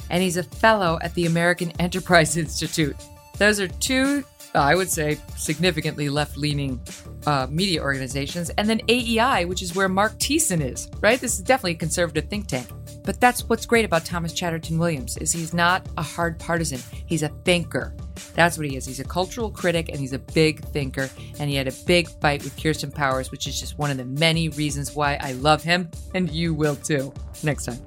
and 0.09 0.21
he's 0.21 0.37
a 0.37 0.43
fellow 0.43 0.99
at 1.01 1.13
the 1.15 1.27
American 1.27 1.71
Enterprise 1.79 2.35
Institute. 2.37 2.97
Those 3.37 3.61
are 3.61 3.69
two, 3.69 4.23
I 4.55 4.75
would 4.75 4.89
say, 4.89 5.17
significantly 5.35 6.09
left 6.09 6.37
leaning 6.37 6.79
uh, 7.25 7.47
media 7.49 7.81
organizations. 7.81 8.49
And 8.51 8.69
then 8.69 8.81
AEI, 8.87 9.45
which 9.45 9.61
is 9.61 9.75
where 9.75 9.89
Marc 9.89 10.13
Thiessen 10.19 10.61
is, 10.61 10.89
right? 11.01 11.19
This 11.19 11.35
is 11.35 11.41
definitely 11.41 11.71
a 11.71 11.75
conservative 11.75 12.29
think 12.29 12.47
tank. 12.47 12.67
But 13.03 13.19
that's 13.19 13.49
what's 13.49 13.65
great 13.65 13.83
about 13.83 14.05
Thomas 14.05 14.31
Chatterton 14.31 14.77
Williams 14.77 15.17
is 15.17 15.31
he's 15.31 15.53
not 15.53 15.87
a 15.97 16.01
hard 16.01 16.39
partisan. 16.39 16.79
He's 17.05 17.23
a 17.23 17.29
thinker. 17.43 17.93
That's 18.33 18.57
what 18.57 18.67
he 18.67 18.77
is. 18.77 18.85
He's 18.85 18.99
a 18.99 19.03
cultural 19.03 19.49
critic 19.49 19.89
and 19.89 19.99
he's 19.99 20.13
a 20.13 20.19
big 20.19 20.63
thinker. 20.65 21.09
And 21.39 21.49
he 21.49 21.55
had 21.55 21.67
a 21.67 21.73
big 21.85 22.07
fight 22.07 22.43
with 22.43 22.61
Kirsten 22.61 22.91
Powers, 22.91 23.31
which 23.31 23.47
is 23.47 23.59
just 23.59 23.77
one 23.77 23.91
of 23.91 23.97
the 23.97 24.05
many 24.05 24.49
reasons 24.49 24.95
why 24.95 25.17
I 25.19 25.33
love 25.33 25.63
him, 25.63 25.89
and 26.13 26.31
you 26.31 26.53
will 26.53 26.75
too. 26.75 27.13
Next 27.43 27.65
time. 27.65 27.79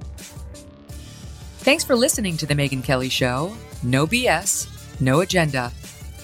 Thanks 1.59 1.83
for 1.83 1.95
listening 1.95 2.37
to 2.37 2.45
The 2.45 2.53
Megyn 2.53 2.83
Kelly 2.83 3.09
Show. 3.09 3.55
No 3.83 4.05
BS, 4.05 5.01
no 5.01 5.21
agenda, 5.21 5.71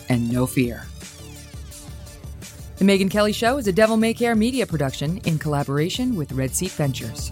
and 0.10 0.32
no 0.32 0.46
fear. 0.46 0.86
The 2.78 2.86
Megyn 2.86 3.10
Kelly 3.10 3.32
Show 3.32 3.58
is 3.58 3.68
a 3.68 3.72
Devil 3.72 3.98
May 3.98 4.14
Care 4.14 4.36
media 4.36 4.66
production 4.66 5.18
in 5.20 5.40
collaboration 5.40 6.16
with 6.16 6.32
Red 6.34 6.54
Seat 6.54 6.72
Ventures. 6.72 7.32